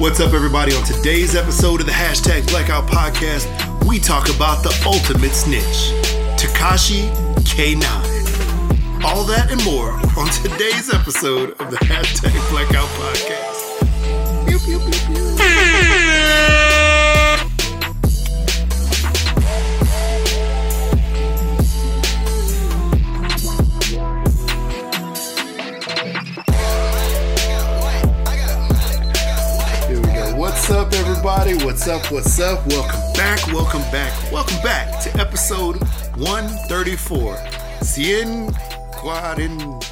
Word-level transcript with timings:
What's 0.00 0.18
up, 0.18 0.32
everybody? 0.32 0.74
On 0.74 0.82
today's 0.82 1.36
episode 1.36 1.80
of 1.80 1.86
the 1.86 1.92
hashtag 1.92 2.48
Blackout 2.48 2.88
Podcast, 2.88 3.46
we 3.86 3.98
talk 3.98 4.34
about 4.34 4.62
the 4.62 4.74
ultimate 4.86 5.34
snitch, 5.34 5.92
Tekashi 6.40 7.10
K9. 7.44 9.04
All 9.04 9.24
that 9.24 9.50
and 9.50 9.62
more 9.62 9.90
on 10.18 10.30
today's 10.30 10.88
episode 10.88 11.50
of 11.60 11.70
the 11.70 11.76
hashtag 11.76 12.32
Blackout 12.48 12.88
Podcast. 12.88 14.48
Pew, 14.48 14.58
pew, 14.58 15.14
pew. 15.14 15.29
Everybody? 31.20 31.62
What's 31.66 31.86
up? 31.86 32.10
What's 32.10 32.40
up? 32.40 32.66
Welcome 32.68 33.12
back. 33.12 33.46
Welcome 33.48 33.82
back. 33.92 34.32
Welcome 34.32 34.56
back 34.62 35.02
to 35.02 35.14
episode 35.20 35.76
134. 36.16 37.34
Cien 37.82 38.50
cuarenta, 38.90 39.86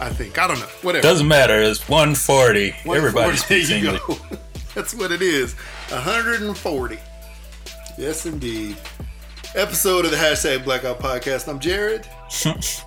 I 0.00 0.08
think. 0.08 0.38
I 0.38 0.46
don't 0.46 0.58
know. 0.58 0.64
Whatever. 0.80 1.02
Doesn't 1.02 1.28
matter. 1.28 1.60
It's 1.60 1.86
140. 1.86 2.70
140, 2.84 2.98
Everybody 2.98 3.36
speaks 3.36 3.68
English. 3.68 4.00
That's 4.74 4.94
what 4.94 5.12
it 5.12 5.20
is. 5.20 5.52
140. 5.90 6.98
Yes, 7.98 8.24
indeed. 8.24 8.78
Episode 9.54 10.06
of 10.06 10.12
the 10.12 10.16
hashtag 10.16 10.64
Blackout 10.64 10.98
Podcast. 10.98 11.46
I'm 11.46 11.58
Jared. 11.60 12.08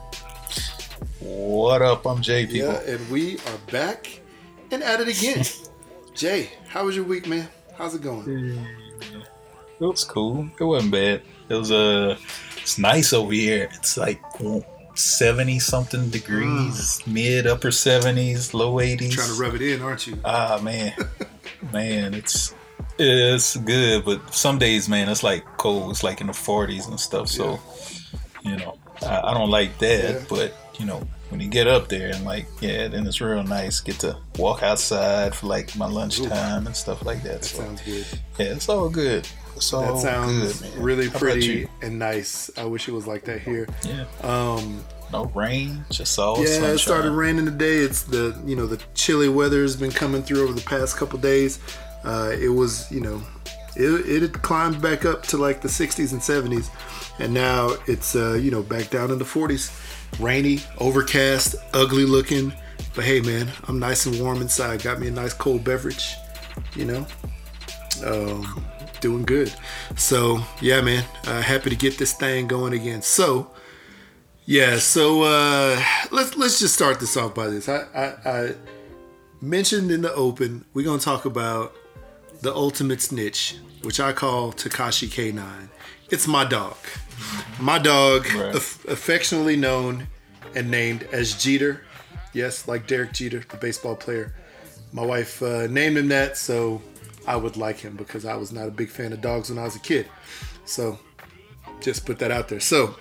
What 1.19 1.81
up? 1.81 2.05
I'm 2.07 2.21
Jay. 2.21 2.45
People. 2.47 2.69
Yeah, 2.69 2.79
and 2.93 3.09
we 3.11 3.37
are 3.37 3.57
back 3.71 4.21
and 4.71 4.81
at 4.81 5.01
it 5.01 5.07
again. 5.09 5.45
Jay, 6.19 6.49
how 6.67 6.83
was 6.83 6.97
your 6.97 7.05
week, 7.05 7.27
man? 7.27 7.47
How's 7.77 7.95
it 7.95 8.01
going? 8.01 8.27
It 8.29 9.23
was 9.79 10.03
cool. 10.03 10.49
It 10.59 10.63
wasn't 10.65 10.91
bad. 10.91 11.21
It 11.47 11.53
was 11.53 11.71
uh, 11.71 12.17
it's 12.57 12.77
nice 12.77 13.13
over 13.13 13.31
here. 13.31 13.69
It's 13.75 13.95
like 13.95 14.19
seventy 14.95 15.59
something 15.59 16.09
degrees, 16.09 17.01
mid 17.07 17.47
upper 17.47 17.71
seventies, 17.71 18.53
low 18.53 18.81
eighties. 18.81 19.13
Mm. 19.13 19.15
Trying 19.15 19.27
to 19.29 19.41
rub 19.41 19.55
it 19.55 19.61
in, 19.61 19.81
aren't 19.81 20.07
you? 20.07 20.17
Ah 20.25 20.59
man, 20.61 20.93
man, 21.71 22.13
it's 22.13 22.53
it's 22.97 23.55
good, 23.55 24.03
but 24.03 24.33
some 24.33 24.59
days, 24.59 24.89
man, 24.89 25.07
it's 25.07 25.23
like 25.23 25.45
cold. 25.55 25.89
It's 25.91 26.03
like 26.03 26.19
in 26.19 26.27
the 26.27 26.33
forties 26.33 26.87
and 26.87 26.99
stuff. 26.99 27.29
So, 27.29 27.61
you 28.43 28.57
know, 28.57 28.77
I, 29.03 29.21
I 29.21 29.33
don't 29.33 29.49
like 29.49 29.77
that. 29.77 30.15
Yeah. 30.15 30.25
But 30.27 30.53
you 30.77 30.85
know, 30.85 31.01
when 31.29 31.39
you 31.39 31.47
get 31.47 31.67
up 31.67 31.87
there 31.89 32.09
and 32.13 32.25
like, 32.25 32.45
yeah, 32.61 32.87
then 32.87 33.05
it's 33.07 33.21
real 33.21 33.43
nice. 33.43 33.79
Get 33.81 33.99
to 33.99 34.17
walk 34.37 34.63
outside 34.63 35.35
for 35.35 35.47
like 35.47 35.75
my 35.75 35.87
lunchtime 35.87 36.65
and 36.67 36.75
stuff 36.75 37.05
like 37.05 37.21
that. 37.23 37.41
That 37.41 37.45
So 37.45 37.63
sounds 37.63 37.81
good. 37.81 38.05
yeah, 38.37 38.45
it's 38.53 38.67
all 38.69 38.89
good. 38.89 39.27
It's 39.55 39.73
all 39.73 39.93
That 39.95 40.01
sounds 40.01 40.61
good, 40.61 40.75
really 40.77 41.07
How 41.09 41.19
pretty 41.19 41.67
and 41.81 41.99
nice. 41.99 42.49
I 42.57 42.63
wish 42.65 42.87
it 42.87 42.93
was 42.93 43.05
like 43.07 43.25
that 43.25 43.41
here. 43.41 43.67
Yeah, 43.83 44.05
Um, 44.23 44.83
no 45.11 45.25
rain, 45.35 45.83
just 45.89 46.17
all 46.19 46.39
yeah, 46.39 46.45
sunshine. 46.45 46.75
it 46.75 46.77
started 46.79 47.11
raining 47.11 47.45
today. 47.45 47.77
It's 47.77 48.03
the 48.03 48.39
you 48.45 48.55
know 48.55 48.65
the 48.67 48.77
chilly 48.93 49.27
weather 49.29 49.61
has 49.63 49.75
been 49.75 49.91
coming 49.91 50.21
through 50.23 50.43
over 50.43 50.53
the 50.53 50.61
past 50.61 50.97
couple 50.97 51.19
days. 51.19 51.59
Uh, 52.05 52.31
it 52.39 52.47
was 52.49 52.89
you 52.91 53.01
know 53.01 53.21
it, 53.75 53.85
it 54.07 54.21
had 54.21 54.41
climbed 54.41 54.81
back 54.81 55.05
up 55.05 55.23
to 55.23 55.37
like 55.37 55.61
the 55.61 55.67
60s 55.67 56.11
and 56.13 56.21
70s, 56.21 56.69
and 57.19 57.33
now 57.33 57.71
it's 57.87 58.15
uh, 58.15 58.33
you 58.33 58.51
know 58.51 58.61
back 58.63 58.89
down 58.89 59.11
in 59.11 59.17
the 59.19 59.25
40s. 59.25 59.71
Rainy, 60.19 60.59
overcast, 60.77 61.55
ugly 61.73 62.05
looking. 62.05 62.53
But 62.95 63.05
hey, 63.05 63.21
man, 63.21 63.49
I'm 63.67 63.79
nice 63.79 64.05
and 64.05 64.19
warm 64.21 64.41
inside. 64.41 64.83
Got 64.83 64.99
me 64.99 65.07
a 65.07 65.11
nice 65.11 65.33
cold 65.33 65.63
beverage. 65.63 66.15
You 66.75 66.85
know, 66.85 67.07
um, 68.05 68.65
doing 68.99 69.23
good. 69.23 69.53
So 69.95 70.39
yeah, 70.61 70.81
man, 70.81 71.03
uh, 71.25 71.41
happy 71.41 71.69
to 71.69 71.75
get 71.75 71.97
this 71.97 72.13
thing 72.13 72.47
going 72.47 72.73
again. 72.73 73.01
So 73.01 73.51
yeah, 74.45 74.77
so 74.77 75.23
uh, 75.23 75.81
let's 76.11 76.35
let's 76.35 76.59
just 76.59 76.73
start 76.73 76.99
this 76.99 77.15
off 77.15 77.35
by 77.35 77.47
this. 77.47 77.69
I, 77.69 77.85
I, 77.95 78.29
I 78.29 78.55
mentioned 79.41 79.91
in 79.91 80.01
the 80.01 80.13
open 80.13 80.65
we're 80.73 80.85
gonna 80.85 80.99
talk 80.99 81.25
about 81.25 81.75
the 82.41 82.53
ultimate 82.53 83.01
snitch, 83.01 83.57
which 83.83 83.99
I 83.99 84.11
call 84.13 84.51
Tekashi 84.51 85.07
K9. 85.07 85.69
It's 86.09 86.27
my 86.27 86.45
dog. 86.45 86.77
My 87.59 87.77
dog, 87.79 88.25
Right. 88.33 88.55
aff- 88.55 88.85
affectionately 88.85 89.55
known 89.55 90.07
and 90.55 90.69
named 90.71 91.03
as 91.11 91.33
Jeter. 91.33 91.81
Yes, 92.33 92.67
like 92.67 92.87
Derek 92.87 93.11
Jeter, 93.13 93.43
the 93.49 93.57
baseball 93.57 93.95
player. 93.95 94.33
My 94.93 95.05
wife 95.05 95.41
uh, 95.41 95.67
named 95.67 95.97
him 95.97 96.07
that, 96.09 96.37
so 96.37 96.81
I 97.27 97.35
would 97.35 97.57
like 97.57 97.77
him 97.77 97.95
because 97.95 98.25
I 98.25 98.35
was 98.35 98.51
not 98.51 98.67
a 98.67 98.71
big 98.71 98.89
fan 98.89 99.13
of 99.13 99.21
dogs 99.21 99.49
when 99.49 99.59
I 99.59 99.63
was 99.63 99.75
a 99.75 99.79
kid. 99.79 100.07
So 100.65 100.99
just 101.81 102.05
put 102.05 102.19
that 102.19 102.31
out 102.31 102.47
there. 102.47 102.59
So 102.59 102.95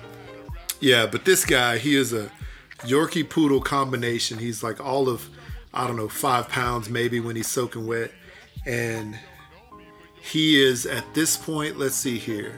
yeah, 0.81 1.07
but 1.07 1.25
this 1.25 1.45
guy, 1.45 1.79
he 1.79 1.95
is 1.95 2.13
a 2.13 2.31
Yorkie 2.81 3.29
Poodle 3.29 3.61
combination. 3.61 4.39
He's 4.39 4.63
like 4.63 4.81
all 4.85 5.09
of, 5.09 5.29
I 5.75 5.87
don't 5.87 5.97
know, 5.97 6.09
five 6.09 6.49
pounds 6.49 6.89
maybe 6.89 7.21
when 7.21 7.37
he's 7.37 7.49
soaking 7.49 7.87
wet. 7.87 8.13
And 8.67 9.19
he 10.21 10.63
is 10.63 10.85
at 10.87 11.05
this 11.15 11.37
point, 11.37 11.79
let's 11.79 11.95
see 11.97 12.19
here. 12.19 12.53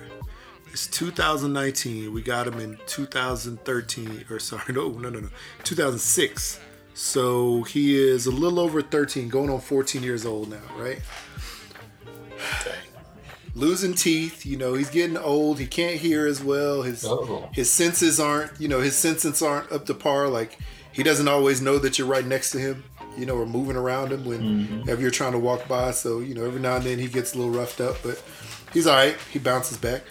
It's 0.73 0.87
2019. 0.87 2.13
We 2.13 2.23
got 2.23 2.47
him 2.47 2.61
in 2.61 2.79
2013, 2.87 4.27
or 4.31 4.39
sorry, 4.39 4.63
no, 4.73 4.89
no, 4.91 5.11
no, 5.11 5.21
no, 5.21 5.29
2006. 5.65 6.61
So 6.95 7.63
he 7.65 7.97
is 7.97 8.27
a 8.27 8.31
little 8.31 8.61
over 8.61 8.83
13, 8.83 9.29
going 9.29 9.51
on 9.51 9.61
14 9.61 10.03
years 10.03 10.27
old 10.27 10.51
now, 10.51 10.61
right? 10.77 11.01
Losing 13.55 13.95
teeth, 13.95 14.47
you 14.47 14.57
know, 14.57 14.75
he's 14.75 14.91
getting 14.91 15.17
old. 15.17 15.59
He 15.59 15.67
can't 15.67 15.97
hear 15.97 16.27
as 16.27 16.43
well. 16.43 16.83
His 16.83 17.05
Uh-oh. 17.05 17.49
his 17.53 17.69
senses 17.69 18.21
aren't, 18.21 18.61
you 18.61 18.69
know, 18.69 18.81
his 18.81 18.97
senses 18.97 19.43
aren't 19.43 19.73
up 19.73 19.87
to 19.87 19.95
par. 19.95 20.29
Like 20.29 20.57
he 20.93 21.03
doesn't 21.03 21.27
always 21.27 21.61
know 21.61 21.79
that 21.79 21.99
you're 21.99 22.07
right 22.07 22.25
next 22.25 22.53
to 22.53 22.59
him, 22.59 22.85
you 23.19 23.27
know, 23.27 23.35
or 23.35 23.47
moving 23.47 23.75
around 23.75 24.13
him 24.13 24.25
when 24.25 24.41
mm-hmm. 24.41 24.81
whenever 24.81 25.01
you're 25.03 25.11
trying 25.11 25.33
to 25.33 25.39
walk 25.39 25.67
by. 25.67 25.91
So 25.91 26.21
you 26.21 26.33
know, 26.33 26.45
every 26.45 26.61
now 26.61 26.77
and 26.77 26.85
then 26.85 27.01
he 27.01 27.09
gets 27.09 27.35
a 27.35 27.39
little 27.39 27.53
roughed 27.53 27.81
up, 27.81 27.97
but 28.05 28.23
he's 28.73 28.87
all 28.87 28.95
right. 28.95 29.17
He 29.33 29.41
bounces 29.41 29.79
back. 29.79 30.03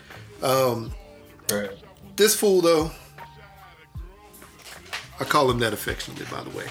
Um, 0.41 0.91
Right. 1.51 1.72
this 2.16 2.35
fool 2.35 2.61
though, 2.61 2.91
I 5.19 5.23
call 5.25 5.50
him 5.51 5.59
that 5.59 5.73
affectionately, 5.73 6.25
by 6.31 6.44
the 6.44 6.55
way. 6.55 6.66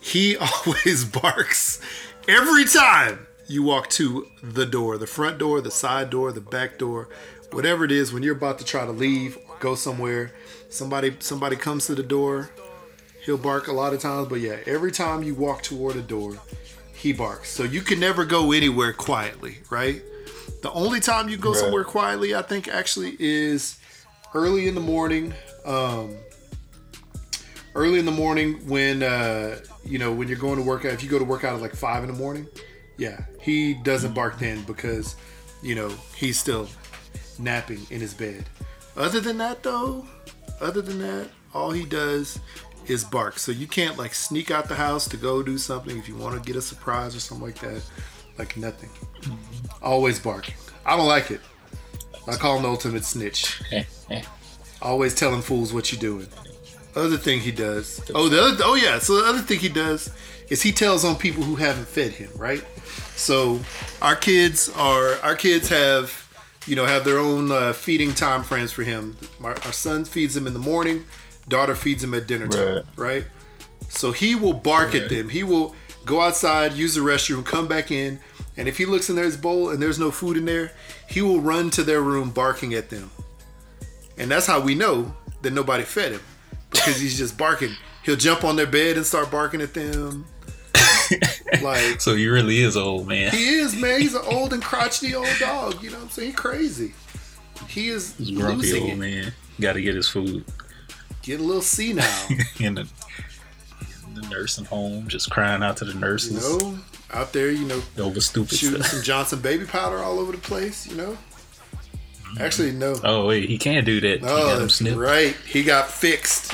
He 0.00 0.36
always 0.66 1.04
barks 1.04 1.80
every 2.28 2.64
time 2.64 3.26
you 3.48 3.62
walk 3.62 3.88
to 3.90 4.26
the 4.42 4.64
door, 4.64 4.96
the 4.98 5.06
front 5.06 5.38
door, 5.38 5.60
the 5.60 5.70
side 5.70 6.08
door, 6.10 6.32
the 6.32 6.40
back 6.40 6.78
door, 6.78 7.08
whatever 7.50 7.84
it 7.84 7.92
is. 7.92 8.12
When 8.12 8.22
you're 8.22 8.36
about 8.36 8.58
to 8.60 8.64
try 8.64 8.86
to 8.86 8.92
leave 8.92 9.36
or 9.48 9.56
go 9.60 9.74
somewhere, 9.74 10.32
somebody 10.70 11.14
somebody 11.20 11.56
comes 11.56 11.86
to 11.86 11.94
the 11.94 12.02
door. 12.02 12.50
He'll 13.24 13.38
bark 13.38 13.68
a 13.68 13.72
lot 13.72 13.92
of 13.92 14.00
times, 14.00 14.28
but 14.28 14.40
yeah, 14.40 14.56
every 14.66 14.90
time 14.90 15.22
you 15.22 15.34
walk 15.34 15.62
toward 15.62 15.94
a 15.96 16.02
door, 16.02 16.38
he 16.94 17.12
barks. 17.12 17.50
So 17.50 17.62
you 17.62 17.80
can 17.80 18.00
never 18.00 18.24
go 18.24 18.50
anywhere 18.52 18.92
quietly, 18.92 19.58
right? 19.70 20.02
The 20.62 20.72
only 20.72 21.00
time 21.00 21.28
you 21.28 21.36
go 21.36 21.50
Right. 21.50 21.58
somewhere 21.60 21.84
quietly, 21.84 22.34
I 22.34 22.42
think, 22.42 22.68
actually 22.68 23.16
is 23.18 23.78
early 24.34 24.68
in 24.68 24.74
the 24.74 24.80
morning. 24.80 25.34
Um, 25.64 26.16
early 27.74 27.98
in 27.98 28.04
the 28.04 28.12
morning 28.12 28.54
when 28.68 29.02
uh, 29.02 29.58
you 29.84 29.98
know 29.98 30.12
when 30.12 30.28
you're 30.28 30.38
going 30.38 30.56
to 30.56 30.62
work 30.62 30.84
out. 30.84 30.92
If 30.92 31.02
you 31.02 31.10
go 31.10 31.18
to 31.18 31.24
work 31.24 31.44
out 31.44 31.54
at 31.54 31.60
like 31.62 31.74
five 31.74 32.02
in 32.04 32.10
the 32.10 32.16
morning, 32.16 32.46
yeah, 32.96 33.22
he 33.40 33.74
doesn't 33.74 34.14
bark 34.14 34.38
then 34.38 34.62
because 34.62 35.16
you 35.62 35.74
know 35.74 35.92
he's 36.16 36.38
still 36.38 36.68
napping 37.38 37.80
in 37.90 38.00
his 38.00 38.14
bed. 38.14 38.44
Other 38.96 39.20
than 39.20 39.38
that, 39.38 39.62
though, 39.62 40.06
other 40.60 40.82
than 40.82 40.98
that, 41.00 41.28
all 41.54 41.70
he 41.70 41.84
does 41.84 42.38
is 42.86 43.04
bark. 43.04 43.38
So 43.38 43.50
you 43.52 43.66
can't 43.66 43.96
like 43.98 44.14
sneak 44.14 44.50
out 44.50 44.68
the 44.68 44.74
house 44.74 45.08
to 45.08 45.16
go 45.16 45.42
do 45.42 45.56
something 45.58 45.96
if 45.98 46.08
you 46.08 46.16
want 46.16 46.34
to 46.34 46.46
get 46.46 46.56
a 46.56 46.62
surprise 46.62 47.16
or 47.16 47.20
something 47.20 47.46
like 47.46 47.58
that. 47.60 47.82
Like 48.38 48.56
nothing. 48.56 48.90
Always 49.82 50.18
barking. 50.18 50.54
I 50.84 50.96
don't 50.96 51.06
like 51.06 51.30
it. 51.30 51.40
I 52.26 52.36
call 52.36 52.56
him 52.56 52.62
the 52.62 52.68
ultimate 52.68 53.04
snitch. 53.04 53.60
Always 54.82 55.14
telling 55.14 55.42
fools 55.42 55.72
what 55.72 55.92
you're 55.92 56.00
doing. 56.00 56.28
Other 56.94 57.16
thing 57.16 57.40
he 57.40 57.52
does. 57.52 58.00
Oh, 58.14 58.28
the 58.28 58.40
other. 58.42 58.64
Oh 58.64 58.74
yeah. 58.74 58.98
So 58.98 59.20
the 59.20 59.28
other 59.28 59.40
thing 59.40 59.58
he 59.58 59.68
does 59.68 60.10
is 60.48 60.62
he 60.62 60.72
tells 60.72 61.04
on 61.04 61.16
people 61.16 61.42
who 61.42 61.56
haven't 61.56 61.88
fed 61.88 62.12
him. 62.12 62.30
Right. 62.36 62.64
So 63.16 63.60
our 64.00 64.16
kids 64.16 64.68
are 64.76 65.14
our 65.22 65.34
kids 65.34 65.68
have 65.68 66.28
you 66.66 66.76
know 66.76 66.84
have 66.84 67.04
their 67.04 67.18
own 67.18 67.50
uh, 67.50 67.72
feeding 67.72 68.12
time 68.12 68.42
frames 68.42 68.72
for 68.72 68.82
him. 68.82 69.16
Our, 69.42 69.52
our 69.64 69.72
son 69.72 70.04
feeds 70.04 70.36
him 70.36 70.46
in 70.46 70.52
the 70.52 70.58
morning. 70.58 71.04
Daughter 71.48 71.74
feeds 71.74 72.04
him 72.04 72.14
at 72.14 72.26
dinner 72.26 72.46
time. 72.46 72.74
Right. 72.74 72.84
Right. 72.96 73.24
So 73.88 74.12
he 74.12 74.34
will 74.34 74.54
bark 74.54 74.94
at 74.94 75.08
them. 75.08 75.28
He 75.28 75.42
will 75.42 75.74
go 76.04 76.20
outside, 76.20 76.72
use 76.74 76.94
the 76.94 77.00
restroom, 77.00 77.44
come 77.44 77.68
back 77.68 77.90
in, 77.90 78.18
and 78.56 78.68
if 78.68 78.76
he 78.78 78.84
looks 78.86 79.08
in 79.10 79.16
there's 79.16 79.36
bowl 79.36 79.70
and 79.70 79.80
there's 79.82 79.98
no 79.98 80.10
food 80.10 80.36
in 80.36 80.44
there, 80.44 80.72
he 81.08 81.22
will 81.22 81.40
run 81.40 81.70
to 81.70 81.82
their 81.82 82.00
room 82.02 82.30
barking 82.30 82.74
at 82.74 82.90
them. 82.90 83.10
And 84.18 84.30
that's 84.30 84.46
how 84.46 84.60
we 84.60 84.74
know 84.74 85.14
that 85.42 85.52
nobody 85.52 85.84
fed 85.84 86.12
him 86.12 86.20
because 86.70 87.00
he's 87.00 87.16
just 87.16 87.36
barking. 87.38 87.74
He'll 88.04 88.16
jump 88.16 88.44
on 88.44 88.56
their 88.56 88.66
bed 88.66 88.96
and 88.96 89.06
start 89.06 89.30
barking 89.30 89.60
at 89.60 89.74
them. 89.74 90.26
Like 91.60 92.00
So 92.00 92.14
he 92.16 92.26
really 92.28 92.60
is 92.60 92.76
old 92.76 93.06
man. 93.06 93.30
he 93.32 93.56
is, 93.56 93.76
man. 93.76 94.00
He's 94.00 94.14
an 94.14 94.22
old 94.24 94.54
and 94.54 94.62
crotchety 94.62 95.14
old 95.14 95.28
dog. 95.38 95.82
You 95.82 95.90
know 95.90 95.96
what 95.98 96.04
I'm 96.04 96.10
saying? 96.10 96.28
He 96.30 96.34
crazy. 96.34 96.94
He 97.68 97.88
is 97.90 98.16
He's 98.16 98.30
grumpy 98.38 98.80
old 98.80 98.90
it. 98.90 98.96
man. 98.96 99.32
Got 99.60 99.74
to 99.74 99.82
get 99.82 99.94
his 99.94 100.08
food 100.08 100.44
Get 101.22 101.38
a 101.38 101.42
little 101.42 101.60
senile. 101.62 102.04
in 102.58 102.74
the, 102.76 102.88
the 104.22 104.28
nursing 104.28 104.64
home, 104.64 105.08
just 105.08 105.30
crying 105.30 105.62
out 105.62 105.76
to 105.78 105.84
the 105.84 105.92
you 105.92 105.98
nurses 105.98 106.58
know, 106.60 106.78
out 107.12 107.32
there, 107.32 107.50
you 107.50 107.66
know, 107.66 107.82
over 107.98 108.20
stupid 108.20 108.56
shooting 108.58 108.82
stuff. 108.82 108.92
some 108.94 109.02
Johnson 109.02 109.40
baby 109.40 109.64
powder 109.66 109.98
all 109.98 110.18
over 110.18 110.32
the 110.32 110.38
place. 110.38 110.86
You 110.86 110.96
know. 110.96 111.16
Mm-hmm. 112.24 112.42
Actually, 112.42 112.72
no. 112.72 112.94
Oh 113.04 113.26
wait, 113.26 113.48
he 113.48 113.58
can't 113.58 113.84
do 113.84 114.00
that. 114.00 114.20
he 114.20 114.26
Oh, 114.26 114.58
got 114.66 114.80
him 114.80 114.98
right. 114.98 115.36
He 115.46 115.62
got 115.62 115.90
fixed. 115.90 116.52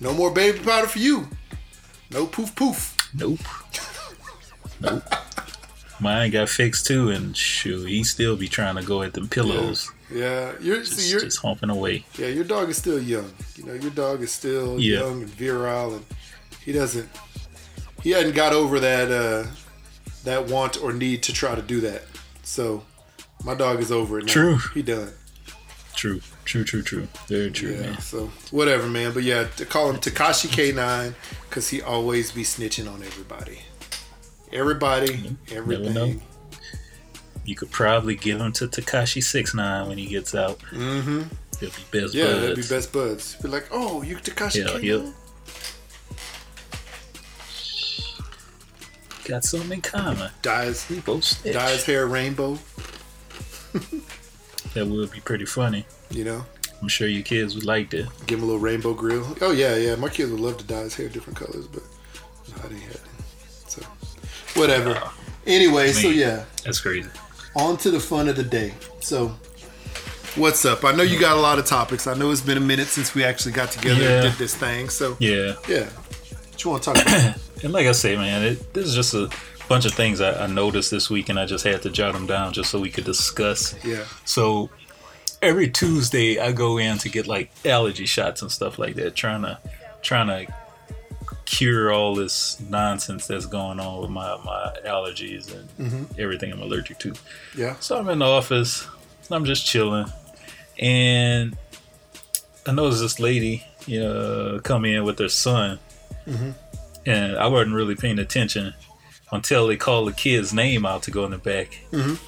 No 0.00 0.12
more 0.12 0.30
baby 0.30 0.58
powder 0.58 0.86
for 0.88 0.98
you. 0.98 1.28
No 2.10 2.26
poof 2.26 2.54
poof. 2.54 2.96
Nope. 3.14 3.40
Nope. 4.80 5.02
Mine 6.00 6.30
got 6.32 6.48
fixed 6.48 6.86
too, 6.86 7.10
and 7.10 7.36
shoot, 7.36 7.86
he 7.88 8.02
still 8.04 8.36
be 8.36 8.48
trying 8.48 8.74
to 8.76 8.82
go 8.82 9.02
at 9.02 9.12
them 9.14 9.28
pillows, 9.28 9.90
Yeah, 10.12 10.52
you're 10.60 10.80
just, 10.80 10.94
see, 10.98 11.10
you're 11.10 11.20
just 11.20 11.40
humping 11.40 11.70
away. 11.70 12.04
yeah, 12.18 12.26
your 12.26 12.44
dog 12.44 12.68
is 12.68 12.76
still 12.76 13.00
young. 13.00 13.32
You 13.56 13.64
know, 13.64 13.74
your 13.74 13.92
dog 13.92 14.20
is 14.20 14.32
still 14.32 14.78
Yeah. 14.78 14.98
young 15.00 15.22
and 15.22 15.30
virile, 15.30 15.94
and 15.94 16.04
he 16.64 16.72
doesn't. 16.72 17.08
He 18.02 18.10
hadn't 18.10 18.34
got 18.34 18.52
over 18.52 18.78
that 18.80 19.10
uh, 19.10 19.46
that 20.24 20.46
want 20.48 20.82
or 20.82 20.92
need 20.92 21.22
to 21.24 21.32
try 21.32 21.54
to 21.54 21.62
do 21.62 21.80
that. 21.82 22.02
So, 22.42 22.84
my 23.44 23.54
dog 23.54 23.80
is 23.80 23.90
over 23.90 24.18
it 24.18 24.26
now. 24.26 24.32
True. 24.32 24.58
He 24.74 24.82
done. 24.82 25.12
True, 25.94 26.20
true, 26.44 26.64
true, 26.64 26.82
true. 26.82 27.08
Very 27.28 27.50
true, 27.50 27.70
Yeah. 27.72 27.80
man. 27.80 28.00
So 28.00 28.26
whatever, 28.50 28.86
man. 28.88 29.12
But 29.14 29.22
yeah, 29.22 29.44
to 29.56 29.64
call 29.64 29.88
him 29.90 29.96
Tekashi 29.96 30.48
K9 30.48 31.14
because 31.48 31.68
he 31.68 31.80
always 31.80 32.32
be 32.32 32.42
snitching 32.42 32.92
on 32.92 33.02
everybody. 33.02 33.60
Everybody, 34.52 35.36
everything. 35.52 36.20
You 37.44 37.54
could 37.56 37.70
probably 37.70 38.14
give 38.16 38.40
him 38.40 38.52
to 38.52 38.66
Tekashi 38.68 39.22
Six 39.22 39.54
Nine 39.54 39.88
when 39.88 39.98
he 39.98 40.06
gets 40.06 40.34
out. 40.34 40.58
Mm-hmm. 40.70 41.22
He'll 41.60 41.70
be 41.70 42.00
best 42.00 42.14
Yeah, 42.14 42.24
buds. 42.26 42.40
that'd 42.40 42.56
be 42.56 42.62
best 42.68 42.92
buds. 42.92 43.34
Be 43.36 43.48
like, 43.48 43.68
oh, 43.70 44.02
you 44.02 44.16
Tekashi 44.16 44.56
Yeah, 44.66 44.72
K9? 44.78 44.82
yep. 44.82 45.14
Got 49.24 49.44
something 49.44 49.72
in 49.72 49.80
common. 49.80 50.30
Dyes, 50.42 50.86
We 50.90 51.00
both 51.00 51.24
snitch. 51.24 51.54
dye 51.54 51.70
his 51.70 51.84
hair 51.84 52.06
rainbow. 52.06 52.58
That 54.74 54.86
would 54.86 55.10
be 55.12 55.20
pretty 55.20 55.44
funny. 55.46 55.86
You 56.10 56.24
know, 56.24 56.46
I'm 56.82 56.88
sure 56.88 57.06
your 57.08 57.22
kids 57.22 57.54
would 57.54 57.64
like 57.64 57.90
that. 57.90 58.08
give 58.26 58.38
him 58.38 58.44
a 58.44 58.46
little 58.46 58.60
rainbow 58.60 58.92
grill. 58.94 59.36
Oh 59.40 59.52
yeah, 59.52 59.76
yeah. 59.76 59.94
My 59.96 60.08
kids 60.08 60.30
would 60.30 60.40
love 60.40 60.58
to 60.58 60.64
dye 60.64 60.82
his 60.82 60.94
hair 60.94 61.08
different 61.08 61.38
colors, 61.38 61.66
but 61.66 61.82
no, 62.48 62.54
I 62.64 62.68
didn't 62.68 62.82
have 62.82 62.94
it. 62.96 63.00
So 63.70 63.82
whatever. 64.60 65.00
Anyway, 65.46 65.92
so 65.92 66.08
yeah. 66.08 66.44
That's 66.64 66.80
crazy. 66.80 67.08
on 67.56 67.76
to 67.78 67.90
the 67.90 68.00
fun 68.00 68.28
of 68.28 68.36
the 68.36 68.42
day. 68.44 68.74
So, 69.00 69.28
what's 70.36 70.64
up? 70.64 70.84
I 70.84 70.92
know 70.92 71.02
you 71.02 71.20
got 71.20 71.36
a 71.36 71.40
lot 71.40 71.58
of 71.58 71.66
topics. 71.66 72.06
I 72.06 72.14
know 72.14 72.30
it's 72.30 72.40
been 72.40 72.56
a 72.56 72.60
minute 72.60 72.86
since 72.88 73.14
we 73.14 73.22
actually 73.24 73.52
got 73.52 73.70
together 73.70 74.02
Yeah. 74.02 74.08
and 74.22 74.22
did 74.30 74.38
this 74.38 74.54
thing. 74.54 74.88
So, 74.88 75.16
Yeah. 75.20 75.54
yeah. 75.68 75.88
What 76.54 76.62
you 76.62 76.70
want 76.70 76.84
to 76.84 76.92
talk 76.92 77.02
about? 77.02 77.40
And 77.64 77.72
like 77.72 77.86
I 77.86 77.92
say, 77.92 78.14
man, 78.14 78.42
it, 78.42 78.74
this 78.74 78.86
is 78.86 78.94
just 78.94 79.14
a 79.14 79.28
bunch 79.68 79.86
of 79.86 79.94
things 79.94 80.20
I, 80.20 80.44
I 80.44 80.46
noticed 80.46 80.90
this 80.90 81.08
week, 81.10 81.30
and 81.30 81.38
I 81.38 81.46
just 81.46 81.64
had 81.64 81.82
to 81.82 81.90
jot 81.90 82.12
them 82.12 82.26
down 82.26 82.52
just 82.52 82.70
so 82.70 82.78
we 82.78 82.90
could 82.90 83.04
discuss. 83.04 83.74
yeah. 83.84 84.04
So 84.24 84.68
every 85.40 85.68
Tuesday, 85.68 86.38
I 86.38 86.52
go 86.52 86.76
in 86.78 86.98
to 86.98 87.08
get 87.08 87.26
like 87.26 87.50
allergy 87.64 88.06
shots 88.06 88.42
and 88.42 88.52
stuff 88.52 88.78
like 88.78 88.94
that, 88.96 89.16
trying 89.16 89.42
to 89.42 89.58
trying 90.02 90.26
to 90.28 90.52
cure 91.46 91.92
all 91.92 92.14
this 92.14 92.60
nonsense 92.60 93.26
that's 93.26 93.46
going 93.46 93.80
on 93.80 94.02
with 94.02 94.10
my 94.10 94.36
my 94.44 94.76
allergies 94.84 95.52
and 95.52 95.90
mm-hmm. 95.90 96.20
everything 96.20 96.52
I'm 96.52 96.60
allergic 96.60 96.98
to. 97.00 97.14
Yeah. 97.56 97.76
So 97.80 97.98
I'm 97.98 98.08
in 98.10 98.20
the 98.20 98.26
office. 98.26 98.86
And 99.26 99.32
I'm 99.32 99.46
just 99.46 99.66
chilling, 99.66 100.12
and 100.78 101.56
I 102.66 102.72
noticed 102.72 103.00
this 103.00 103.18
lady, 103.18 103.64
you 103.86 104.00
know, 104.00 104.60
come 104.62 104.84
in 104.84 105.02
with 105.04 105.18
her 105.18 105.30
son, 105.30 105.78
and 107.06 107.36
I 107.36 107.46
wasn't 107.46 107.74
really 107.74 107.94
paying 107.94 108.18
attention 108.18 108.74
until 109.32 109.66
they 109.66 109.76
called 109.76 110.08
the 110.08 110.12
kid's 110.12 110.52
name 110.54 110.86
out 110.86 111.02
to 111.04 111.10
go 111.10 111.24
in 111.24 111.30
the 111.32 111.38
back, 111.38 111.80
Mhm. 111.92 112.18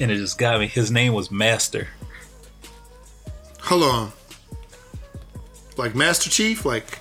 and 0.00 0.10
it 0.10 0.16
just 0.16 0.38
got 0.38 0.58
me. 0.60 0.66
His 0.66 0.90
name 0.90 1.12
was 1.12 1.30
Master. 1.30 1.88
Hold 3.62 3.82
on. 3.84 4.12
Like 5.76 5.94
Master 5.94 6.28
Chief? 6.30 6.64
Like, 6.64 6.98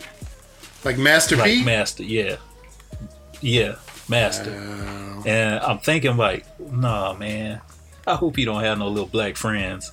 like 0.83 0.97
Master 0.97 1.35
like 1.35 1.45
P? 1.51 1.63
Master, 1.63 2.03
yeah, 2.03 2.37
yeah, 3.41 3.75
Master. 4.07 4.51
Wow. 4.51 5.23
And 5.25 5.59
I'm 5.59 5.79
thinking 5.79 6.15
like, 6.17 6.45
nah, 6.59 7.13
man. 7.13 7.61
I 8.07 8.15
hope 8.15 8.37
he 8.37 8.45
don't 8.45 8.63
have 8.63 8.77
no 8.79 8.87
little 8.87 9.07
black 9.09 9.35
friends, 9.35 9.91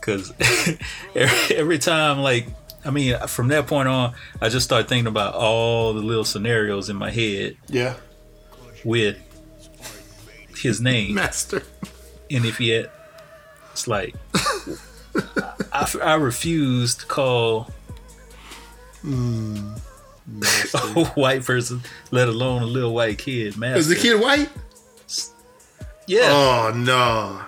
cause 0.00 0.32
every, 1.14 1.56
every 1.56 1.78
time, 1.78 2.18
like, 2.18 2.46
I 2.84 2.90
mean, 2.90 3.18
from 3.26 3.48
that 3.48 3.66
point 3.66 3.88
on, 3.88 4.14
I 4.40 4.48
just 4.48 4.64
started 4.64 4.88
thinking 4.88 5.06
about 5.06 5.34
all 5.34 5.94
the 5.94 6.02
little 6.02 6.24
scenarios 6.24 6.90
in 6.90 6.96
my 6.96 7.10
head 7.10 7.56
yeah. 7.68 7.94
with 8.84 9.16
his 10.62 10.80
name, 10.80 11.14
Master. 11.14 11.62
and 12.30 12.44
if 12.44 12.58
he 12.58 12.70
had, 12.70 12.90
it's 13.72 13.88
like, 13.88 14.14
I, 15.72 15.92
I 16.02 16.14
refuse 16.14 16.94
to 16.96 17.06
call 17.06 17.70
Master. 19.02 20.78
Hmm, 20.78 20.98
a 20.98 21.04
white 21.14 21.44
person, 21.44 21.82
let 22.10 22.28
alone 22.28 22.62
a 22.62 22.66
little 22.66 22.94
white 22.94 23.18
kid, 23.18 23.56
master. 23.56 23.78
Is 23.78 23.88
the 23.88 23.96
kid 23.96 24.20
white? 24.20 24.48
Yeah. 26.06 26.28
Oh, 26.30 26.72
no. 26.74 27.42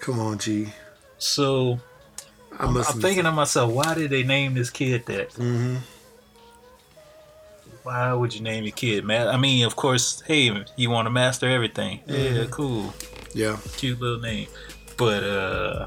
Come 0.00 0.18
on, 0.18 0.38
G. 0.38 0.68
so 1.18 1.80
I 2.58 2.66
I'm 2.66 3.00
thinking 3.00 3.24
to 3.24 3.32
myself, 3.32 3.72
why 3.72 3.94
did 3.94 4.10
they 4.10 4.22
name 4.22 4.54
this 4.54 4.70
kid 4.70 5.06
that? 5.06 5.32
hmm 5.34 5.76
Why 7.82 8.12
would 8.12 8.34
you 8.34 8.40
name 8.40 8.64
your 8.64 8.72
kid, 8.74 9.04
man? 9.04 9.28
I 9.28 9.36
mean, 9.36 9.64
of 9.64 9.74
course, 9.76 10.22
hey, 10.26 10.64
you 10.76 10.90
want 10.90 11.06
to 11.06 11.10
master 11.10 11.48
everything. 11.48 12.00
Yeah, 12.06 12.44
cool, 12.50 12.94
Yeah. 13.34 13.58
cute 13.76 14.00
little 14.00 14.20
name. 14.20 14.46
But 14.96 15.24
uh 15.24 15.86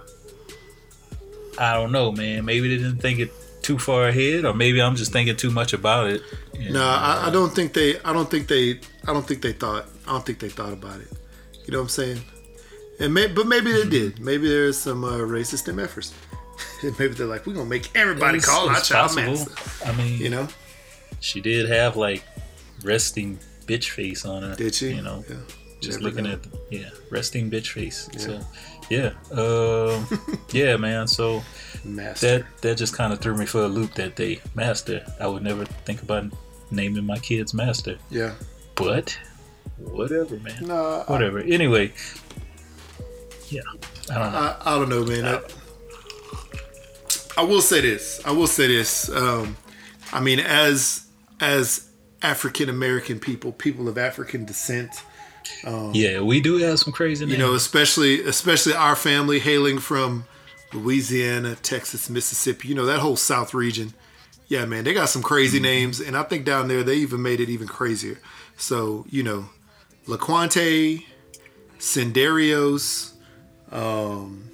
I 1.58 1.74
don't 1.76 1.92
know, 1.94 2.12
man. 2.12 2.44
Maybe 2.44 2.68
they 2.68 2.78
didn't 2.84 3.00
think 3.00 3.19
it 3.19 3.31
too 3.62 3.80
far 3.80 4.10
ahead, 4.10 4.44
or 4.45 4.54
maybe 4.54 4.81
I'm 4.81 4.95
just 4.95 5.14
thinking 5.14 5.38
too 5.38 5.52
much 5.52 5.72
about 5.74 6.10
it. 6.10 6.22
No, 6.69 6.84
I, 6.84 7.28
I 7.28 7.30
don't 7.31 7.54
think 7.56 7.74
they. 7.74 7.98
I 8.02 8.12
don't 8.12 8.30
think 8.30 8.48
they. 8.48 8.80
I 9.07 9.14
don't 9.14 9.26
think 9.26 9.42
they 9.42 9.54
thought. 9.54 9.86
I 10.06 10.12
don't 10.12 10.26
think 10.26 10.40
they 10.40 10.50
thought 10.50 10.74
about 10.74 11.00
it. 11.00 11.07
You 11.66 11.72
know 11.72 11.78
what 11.80 11.84
I'm 11.84 11.90
saying? 11.90 12.22
And 13.00 13.14
may, 13.14 13.28
but 13.28 13.48
maybe 13.48 13.72
they 13.72 13.88
did. 13.90 14.19
Maybe 14.19 14.48
there's 14.50 14.78
some 14.78 15.04
uh, 15.06 15.18
racist 15.19 15.72
MFers. 15.74 16.12
maybe 17.00 17.14
they're 17.14 17.26
like, 17.28 17.45
we're 17.45 17.54
gonna 17.54 17.66
make 17.69 17.90
everybody 17.95 18.38
it's- 18.38 18.50
call 18.50 18.69
our 18.69 18.78
it's 18.78 18.88
child 18.88 19.12
possible. 19.12 19.33
master. 19.56 19.88
I 19.90 19.92
mean, 19.95 20.19
You 20.19 20.30
know? 20.30 20.47
she 21.19 21.42
did 21.42 21.69
have 21.69 21.95
like 21.97 22.24
resting 22.83 23.40
bitch 23.66 23.90
face 23.90 24.26
on 24.26 24.44
her. 24.44 24.56
Did 24.56 24.76
she? 24.76 24.94
You 24.94 25.02
know, 25.02 25.24
Yeah. 25.30 25.35
just 25.81 26.00
Never 26.02 26.09
looking 26.16 26.28
at 26.31 26.40
yeah, 26.69 26.90
resting 27.09 27.50
bitch 27.50 27.71
face. 27.71 28.07
So 28.18 28.40
yeah, 28.90 29.12
um, 29.31 30.07
yeah, 30.52 30.78
man. 30.78 31.07
So 31.07 31.42
master. 31.83 32.40
that 32.40 32.45
that 32.62 32.78
just 32.78 32.95
kind 32.95 33.12
of 33.14 33.19
threw 33.19 33.35
me 33.35 33.45
for 33.45 33.62
a 33.64 33.68
loop 33.68 33.94
that 33.95 34.16
day. 34.16 34.40
Master, 34.54 35.04
I 35.19 35.28
would 35.28 35.42
never 35.44 35.66
think 35.66 36.02
about 36.04 36.26
naming 36.71 37.06
my 37.06 37.18
kids 37.18 37.54
Master, 37.54 37.97
yeah. 38.12 38.33
but 38.76 39.18
whatever, 39.78 40.38
man. 40.40 40.66
No, 40.68 41.04
I, 41.07 41.12
Whatever. 41.12 41.40
Anyway, 41.40 41.94
yeah, 43.50 43.62
I 44.12 44.14
don't 44.19 44.31
know. 44.31 44.38
I, 44.40 44.57
I 44.66 44.78
don't 44.80 44.90
know, 44.90 45.06
man. 45.06 45.26
I, 45.26 45.42
I 47.37 47.44
will 47.44 47.61
say 47.61 47.81
this. 47.81 48.21
I 48.25 48.31
will 48.31 48.47
say 48.47 48.68
this. 48.68 49.09
Um, 49.09 49.57
I 50.13 50.19
mean, 50.19 50.39
as 50.39 51.06
as 51.39 51.89
African 52.21 52.69
American 52.69 53.19
people, 53.19 53.51
people 53.51 53.87
of 53.87 53.97
African 53.97 54.45
descent, 54.45 55.04
yeah, 55.94 56.21
we 56.21 56.39
do 56.42 56.57
have 56.57 56.80
some 56.80 56.94
crazy 56.94 57.25
names. 57.25 57.37
you 57.37 57.44
know, 57.44 57.54
especially 57.54 58.21
especially 58.23 58.73
our 58.73 58.95
family 58.95 59.39
hailing 59.39 59.80
from 59.80 60.25
Louisiana, 60.73 61.56
Texas, 61.56 62.09
Mississippi, 62.09 62.68
you 62.68 62.75
know, 62.75 62.85
that 62.85 62.99
whole 62.99 63.18
South 63.18 63.54
region. 63.54 63.94
Yeah, 64.47 64.65
man, 64.65 64.83
they 64.83 64.94
got 64.94 65.09
some 65.09 65.23
crazy 65.23 65.59
names, 65.59 65.99
and 65.99 66.15
I 66.15 66.21
think 66.21 66.45
down 66.45 66.68
there 66.68 66.83
they 66.83 66.97
even 66.97 67.21
made 67.21 67.39
it 67.39 67.49
even 67.49 67.68
crazier. 67.68 68.19
So, 68.57 69.06
you 69.09 69.23
know, 69.23 69.49
Laquante, 70.06 71.04
Sendarios, 71.80 73.13
um, 73.71 74.49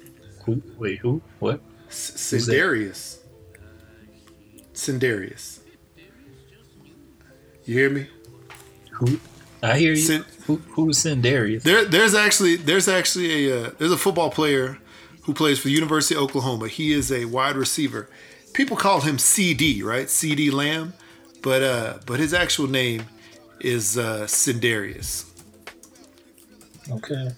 who? 0.46 0.62
Wait, 0.78 0.98
who? 1.00 1.20
What? 1.40 1.60
S- 1.92 2.30
Who's 2.30 2.46
that? 2.46 2.52
Sendarius. 2.54 3.18
Sendarius. 4.74 5.60
You 7.64 7.74
hear 7.78 7.90
me? 7.90 8.06
Who? 8.92 9.20
I 9.62 9.78
hear 9.78 9.90
you. 9.92 9.96
Sin- 9.96 10.24
who? 10.46 10.56
Who's 10.70 10.98
Sendarius? 10.98 11.62
There, 11.62 11.84
there's 11.84 12.14
actually 12.14 12.56
there's 12.56 12.88
actually 12.88 13.48
a 13.50 13.66
uh, 13.66 13.70
there's 13.78 13.92
a 13.92 13.96
football 13.98 14.30
player 14.30 14.78
who 15.22 15.34
plays 15.34 15.58
for 15.60 15.68
the 15.68 15.74
University 15.74 16.14
of 16.16 16.22
Oklahoma. 16.22 16.68
He 16.68 16.92
is 16.92 17.12
a 17.12 17.26
wide 17.26 17.56
receiver. 17.56 18.08
People 18.54 18.76
call 18.76 19.00
him 19.02 19.18
CD, 19.18 19.82
right? 19.82 20.06
CeeDee 20.08 20.52
Lamb, 20.52 20.94
but 21.42 21.62
uh, 21.62 21.98
but 22.06 22.18
his 22.18 22.34
actual 22.34 22.66
name 22.66 23.04
is 23.60 23.96
uh, 23.96 24.22
Cindarius. 24.26 25.26
Okay. 26.90 27.28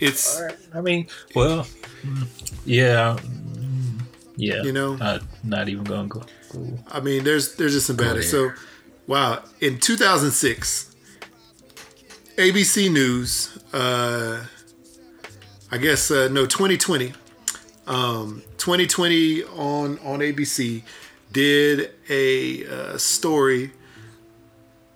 It's 0.00 0.40
right. 0.40 0.56
I 0.74 0.80
mean, 0.80 1.06
well, 1.34 1.66
mm, 2.02 2.26
yeah, 2.64 3.18
yeah. 4.36 4.62
You 4.62 4.72
know? 4.72 4.96
not, 4.96 5.22
not 5.42 5.68
even 5.68 5.84
gonna 5.84 6.08
go. 6.08 6.22
go. 6.52 6.78
I 6.88 7.00
mean, 7.00 7.24
there's 7.24 7.56
there's 7.56 7.72
just 7.72 7.86
some 7.86 7.96
bad. 7.96 8.22
So, 8.24 8.52
wow, 9.06 9.42
in 9.60 9.78
2006, 9.78 10.94
ABC 12.36 12.92
News, 12.92 13.58
uh, 13.72 14.44
I 15.70 15.78
guess 15.78 16.10
uh, 16.10 16.28
no 16.28 16.46
2020, 16.46 17.12
um, 17.86 18.42
2020 18.58 19.44
on 19.44 19.98
on 20.00 20.20
ABC 20.20 20.82
did 21.32 21.90
a 22.08 22.66
uh, 22.66 22.98
story 22.98 23.72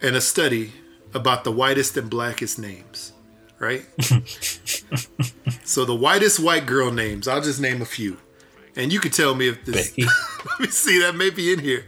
and 0.02 0.16
a 0.16 0.20
study 0.20 0.72
about 1.14 1.44
the 1.44 1.52
whitest 1.52 1.96
and 1.96 2.08
blackest 2.08 2.58
names, 2.58 3.12
right? 3.58 3.84
so 5.64 5.84
the 5.84 5.94
whitest 5.94 6.40
white 6.40 6.66
girl 6.66 6.90
names. 6.90 7.26
I'll 7.26 7.42
just 7.42 7.60
name 7.60 7.82
a 7.82 7.86
few, 7.86 8.18
and 8.76 8.92
you 8.92 9.00
can 9.00 9.10
tell 9.10 9.34
me 9.34 9.48
if 9.48 9.64
this. 9.64 9.96
Let 9.98 10.60
me 10.60 10.66
see. 10.68 11.00
That 11.00 11.14
may 11.16 11.30
be 11.30 11.52
in 11.52 11.58
here. 11.58 11.84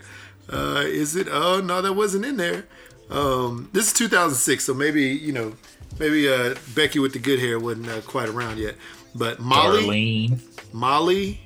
Uh, 0.52 0.82
is 0.84 1.16
it? 1.16 1.28
Oh 1.30 1.60
no, 1.60 1.80
that 1.82 1.92
wasn't 1.94 2.24
in 2.24 2.36
there. 2.36 2.64
Um, 3.10 3.68
this 3.72 3.88
is 3.88 3.92
2006, 3.94 4.64
so 4.64 4.74
maybe 4.74 5.02
you 5.04 5.32
know, 5.32 5.54
maybe 5.98 6.28
uh, 6.28 6.54
Becky 6.74 6.98
with 6.98 7.12
the 7.12 7.18
good 7.18 7.38
hair 7.38 7.58
wasn't 7.58 7.88
uh, 7.88 8.00
quite 8.02 8.28
around 8.28 8.58
yet. 8.58 8.74
But 9.14 9.40
Molly, 9.40 10.28
Darlene. 10.30 10.72
Molly, 10.72 11.40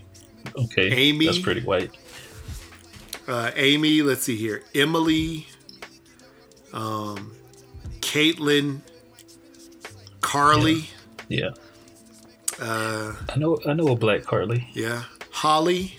Okay. 0.56 0.90
Amy. 0.92 1.26
That's 1.26 1.38
pretty 1.40 1.62
white. 1.62 1.90
uh, 3.26 3.50
Amy. 3.56 4.02
Let's 4.02 4.22
see 4.22 4.36
here. 4.36 4.62
Emily, 4.74 5.46
um, 6.72 7.32
Caitlin, 8.00 8.80
Carly. 10.20 10.88
Yeah. 11.28 11.50
Uh, 12.60 13.14
I 13.28 13.36
know. 13.38 13.58
I 13.66 13.72
know 13.72 13.88
a 13.88 13.96
black 13.96 14.22
Carly. 14.22 14.68
yeah, 14.72 15.04
Holly, 15.36 15.96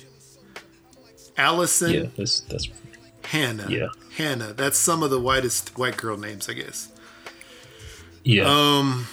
Allison, 1.38 1.91
Yeah. 1.91 2.06
That's 2.17 2.39
that's. 2.41 2.70
Hannah. 3.24 3.67
Yeah. 3.70 3.89
Hannah. 4.15 4.53
That's 4.53 4.77
some 4.77 5.03
of 5.03 5.12
the 5.12 5.20
whitest 5.20 5.77
white 5.77 5.96
girl 5.98 6.17
names, 6.17 6.50
I 6.50 6.53
guess. 6.53 6.91
Yeah. 8.24 8.46
Um, 8.48 9.06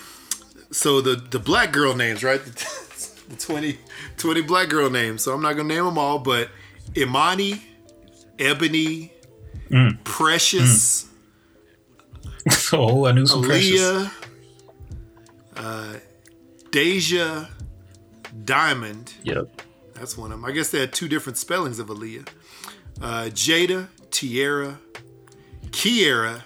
so 0.71 1.01
the 1.03 1.17
the 1.17 1.39
black 1.39 1.73
girl 1.73 1.95
names, 1.95 2.25
right? 2.25 2.41
The 3.27 3.37
20, 3.37 3.79
20 4.19 4.43
black 4.43 4.69
girl 4.69 4.91
names. 4.91 5.23
So 5.23 5.33
I'm 5.33 5.41
not 5.41 5.55
gonna 5.57 5.69
name 5.75 5.87
them 5.87 5.97
all, 5.97 6.19
but 6.19 6.51
Imani, 6.95 7.63
Ebony, 8.39 9.11
Mm. 9.71 10.05
Precious, 10.05 11.07
oh, 12.75 13.07
I 13.07 13.13
knew 13.13 13.25
some 13.25 13.43
precious. 13.43 13.81
Aaliyah, 13.81 14.11
uh, 15.57 15.95
Deja, 16.71 17.47
Diamond. 18.45 19.15
Yep. 19.23 19.63
That's 19.95 20.19
one 20.19 20.33
of 20.33 20.41
them. 20.41 20.45
I 20.45 20.53
guess 20.53 20.71
they 20.71 20.81
had 20.81 20.93
two 20.93 21.09
different 21.09 21.39
spellings 21.39 21.79
of 21.79 21.89
Aaliyah. 21.89 22.29
Uh, 23.01 23.25
Jada, 23.25 23.89
Tierra, 24.11 24.79
Kiera. 25.67 26.43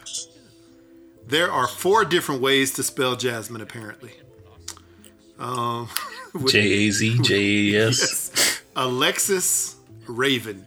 There 1.26 1.50
are 1.50 1.66
four 1.66 2.04
different 2.04 2.40
ways 2.40 2.72
to 2.74 2.82
spell 2.82 3.16
Jasmine, 3.16 3.60
apparently. 3.60 4.12
Um, 5.38 5.88
J 6.46 6.58
A 6.60 6.90
Z 6.90 7.18
J 7.22 7.74
A 7.76 7.88
S. 7.88 8.62
Alexis 8.76 9.76
Raven. 10.06 10.66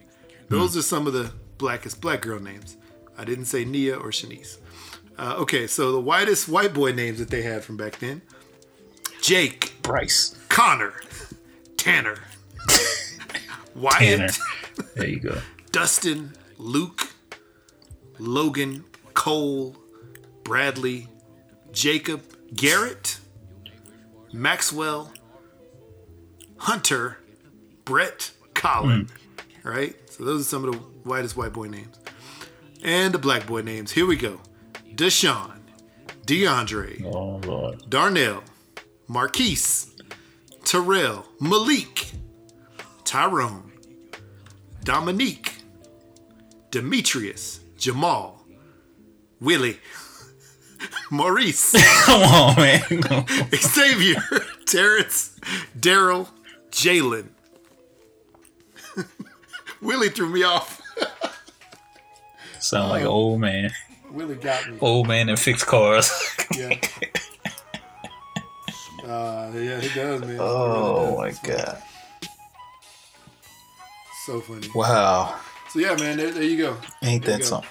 Those 0.49 0.75
are 0.75 0.81
some 0.81 1.07
of 1.07 1.13
the 1.13 1.31
blackest 1.57 2.01
black 2.01 2.21
girl 2.21 2.39
names. 2.39 2.77
I 3.17 3.23
didn't 3.23 3.45
say 3.45 3.63
Nia 3.63 3.95
or 3.95 4.09
Shanice. 4.09 4.57
Uh, 5.17 5.35
okay, 5.37 5.67
so 5.67 5.91
the 5.91 6.01
whitest 6.01 6.49
white 6.49 6.73
boy 6.73 6.91
names 6.91 7.19
that 7.19 7.29
they 7.29 7.41
had 7.41 7.63
from 7.63 7.77
back 7.77 7.99
then 7.99 8.21
Jake, 9.21 9.73
Bryce. 9.81 10.35
Connor, 10.49 10.93
Tanner, 11.77 12.17
Wyatt, 13.75 13.99
Tanner. 13.99 14.29
There 14.95 15.07
you 15.07 15.19
go. 15.19 15.37
Dustin, 15.71 16.33
Luke, 16.57 17.07
Logan, 18.19 18.83
Cole, 19.13 19.75
Bradley, 20.43 21.07
Jacob, 21.71 22.21
Garrett, 22.53 23.19
Maxwell, 24.33 25.11
Hunter, 26.57 27.17
Brett, 27.85 28.31
Colin. 28.53 29.07
Hmm. 29.63 29.67
Right? 29.69 29.95
So 30.11 30.25
those 30.25 30.41
are 30.41 30.43
some 30.45 30.65
of 30.65 30.71
the 30.73 30.77
whitest 31.03 31.37
white 31.37 31.53
boy 31.53 31.67
names. 31.67 31.97
And 32.83 33.13
the 33.13 33.19
black 33.19 33.45
boy 33.45 33.61
names. 33.61 33.91
Here 33.91 34.05
we 34.07 34.15
go. 34.15 34.41
Deshaun, 34.95 35.59
DeAndre, 36.25 37.03
Oh. 37.05 37.75
Darnell, 37.87 38.43
Marquise, 39.07 39.91
Terrell, 40.65 41.27
Malik, 41.39 42.11
Tyrone, 43.11 43.73
Dominique, 44.85 45.55
Demetrius, 46.71 47.59
Jamal, 47.77 48.45
Willie, 49.41 49.79
Maurice, 51.11 51.73
Come 52.05 52.21
on, 52.21 52.55
man. 52.55 52.81
Xavier, 53.53 54.23
Terrence, 54.65 55.37
Daryl, 55.77 56.29
Jalen. 56.71 57.27
Willie 59.81 60.07
threw 60.07 60.29
me 60.29 60.43
off. 60.43 60.81
Sound 62.61 62.91
like 62.91 63.01
an 63.01 63.07
old 63.07 63.41
man. 63.41 63.71
Willie 64.09 64.35
got 64.35 64.69
me. 64.71 64.77
Old 64.79 65.09
man 65.09 65.27
and 65.27 65.37
fixed 65.37 65.67
cars. 65.67 66.09
Yeah. 66.55 66.79
Uh, 69.03 69.51
yeah, 69.53 69.81
he 69.81 69.93
does, 69.93 70.21
man. 70.21 70.37
oh 70.39 71.17
my 71.17 71.33
god. 71.43 71.83
So 74.31 74.39
funny. 74.39 74.69
Wow. 74.73 75.37
So 75.71 75.79
yeah, 75.79 75.93
man, 75.95 76.15
there, 76.15 76.31
there 76.31 76.43
you 76.43 76.55
go. 76.55 76.77
Ain't 77.03 77.25
There 77.25 77.37
that 77.39 77.43
something? 77.43 77.69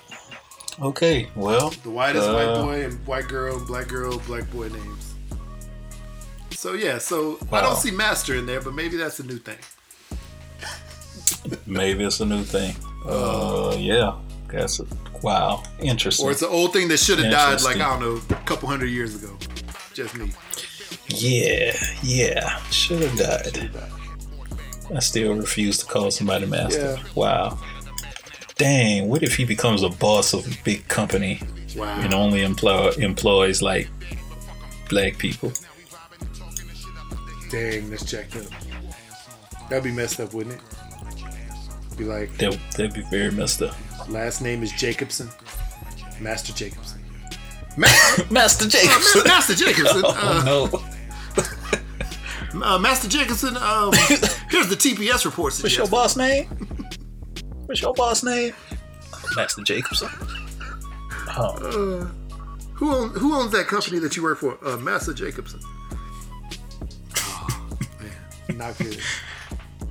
Okay, 0.82 1.30
well, 1.34 1.70
The 1.70 1.88
whitest 1.88 2.28
white 2.30 2.48
Uh, 2.48 2.62
boy 2.62 2.84
and 2.84 3.06
white 3.06 3.28
girl, 3.28 3.58
black 3.64 3.88
girl, 3.88 4.18
black 4.26 4.50
boy 4.50 4.68
names. 4.68 5.14
So 6.50 6.74
yeah, 6.74 6.98
so 6.98 7.38
I 7.50 7.62
don't 7.62 7.76
see 7.76 7.90
master 7.90 8.34
in 8.34 8.44
there, 8.44 8.60
but 8.60 8.74
maybe 8.74 8.98
that's 8.98 9.20
a 9.20 9.22
new 9.22 9.38
thing. 9.38 9.56
maybe 11.66 12.04
it's 12.04 12.20
a 12.20 12.26
new 12.26 12.42
thing. 12.42 12.76
Uh, 13.06 13.74
yeah. 13.78 14.18
That's 14.48 14.80
a, 14.80 14.86
wow. 15.22 15.62
Interesting. 15.78 16.26
Or 16.26 16.30
it's 16.30 16.42
an 16.42 16.50
old 16.50 16.74
thing 16.74 16.88
that 16.88 16.98
should 16.98 17.20
have 17.20 17.32
died 17.32 17.62
like 17.62 17.76
I 17.76 17.98
don't 17.98 18.00
know, 18.00 18.36
a 18.36 18.40
couple 18.42 18.68
hundred 18.68 18.88
years 18.88 19.14
ago. 19.14 19.34
Just 19.94 20.14
me. 20.14 20.30
yeah, 21.08 21.74
yeah. 22.02 22.58
Should 22.68 23.00
have 23.00 23.16
died. 23.16 23.70
I 24.94 24.98
still 25.00 25.34
refuse 25.34 25.78
to 25.78 25.86
call 25.86 26.10
somebody 26.10 26.46
master. 26.46 26.80
Yeah. 26.96 27.02
Wow. 27.14 27.58
Dang, 28.56 29.08
what 29.08 29.22
if 29.22 29.36
he 29.36 29.44
becomes 29.44 29.82
a 29.82 29.88
boss 29.88 30.32
of 30.34 30.46
a 30.46 30.56
big 30.64 30.86
company 30.88 31.40
Wow. 31.76 32.00
and 32.00 32.12
only 32.12 32.42
employ 32.42 32.90
employs 32.98 33.62
like 33.62 33.88
black 34.88 35.16
people? 35.18 35.52
Dang, 37.50 37.90
that's 37.90 38.04
jacked 38.04 38.36
up. 38.36 38.44
That'd 39.68 39.84
be 39.84 39.92
messed 39.92 40.20
up, 40.20 40.34
wouldn't 40.34 40.56
it? 40.56 41.96
Be 41.96 42.04
like, 42.04 42.36
That 42.38 42.58
that'd 42.76 42.94
be 42.94 43.02
very 43.10 43.30
messed 43.30 43.62
up. 43.62 43.74
last 44.08 44.40
name 44.40 44.62
is 44.62 44.72
Jacobson, 44.72 45.28
Master 46.20 46.52
Jacobson. 46.52 47.00
Master 48.30 48.68
Jacobson. 48.68 49.22
Master 49.26 49.54
Jacobson. 49.54 50.02
Uh, 50.04 50.12
oh 50.46 50.68
no. 50.72 50.84
Uh, 52.62 52.78
Master 52.78 53.08
Jacobson. 53.08 53.56
Um, 53.56 53.92
here's 54.50 54.68
the 54.68 54.76
TPS 54.76 55.24
report. 55.24 55.54
What's 55.62 55.76
your 55.76 55.86
boss 55.88 56.16
name? 56.16 56.46
What's 57.66 57.80
your 57.82 57.94
boss 57.94 58.22
name? 58.22 58.54
Master 59.36 59.62
Jacobson. 59.62 60.08
Oh, 61.36 62.10
Who 62.74 62.90
own, 62.94 63.10
who 63.10 63.34
owns 63.36 63.52
that 63.52 63.66
company 63.68 63.98
that 64.00 64.16
you 64.16 64.22
work 64.22 64.38
for? 64.38 64.58
Uh, 64.66 64.76
Master 64.78 65.12
Jacobson. 65.14 65.60
Oh, 67.16 67.78
man, 68.00 68.58
not 68.58 68.76
good. 68.78 69.00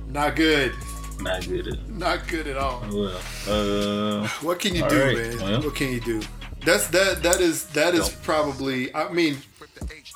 Not 0.08 0.36
good. 0.36 0.74
not 1.20 1.46
good 1.46 1.68
at 1.68 1.88
Not 1.88 2.26
good 2.28 2.46
at 2.46 2.56
all. 2.56 2.84
Well, 2.92 3.16
uh, 3.48 4.26
What 4.42 4.58
can 4.58 4.74
you 4.74 4.82
All 4.82 4.90
do, 4.90 5.02
right, 5.02 5.16
man? 5.16 5.38
well. 5.38 5.62
what 5.62 5.74
can 5.74 5.92
you 5.92 6.00
do? 6.00 6.20
That's 6.64 6.88
that. 6.88 7.22
That 7.22 7.40
is 7.40 7.64
that 7.68 7.94
is 7.94 8.08
Don't. 8.10 8.22
probably. 8.22 8.94
I 8.94 9.10
mean, 9.10 9.38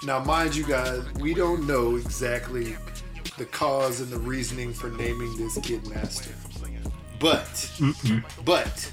now 0.04 0.22
mind 0.22 0.54
you 0.54 0.64
guys, 0.64 1.02
we 1.20 1.34
don't 1.34 1.66
know 1.66 1.96
exactly 1.96 2.76
the 3.38 3.44
cause 3.46 4.00
and 4.00 4.10
the 4.10 4.18
reasoning 4.18 4.72
for 4.72 4.90
naming 4.90 5.36
this 5.36 5.58
kid 5.58 5.86
Master, 5.88 6.30
but 7.18 7.70
but 8.44 8.90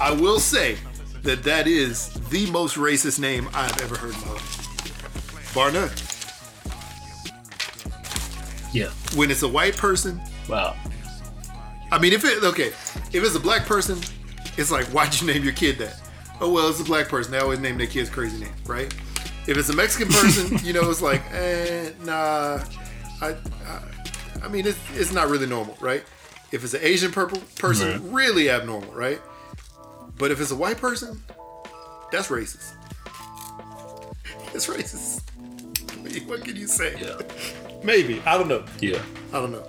I 0.00 0.12
will 0.12 0.38
say 0.38 0.76
that 1.22 1.42
that 1.44 1.66
is 1.66 2.10
the 2.30 2.50
most 2.50 2.76
racist 2.76 3.18
name 3.18 3.48
I've 3.54 3.80
ever 3.80 3.96
heard 3.96 4.14
in 4.14 4.20
my 4.20 4.32
life, 4.32 5.52
bar 5.54 5.70
none. 5.72 5.90
yeah. 8.72 8.90
When 9.16 9.30
it's 9.30 9.42
a 9.42 9.48
white 9.48 9.76
person, 9.76 10.20
Wow. 10.48 10.76
I 11.90 11.98
mean, 11.98 12.12
if 12.12 12.24
it 12.24 12.42
okay, 12.44 12.68
if 12.68 13.14
it's 13.14 13.34
a 13.34 13.40
black 13.40 13.64
person, 13.66 13.98
it's 14.58 14.70
like, 14.70 14.84
why'd 14.86 15.18
you 15.20 15.26
name 15.26 15.42
your 15.44 15.52
kid 15.52 15.78
that? 15.78 16.00
oh 16.40 16.52
well, 16.52 16.68
it's 16.68 16.80
a 16.80 16.84
black 16.84 17.08
person. 17.08 17.32
They 17.32 17.38
always 17.38 17.60
name 17.60 17.78
their 17.78 17.86
kids 17.86 18.10
crazy 18.10 18.38
names, 18.38 18.68
right? 18.68 18.92
If 19.46 19.56
it's 19.58 19.68
a 19.68 19.76
Mexican 19.76 20.08
person, 20.08 20.58
you 20.64 20.72
know, 20.72 20.88
it's 20.90 21.02
like, 21.02 21.22
eh, 21.32 21.90
nah. 22.04 22.60
I, 23.20 23.28
I, 23.66 23.80
I 24.42 24.48
mean, 24.48 24.66
it's, 24.66 24.78
it's 24.94 25.12
not 25.12 25.28
really 25.28 25.46
normal, 25.46 25.76
right? 25.80 26.02
If 26.52 26.64
it's 26.64 26.74
an 26.74 26.80
Asian 26.82 27.12
purple 27.12 27.40
person, 27.58 27.90
Right. 27.90 28.12
really 28.12 28.50
abnormal, 28.50 28.92
right? 28.92 29.20
But 30.18 30.30
if 30.30 30.40
it's 30.40 30.50
a 30.50 30.56
white 30.56 30.78
person, 30.78 31.22
that's 32.12 32.28
racist. 32.28 32.72
It's 34.54 34.66
racist. 34.68 35.20
What 36.28 36.44
can 36.44 36.54
you 36.54 36.68
say? 36.68 36.94
Yeah. 37.00 37.18
Maybe 37.82 38.22
I 38.24 38.38
don't 38.38 38.46
know. 38.46 38.64
Yeah. 38.80 39.02
I 39.32 39.40
don't 39.40 39.50
know. 39.50 39.64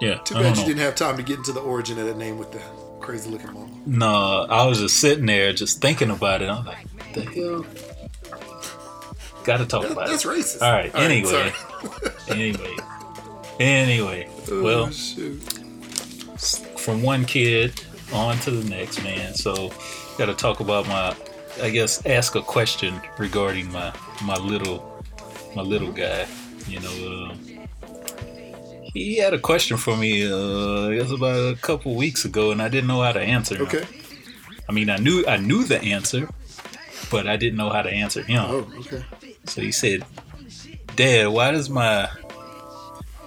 Yeah. 0.00 0.18
Too 0.24 0.34
I 0.36 0.42
don't 0.42 0.52
bad 0.52 0.56
you 0.56 0.62
know. 0.62 0.66
didn't 0.68 0.80
have 0.80 0.94
time 0.96 1.16
to 1.16 1.22
get 1.22 1.38
into 1.38 1.52
the 1.52 1.60
origin 1.60 1.96
of 2.00 2.06
that 2.06 2.16
name 2.16 2.38
with 2.38 2.50
the 2.50 2.60
crazy 3.04 3.30
looking 3.30 3.52
mama. 3.52 3.68
No, 3.86 4.46
I 4.48 4.66
was 4.66 4.80
just 4.80 4.98
sitting 4.98 5.26
there 5.26 5.52
just 5.52 5.80
thinking 5.80 6.10
about 6.10 6.42
it. 6.42 6.48
I'm 6.48 6.64
like, 6.64 6.86
the 7.12 7.22
hell? 7.22 7.66
Gotta 9.44 9.66
talk 9.66 9.84
about 9.90 10.06
That's 10.08 10.24
it. 10.24 10.28
That's 10.28 10.56
racist. 10.56 10.62
All 10.62 10.72
right, 10.72 10.94
anyway. 10.94 11.30
sorry. 11.30 11.52
Anyway. 12.30 12.76
Anyway. 13.60 14.28
Oh, 14.50 14.62
Well, 14.62 14.90
shoot. 14.90 15.38
from 16.78 17.02
one 17.02 17.24
kid 17.26 17.78
on 18.12 18.38
to 18.40 18.50
the 18.50 18.68
next, 18.70 19.02
man. 19.04 19.34
So, 19.34 19.70
got 20.16 20.26
to 20.26 20.34
talk 20.34 20.60
about 20.60 20.88
my, 20.88 21.14
I 21.62 21.68
guess, 21.68 22.04
ask 22.06 22.34
a 22.34 22.40
question 22.42 22.98
regarding 23.18 23.70
my 23.70 23.92
my 24.22 24.36
little 24.38 25.02
my 25.54 25.60
little 25.62 25.92
guy. 25.92 26.26
You 26.66 26.80
know, 26.80 27.28
uh, 27.30 27.34
he 28.94 29.16
had 29.16 29.34
a 29.34 29.38
question 29.38 29.76
for 29.76 29.96
me. 29.96 30.24
Uh, 30.24 30.88
it 30.88 31.02
was 31.02 31.12
about 31.12 31.52
a 31.52 31.56
couple 31.56 31.94
weeks 31.94 32.24
ago, 32.24 32.52
and 32.52 32.62
I 32.62 32.68
didn't 32.68 32.88
know 32.88 33.02
how 33.02 33.12
to 33.12 33.20
answer. 33.20 33.56
him. 33.56 33.66
Okay. 33.66 33.84
I 34.68 34.72
mean, 34.72 34.88
I 34.88 34.96
knew 34.96 35.24
I 35.26 35.36
knew 35.36 35.64
the 35.64 35.82
answer, 35.82 36.28
but 37.10 37.26
I 37.26 37.36
didn't 37.36 37.58
know 37.58 37.70
how 37.70 37.82
to 37.82 37.90
answer 37.90 38.22
him. 38.22 38.40
Oh, 38.40 38.70
okay. 38.78 39.04
So 39.44 39.60
he 39.60 39.72
said, 39.72 40.04
"Dad, 40.96 41.28
why 41.28 41.50
does 41.50 41.68
my 41.68 42.08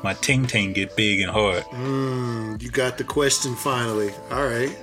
my 0.01 0.13
ting 0.15 0.47
ting 0.47 0.73
get 0.73 0.95
big 0.95 1.19
and 1.19 1.29
hard?" 1.29 1.63
Mm, 1.65 2.61
you 2.61 2.71
got 2.71 2.97
the 2.97 3.03
question 3.03 3.55
finally. 3.55 4.11
All 4.31 4.45
right. 4.45 4.75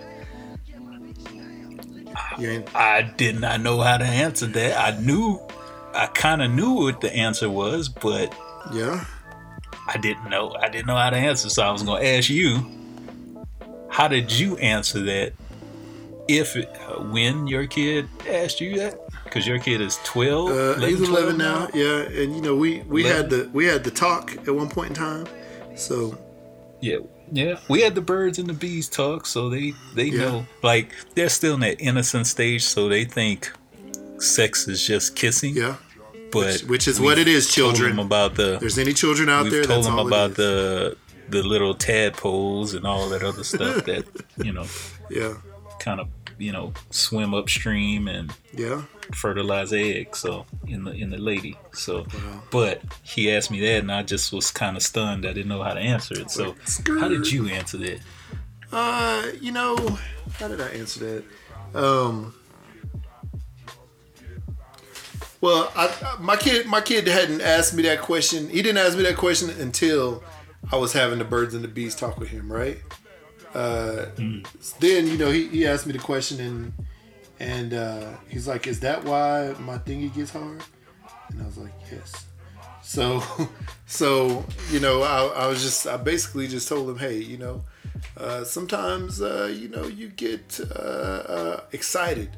I 2.75 3.12
did 3.17 3.41
not 3.41 3.61
know 3.61 3.81
how 3.81 3.97
to 3.97 4.05
answer 4.05 4.47
that. 4.47 4.76
I 4.76 5.00
knew, 5.00 5.41
I 5.95 6.07
kind 6.09 6.43
of 6.43 6.50
knew 6.50 6.73
what 6.73 7.00
the 7.00 7.14
answer 7.14 7.49
was, 7.49 7.88
but 7.88 8.35
yeah. 8.73 9.05
I 9.87 9.99
didn't 9.99 10.29
know. 10.31 10.55
I 10.61 10.69
didn't 10.69 10.87
know 10.87 10.97
how 10.97 11.11
to 11.11 11.17
answer. 11.17 11.49
So 11.50 11.62
I 11.62 11.71
was 11.71 11.83
going 11.83 12.03
to 12.03 12.09
ask 12.17 12.31
you, 12.31 12.64
how 13.91 14.09
did 14.09 14.33
you 14.37 14.57
answer 14.59 15.00
that? 15.03 15.33
If 16.26 16.57
uh, 16.57 17.03
when 17.03 17.47
your 17.47 17.67
kid 17.67 18.09
asked 18.26 18.59
you 18.61 18.79
that, 18.79 18.99
because 19.25 19.47
your 19.47 19.59
kid 19.59 19.83
is 19.83 19.99
twelve, 20.05 20.50
Uh, 20.50 20.75
he's 20.87 20.99
11, 21.00 21.37
11 21.37 21.37
now. 21.37 21.69
Yeah, 21.75 21.99
and 21.99 22.35
you 22.35 22.41
know 22.41 22.57
we 22.57 22.81
we 22.83 23.05
had 23.05 23.29
the 23.29 23.50
we 23.53 23.67
had 23.67 23.85
the 23.85 23.91
talk 23.91 24.35
at 24.49 24.55
one 24.55 24.71
point 24.71 24.88
in 24.91 24.95
time. 24.95 25.26
So 25.76 26.17
Yeah, 26.81 26.97
yeah. 27.31 27.59
We 27.69 27.83
had 27.83 27.95
the 27.95 28.00
birds 28.00 28.38
and 28.38 28.49
the 28.49 28.55
bees 28.55 28.88
talk, 28.88 29.26
so 29.26 29.50
they 29.50 29.75
they 29.95 30.07
Yeah. 30.07 30.19
know. 30.21 30.47
Like 30.62 30.95
they're 31.14 31.29
still 31.29 31.55
in 31.55 31.61
that 31.61 31.79
innocent 31.79 32.26
stage, 32.26 32.62
so 32.64 32.88
they 32.88 33.05
think 33.05 33.53
sex 34.19 34.67
is 34.67 34.83
just 34.87 35.14
kissing. 35.17 35.55
yeah, 35.55 35.76
but 36.35 36.53
which, 36.53 36.64
which 36.64 36.88
is 36.88 37.00
what 37.00 37.19
it 37.19 37.29
is, 37.29 37.49
children. 37.53 37.99
about 37.99 38.35
the 38.35 38.59
there's 38.61 38.79
any 38.79 38.93
children 38.93 39.29
out 39.29 39.45
we've 39.45 39.53
there, 39.53 39.64
told 39.64 39.76
that's 39.85 39.87
them 39.87 39.99
all 39.99 40.07
about 40.07 40.35
the 40.35 40.97
the 41.31 41.43
little 41.43 41.75
tadpoles 41.75 42.75
and 42.75 42.85
all 42.87 43.09
that 43.09 43.23
other 43.23 43.44
stuff 43.44 43.85
that 43.87 44.05
you 44.37 44.53
know 44.53 44.66
yeah, 45.11 45.35
kind 45.81 46.01
of 46.01 46.09
you 46.38 46.53
know 46.53 46.73
swim 46.90 47.33
upstream 47.33 48.09
and 48.09 48.33
yeah. 48.53 48.83
fertilize 49.14 49.73
eggs 49.73 50.18
so 50.18 50.44
in 50.66 50.85
the 50.85 50.90
in 50.92 51.09
the 51.11 51.16
lady 51.18 51.57
so 51.73 52.01
Wow. 52.12 52.42
but 52.51 52.83
he 53.03 53.31
asked 53.33 53.51
me 53.53 53.61
that 53.61 53.79
and 53.81 53.92
i 53.92 54.03
just 54.03 54.33
was 54.33 54.51
kind 54.51 54.77
of 54.77 54.83
stunned 54.83 55.25
i 55.27 55.33
didn't 55.33 55.49
know 55.49 55.62
how 55.62 55.75
to 55.75 55.81
answer 55.81 56.18
it 56.20 56.31
so 56.33 56.55
Skirt. 56.64 57.01
how 57.01 57.09
did 57.09 57.31
you 57.31 57.47
answer 57.49 57.79
that 57.79 58.01
Uh, 58.73 59.27
you 59.40 59.53
know, 59.53 59.77
how 60.40 60.49
did 60.49 60.61
I 60.61 60.68
answer 60.81 60.99
that? 61.73 61.79
Um, 61.81 62.35
well, 65.44 65.70
I, 65.76 66.16
my 66.20 66.37
kid, 66.37 66.66
my 66.66 66.80
kid 66.80 67.07
hadn't 67.07 67.42
asked 67.42 67.74
me 67.74 67.83
that 67.83 68.00
question. 68.00 68.48
He 68.48 68.62
didn't 68.62 68.78
ask 68.78 68.96
me 68.96 69.02
that 69.02 69.18
question 69.18 69.50
until 69.61 70.24
I 70.72 70.76
was 70.76 70.94
having 70.94 71.18
the 71.18 71.24
birds 71.26 71.54
and 71.54 71.62
the 71.62 71.68
bees 71.68 71.94
talk 71.94 72.18
with 72.18 72.30
him, 72.30 72.50
right? 72.50 72.78
Uh, 73.54 74.07
Then 74.80 75.07
you 75.07 75.18
know 75.18 75.30
he, 75.30 75.48
he 75.48 75.66
asked 75.66 75.87
me 75.87 75.92
the 75.92 75.98
question 75.98 76.40
and 76.40 76.72
and 77.40 77.74
uh, 77.74 78.14
he's 78.28 78.48
like, 78.48 78.66
"Is 78.66 78.80
that 78.80 79.04
why 79.04 79.54
my 79.61 79.76
thingy 79.76 80.12
gets 80.14 80.30
hard?" 80.30 80.62
And 81.28 81.42
I 81.42 81.44
was 81.44 81.59
like, 81.59 81.74
"Yes." 81.92 82.24
So, 82.83 83.22
so 83.87 84.44
you 84.70 84.80
know, 84.80 85.02
I, 85.02 85.44
I 85.44 85.46
was 85.46 85.62
just 85.62 85.87
I 85.87 85.98
basically 85.98 86.48
just 86.48 86.68
told 86.68 86.88
him, 86.88 86.98
"Hey, 86.98 87.18
you 87.18 87.37
know." 87.37 87.62
uh, 88.16 88.44
sometimes 88.44 89.20
uh, 89.20 89.52
you 89.52 89.68
know 89.68 89.87
you 89.87 90.09
get 90.09 90.61
uh, 90.74 91.22
uh, 91.37 91.61
excited 91.72 92.30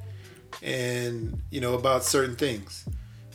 and 0.62 1.40
you 1.50 1.60
know 1.60 1.74
about 1.74 2.04
certain 2.04 2.36
things. 2.36 2.88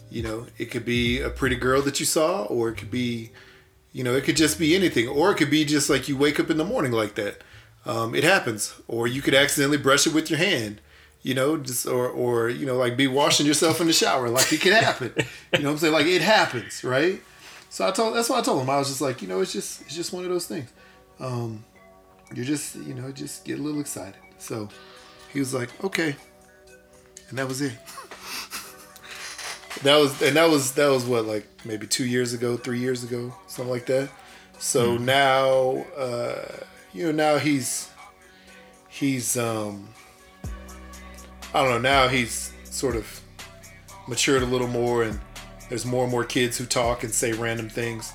You 0.10 0.24
know 0.24 0.48
it 0.58 0.66
could 0.66 0.86
be 0.86 1.22
a 1.22 1.30
pretty 1.30 1.56
girl 1.56 1.82
that 1.84 2.00
you 2.00 2.06
saw 2.06 2.44
or 2.44 2.70
it 2.70 2.76
could 2.76 2.92
be 2.92 3.32
you 3.94 4.04
know 4.04 4.14
it 4.14 4.24
could 4.24 4.38
just 4.38 4.60
be 4.60 4.76
anything 4.76 5.08
or 5.08 5.32
it 5.32 5.36
could 5.36 5.50
be 5.50 5.64
just 5.66 5.90
like 5.90 6.08
you 6.10 6.18
wake 6.18 6.40
up 6.40 6.50
in 6.50 6.58
the 6.58 6.66
morning 6.66 6.92
like 6.92 7.16
that. 7.16 7.42
Um, 7.84 8.14
it 8.14 8.24
happens. 8.24 8.76
Or 8.88 9.08
you 9.08 9.22
could 9.22 9.34
accidentally 9.34 9.78
brush 9.78 10.06
it 10.06 10.14
with 10.14 10.30
your 10.30 10.38
hand 10.40 10.82
you 11.24 11.34
know 11.34 11.58
just 11.58 11.86
or 11.86 12.08
or 12.10 12.50
you 12.50 12.66
know 12.66 12.76
like 12.76 12.98
be 12.98 13.08
washing 13.08 13.46
yourself 13.46 13.80
in 13.80 13.88
the 13.88 13.94
shower 13.94 14.30
like 14.30 14.52
it 14.52 14.62
could 14.62 14.74
happen. 14.74 15.14
You 15.54 15.60
know 15.60 15.70
what 15.70 15.74
i'm 15.74 15.78
saying? 15.78 15.94
Like 15.94 16.08
it 16.08 16.22
happens 16.22 16.84
right? 16.84 17.22
So 17.70 17.88
i 17.88 17.92
told 17.92 18.16
that's 18.16 18.30
what 18.30 18.40
i 18.40 18.42
told 18.42 18.62
him. 18.62 18.70
I 18.70 18.78
was 18.78 18.88
just 18.88 19.02
like 19.02 19.22
you 19.22 19.28
know 19.28 19.42
it's 19.42 19.54
just 19.54 19.82
it's 19.82 19.96
just 19.96 20.14
one 20.14 20.24
of 20.24 20.30
those 20.30 20.48
things. 20.48 20.72
Um, 21.20 21.64
you 22.34 22.44
just 22.44 22.76
you 22.76 22.94
know 22.94 23.12
just 23.12 23.46
get 23.46 23.60
a 23.60 23.62
little 23.62 23.82
excited. 23.82 24.20
So 24.38 24.70
he 25.32 25.40
was 25.40 25.54
like 25.54 25.70
okay 25.84 26.16
and 27.32 27.40
that 27.40 27.48
was 27.48 27.60
it. 27.62 27.74
That 29.84 29.98
was 29.98 30.22
and 30.22 30.36
that 30.36 30.48
was 30.50 30.74
that 30.74 30.90
was 30.90 31.06
what 31.06 31.26
like 31.26 31.48
maybe 31.66 31.88
two 31.88 32.06
years 32.06 32.34
ago 32.34 32.56
three 32.56 32.78
years 32.80 33.04
ago 33.04 33.34
something 33.48 33.72
like 33.72 33.88
that. 33.88 34.10
So 34.60 34.96
now 34.98 35.84
uh 35.98 36.46
you 36.94 37.06
know 37.06 37.12
now 37.12 37.40
he's 37.40 37.90
he's 38.90 39.38
um 39.38 39.88
i 41.54 41.64
don't 41.64 41.70
know 41.70 41.80
now 41.80 42.08
he's 42.10 42.52
sort 42.66 42.96
of 42.96 43.22
matured 44.08 44.44
a 44.44 44.46
little 44.46 44.68
more 44.68 45.04
and 45.04 45.20
there's 45.70 45.86
more 45.86 46.04
and 46.04 46.12
more 46.12 46.26
kids 46.26 46.58
who 46.58 46.66
talk 46.66 47.04
and 47.04 47.12
say 47.14 47.32
random 47.32 47.70
things 47.70 48.12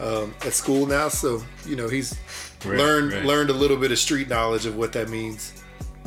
um, 0.00 0.34
at 0.44 0.52
school 0.52 0.84
now. 0.86 1.08
So 1.08 1.42
you 1.64 1.76
know 1.76 1.88
he's 1.88 2.18
Right, 2.64 2.78
learned 2.78 3.12
right. 3.12 3.24
learned 3.24 3.50
a 3.50 3.52
little 3.54 3.76
bit 3.76 3.92
of 3.92 3.98
street 3.98 4.28
knowledge 4.28 4.66
of 4.66 4.76
what 4.76 4.92
that 4.94 5.08
means 5.08 5.52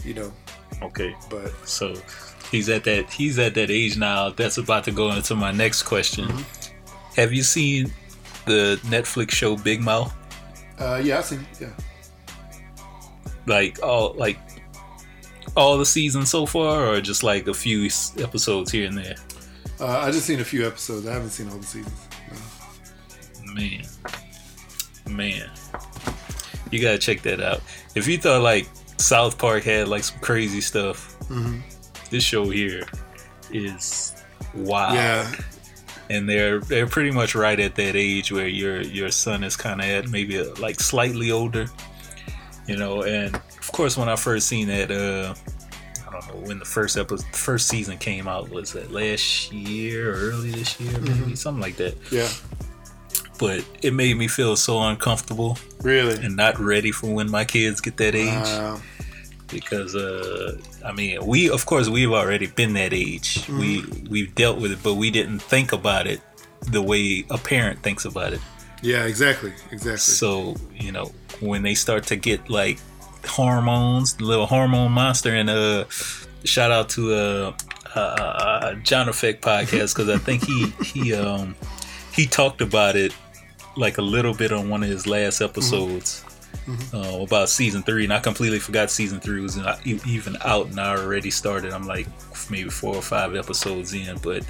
you 0.03 0.13
know. 0.13 0.31
Okay. 0.83 1.15
But 1.29 1.51
so 1.67 1.95
he's 2.51 2.69
at 2.69 2.83
that 2.85 3.11
he's 3.11 3.37
at 3.39 3.53
that 3.55 3.69
age 3.69 3.97
now 3.97 4.29
that's 4.29 4.57
about 4.57 4.83
to 4.85 4.91
go 4.91 5.11
into 5.11 5.35
my 5.35 5.51
next 5.51 5.83
question. 5.83 6.29
Have 7.15 7.33
you 7.33 7.43
seen 7.43 7.91
the 8.45 8.79
netflix 8.85 9.31
show 9.31 9.55
big 9.55 9.81
mouth? 9.81 10.13
Uh 10.79 11.01
yeah 11.03 11.19
i 11.19 11.21
seen 11.21 11.39
it, 11.51 11.61
yeah. 11.61 11.69
Like 13.45 13.81
all 13.83 14.13
like 14.13 14.37
all 15.57 15.77
the 15.77 15.85
seasons 15.85 16.29
so 16.29 16.45
far 16.45 16.85
or 16.87 17.01
just 17.01 17.23
like 17.23 17.47
a 17.47 17.53
few 17.53 17.85
episodes 18.19 18.71
here 18.71 18.87
and 18.87 18.97
there? 18.97 19.15
Uh, 19.79 19.99
i 19.99 20.11
just 20.11 20.25
seen 20.25 20.39
a 20.41 20.45
few 20.45 20.65
episodes. 20.67 21.07
I 21.07 21.13
haven't 21.13 21.29
seen 21.29 21.49
all 21.49 21.57
the 21.57 21.65
seasons 21.65 22.07
no. 23.45 23.53
man. 23.53 23.85
Man. 25.09 25.49
You 26.71 26.79
gotta 26.81 26.99
check 26.99 27.21
that 27.23 27.41
out. 27.41 27.61
If 27.95 28.07
you 28.07 28.17
thought 28.19 28.41
like 28.43 28.67
south 28.97 29.37
park 29.37 29.63
had 29.63 29.87
like 29.87 30.03
some 30.03 30.19
crazy 30.19 30.61
stuff 30.61 31.17
Mhm. 31.29 31.61
This 32.09 32.23
show 32.23 32.49
here 32.49 32.83
is 33.51 34.15
wild. 34.53 34.95
Yeah. 34.95 35.31
And 36.09 36.27
they're 36.27 36.59
they're 36.59 36.87
pretty 36.87 37.11
much 37.11 37.35
right 37.35 37.59
at 37.59 37.75
that 37.75 37.95
age 37.95 38.31
where 38.31 38.47
your 38.47 38.81
your 38.81 39.11
son 39.11 39.43
is 39.43 39.55
kind 39.55 39.79
of 39.79 39.87
at 39.87 40.07
maybe 40.09 40.37
a, 40.37 40.51
like 40.55 40.79
slightly 40.79 41.31
older 41.31 41.67
you 42.69 42.77
know 42.77 43.03
and 43.03 43.35
of 43.35 43.71
course 43.71 43.97
when 43.97 44.07
i 44.07 44.15
first 44.15 44.47
seen 44.47 44.67
that 44.67 44.91
uh 44.91 45.33
i 46.07 46.11
don't 46.11 46.27
know 46.27 46.47
when 46.47 46.59
the 46.59 46.65
first 46.65 46.97
episode 46.97 47.25
first 47.35 47.67
season 47.67 47.97
came 47.97 48.27
out 48.27 48.49
was 48.49 48.71
that 48.73 48.91
last 48.91 49.51
year 49.51 50.13
or 50.13 50.29
early 50.29 50.51
this 50.51 50.79
year 50.79 50.97
maybe? 50.99 51.35
Something 51.35 51.61
like 51.61 51.75
that. 51.77 51.95
Yeah. 52.11 52.29
But 53.39 53.63
it 53.81 53.93
made 53.93 54.17
me 54.17 54.27
feel 54.27 54.55
so 54.55 54.81
uncomfortable 54.81 55.57
really? 55.81 56.23
and 56.23 56.35
not 56.35 56.59
ready 56.59 56.91
for 56.91 57.11
when 57.13 57.31
my 57.31 57.45
kids 57.45 57.81
get 57.81 57.97
that 57.97 58.13
age. 58.13 58.27
Wow. 58.27 58.81
Because 59.51 59.95
uh 59.95 60.57
i 60.85 60.91
mean 60.91 61.23
we 61.25 61.49
of 61.49 61.65
course 61.65 61.89
we've 61.89 62.11
already 62.11 62.47
been 62.47 62.73
that 62.73 62.93
age 62.93 63.47
we 63.49 63.83
we've 64.09 64.33
dealt 64.35 64.59
with 64.59 64.71
it 64.71 64.79
but 64.83 64.95
we 64.95 65.09
didn't 65.11 65.39
think 65.39 65.71
about 65.71 66.07
it 66.07 66.21
the 66.71 66.81
way 66.81 67.25
a 67.29 67.37
parent 67.37 67.81
thinks 67.81 68.05
about 68.05 68.33
it 68.33 68.41
yeah 68.81 69.05
exactly 69.05 69.53
exactly 69.71 69.97
so 69.97 70.55
you 70.73 70.91
know 70.91 71.11
when 71.39 71.61
they 71.61 71.73
start 71.73 72.03
to 72.03 72.15
get 72.15 72.49
like 72.49 72.79
hormones, 73.25 74.19
little 74.21 74.45
hormone 74.45 74.91
monster, 74.91 75.33
and 75.33 75.49
uh, 75.49 75.85
shout 76.43 76.71
out 76.71 76.89
to 76.89 77.13
uh, 77.13 77.53
uh, 77.95 77.99
uh 77.99 78.73
John 78.75 79.09
Effect 79.09 79.43
podcast 79.43 79.95
because 79.95 80.09
I 80.09 80.17
think 80.17 80.45
he 80.45 80.67
he 80.83 81.13
um 81.13 81.55
he 82.13 82.25
talked 82.25 82.61
about 82.61 82.95
it 82.95 83.13
like 83.77 83.97
a 83.97 84.01
little 84.01 84.33
bit 84.33 84.51
on 84.51 84.69
one 84.69 84.83
of 84.83 84.89
his 84.89 85.07
last 85.07 85.41
episodes. 85.41 86.19
Mm-hmm. 86.19 86.28
Uh, 86.93 87.23
about 87.23 87.49
season 87.49 87.81
three, 87.81 88.03
and 88.03 88.13
I 88.13 88.19
completely 88.19 88.59
forgot 88.59 88.91
season 88.91 89.19
three 89.19 89.41
was 89.41 89.57
even 89.85 90.37
out, 90.41 90.67
and 90.67 90.79
I 90.79 90.95
already 90.95 91.31
started. 91.31 91.73
I'm 91.73 91.87
like 91.87 92.05
maybe 92.51 92.69
four 92.69 92.95
or 92.95 93.01
five 93.01 93.35
episodes 93.35 93.93
in, 93.93 94.17
but 94.19 94.43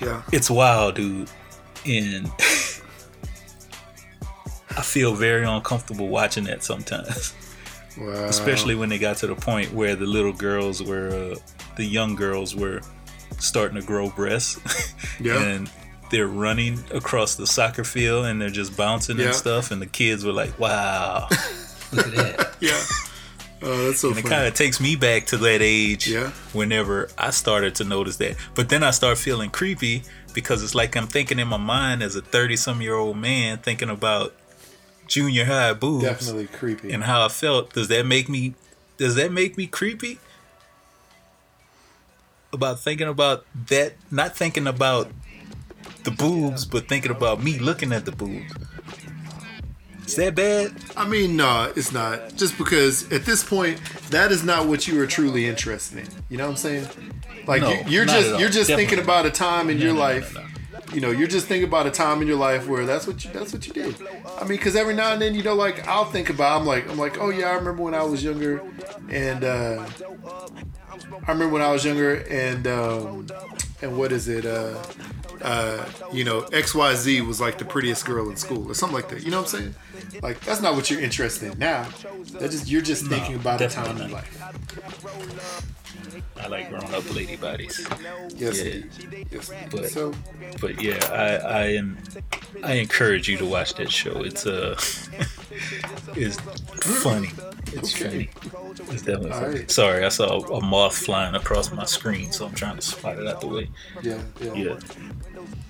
yeah, 0.00 0.22
it's 0.32 0.50
wild, 0.50 0.94
dude. 0.94 1.28
And 1.84 2.26
I 4.70 4.82
feel 4.82 5.14
very 5.14 5.44
uncomfortable 5.44 6.08
watching 6.08 6.44
that 6.44 6.62
sometimes. 6.62 7.34
Wow. 7.98 8.26
Especially 8.26 8.76
when 8.76 8.88
they 8.88 8.98
got 8.98 9.16
to 9.18 9.26
the 9.26 9.34
point 9.34 9.72
where 9.72 9.96
the 9.96 10.06
little 10.06 10.32
girls 10.32 10.80
were, 10.82 11.08
uh, 11.08 11.36
the 11.76 11.84
young 11.84 12.14
girls 12.14 12.54
were 12.54 12.80
starting 13.40 13.80
to 13.80 13.86
grow 13.86 14.10
breasts. 14.10 14.60
Yeah. 15.20 15.42
and 15.42 15.68
they're 16.10 16.26
running 16.26 16.78
across 16.92 17.34
the 17.34 17.46
soccer 17.46 17.84
field 17.84 18.26
and 18.26 18.40
they're 18.40 18.50
just 18.50 18.76
bouncing 18.76 19.18
yeah. 19.18 19.26
and 19.26 19.34
stuff. 19.34 19.70
And 19.70 19.80
the 19.80 19.86
kids 19.86 20.24
were 20.24 20.32
like, 20.32 20.58
wow, 20.58 21.28
look 21.92 22.06
at 22.08 22.14
that. 22.14 22.56
yeah. 22.60 22.82
Oh, 23.60 23.86
that's 23.86 24.00
so 24.00 24.08
and 24.08 24.16
funny. 24.16 24.26
it 24.26 24.30
kind 24.30 24.46
of 24.46 24.54
takes 24.54 24.80
me 24.80 24.94
back 24.94 25.26
to 25.26 25.36
that 25.38 25.60
age 25.62 26.08
yeah. 26.08 26.30
whenever 26.52 27.08
I 27.18 27.30
started 27.30 27.74
to 27.76 27.84
notice 27.84 28.16
that. 28.18 28.36
But 28.54 28.68
then 28.68 28.82
I 28.82 28.92
start 28.92 29.18
feeling 29.18 29.50
creepy 29.50 30.04
because 30.32 30.62
it's 30.62 30.74
like 30.74 30.96
I'm 30.96 31.08
thinking 31.08 31.38
in 31.38 31.48
my 31.48 31.56
mind 31.56 32.02
as 32.02 32.14
a 32.14 32.22
30 32.22 32.56
some 32.56 32.80
year 32.80 32.94
old 32.94 33.16
man 33.16 33.58
thinking 33.58 33.90
about 33.90 34.34
junior 35.08 35.44
high 35.44 35.72
boobs. 35.72 36.04
Definitely 36.04 36.46
creepy. 36.46 36.92
And 36.92 37.02
how 37.02 37.24
I 37.24 37.28
felt. 37.28 37.72
Does 37.72 37.88
that 37.88 38.06
make 38.06 38.28
me 38.28 38.54
does 38.96 39.14
that 39.16 39.32
make 39.32 39.56
me 39.56 39.66
creepy? 39.66 40.18
About 42.52 42.80
thinking 42.80 43.08
about 43.08 43.44
that 43.68 43.94
not 44.10 44.36
thinking 44.36 44.66
about 44.66 45.10
the 46.08 46.16
boobs, 46.16 46.64
but 46.64 46.88
thinking 46.88 47.10
about 47.10 47.42
me 47.42 47.58
looking 47.58 47.92
at 47.92 48.04
the 48.04 48.12
boobs. 48.12 48.52
Is 50.06 50.16
that 50.16 50.34
bad? 50.34 50.72
I 50.96 51.06
mean, 51.06 51.36
no, 51.36 51.70
it's 51.76 51.92
not. 51.92 52.34
Just 52.34 52.56
because 52.56 53.10
at 53.12 53.26
this 53.26 53.44
point, 53.44 53.78
that 54.10 54.32
is 54.32 54.42
not 54.42 54.66
what 54.66 54.88
you 54.88 55.00
are 55.02 55.06
truly 55.06 55.46
interested 55.46 55.98
in. 55.98 56.08
You 56.30 56.38
know 56.38 56.44
what 56.44 56.52
I'm 56.52 56.56
saying? 56.56 56.88
Like 57.46 57.60
no, 57.62 57.72
you, 57.86 58.02
are 58.02 58.06
just 58.06 58.40
you're 58.40 58.48
just 58.48 58.68
Definitely. 58.68 58.86
thinking 58.86 59.04
about 59.04 59.26
a 59.26 59.30
time 59.30 59.68
in 59.68 59.78
no, 59.78 59.84
your 59.84 59.94
no, 59.94 60.00
life 60.00 60.36
you 60.92 61.00
know, 61.00 61.10
you're 61.10 61.28
just 61.28 61.46
thinking 61.46 61.68
about 61.68 61.86
a 61.86 61.90
time 61.90 62.22
in 62.22 62.28
your 62.28 62.38
life 62.38 62.66
where 62.66 62.86
that's 62.86 63.06
what 63.06 63.24
you 63.24 63.30
that's 63.32 63.52
what 63.52 63.66
you 63.66 63.72
did. 63.72 63.94
I 64.38 64.40
mean, 64.40 64.58
because 64.58 64.74
every 64.74 64.94
now 64.94 65.12
and 65.12 65.20
then, 65.20 65.34
you 65.34 65.42
know, 65.42 65.54
like 65.54 65.86
I'll 65.86 66.04
think 66.04 66.30
about, 66.30 66.60
I'm 66.60 66.66
like, 66.66 66.88
I'm 66.88 66.98
like, 66.98 67.18
oh 67.18 67.30
yeah, 67.30 67.50
I 67.50 67.54
remember 67.54 67.82
when 67.82 67.94
I 67.94 68.02
was 68.02 68.24
younger, 68.24 68.62
and 69.10 69.44
uh, 69.44 69.86
I 71.26 71.32
remember 71.32 71.48
when 71.48 71.62
I 71.62 71.70
was 71.70 71.84
younger, 71.84 72.24
and 72.30 72.66
um, 72.66 73.26
and 73.82 73.98
what 73.98 74.12
is 74.12 74.28
it? 74.28 74.46
Uh, 74.46 74.82
uh, 75.42 75.84
you 76.12 76.24
know, 76.24 76.40
X 76.52 76.74
Y 76.74 76.94
Z 76.94 77.20
was 77.22 77.40
like 77.40 77.58
the 77.58 77.64
prettiest 77.64 78.04
girl 78.04 78.28
in 78.30 78.36
school 78.36 78.70
or 78.70 78.74
something 78.74 78.96
like 78.96 79.08
that. 79.08 79.22
You 79.22 79.30
know 79.30 79.42
what 79.42 79.54
I'm 79.54 79.60
saying? 79.60 79.74
Like 80.22 80.40
that's 80.40 80.60
not 80.60 80.74
what 80.74 80.90
you're 80.90 81.00
interested 81.00 81.52
in 81.52 81.58
now. 81.58 81.88
That 82.32 82.50
just 82.50 82.68
you're 82.68 82.82
just 82.82 83.06
thinking 83.06 83.36
about 83.36 83.60
a 83.60 83.68
time 83.68 84.00
in 84.00 84.10
life. 84.10 85.74
I 86.40 86.46
like 86.46 86.70
grown 86.70 86.94
up 86.94 87.14
lady 87.14 87.36
bodies. 87.36 87.86
Yes, 88.36 88.62
yeah. 88.62 88.82
yes. 89.30 89.50
But 89.70 89.86
so, 89.90 90.12
but 90.60 90.82
yeah, 90.82 90.98
I 91.10 91.36
I 91.36 91.62
am 91.72 91.98
I 92.62 92.74
encourage 92.74 93.28
you 93.28 93.36
to 93.38 93.46
watch 93.46 93.74
that 93.74 93.90
show. 93.90 94.22
It's 94.22 94.46
uh, 94.46 94.78
it's 96.14 96.38
funny. 97.02 97.30
It's 97.72 97.94
okay. 97.94 98.04
funny. 98.04 98.30
It's 98.92 99.02
definitely 99.02 99.30
funny. 99.30 99.58
Right. 99.60 99.70
Sorry, 99.70 100.04
I 100.04 100.08
saw 100.08 100.38
a 100.38 100.64
moth 100.64 100.96
flying 100.96 101.34
across 101.34 101.70
my 101.72 101.84
screen, 101.84 102.32
so 102.32 102.46
I'm 102.46 102.54
trying 102.54 102.76
to 102.76 102.82
spot 102.82 103.18
it 103.18 103.26
out 103.26 103.40
the 103.40 103.48
way. 103.48 103.70
Yeah, 104.02 104.20
yeah. 104.40 104.54
Yeah. 104.54 104.78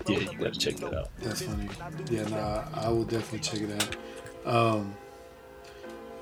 Yeah, 0.07 0.18
you 0.20 0.38
gotta 0.38 0.59
check 0.59 0.77
that 0.77 0.94
out. 0.94 1.11
That's 1.18 1.42
funny. 1.42 1.68
Yeah, 2.11 2.27
no, 2.29 2.64
I 2.74 2.88
will 2.88 3.05
definitely 3.05 3.40
check 3.40 3.61
it 3.61 3.83
out. 3.83 4.55
Um, 4.55 4.94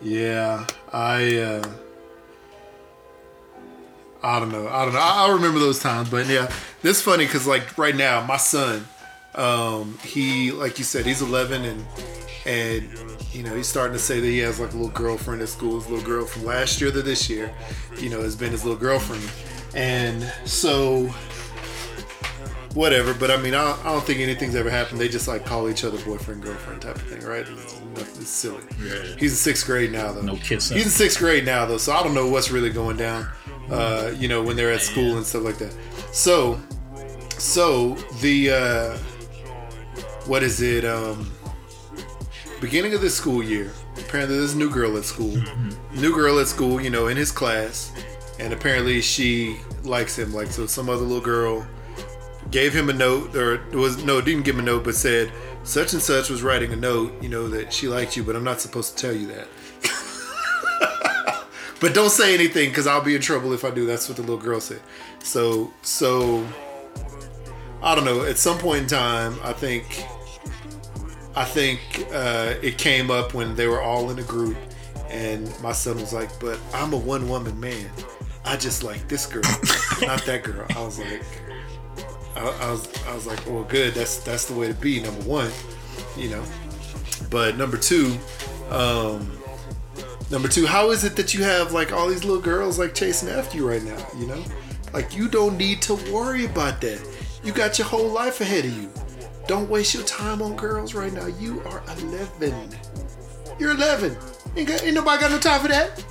yeah, 0.02 0.66
I. 0.92 1.36
Uh, 1.36 1.68
I 4.22 4.40
don't 4.40 4.50
know. 4.50 4.68
I 4.68 4.84
don't 4.84 4.94
know. 4.94 5.00
I, 5.00 5.26
I 5.26 5.32
remember 5.32 5.58
those 5.58 5.78
times, 5.78 6.08
but 6.08 6.26
yeah, 6.26 6.50
this 6.82 7.02
funny 7.02 7.26
because 7.26 7.46
like 7.46 7.76
right 7.78 7.94
now, 7.94 8.24
my 8.26 8.36
son, 8.36 8.86
um, 9.34 9.98
he 10.02 10.52
like 10.52 10.78
you 10.78 10.84
said, 10.84 11.06
he's 11.06 11.22
11 11.22 11.64
and 11.64 11.84
and 12.46 12.88
you 13.32 13.42
know 13.42 13.54
he's 13.54 13.68
starting 13.68 13.92
to 13.92 13.98
say 13.98 14.20
that 14.20 14.26
he 14.26 14.38
has 14.38 14.60
like 14.60 14.72
a 14.72 14.76
little 14.76 14.90
girlfriend 14.90 15.42
at 15.42 15.48
school. 15.48 15.78
His 15.80 15.88
little 15.88 16.04
girl 16.04 16.24
from 16.24 16.44
last 16.44 16.80
year 16.80 16.90
to 16.90 17.02
this 17.02 17.28
year, 17.28 17.52
you 17.98 18.08
know, 18.08 18.22
has 18.22 18.36
been 18.36 18.52
his 18.52 18.64
little 18.64 18.78
girlfriend, 18.78 19.22
and 19.74 20.22
so 20.44 21.12
whatever. 22.76 23.14
But 23.14 23.30
I 23.30 23.36
mean, 23.38 23.54
I 23.54 23.64
don't, 23.64 23.86
I 23.86 23.92
don't, 23.92 24.04
think 24.04 24.20
anything's 24.20 24.54
ever 24.54 24.70
happened. 24.70 25.00
They 25.00 25.08
just 25.08 25.26
like 25.26 25.44
call 25.44 25.68
each 25.68 25.82
other 25.82 25.98
boyfriend 26.04 26.42
girlfriend 26.42 26.82
type 26.82 26.96
of 26.96 27.02
thing, 27.02 27.24
right? 27.24 27.46
It's, 27.48 27.80
it's 27.96 28.28
silly. 28.28 28.62
Yeah. 28.82 29.02
He's 29.18 29.32
in 29.32 29.36
sixth 29.36 29.66
grade 29.66 29.90
now 29.90 30.12
though. 30.12 30.22
No 30.22 30.36
kissing. 30.36 30.76
He's 30.76 30.86
in 30.86 30.92
sixth 30.92 31.18
grade 31.18 31.44
now 31.44 31.66
though, 31.66 31.78
so 31.78 31.92
I 31.92 32.02
don't 32.02 32.14
know 32.14 32.28
what's 32.28 32.50
really 32.50 32.70
going 32.70 32.96
down. 32.96 33.28
Uh, 33.70 34.12
you 34.16 34.28
know, 34.28 34.42
when 34.42 34.56
they're 34.56 34.72
at 34.72 34.80
school 34.80 35.16
and 35.16 35.26
stuff 35.26 35.42
like 35.42 35.58
that. 35.58 35.74
So, 36.12 36.60
so 37.38 37.94
the 38.20 38.50
uh, 38.50 38.98
what 40.26 40.42
is 40.42 40.60
it? 40.60 40.84
Um, 40.84 41.30
beginning 42.60 42.94
of 42.94 43.00
this 43.00 43.16
school 43.16 43.42
year. 43.42 43.72
Apparently, 43.98 44.36
there's 44.36 44.54
a 44.54 44.58
new 44.58 44.70
girl 44.70 44.96
at 44.96 45.04
school. 45.04 45.32
Mm-hmm. 45.32 46.00
New 46.00 46.14
girl 46.14 46.38
at 46.38 46.46
school, 46.46 46.80
you 46.80 46.90
know, 46.90 47.08
in 47.08 47.16
his 47.16 47.32
class, 47.32 47.92
and 48.38 48.52
apparently 48.52 49.00
she 49.00 49.56
likes 49.82 50.18
him. 50.18 50.32
Like, 50.32 50.48
so 50.48 50.66
some 50.66 50.88
other 50.88 51.02
little 51.02 51.20
girl 51.20 51.66
gave 52.50 52.72
him 52.72 52.88
a 52.88 52.92
note, 52.92 53.34
or 53.34 53.64
was 53.72 54.04
no, 54.04 54.20
didn't 54.20 54.44
give 54.44 54.54
him 54.54 54.60
a 54.60 54.64
note, 54.64 54.84
but 54.84 54.94
said 54.94 55.32
such 55.64 55.92
and 55.92 56.02
such 56.02 56.30
was 56.30 56.42
writing 56.42 56.72
a 56.72 56.76
note, 56.76 57.20
you 57.22 57.28
know, 57.28 57.48
that 57.48 57.72
she 57.72 57.88
liked 57.88 58.16
you, 58.16 58.22
but 58.22 58.36
I'm 58.36 58.44
not 58.44 58.60
supposed 58.60 58.96
to 58.96 59.02
tell 59.02 59.16
you 59.16 59.26
that. 59.28 59.48
But 61.80 61.94
don't 61.94 62.10
say 62.10 62.34
anything 62.34 62.70
because 62.70 62.86
I'll 62.86 63.02
be 63.02 63.14
in 63.14 63.20
trouble 63.20 63.52
if 63.52 63.64
I 63.64 63.70
do. 63.70 63.86
That's 63.86 64.08
what 64.08 64.16
the 64.16 64.22
little 64.22 64.38
girl 64.38 64.60
said. 64.60 64.80
So, 65.22 65.72
so 65.82 66.46
I 67.82 67.94
don't 67.94 68.04
know. 68.04 68.24
At 68.24 68.38
some 68.38 68.58
point 68.58 68.82
in 68.82 68.88
time, 68.88 69.38
I 69.42 69.52
think, 69.52 70.04
I 71.34 71.44
think 71.44 72.06
uh, 72.12 72.54
it 72.62 72.78
came 72.78 73.10
up 73.10 73.34
when 73.34 73.54
they 73.54 73.66
were 73.66 73.82
all 73.82 74.10
in 74.10 74.18
a 74.18 74.22
group, 74.22 74.56
and 75.08 75.52
my 75.60 75.72
son 75.72 75.96
was 75.96 76.12
like, 76.12 76.30
"But 76.40 76.58
I'm 76.72 76.92
a 76.92 76.96
one 76.96 77.28
woman 77.28 77.58
man. 77.60 77.90
I 78.44 78.56
just 78.56 78.82
like 78.82 79.06
this 79.08 79.26
girl, 79.26 79.42
not 80.00 80.24
that 80.24 80.42
girl." 80.44 80.66
I 80.74 80.82
was 80.82 80.98
like. 80.98 81.22
I, 82.36 82.40
I, 82.40 82.70
was 82.70 83.06
I 83.06 83.14
was 83.14 83.26
like, 83.26 83.46
well, 83.46 83.64
good. 83.64 83.94
That's 83.94 84.18
that's 84.18 84.44
the 84.44 84.52
way 84.52 84.68
to 84.68 84.74
be. 84.74 85.00
Number 85.00 85.22
one, 85.22 85.50
you 86.18 86.28
know. 86.28 86.44
But 87.30 87.56
number 87.56 87.78
two, 87.78 88.18
um, 88.68 89.30
number 90.30 90.48
two, 90.48 90.66
how 90.66 90.90
is 90.90 91.04
it 91.04 91.16
that 91.16 91.34
you 91.34 91.42
have 91.44 91.72
like 91.72 91.92
all 91.92 92.08
these 92.08 92.24
little 92.24 92.42
girls 92.42 92.78
like 92.78 92.94
chasing 92.94 93.28
after 93.28 93.56
you 93.56 93.68
right 93.68 93.82
now? 93.82 93.98
You 94.18 94.26
know, 94.26 94.44
like 94.92 95.16
you 95.16 95.28
don't 95.28 95.56
need 95.56 95.82
to 95.82 95.94
worry 96.12 96.44
about 96.44 96.80
that. 96.80 97.00
You 97.44 97.52
got 97.52 97.78
your 97.78 97.86
whole 97.86 98.08
life 98.08 98.40
ahead 98.40 98.64
of 98.64 98.76
you. 98.76 98.90
Don't 99.46 99.68
waste 99.70 99.94
your 99.94 100.02
time 100.02 100.42
on 100.42 100.56
girls 100.56 100.94
right 100.94 101.12
now. 101.12 101.26
You 101.26 101.62
are 101.62 101.82
11. 101.98 102.76
You're 103.58 103.72
11. 103.72 104.16
Ain't, 104.56 104.68
got, 104.68 104.82
ain't 104.82 104.94
nobody 104.94 105.20
got 105.20 105.30
no 105.30 105.38
time 105.38 105.60
for 105.60 105.68
that. 105.68 106.04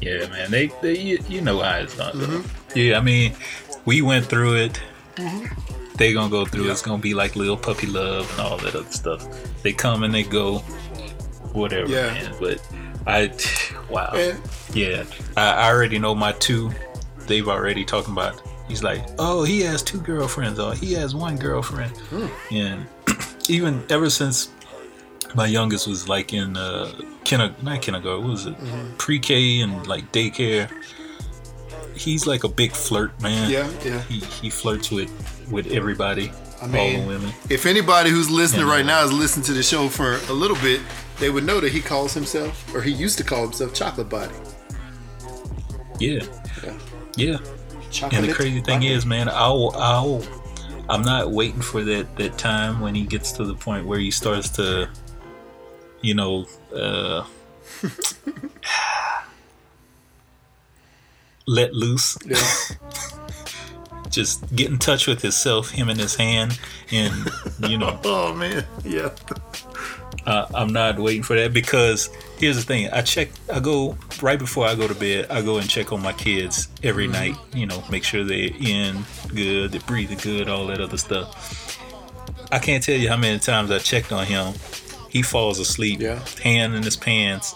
Yeah, 0.00 0.26
man. 0.28 0.50
They, 0.50 0.72
they 0.82 0.98
you, 0.98 1.18
you 1.28 1.40
know 1.40 1.60
how 1.60 1.78
it's 1.78 1.96
done. 1.96 2.14
Mm-hmm. 2.14 2.78
Yeah, 2.78 2.98
I 2.98 3.00
mean, 3.00 3.34
we 3.84 4.02
went 4.02 4.26
through 4.26 4.56
it. 4.56 4.80
Mm-hmm. 5.16 5.96
They 5.96 6.14
gonna 6.14 6.30
go 6.30 6.46
through. 6.46 6.70
It's 6.70 6.82
gonna 6.82 7.02
be 7.02 7.12
like 7.12 7.36
little 7.36 7.56
puppy 7.56 7.86
love 7.86 8.30
and 8.32 8.40
all 8.40 8.56
that 8.58 8.74
other 8.74 8.90
stuff. 8.90 9.28
They 9.62 9.72
come 9.72 10.02
and 10.02 10.14
they 10.14 10.22
go, 10.22 10.64
whatever. 11.52 11.88
Yeah. 11.88 12.12
Man. 12.12 12.34
But 12.40 12.66
I, 13.06 13.32
wow. 13.90 14.12
And, 14.14 14.40
yeah, 14.74 15.04
I, 15.36 15.52
I 15.52 15.70
already 15.70 15.98
know 15.98 16.14
my 16.14 16.32
two. 16.32 16.70
They've 17.26 17.48
already 17.48 17.84
talking 17.84 18.12
about. 18.12 18.42
He's 18.68 18.84
like, 18.84 19.04
oh, 19.18 19.42
he 19.42 19.60
has 19.62 19.82
two 19.82 20.00
girlfriends, 20.00 20.60
or 20.60 20.74
he 20.74 20.92
has 20.92 21.12
one 21.12 21.36
girlfriend, 21.36 21.96
hmm. 21.96 22.54
and 22.54 22.86
even 23.48 23.82
ever 23.90 24.08
since 24.08 24.50
my 25.34 25.46
youngest 25.46 25.88
was 25.88 26.08
like 26.08 26.32
in 26.32 26.56
uh, 26.56 26.92
kinder, 27.24 27.52
not 27.62 27.82
kindergarten, 27.82 28.22
what 28.22 28.30
was 28.30 28.46
it, 28.46 28.56
mm-hmm. 28.58 28.96
pre-K 28.96 29.60
and 29.62 29.86
like 29.88 30.10
daycare 30.12 30.70
he's 32.00 32.26
like 32.26 32.44
a 32.44 32.48
big 32.48 32.72
flirt, 32.72 33.20
man. 33.20 33.50
Yeah, 33.50 33.70
yeah. 33.84 34.00
He 34.02 34.20
he 34.20 34.50
flirts 34.50 34.90
with 34.90 35.10
with 35.50 35.66
everybody. 35.68 36.32
I 36.62 36.66
mean, 36.66 36.96
all 36.96 37.02
the 37.02 37.08
women. 37.08 37.32
If 37.48 37.66
anybody 37.66 38.10
who's 38.10 38.30
listening 38.30 38.66
right 38.66 38.84
now 38.84 39.04
is 39.04 39.12
listening 39.12 39.44
to 39.46 39.52
the 39.52 39.62
show 39.62 39.88
for 39.88 40.16
a 40.28 40.32
little 40.32 40.56
bit, 40.56 40.80
they 41.20 41.30
would 41.30 41.44
know 41.44 41.60
that 41.60 41.70
he 41.70 41.80
calls 41.80 42.14
himself, 42.14 42.74
or 42.74 42.80
he 42.80 42.90
used 42.90 43.18
to 43.18 43.24
call 43.24 43.42
himself, 43.42 43.74
Chocolate 43.74 44.08
Body. 44.08 44.34
Yeah. 46.00 46.24
Yeah. 46.64 46.78
Yeah. 47.16 47.38
Chocolate 47.90 48.20
and 48.20 48.28
the 48.28 48.32
crazy 48.32 48.60
thing 48.60 48.80
body. 48.80 48.92
is, 48.92 49.04
man, 49.04 49.28
I'll 49.28 49.72
I'll 49.76 50.24
I'm 50.88 51.02
not 51.02 51.30
waiting 51.30 51.60
for 51.60 51.84
that 51.84 52.16
that 52.16 52.38
time 52.38 52.80
when 52.80 52.94
he 52.94 53.04
gets 53.04 53.32
to 53.32 53.44
the 53.44 53.54
point 53.54 53.86
where 53.86 53.98
he 53.98 54.10
starts 54.10 54.48
to, 54.50 54.88
you 56.00 56.14
know, 56.14 56.46
uh, 56.74 57.24
let 61.46 61.74
loose. 61.74 62.16
Yeah. 62.24 62.40
Just 64.08 64.56
get 64.56 64.68
in 64.68 64.78
touch 64.78 65.06
with 65.06 65.22
himself, 65.22 65.70
him 65.70 65.88
and 65.88 66.00
his 66.00 66.16
hand, 66.16 66.58
and 66.90 67.30
you 67.68 67.78
know. 67.78 68.00
oh 68.04 68.34
man. 68.34 68.64
Yeah. 68.84 69.10
Uh, 70.26 70.46
I'm 70.54 70.72
not 70.72 70.98
waiting 70.98 71.22
for 71.22 71.34
that 71.36 71.52
because 71.54 72.10
here's 72.38 72.56
the 72.56 72.62
thing. 72.62 72.90
I 72.90 73.00
check. 73.02 73.30
I 73.52 73.58
go 73.60 73.96
right 74.20 74.38
before 74.38 74.66
I 74.66 74.74
go 74.74 74.86
to 74.86 74.94
bed. 74.94 75.26
I 75.30 75.40
go 75.42 75.56
and 75.58 75.68
check 75.68 75.92
on 75.92 76.02
my 76.02 76.12
kids 76.12 76.68
every 76.82 77.04
Mm-hmm. 77.04 77.12
night. 77.12 77.36
You 77.54 77.66
know, 77.66 77.82
make 77.90 78.04
sure 78.04 78.22
they're 78.24 78.50
in 78.60 79.04
good, 79.34 79.72
they're 79.72 79.80
breathing 79.82 80.18
good, 80.18 80.48
all 80.48 80.66
that 80.66 80.80
other 80.80 80.98
stuff. 80.98 81.78
I 82.52 82.58
can't 82.58 82.82
tell 82.84 82.96
you 82.96 83.08
how 83.08 83.16
many 83.16 83.38
times 83.38 83.70
I 83.70 83.78
checked 83.78 84.12
on 84.12 84.26
him. 84.26 84.54
He 85.08 85.22
falls 85.22 85.58
asleep, 85.58 86.00
Yeah. 86.00 86.20
hand 86.42 86.74
in 86.74 86.82
his 86.82 86.96
pants, 86.96 87.54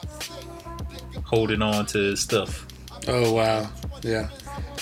holding 1.25 1.63
on 1.63 1.87
to 1.87 1.99
his 1.99 2.21
stuff. 2.21 2.67
Oh 3.09 3.33
wow. 3.33 3.69
Yeah. 4.03 4.29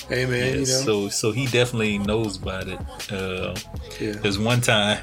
Hey 0.09 0.27
man, 0.27 0.39
Yeah, 0.41 0.51
you 0.53 0.59
know. 0.61 0.65
So, 0.65 1.09
so 1.09 1.33
he 1.33 1.47
definitely 1.47 1.99
knows 1.99 2.37
about 2.37 2.69
it. 2.69 2.79
Uh, 3.13 3.55
yeah. 4.01 4.13
There's 4.13 4.39
one 4.39 4.61
time, 4.61 5.03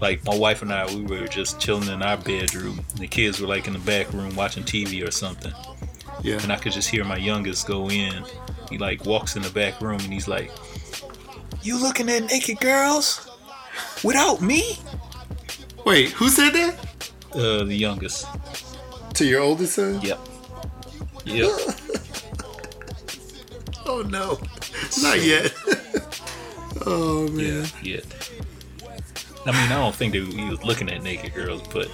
like 0.00 0.24
my 0.24 0.34
wife 0.36 0.62
and 0.62 0.72
I, 0.72 0.86
we 0.94 1.02
were 1.20 1.26
just 1.28 1.60
chilling 1.60 1.88
in 1.88 2.02
our 2.02 2.16
bedroom. 2.16 2.80
The 2.96 3.06
kids 3.06 3.40
were 3.40 3.46
like 3.48 3.66
in 3.66 3.72
the 3.74 3.78
back 3.80 4.12
room 4.12 4.34
watching 4.34 4.62
TV 4.64 5.06
or 5.06 5.10
something, 5.10 5.52
Yeah. 6.22 6.40
and 6.42 6.52
I 6.52 6.56
could 6.56 6.72
just 6.72 6.88
hear 6.88 7.04
my 7.04 7.16
youngest 7.16 7.66
go 7.66 7.90
in. 7.90 8.24
He 8.70 8.78
like 8.78 9.04
walks 9.04 9.36
in 9.36 9.42
the 9.42 9.50
back 9.50 9.80
room 9.80 10.00
and 10.00 10.12
he's 10.12 10.28
like, 10.28 10.50
"You 11.62 11.80
looking 11.80 12.08
at 12.08 12.24
naked 12.24 12.60
girls 12.60 13.28
without 14.04 14.40
me?" 14.40 14.78
Wait, 15.84 16.10
who 16.10 16.28
said 16.28 16.52
that? 16.52 17.10
Uh, 17.34 17.64
the 17.64 17.74
youngest. 17.76 18.26
To 19.14 19.24
your 19.26 19.40
oldest 19.42 19.74
son? 19.74 20.00
Yep. 20.02 20.18
Yep. 21.26 21.50
Oh 23.86 24.02
no. 24.02 24.38
Not 25.02 25.22
yet. 25.22 25.52
oh 26.86 27.28
man. 27.32 27.66
Yeah. 27.82 27.96
Yet. 27.96 28.30
I 29.46 29.52
mean, 29.52 29.72
I 29.72 29.76
don't 29.78 29.94
think 29.94 30.12
that 30.12 30.26
he 30.26 30.44
was 30.48 30.62
looking 30.64 30.90
at 30.90 31.02
naked 31.02 31.34
girls, 31.34 31.62
but 31.68 31.88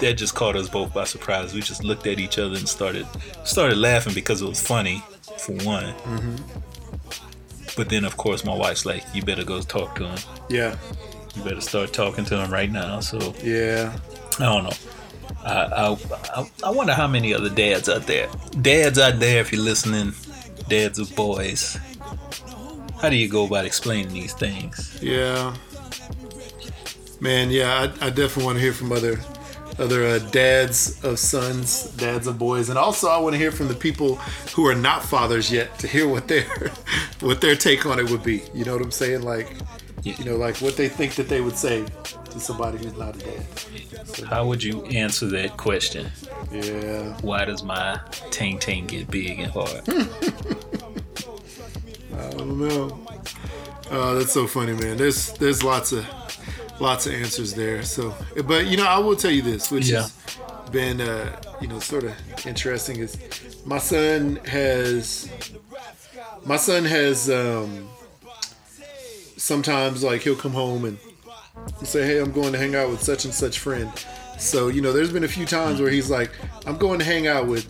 that 0.00 0.14
just 0.14 0.34
caught 0.34 0.56
us 0.56 0.68
both 0.68 0.92
by 0.92 1.04
surprise. 1.04 1.54
We 1.54 1.60
just 1.60 1.84
looked 1.84 2.06
at 2.06 2.18
each 2.18 2.38
other 2.38 2.56
and 2.56 2.68
started 2.68 3.06
started 3.44 3.78
laughing 3.78 4.14
because 4.14 4.42
it 4.42 4.48
was 4.48 4.60
funny, 4.60 5.02
for 5.38 5.52
one. 5.64 5.92
Mm-hmm. 5.94 6.36
But 7.76 7.88
then, 7.88 8.04
of 8.04 8.16
course, 8.16 8.44
my 8.44 8.54
wife's 8.54 8.84
like, 8.84 9.02
"You 9.14 9.22
better 9.22 9.44
go 9.44 9.60
talk 9.62 9.94
to 9.96 10.06
him. 10.06 10.18
Yeah. 10.48 10.76
You 11.34 11.42
better 11.42 11.60
start 11.60 11.92
talking 11.92 12.24
to 12.26 12.36
him 12.42 12.50
right 12.50 12.70
now." 12.70 13.00
So 13.00 13.34
Yeah. 13.42 13.96
I 14.38 14.44
don't 14.44 14.64
know. 14.64 14.72
I, 15.44 15.52
I 15.54 15.96
I 16.34 16.50
I 16.64 16.70
wonder 16.70 16.94
how 16.94 17.06
many 17.06 17.34
other 17.34 17.48
dads 17.50 17.88
out 17.88 18.06
there, 18.06 18.28
dads 18.60 18.98
out 18.98 19.18
there, 19.18 19.40
if 19.40 19.52
you're 19.52 19.62
listening, 19.62 20.14
dads 20.68 20.98
of 20.98 21.14
boys. 21.16 21.78
How 23.00 23.08
do 23.08 23.16
you 23.16 23.28
go 23.28 23.46
about 23.46 23.64
explaining 23.64 24.12
these 24.12 24.32
things? 24.32 24.98
Yeah. 25.02 25.54
Man, 27.22 27.50
yeah, 27.52 27.72
I, 28.02 28.06
I 28.06 28.10
definitely 28.10 28.44
want 28.46 28.56
to 28.58 28.62
hear 28.62 28.72
from 28.72 28.90
other 28.90 29.16
other 29.78 30.04
uh, 30.04 30.18
dads 30.18 31.02
of 31.04 31.20
sons, 31.20 31.84
dads 31.92 32.26
of 32.26 32.36
boys, 32.36 32.68
and 32.68 32.76
also 32.76 33.08
I 33.08 33.18
want 33.18 33.34
to 33.34 33.38
hear 33.38 33.52
from 33.52 33.68
the 33.68 33.74
people 33.76 34.16
who 34.56 34.66
are 34.66 34.74
not 34.74 35.04
fathers 35.04 35.50
yet 35.50 35.78
to 35.78 35.86
hear 35.86 36.08
what 36.08 36.26
their 36.26 36.42
what 37.20 37.40
their 37.40 37.54
take 37.54 37.86
on 37.86 38.00
it 38.00 38.10
would 38.10 38.24
be. 38.24 38.42
You 38.52 38.64
know 38.64 38.72
what 38.72 38.82
I'm 38.82 38.90
saying? 38.90 39.22
Like, 39.22 39.54
Yeah. 40.02 40.14
you 40.18 40.24
know, 40.24 40.34
like 40.36 40.56
what 40.56 40.76
they 40.76 40.88
think 40.88 41.14
that 41.14 41.28
they 41.28 41.40
would 41.40 41.56
say 41.56 41.84
to 42.30 42.40
somebody 42.40 42.78
who's 42.78 42.96
not 42.96 43.14
a 43.14 43.20
dad. 43.20 44.26
How 44.28 44.44
would 44.44 44.64
you 44.64 44.84
answer 44.86 45.26
that 45.26 45.56
question? 45.56 46.10
Yeah. 46.50 47.16
Why 47.20 47.44
does 47.44 47.62
my 47.62 48.00
ting 48.32 48.58
ting 48.58 48.88
get 48.88 49.08
big 49.12 49.38
and 49.38 49.52
hard? 49.52 49.88
I 52.18 52.30
don't 52.32 52.58
know. 52.58 52.98
Oh, 53.92 54.14
that's 54.18 54.32
so 54.32 54.48
funny, 54.48 54.72
man. 54.72 54.96
There's 54.96 55.32
there's 55.34 55.62
lots 55.62 55.92
of 55.92 56.04
lots 56.80 57.06
of 57.06 57.14
answers 57.14 57.54
there. 57.54 57.82
So, 57.82 58.14
but 58.46 58.66
you 58.66 58.76
know, 58.76 58.86
I 58.86 58.98
will 58.98 59.16
tell 59.16 59.30
you 59.30 59.42
this, 59.42 59.70
which 59.70 59.88
Yeah. 59.88 60.02
has 60.02 60.12
been 60.70 61.00
uh, 61.00 61.36
you 61.60 61.68
know 61.68 61.78
sort 61.80 62.04
of 62.04 62.12
interesting 62.46 62.96
is 62.98 63.16
my 63.66 63.78
son 63.78 64.36
has 64.46 65.28
my 66.46 66.56
son 66.56 66.84
has 66.84 67.28
um, 67.30 67.88
sometimes 69.36 70.02
like 70.02 70.22
he'll 70.22 70.36
come 70.36 70.52
home 70.52 70.84
and 70.84 70.98
say, 71.84 72.06
"Hey, 72.06 72.18
I'm 72.18 72.32
going 72.32 72.52
to 72.52 72.58
hang 72.58 72.74
out 72.74 72.88
with 72.90 73.02
such 73.02 73.24
and 73.24 73.34
such 73.34 73.58
friend." 73.58 73.90
So 74.38 74.68
you 74.68 74.80
know, 74.80 74.92
there's 74.92 75.12
been 75.12 75.24
a 75.24 75.28
few 75.28 75.46
times 75.46 75.80
where 75.80 75.90
he's 75.90 76.10
like, 76.10 76.30
"I'm 76.66 76.78
going 76.78 76.98
to 76.98 77.04
hang 77.04 77.26
out 77.26 77.46
with 77.46 77.66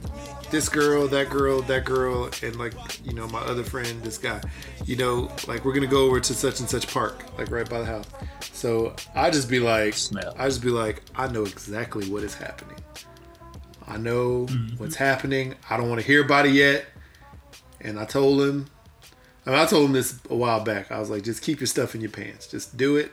this 0.53 0.69
girl, 0.69 1.09
that 1.09 1.31
girl, 1.31 1.63
that 1.63 1.85
girl, 1.85 2.31
and 2.43 2.57
like 2.57 2.75
you 3.05 3.13
know 3.15 3.27
my 3.27 3.41
other 3.41 3.65
friend, 3.65 4.01
this 4.05 4.19
guy. 4.19 4.41
You 4.85 4.95
know, 4.95 5.29
like 5.49 5.65
we're 5.65 5.73
gonna 5.73 5.89
go 5.89 6.07
over 6.07 6.21
to 6.21 6.35
such 6.35 6.61
and 6.61 6.71
such 6.71 6.87
park, 6.87 7.25
like 7.37 7.51
right 7.51 7.69
by 7.69 7.81
the 7.81 7.87
house." 7.87 8.07
So 8.53 8.95
I 9.17 9.31
just 9.31 9.51
be 9.51 9.59
like, 9.59 9.95
Snap. 9.95 10.35
I 10.39 10.47
just 10.47 10.63
be 10.63 10.71
like, 10.71 11.03
I 11.17 11.27
know 11.27 11.43
exactly 11.43 12.09
what 12.09 12.23
is 12.23 12.35
happening. 12.35 12.77
I 13.89 13.97
know 13.97 14.47
mm-hmm. 14.47 14.77
what's 14.77 14.95
happening. 14.95 15.57
I 15.69 15.77
don't 15.77 15.89
want 15.89 16.01
to 16.01 16.07
hear 16.07 16.25
about 16.25 16.47
it 16.47 16.53
yet. 16.53 16.85
And 17.81 17.99
I 17.99 18.05
told 18.05 18.41
him, 18.41 18.67
I 19.45 19.51
mean, 19.51 19.59
I 19.59 19.67
told 19.67 19.87
him 19.87 19.93
this 19.93 20.21
a 20.31 20.37
while 20.37 20.63
back. 20.63 20.93
I 20.93 21.01
was 21.01 21.11
like, 21.11 21.25
just 21.25 21.43
keep 21.43 21.59
your 21.59 21.67
stuff 21.67 21.97
in 21.97 22.01
your 22.01 22.11
pants. 22.11 22.47
Just 22.47 22.77
do 22.77 22.97
it. 22.97 23.11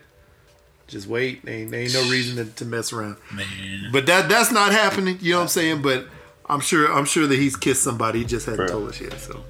Just 0.87 1.07
wait. 1.07 1.43
There 1.43 1.55
ain't, 1.55 1.71
there 1.71 1.81
ain't 1.81 1.93
no 1.93 2.07
reason 2.09 2.35
to, 2.35 2.51
to 2.53 2.65
mess 2.65 2.93
around. 2.93 3.17
Man, 3.33 3.89
But 3.91 4.05
that 4.05 4.29
that's 4.29 4.51
not 4.51 4.71
happening. 4.71 5.17
You 5.21 5.31
know 5.31 5.37
what 5.37 5.43
I'm 5.43 5.49
saying? 5.49 5.81
But 5.81 6.07
I'm 6.49 6.59
sure 6.61 6.91
I'm 6.91 7.05
sure 7.05 7.27
that 7.27 7.37
he's 7.37 7.55
kissed 7.55 7.83
somebody. 7.83 8.19
He 8.19 8.25
just 8.25 8.45
hasn't 8.47 8.67
Bro. 8.67 8.77
told 8.79 8.89
us 8.89 9.01
yet. 9.01 9.13
So 9.19 9.43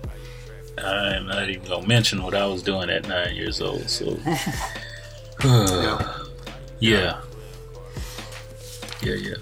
I'm 0.83 1.27
not 1.27 1.49
even 1.49 1.67
gonna 1.67 1.87
mention 1.87 2.21
what 2.23 2.33
I 2.35 2.45
was 2.45 2.61
doing 2.63 2.89
at 2.89 3.07
nine 3.07 3.35
years 3.35 3.61
old. 3.61 3.89
So, 3.89 4.17
yeah. 5.43 6.13
yeah, 6.79 7.21
yeah, 9.01 9.13
yeah. 9.15 9.35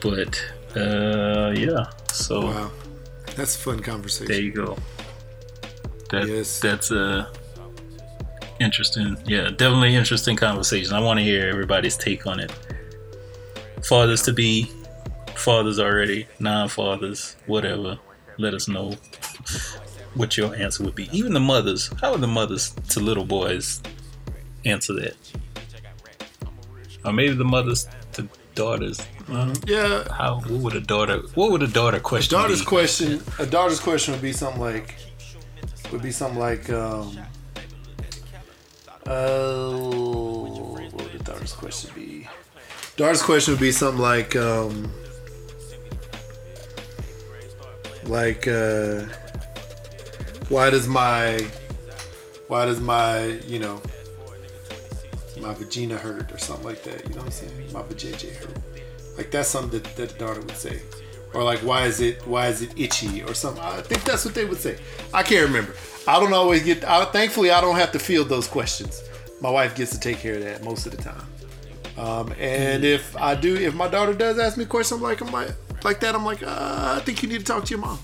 But 0.00 0.44
uh, 0.76 1.52
yeah. 1.56 1.86
So 2.12 2.46
Wow. 2.46 2.70
That's 3.36 3.56
a 3.56 3.58
fun 3.58 3.80
conversation. 3.80 4.26
there 4.30 4.40
you 4.40 4.52
go. 4.52 4.76
That 6.10 6.28
Yes. 6.28 6.60
that's 6.60 6.90
a 6.92 7.28
interesting. 8.60 9.16
Yeah, 9.26 9.48
definitely 9.50 9.96
interesting 9.96 10.36
conversation. 10.36 10.92
I 10.94 11.00
want 11.00 11.18
to 11.18 11.24
hear 11.24 11.48
everybody's 11.48 11.96
take 11.96 12.26
on 12.28 12.38
it. 12.38 12.52
Fathers 13.82 14.22
to 14.22 14.32
be, 14.32 14.70
fathers 15.38 15.78
already, 15.78 16.26
non-fathers, 16.38 17.36
whatever. 17.46 17.98
Let 18.38 18.54
us 18.54 18.68
know 18.68 18.94
what 20.14 20.36
your 20.36 20.54
answer 20.54 20.84
would 20.84 20.94
be. 20.94 21.08
Even 21.16 21.32
the 21.34 21.40
mothers. 21.40 21.90
How 22.00 22.12
would 22.12 22.20
the 22.20 22.26
mothers 22.26 22.74
to 22.90 23.00
little 23.00 23.24
boys 23.24 23.80
answer 24.64 24.92
that? 24.94 25.16
Or 27.04 27.12
maybe 27.12 27.34
the 27.34 27.44
mothers 27.44 27.86
to 28.12 28.28
daughters. 28.54 29.00
Uh, 29.28 29.54
Yeah. 29.66 30.04
how? 30.12 30.40
What 30.40 30.60
would 30.60 30.74
a 30.76 30.80
daughter? 30.80 31.18
What 31.34 31.50
would 31.50 31.62
a 31.62 31.66
daughter 31.68 32.00
question? 32.00 32.36
daughter's 32.38 32.60
be? 32.60 32.66
question 32.66 33.22
a 33.38 33.46
daughter's 33.46 33.80
question 33.80 34.12
would 34.12 34.22
be 34.22 34.32
something 34.32 34.60
like 34.60 34.94
would 35.92 36.02
be 36.02 36.10
something 36.10 36.38
like 36.40 36.68
um 36.70 37.16
oh 39.06 40.72
what 40.74 40.92
would 40.94 41.14
a 41.14 41.18
daughter's 41.24 41.52
question 41.52 41.90
be 41.94 42.28
daughter's 42.96 43.22
question 43.22 43.52
would 43.52 43.60
be 43.60 43.72
something 43.72 44.00
like 44.00 44.34
um 44.36 44.90
like 48.08 48.46
uh 48.46 49.02
why 50.48 50.70
does 50.70 50.86
my 50.86 51.38
why 52.48 52.66
does 52.66 52.80
my 52.80 53.24
you 53.46 53.58
know 53.58 53.80
my 55.40 55.54
vagina 55.54 55.96
hurt 55.96 56.30
or 56.32 56.38
something 56.38 56.64
like 56.64 56.82
that? 56.84 57.02
You 57.04 57.10
know 57.10 57.22
what 57.22 57.26
i'm 57.26 57.30
saying? 57.32 57.72
My 57.72 57.82
vajayjay 57.82 58.36
hurt. 58.36 58.56
Like 59.16 59.30
that's 59.30 59.48
something 59.48 59.80
that, 59.80 59.96
that 59.96 60.10
the 60.10 60.18
daughter 60.18 60.40
would 60.40 60.56
say. 60.56 60.80
Or 61.32 61.42
like 61.42 61.60
why 61.60 61.84
is 61.86 62.00
it 62.00 62.26
why 62.26 62.48
is 62.48 62.62
it 62.62 62.72
itchy 62.76 63.22
or 63.22 63.34
something? 63.34 63.62
I 63.62 63.80
think 63.82 64.04
that's 64.04 64.24
what 64.24 64.34
they 64.34 64.44
would 64.44 64.58
say. 64.58 64.78
I 65.12 65.22
can't 65.22 65.46
remember. 65.46 65.74
I 66.06 66.20
don't 66.20 66.32
always 66.32 66.62
get 66.62 66.84
I, 66.84 67.04
thankfully 67.06 67.50
i 67.50 67.60
don't 67.60 67.76
have 67.76 67.92
to 67.92 67.98
field 67.98 68.28
those 68.28 68.46
questions. 68.46 69.02
My 69.40 69.50
wife 69.50 69.74
gets 69.74 69.90
to 69.92 70.00
take 70.00 70.18
care 70.18 70.34
of 70.34 70.42
that 70.42 70.62
most 70.62 70.86
of 70.86 70.96
the 70.96 71.02
time 71.02 71.26
um, 71.96 72.32
and 72.38 72.84
if 72.84 73.16
i 73.16 73.34
do 73.34 73.54
if 73.56 73.74
my 73.74 73.88
daughter 73.88 74.14
does 74.14 74.38
ask 74.38 74.56
me 74.56 74.64
a 74.64 74.66
question 74.66 75.00
like 75.00 75.20
i'm 75.20 75.30
like 75.32 75.50
like 75.84 76.00
that 76.00 76.14
i'm 76.14 76.24
like 76.24 76.42
uh, 76.42 76.94
i 76.96 77.00
think 77.04 77.22
you 77.22 77.28
need 77.28 77.38
to 77.40 77.44
talk 77.44 77.64
to 77.64 77.70
your 77.70 77.78
mom 77.80 77.98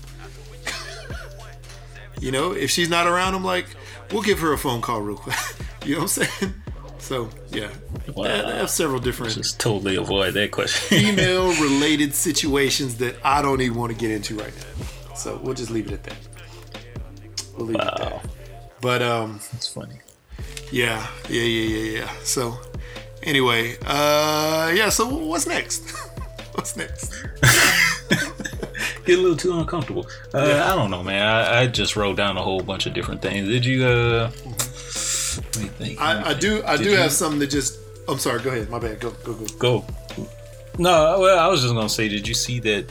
you 2.19 2.31
know 2.31 2.51
if 2.51 2.69
she's 2.69 2.89
not 2.89 3.07
around 3.07 3.33
i'm 3.35 3.43
like 3.43 3.65
we'll 4.11 4.21
give 4.21 4.39
her 4.39 4.53
a 4.53 4.57
phone 4.57 4.81
call 4.81 5.01
real 5.01 5.17
quick 5.17 5.35
you 5.85 5.93
know 5.95 6.01
what 6.01 6.17
i'm 6.17 6.25
saying 6.25 6.53
so 6.99 7.29
yeah 7.51 7.69
Wow. 8.15 8.25
I 8.25 8.53
have 8.55 8.69
several 8.69 8.99
different 8.99 9.33
Just 9.35 9.59
totally 9.59 9.95
avoid 9.95 10.33
that 10.33 10.51
question. 10.51 10.97
female 10.97 11.47
related 11.61 12.13
situations 12.13 12.95
that 12.97 13.15
I 13.23 13.41
don't 13.41 13.61
even 13.61 13.77
want 13.77 13.93
to 13.93 13.97
get 13.97 14.11
into 14.11 14.35
right 14.37 14.51
now. 14.53 15.15
So 15.15 15.39
we'll 15.41 15.53
just 15.53 15.69
leave 15.71 15.87
it 15.87 15.93
at 15.93 16.03
that. 16.03 16.17
We'll 17.55 17.67
leave 17.67 17.75
it 17.77 17.81
at 17.81 17.99
Wow. 17.99 18.09
that. 18.21 18.25
But 18.81 19.01
um 19.01 19.39
it's 19.53 19.67
funny. 19.67 19.99
yeah, 20.71 21.07
yeah, 21.29 21.41
yeah, 21.43 21.77
yeah, 21.77 21.99
yeah. 21.99 22.11
So 22.23 22.57
anyway, 23.23 23.77
uh 23.85 24.71
yeah, 24.75 24.89
so 24.89 25.07
what's 25.07 25.47
next? 25.47 25.89
what's 26.53 26.75
next? 26.75 27.13
get 29.05 29.17
a 29.17 29.21
little 29.21 29.35
too 29.37 29.53
uncomfortable. 29.57 30.07
Uh, 30.33 30.45
Yeah. 30.47 30.71
I 30.71 30.75
don't 30.75 30.91
know, 30.91 31.03
man. 31.03 31.25
I, 31.25 31.61
I 31.61 31.67
just 31.67 31.95
wrote 31.95 32.17
down 32.17 32.37
a 32.37 32.41
whole 32.41 32.61
bunch 32.61 32.85
of 32.85 32.93
different 32.93 33.21
things. 33.21 33.47
Did 33.47 33.65
you? 33.65 33.85
uh 33.85 34.31
Let 34.35 35.57
me 35.57 35.67
think. 35.79 36.01
I, 36.01 36.29
I 36.29 36.33
do. 36.33 36.63
I 36.65 36.77
Did 36.77 36.83
do 36.83 36.89
you- 36.91 36.97
have 36.97 37.11
something 37.11 37.39
that 37.39 37.49
just. 37.49 37.79
I'm 38.07 38.17
sorry. 38.19 38.41
Go 38.41 38.49
ahead. 38.49 38.69
My 38.69 38.79
bad. 38.79 38.99
Go. 38.99 39.11
Go. 39.23 39.33
Go. 39.33 39.45
Go. 39.57 39.85
No, 40.77 41.19
well, 41.19 41.37
I 41.39 41.47
was 41.47 41.61
just 41.61 41.73
gonna 41.73 41.89
say, 41.89 42.07
did 42.07 42.27
you 42.27 42.33
see 42.33 42.59
that 42.61 42.85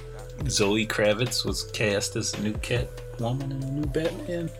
Zoe 0.49 0.87
Kravitz 0.87 1.45
was 1.45 1.65
cast 1.73 2.15
as 2.17 2.33
the 2.33 2.43
new 2.43 2.53
Catwoman 2.55 3.43
in 3.51 3.61
the 3.61 3.67
new 3.67 3.87
Batman? 3.87 4.51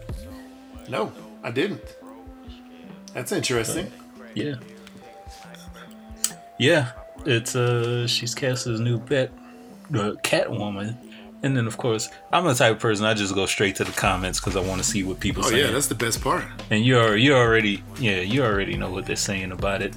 No, 0.89 1.13
I 1.43 1.51
didn't. 1.51 1.83
That's 3.15 3.31
interesting. 3.33 3.91
Yeah. 4.35 4.55
Yeah, 6.61 6.93
it's 7.25 7.57
uh, 7.57 8.07
she's 8.07 8.35
cast 8.35 8.67
as 8.67 8.81
new 8.81 8.99
Bat, 8.99 9.31
uh, 9.95 10.13
Catwoman, 10.23 10.95
and 11.43 11.57
then 11.57 11.67
of 11.67 11.77
course 11.79 12.11
I'm 12.33 12.45
the 12.45 12.53
type 12.55 12.73
of 12.77 12.81
person 12.81 13.07
I 13.07 13.15
just 13.15 13.35
go 13.35 13.47
straight 13.47 13.77
to 13.77 13.85
the 13.85 13.93
comments 13.93 14.39
because 14.39 14.57
I 14.57 14.61
want 14.61 14.83
to 14.83 14.87
see 14.87 15.03
what 15.03 15.21
people 15.21 15.43
say. 15.43 15.49
Oh 15.49 15.53
say. 15.53 15.65
yeah, 15.65 15.71
that's 15.71 15.87
the 15.89 15.95
best 15.95 16.21
part. 16.21 16.45
and 16.71 16.85
you 16.85 16.99
are 16.99 17.17
you 17.17 17.35
already 17.35 17.83
yeah 17.99 18.21
you 18.21 18.45
already 18.45 18.77
know 18.77 18.91
what 18.91 19.07
they're 19.07 19.17
saying 19.17 19.53
about 19.53 19.81
it. 19.81 19.95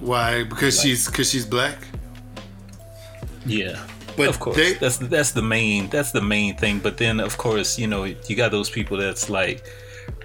Why? 0.00 0.42
Because 0.44 0.80
she's 0.80 1.06
because 1.06 1.30
she's 1.30 1.44
black. 1.46 1.76
Yeah. 3.44 3.78
But 4.16 4.28
of 4.28 4.40
course, 4.40 4.56
they- 4.56 4.74
that's 4.74 4.96
that's 4.98 5.32
the 5.32 5.42
main 5.42 5.88
that's 5.88 6.12
the 6.12 6.22
main 6.22 6.56
thing. 6.56 6.78
But 6.80 6.96
then, 6.96 7.20
of 7.20 7.36
course, 7.38 7.78
you 7.78 7.86
know, 7.86 8.04
you 8.04 8.36
got 8.36 8.50
those 8.52 8.70
people 8.70 8.96
that's 8.96 9.28
like 9.30 9.64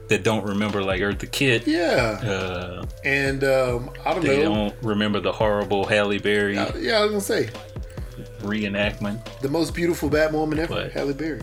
that 0.10 0.24
don't 0.24 0.46
remember 0.46 0.82
like 0.84 1.02
Eartha 1.02 1.30
Kitt. 1.32 1.68
Yeah, 1.68 2.20
Uh, 2.24 2.86
and 3.04 3.44
um, 3.44 3.90
I 4.06 4.14
don't 4.14 4.24
they 4.24 4.38
know. 4.44 4.54
don't 4.56 4.76
remember 4.84 5.20
the 5.20 5.32
horrible 5.32 5.86
Halle 5.86 6.18
Berry 6.20 6.56
yeah, 6.56 7.00
I 7.00 7.02
was 7.06 7.12
gonna 7.12 7.22
say 7.22 7.50
reenactment. 8.42 9.40
the 9.42 9.50
most 9.50 9.74
beautiful 9.74 10.10
Batwoman 10.10 10.58
ever, 10.60 10.74
What? 10.74 10.92
Halle 10.92 11.14
Berry. 11.14 11.42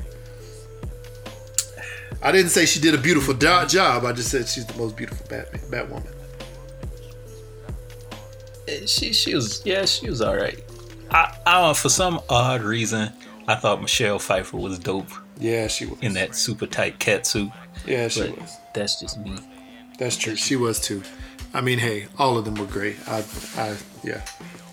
I 2.22 2.32
didn't 2.32 2.50
say 2.50 2.64
she 2.64 2.80
did 2.80 2.94
a 2.94 2.98
beautiful 2.98 3.34
do- 3.34 3.66
job. 3.66 4.04
I 4.06 4.12
just 4.12 4.30
said 4.30 4.48
she's 4.48 4.64
the 4.64 4.78
most 4.78 4.96
beautiful 4.96 5.26
Batman, 5.28 5.60
Batwoman. 5.70 6.06
Eh, 8.68 8.86
She 8.86 9.12
she 9.12 9.34
was 9.34 9.60
yeah 9.64 9.84
she 9.84 10.08
was 10.08 10.20
all 10.22 10.36
right. 10.36 10.58
I, 11.10 11.36
I 11.46 11.72
for 11.74 11.88
some 11.90 12.20
odd 12.30 12.62
reason 12.62 13.12
I 13.46 13.56
thought 13.56 13.82
Michelle 13.82 14.18
Pfeiffer 14.18 14.56
was 14.56 14.78
dope 14.78 15.10
Yeah, 15.38 15.66
she 15.68 15.84
was. 15.86 15.98
in 16.00 16.14
that 16.14 16.34
super 16.34 16.66
tight 16.66 16.98
cat 16.98 17.26
suit. 17.26 17.50
Yeah, 17.86 18.08
she 18.08 18.20
But 18.28 18.40
was. 18.40 18.56
that's 18.72 19.00
just 19.00 19.18
me. 19.18 19.36
That's 19.98 20.16
true. 20.16 20.36
She 20.36 20.56
was 20.56 20.80
too. 20.80 21.02
I 21.52 21.60
mean, 21.60 21.78
hey, 21.78 22.06
all 22.18 22.36
of 22.36 22.44
them 22.44 22.54
were 22.54 22.66
great. 22.66 22.96
I, 23.06 23.24
I, 23.56 23.76
yeah, 24.02 24.22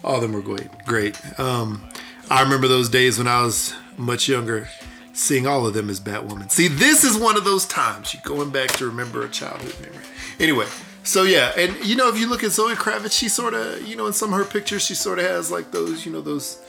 all 0.03 0.15
of 0.15 0.21
them 0.21 0.33
were 0.33 0.41
great. 0.41 0.67
Great. 0.85 1.17
Um, 1.39 1.87
I 2.29 2.41
remember 2.41 2.67
those 2.67 2.89
days 2.89 3.17
when 3.17 3.27
I 3.27 3.43
was 3.43 3.73
much 3.97 4.27
younger, 4.27 4.67
seeing 5.13 5.45
all 5.45 5.67
of 5.67 5.73
them 5.73 5.89
as 5.89 5.99
Batwoman. 5.99 6.49
See, 6.49 6.67
this 6.67 7.03
is 7.03 7.17
one 7.17 7.37
of 7.37 7.43
those 7.43 7.65
times 7.65 8.13
you're 8.13 8.23
going 8.25 8.49
back 8.49 8.69
to 8.77 8.85
remember 8.87 9.23
a 9.23 9.29
childhood 9.29 9.75
memory. 9.81 10.05
Anyway, 10.39 10.65
so 11.03 11.21
yeah, 11.23 11.51
and 11.55 11.75
you 11.85 11.95
know, 11.95 12.09
if 12.09 12.17
you 12.19 12.27
look 12.27 12.43
at 12.43 12.51
Zoe 12.51 12.73
Kravitz, 12.73 13.11
she 13.11 13.27
sort 13.29 13.53
of, 13.53 13.85
you 13.87 13.95
know, 13.95 14.07
in 14.07 14.13
some 14.13 14.33
of 14.33 14.39
her 14.39 14.45
pictures, 14.45 14.83
she 14.83 14.95
sort 14.95 15.19
of 15.19 15.25
has 15.25 15.51
like 15.51 15.71
those, 15.71 16.05
you 16.05 16.11
know, 16.11 16.21
those 16.21 16.59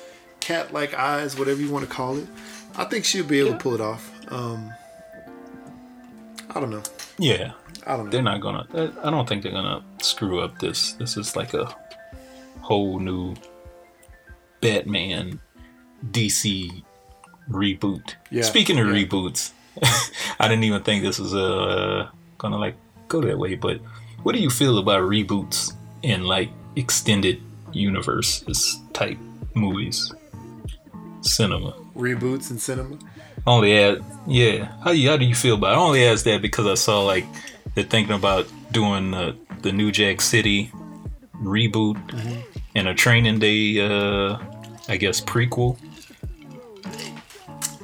cat-like 0.40 0.92
eyes, 0.92 1.38
whatever 1.38 1.60
you 1.60 1.70
want 1.70 1.88
to 1.88 1.90
call 1.94 2.18
it. 2.18 2.26
I 2.76 2.84
think 2.84 3.04
she'll 3.06 3.24
be 3.24 3.38
able 3.38 3.50
Yeah. 3.52 3.56
to 3.56 3.62
pull 3.62 3.74
it 3.74 3.80
off. 3.80 4.10
Um, 4.30 4.74
I 6.54 6.60
don't 6.60 6.70
know. 6.70 6.82
Yeah, 7.18 7.52
I 7.86 7.96
don't 7.96 8.06
know. 8.06 8.10
they're 8.10 8.22
not 8.22 8.40
gonna. 8.40 8.66
I 9.02 9.10
don't 9.10 9.28
think 9.28 9.42
they're 9.42 9.52
gonna 9.52 9.82
screw 10.00 10.40
up 10.40 10.58
this. 10.58 10.92
This 10.94 11.16
is 11.16 11.36
like 11.36 11.54
a 11.54 11.74
whole 12.60 12.98
new 12.98 13.34
Batman 14.60 15.40
DC 16.10 16.82
reboot. 17.48 18.14
Yeah, 18.30 18.42
Speaking 18.42 18.78
of 18.78 18.86
yeah. 18.88 18.92
reboots, 19.04 19.52
I 20.40 20.48
didn't 20.48 20.64
even 20.64 20.82
think 20.82 21.02
this 21.02 21.18
was 21.18 21.34
uh, 21.34 22.08
gonna 22.38 22.58
like 22.58 22.76
go 23.08 23.20
that 23.22 23.38
way. 23.38 23.54
But 23.54 23.78
what 24.22 24.34
do 24.34 24.40
you 24.40 24.50
feel 24.50 24.78
about 24.78 25.02
reboots 25.02 25.72
in 26.02 26.24
like 26.24 26.50
extended 26.76 27.40
universes 27.72 28.78
type 28.92 29.18
movies, 29.54 30.12
cinema? 31.22 31.72
Reboots 31.96 32.50
in 32.50 32.58
cinema. 32.58 32.98
Only 33.46 33.76
add, 33.78 34.04
yeah. 34.26 34.72
How 34.84 34.90
you 34.92 35.10
how 35.10 35.16
do 35.16 35.24
you 35.24 35.34
feel 35.34 35.54
about? 35.56 35.72
It? 35.72 35.76
I 35.76 35.80
only 35.80 36.04
asked 36.06 36.24
that 36.26 36.42
because 36.42 36.66
I 36.66 36.74
saw 36.74 37.02
like 37.02 37.24
they're 37.74 37.84
thinking 37.84 38.14
about 38.14 38.46
doing 38.70 39.10
the 39.10 39.36
the 39.62 39.72
New 39.72 39.90
Jack 39.92 40.20
City 40.20 40.70
reboot 41.42 41.96
and 42.74 42.86
a 42.88 42.94
Training 42.94 43.38
Day, 43.40 43.80
uh, 43.80 44.38
I 44.88 44.96
guess 44.96 45.20
prequel. 45.20 45.76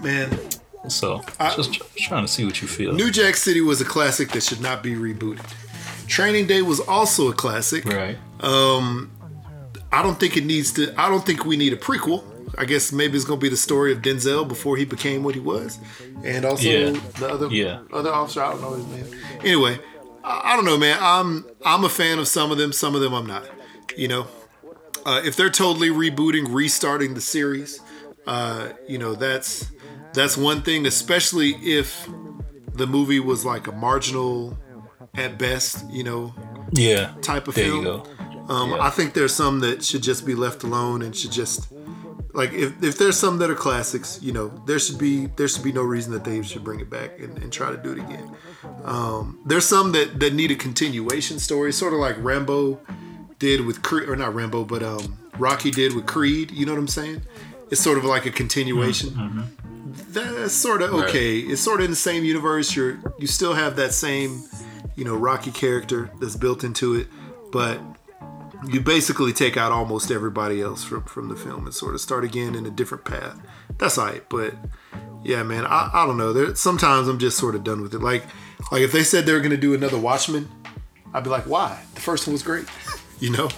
Man, 0.03 0.31
So 0.89 1.23
I- 1.41 1.55
just 1.57 1.75
tr- 1.75 1.83
trying 1.99 2.25
to 2.25 2.29
see 2.33 2.45
what 2.45 2.63
you 2.63 2.69
feel. 2.69 2.93
New 2.93 3.11
Jack 3.11 3.35
City 3.37 3.61
was 3.61 3.81
a 3.81 3.85
classic 3.85 4.31
that 4.31 4.43
should 4.45 4.61
not 4.61 4.83
be 4.83 4.95
rebooted. 4.95 5.45
Training 6.07 6.47
Day 6.47 6.63
was 6.63 6.81
also 6.81 7.29
a 7.29 7.33
classic. 7.35 7.85
right? 7.85 8.17
Um, 8.41 9.11
I 9.93 10.03
don't 10.03 10.19
think 10.21 10.37
it 10.37 10.45
needs 10.47 10.73
to. 10.73 10.95
I 11.01 11.09
don't 11.09 11.27
think 11.27 11.45
we 11.45 11.57
need 11.57 11.73
a 11.73 11.77
prequel. 11.77 12.23
I 12.59 12.65
guess 12.65 12.93
maybe 12.93 13.17
it's 13.17 13.25
gonna 13.25 13.41
be 13.41 13.49
the 13.49 13.57
story 13.57 13.93
of 13.93 14.03
Denzel 14.03 14.47
before 14.47 14.77
he 14.77 14.85
became 14.85 15.23
what 15.23 15.35
he 15.35 15.41
was, 15.41 15.79
and 16.25 16.45
also 16.45 16.69
Yeah. 16.69 17.01
the 17.19 17.29
other 17.29 17.47
Yeah. 17.49 17.81
other 17.93 18.13
officer. 18.13 18.43
I 18.43 18.51
don't 18.53 18.61
know 18.61 18.73
his 18.75 18.87
name. 18.87 19.21
Anyway, 19.45 19.79
I, 20.25 20.53
I 20.53 20.57
don't 20.57 20.65
know, 20.65 20.77
man. 20.77 20.99
I'm 21.01 21.47
I'm 21.65 21.85
a 21.85 21.89
fan 21.89 22.19
of 22.19 22.27
some 22.29 22.51
of 22.51 22.59
them. 22.59 22.73
Some 22.73 22.95
of 22.95 23.01
them 23.01 23.15
I'm 23.15 23.27
not. 23.27 23.45
You 23.97 24.09
know, 24.09 24.27
uh, 25.07 25.21
if 25.25 25.37
they're 25.37 25.51
totally 25.51 25.91
rebooting, 25.91 26.47
restarting 26.53 27.15
the 27.15 27.21
series, 27.21 27.81
uh, 28.27 28.69
you 28.89 28.99
know 28.99 29.15
that's 29.15 29.67
that's 30.13 30.37
one 30.37 30.63
thing. 30.63 30.85
Especially 30.87 31.51
if 31.63 32.09
the 32.75 32.87
movie 32.87 33.21
was 33.21 33.45
like 33.45 33.67
a 33.69 33.73
marginal, 33.73 34.57
at 35.15 35.39
best, 35.39 35.85
you 35.91 36.03
know, 36.05 36.35
Yeah. 36.73 37.13
type 37.23 37.49
of 37.49 37.55
There 37.55 37.65
film. 37.67 38.03
Um, 38.49 38.71
Yeah. 38.71 38.81
I 38.81 38.91
think 38.91 39.15
there's 39.15 39.35
some 39.35 39.61
that 39.61 39.85
should 39.85 40.03
just 40.03 40.25
be 40.25 40.35
left 40.35 40.63
alone 40.63 41.03
and 41.03 41.15
should 41.17 41.33
just 41.33 41.69
like 42.35 42.53
if, 42.53 42.83
if 42.83 42.99
there's 42.99 43.17
some 43.17 43.39
that 43.39 43.51
are 43.51 43.55
classics, 43.55 44.19
you 44.23 44.33
know, 44.33 44.49
there 44.67 44.79
should 44.79 44.99
be 44.99 45.27
there 45.27 45.49
should 45.49 45.65
be 45.65 45.73
no 45.73 45.83
reason 45.83 46.13
that 46.13 46.25
they 46.25 46.43
should 46.43 46.63
bring 46.65 46.81
it 46.81 46.91
back 46.91 47.19
and, 47.19 47.37
and 47.39 47.53
try 47.53 47.71
to 47.71 47.77
do 47.77 47.93
it 47.93 47.99
again. 47.99 48.31
Um, 48.85 49.41
there's 49.47 49.65
some 49.65 49.93
that 49.93 50.21
that 50.21 50.35
need 50.35 50.51
a 50.51 50.55
continuation 50.57 51.39
story, 51.39 51.73
sort 51.73 51.93
of 51.95 52.01
like 52.01 52.17
Rambo 52.19 52.81
did 53.39 53.65
with 53.65 53.83
Creed, 53.83 54.09
or 54.09 54.17
not 54.17 54.35
Rambo, 54.35 54.65
but 54.65 54.83
um, 54.83 55.19
Rocky 55.39 55.71
did 55.71 55.95
with 55.95 56.07
Creed. 56.07 56.51
You 56.51 56.67
know 56.67 56.73
what 56.73 56.79
I'm 56.81 56.89
saying? 56.89 57.23
It's 57.71 57.81
sort 57.81 57.99
of 57.99 58.05
like 58.05 58.27
a 58.27 58.31
continuation. 58.31 59.49
That's 60.11 60.53
sort 60.53 60.83
of 60.83 60.93
Right. 60.93 61.09
okay. 61.09 61.39
It's 61.39 61.61
sort 61.61 61.81
of 61.81 61.85
in 61.85 61.91
the 61.91 61.97
same 61.97 62.25
universe. 62.25 62.75
You're 62.77 62.99
you 63.19 63.27
still 63.27 63.55
have 63.55 63.77
that 63.77 63.93
same, 63.93 64.43
you 64.97 65.05
know, 65.05 65.17
Rocky 65.17 65.51
character 65.51 66.11
that's 66.21 66.37
built 66.37 66.65
into 66.65 66.95
it, 66.95 67.09
but 67.53 67.81
you 68.67 68.81
basically 68.81 69.33
take 69.33 69.57
out 69.57 69.73
almost 69.73 70.11
everybody 70.11 70.61
else 70.61 70.85
from 70.85 71.05
from 71.05 71.29
the 71.29 71.37
film 71.37 71.65
and 71.67 71.75
sort 71.75 71.95
of 71.95 72.01
start 72.01 72.25
again 72.25 72.55
in 72.55 72.67
a 72.67 72.71
different 72.71 73.05
path. 73.05 73.39
That's 73.79 73.99
all 73.99 74.07
right, 74.07 74.29
but 74.29 74.55
yeah, 75.23 75.43
man, 75.43 75.65
I, 75.67 75.91
I 75.93 76.07
don't 76.07 76.17
know. 76.17 76.33
There 76.33 76.55
sometimes 76.55 77.09
I'm 77.09 77.19
just 77.19 77.37
sort 77.39 77.55
of 77.55 77.65
done 77.65 77.83
with 77.83 77.95
it. 77.95 78.01
Like 78.01 78.25
like 78.73 78.83
if 78.83 78.93
they 78.93 79.03
said 79.05 79.27
they 79.27 79.33
were 79.33 79.41
gonna 79.41 79.57
do 79.57 79.75
another 79.75 79.99
Watchmen, 79.99 80.49
I'd 81.15 81.25
be 81.25 81.31
like, 81.31 81.45
why? 81.47 81.83
The 81.95 82.01
first 82.01 82.27
one 82.27 82.33
was 82.33 82.43
great, 82.43 82.67
you 83.21 83.31
know. 83.31 83.49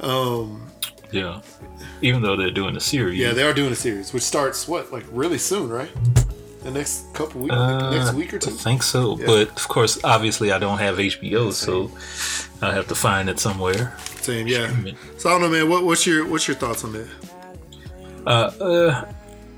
Um, 0.00 0.66
Yeah. 1.12 1.42
Even 2.00 2.22
though 2.22 2.36
they're 2.36 2.50
doing 2.50 2.76
a 2.76 2.80
series. 2.80 3.18
yeah, 3.18 3.32
they 3.32 3.42
are 3.42 3.52
doing 3.52 3.72
a 3.72 3.76
series, 3.76 4.12
which 4.12 4.22
starts 4.22 4.66
what 4.68 4.92
like 4.92 5.04
really 5.10 5.38
soon, 5.38 5.68
right? 5.70 5.90
The 6.62 6.70
next 6.70 7.12
couple 7.12 7.40
weeks, 7.42 7.54
Uh, 7.54 7.90
next 7.90 8.12
week 8.14 8.32
or 8.34 8.38
two. 8.38 8.50
I 8.50 8.52
think 8.54 8.82
so. 8.82 9.16
But 9.16 9.48
of 9.50 9.66
course, 9.68 9.98
obviously, 10.04 10.52
I 10.52 10.58
don't 10.58 10.78
have 10.78 10.96
HBO, 10.98 11.52
so 11.52 11.90
I 12.60 12.72
have 12.72 12.86
to 12.88 12.94
find 12.94 13.28
it 13.28 13.40
somewhere. 13.40 13.96
Same, 14.20 14.46
yeah. 14.46 14.70
So 15.18 15.28
I 15.28 15.32
don't 15.32 15.40
know, 15.42 15.48
man. 15.50 15.68
What, 15.68 15.84
what's 15.84 16.06
your 16.06 16.24
what's 16.26 16.46
your 16.46 16.56
thoughts 16.56 16.84
on 16.84 16.92
that? 16.92 17.08
Uh, 18.24 18.30
uh, 18.62 19.12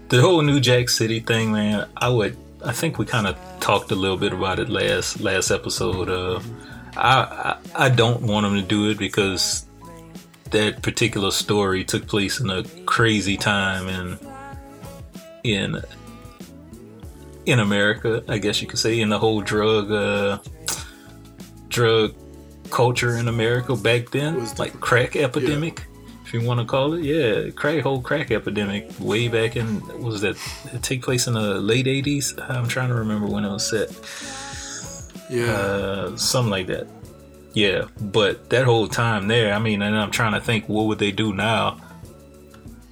the 0.08 0.20
whole 0.22 0.40
New 0.42 0.60
Jack 0.60 0.88
City 0.88 1.20
thing, 1.20 1.52
man. 1.52 1.86
I 1.96 2.08
would. 2.08 2.36
I 2.64 2.72
think 2.72 2.98
we 2.98 3.04
kind 3.04 3.26
of 3.26 3.36
talked 3.60 3.90
a 3.90 3.94
little 3.94 4.16
bit 4.16 4.32
about 4.32 4.58
it 4.58 4.70
last 4.70 5.20
last 5.20 5.50
episode. 5.50 6.08
Uh, 6.08 6.40
I, 6.96 7.56
I 7.76 7.86
I 7.86 7.88
don't 7.90 8.22
want 8.22 8.44
them 8.46 8.54
to 8.54 8.62
do 8.62 8.88
it 8.90 8.96
because 8.98 9.66
that 10.50 10.80
particular 10.80 11.30
story 11.30 11.84
took 11.84 12.06
place 12.06 12.40
in 12.40 12.48
a 12.48 12.62
crazy 12.86 13.36
time 13.36 13.88
and 13.88 14.18
in 15.42 15.82
in 17.46 17.60
America. 17.60 18.22
I 18.28 18.38
guess 18.38 18.60
you 18.60 18.68
could 18.68 18.78
say 18.78 19.00
in 19.00 19.08
the 19.08 19.18
whole 19.18 19.40
drug 19.40 19.90
uh, 19.90 20.38
drug 21.68 22.14
culture 22.70 23.16
in 23.16 23.28
America 23.28 23.76
back 23.76 24.10
then, 24.10 24.40
was 24.40 24.58
like 24.58 24.78
crack 24.80 25.16
epidemic 25.16 25.86
if 26.24 26.32
you 26.32 26.40
want 26.42 26.60
to 26.60 26.66
call 26.66 26.94
it. 26.94 27.04
Yeah, 27.04 27.50
crack 27.50 27.82
whole 27.82 28.00
crack 28.00 28.30
epidemic 28.30 28.90
way 28.98 29.28
back 29.28 29.56
in 29.56 29.80
was 30.02 30.20
that 30.22 30.36
it 30.72 30.82
take 30.82 31.02
place 31.02 31.26
in 31.26 31.34
the 31.34 31.60
late 31.60 31.86
eighties. 31.86 32.34
I'm 32.48 32.66
trying 32.68 32.88
to 32.88 32.94
remember 32.94 33.26
when 33.26 33.44
it 33.44 33.50
was 33.50 33.68
set. 33.68 33.90
Yeah, 35.30 35.52
Uh, 35.52 36.16
something 36.16 36.50
like 36.50 36.66
that. 36.66 36.86
Yeah, 37.54 37.84
but 38.00 38.50
that 38.50 38.64
whole 38.64 38.88
time 38.88 39.28
there, 39.28 39.54
I 39.54 39.58
mean, 39.60 39.80
and 39.80 39.96
I'm 39.96 40.10
trying 40.10 40.32
to 40.32 40.40
think, 40.40 40.68
what 40.68 40.86
would 40.86 40.98
they 40.98 41.12
do 41.12 41.32
now? 41.32 41.78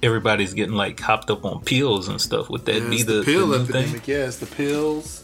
Everybody's 0.03 0.53
getting 0.53 0.75
like 0.75 0.99
hopped 0.99 1.31
up 1.31 1.45
on 1.45 1.61
pills 1.63 2.07
and 2.09 2.19
stuff. 2.21 2.49
Would 2.49 2.65
that 2.65 2.81
Yeah, 2.83 2.89
be 2.89 3.03
the, 3.03 3.13
the 3.15 3.23
pill 3.23 3.47
the 3.47 3.59
epidemic. 3.61 4.01
thing? 4.03 4.15
Yeah, 4.15 4.25
it's 4.27 4.37
the 4.37 4.45
pills. 4.45 5.23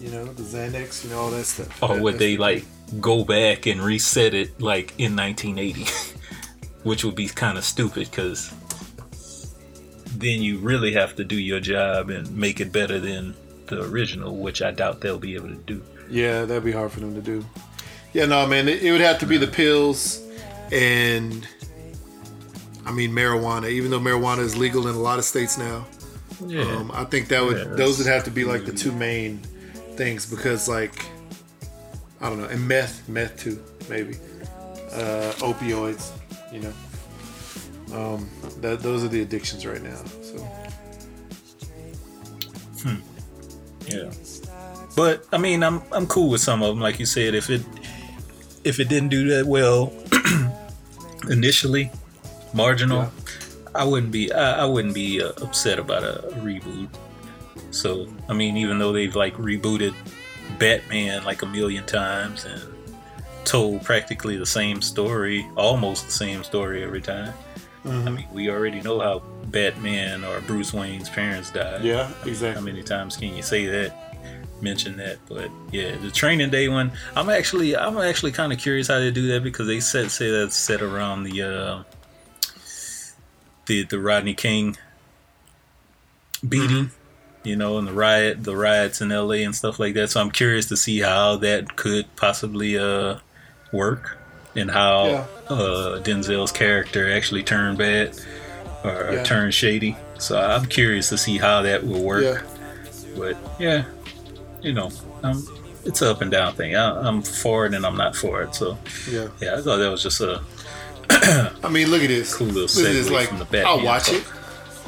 You 0.00 0.10
know, 0.10 0.24
the 0.24 0.42
Xanax. 0.42 1.04
You 1.04 1.10
know, 1.10 1.18
all 1.20 1.30
that 1.30 1.44
stuff. 1.44 1.82
Or 1.82 1.94
That- 1.94 2.02
would 2.02 2.18
they 2.18 2.36
like 2.36 2.64
go 3.00 3.24
back 3.24 3.66
and 3.66 3.80
reset 3.80 4.34
it 4.34 4.60
like 4.60 4.92
in 4.98 5.14
1980? 5.16 5.86
Which 6.82 7.04
would 7.04 7.14
be 7.14 7.28
kind 7.28 7.56
of 7.58 7.64
stupid 7.64 8.10
because 8.10 8.52
then 10.16 10.42
you 10.42 10.58
really 10.58 10.92
have 10.92 11.14
to 11.16 11.24
do 11.24 11.36
your 11.36 11.60
job 11.60 12.10
and 12.10 12.34
make 12.36 12.60
it 12.60 12.72
better 12.72 12.98
than 12.98 13.34
the 13.66 13.82
original, 13.84 14.36
which 14.36 14.60
I 14.62 14.70
doubt 14.70 15.00
they'll 15.00 15.18
be 15.18 15.34
able 15.34 15.48
to 15.48 15.54
do. 15.54 15.82
Yeah, 16.10 16.44
that'd 16.44 16.64
be 16.64 16.72
hard 16.72 16.90
for 16.90 17.00
them 17.00 17.14
to 17.14 17.20
do. 17.22 17.44
Yeah, 18.12 18.26
no, 18.26 18.46
man, 18.46 18.68
it, 18.68 18.82
it 18.82 18.90
would 18.92 19.00
have 19.00 19.18
to 19.20 19.26
be 19.26 19.36
the 19.36 19.46
pills 19.46 20.20
and 20.72 21.46
I 22.90 22.92
mean 22.92 23.12
marijuana. 23.12 23.70
Even 23.70 23.90
though 23.92 24.00
marijuana 24.00 24.40
is 24.40 24.56
legal 24.56 24.88
in 24.88 24.94
a 24.96 24.98
lot 24.98 25.18
of 25.20 25.24
states 25.24 25.56
now, 25.56 25.86
Yeah. 26.44 26.62
um, 26.62 26.90
I 26.92 27.04
think 27.04 27.28
that 27.28 27.44
would 27.44 27.56
Yeah, 27.58 27.74
those 27.76 27.98
would 27.98 28.08
have 28.08 28.24
to 28.24 28.30
be 28.32 28.44
like 28.44 28.64
the 28.66 28.72
two 28.72 28.90
main 28.92 29.38
things 29.96 30.26
because 30.26 30.68
like 30.68 31.04
I 32.20 32.28
don't 32.28 32.38
know, 32.40 32.48
and 32.48 32.66
meth, 32.66 33.08
meth 33.08 33.38
too, 33.44 33.62
maybe 33.88 34.16
uh, 34.92 35.32
opioids. 35.38 36.10
You 36.52 36.60
know, 36.62 36.74
um, 37.96 38.28
that 38.60 38.80
those 38.80 39.04
are 39.04 39.08
the 39.08 39.22
addictions 39.22 39.64
right 39.64 39.82
now. 39.82 40.02
So 40.22 40.36
Yeah. 43.86 44.10
But 44.96 45.26
I 45.32 45.38
mean, 45.38 45.62
I'm 45.62 45.80
I'm 45.92 46.06
cool 46.06 46.28
with 46.30 46.40
some 46.40 46.62
of 46.62 46.68
them. 46.68 46.80
Like 46.80 46.98
you 46.98 47.06
said, 47.06 47.34
if 47.34 47.50
it 47.50 47.62
if 48.64 48.80
it 48.80 48.88
didn't 48.88 49.08
do 49.10 49.28
that 49.28 49.46
well 49.46 49.92
initially, 51.30 51.90
marginal, 52.54 53.02
Yeah. 53.02 53.10
I 53.74 53.84
wouldn't 53.84 54.12
be 54.12 54.32
I, 54.32 54.62
I 54.62 54.64
wouldn't 54.64 54.94
be 54.94 55.22
uh, 55.22 55.28
upset 55.42 55.78
about 55.78 56.02
a, 56.02 56.28
reboot. 56.38 56.88
So 57.70 58.08
I 58.28 58.32
mean, 58.32 58.56
even 58.56 58.78
though 58.78 58.92
they've 58.92 59.14
like 59.14 59.34
rebooted 59.36 59.94
Batman 60.58 61.24
like 61.24 61.42
a 61.42 61.46
million 61.46 61.86
times 61.86 62.44
and 62.44 62.60
told 63.44 63.82
practically 63.84 64.36
the 64.36 64.46
same 64.46 64.82
story, 64.82 65.46
almost 65.56 66.06
the 66.06 66.12
same 66.12 66.44
story 66.44 66.82
every 66.82 67.00
time. 67.00 67.32
I 67.82 68.10
mean, 68.10 68.26
we 68.30 68.50
already 68.50 68.82
know 68.82 69.00
how 69.00 69.20
Batman 69.46 70.22
or 70.22 70.40
Bruce 70.42 70.74
Wayne's 70.74 71.08
parents 71.08 71.50
died. 71.50 71.82
yeah, 71.82 72.10
exactly. 72.26 72.60
How 72.60 72.60
many 72.60 72.82
times 72.82 73.16
can 73.16 73.34
you 73.34 73.42
say 73.42 73.64
that? 73.66 73.96
Mention 74.60 74.98
that, 74.98 75.16
but 75.26 75.50
yeah, 75.72 75.96
the 75.96 76.10
training 76.10 76.50
day 76.50 76.68
one. 76.68 76.92
I'm 77.16 77.30
actually, 77.30 77.74
I'm 77.74 77.96
actually 77.96 78.32
kind 78.32 78.52
of 78.52 78.58
curious 78.58 78.88
how 78.88 78.98
they 78.98 79.10
do 79.10 79.28
that 79.28 79.42
because 79.42 79.66
they 79.66 79.80
said 79.80 80.10
say 80.10 80.30
that's 80.30 80.54
set 80.54 80.82
around 80.82 81.22
the 81.22 81.42
uh, 81.42 81.82
the 83.70 83.84
the 83.84 84.00
Rodney 84.00 84.34
King 84.34 84.76
beating, 86.46 86.90
you 87.44 87.54
know, 87.54 87.78
and 87.78 87.86
the 87.86 87.92
riot, 87.92 88.42
the 88.42 88.56
riots 88.56 89.00
in 89.00 89.12
L.A. 89.12 89.44
and 89.44 89.54
stuff 89.54 89.78
like 89.78 89.94
that. 89.94 90.10
So 90.10 90.20
I'm 90.20 90.30
curious 90.32 90.66
to 90.66 90.76
see 90.76 90.98
how 91.00 91.36
that 91.36 91.76
could 91.76 92.06
possibly 92.16 92.76
uh 92.76 93.18
work 93.72 94.18
and 94.56 94.68
how 94.70 95.06
Yeah. 95.06 95.26
uh, 95.48 96.00
Denzel's 96.02 96.50
character 96.50 97.12
actually 97.12 97.44
turned 97.44 97.78
bad 97.78 98.18
or 98.82 99.10
Yeah. 99.12 99.22
turned 99.22 99.54
shady. 99.54 99.96
So 100.18 100.36
I'm 100.40 100.66
curious 100.66 101.08
to 101.10 101.18
see 101.18 101.38
how 101.38 101.62
that 101.62 101.86
will 101.86 102.02
work. 102.02 102.24
Yeah. 102.24 102.42
But 103.16 103.36
yeah, 103.60 103.84
you 104.62 104.72
know, 104.72 104.90
um, 105.22 105.46
it's 105.84 106.02
an 106.02 106.08
up 106.08 106.20
and 106.20 106.30
down 106.32 106.54
thing. 106.54 106.74
I, 106.74 107.00
I'm 107.06 107.22
for 107.22 107.66
it 107.66 107.74
and 107.74 107.86
I'm 107.86 107.96
not 107.96 108.16
for 108.16 108.42
it. 108.42 108.54
So 108.56 108.76
Yeah. 109.08 109.28
yeah, 109.40 109.54
I 109.56 109.62
thought 109.62 109.76
that 109.78 109.90
was 109.90 110.02
just 110.02 110.20
a 110.20 110.40
I 111.64 111.68
mean, 111.70 111.90
look 111.90 112.02
at 112.02 112.08
this. 112.08 112.34
Cool 112.34 112.48
little 112.48 112.62
Look 112.62 112.90
at 112.90 112.92
this, 112.92 113.10
like, 113.10 113.28
from 113.28 113.38
the 113.38 113.44
Batman 113.44 113.66
I'll 113.66 113.84
watch 113.84 114.08
it. 114.12 114.24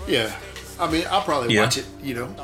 Yeah. 0.09 0.35
I 0.80 0.91
mean, 0.91 1.05
I'll 1.11 1.22
probably 1.22 1.55
Yeah. 1.55 1.62
watch 1.64 1.78
it, 1.78 1.87
you 2.03 2.14
know. 2.14 2.35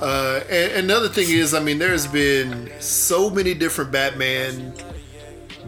Uh, 0.00 0.40
and, 0.50 0.72
and 0.72 0.84
another 0.90 1.08
thing 1.08 1.28
is, 1.30 1.54
I 1.54 1.60
mean, 1.60 1.78
there's 1.78 2.06
been 2.06 2.70
so 2.80 3.30
many 3.30 3.54
different 3.54 3.92
Batman, 3.92 4.72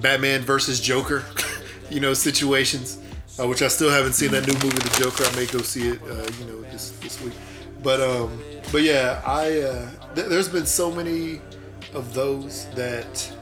Batman 0.00 0.42
versus 0.42 0.80
Joker, 0.80 1.24
you 1.90 2.00
know, 2.00 2.14
situations, 2.14 2.98
uh, 3.40 3.46
which 3.46 3.62
I 3.62 3.68
still 3.68 3.90
haven't 3.90 4.14
seen 4.14 4.30
that 4.32 4.46
new 4.46 4.54
movie, 4.54 4.76
The 4.78 4.98
Joker. 5.00 5.24
I 5.24 5.36
may 5.36 5.46
go 5.46 5.58
see 5.58 5.88
it, 5.88 6.02
uh, 6.02 6.26
you 6.40 6.46
know, 6.46 6.62
this 6.70 6.90
this 7.00 7.20
week. 7.22 7.34
But 7.82 8.00
um, 8.00 8.42
but 8.72 8.82
yeah, 8.82 9.22
I 9.24 9.60
uh, 9.60 9.90
th- 10.14 10.26
there's 10.28 10.48
been 10.48 10.66
so 10.66 10.90
many 10.90 11.40
of 11.94 12.12
those 12.14 12.66
that 12.74 13.32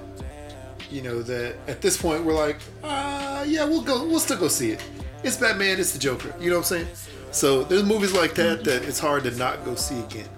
you 0.95 1.03
know 1.03 1.23
that 1.23 1.57
at 1.67 1.81
this 1.81 1.97
point 2.01 2.25
we're 2.25 2.35
like, 2.47 2.59
uh, 2.85 3.45
yeah, 3.47 3.65
we'll 3.65 3.83
go, 3.83 4.07
we'll 4.07 4.21
still 4.21 4.39
go 4.39 4.47
see 4.49 4.71
it. 4.71 4.81
It's 5.25 5.37
Batman, 5.37 5.81
it's 5.81 5.93
the 5.93 5.99
Joker. 5.99 6.33
You 6.41 6.51
know 6.51 6.57
what 6.57 6.71
I'm 6.71 6.85
saying? 6.87 6.89
So 7.33 7.65
there's 7.65 7.83
movies 7.83 8.13
like 8.13 8.35
that 8.37 8.63
that 8.65 8.85
it's 8.85 9.01
hard 9.01 9.25
to 9.25 9.33
not 9.33 9.65
go 9.65 9.75
see 9.75 9.99
again. 10.01 10.29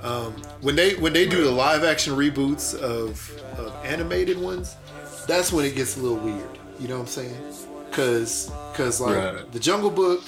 Um, 0.00 0.32
when 0.60 0.74
they 0.74 0.94
when 0.96 1.12
they 1.12 1.26
do 1.28 1.44
the 1.44 1.50
live 1.52 1.84
action 1.84 2.14
reboots 2.14 2.74
of, 2.74 3.30
of 3.58 3.72
animated 3.84 4.38
ones, 4.40 4.76
that's 5.28 5.52
when 5.52 5.64
it 5.64 5.76
gets 5.76 5.96
a 5.96 6.00
little 6.00 6.18
weird. 6.18 6.58
You 6.80 6.88
know 6.88 6.96
what 6.96 7.02
I'm 7.02 7.06
saying? 7.06 7.36
Cause 7.92 8.50
cause 8.74 9.00
like 9.00 9.14
Right. 9.14 9.52
the 9.52 9.60
Jungle 9.60 9.90
Book 9.90 10.24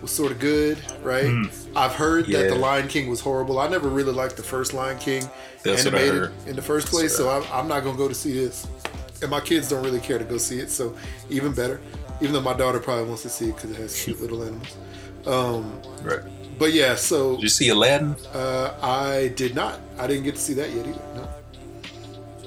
was 0.00 0.10
sort 0.10 0.32
of 0.32 0.38
good, 0.38 0.78
right? 1.02 1.46
I've 1.76 1.92
heard 1.92 2.26
that 2.26 2.48
the 2.48 2.54
Lion 2.54 2.88
King 2.88 3.08
was 3.08 3.20
horrible. 3.20 3.58
I 3.58 3.68
never 3.68 3.88
really 3.88 4.12
liked 4.12 4.36
the 4.36 4.42
first 4.42 4.74
Lion 4.74 4.98
King 4.98 5.28
That's 5.62 5.86
animated 5.86 6.30
in 6.46 6.56
the 6.56 6.62
first 6.62 6.88
place, 6.88 7.16
so 7.16 7.28
I'm, 7.30 7.44
I'm 7.52 7.68
not 7.68 7.84
gonna 7.84 7.98
go 7.98 8.08
to 8.08 8.14
see 8.14 8.32
this. 8.32 8.66
And 9.20 9.30
my 9.30 9.40
kids 9.40 9.68
don't 9.68 9.84
really 9.84 10.00
care 10.00 10.18
to 10.18 10.24
go 10.24 10.38
see 10.38 10.60
it, 10.60 10.70
so 10.70 10.96
even 11.28 11.52
better. 11.52 11.80
Even 12.20 12.32
though 12.32 12.40
my 12.40 12.54
daughter 12.54 12.78
probably 12.80 13.04
wants 13.04 13.22
to 13.22 13.28
see 13.28 13.50
it 13.50 13.54
because 13.56 13.70
it 13.70 13.76
has 13.76 14.02
cute 14.04 14.20
little 14.20 14.42
animals. 14.42 14.76
Um, 15.26 15.80
right. 16.02 16.20
but 16.58 16.72
yeah, 16.72 16.94
so 16.94 17.34
Did 17.34 17.42
you 17.42 17.48
see 17.48 17.68
Aladdin? 17.68 18.16
uh, 18.32 18.74
I 18.80 19.32
did 19.36 19.54
not. 19.54 19.80
I 19.98 20.06
didn't 20.06 20.24
get 20.24 20.36
to 20.36 20.40
see 20.40 20.54
that 20.54 20.70
yet 20.72 20.86
either. 20.86 21.02
No. 21.14 21.28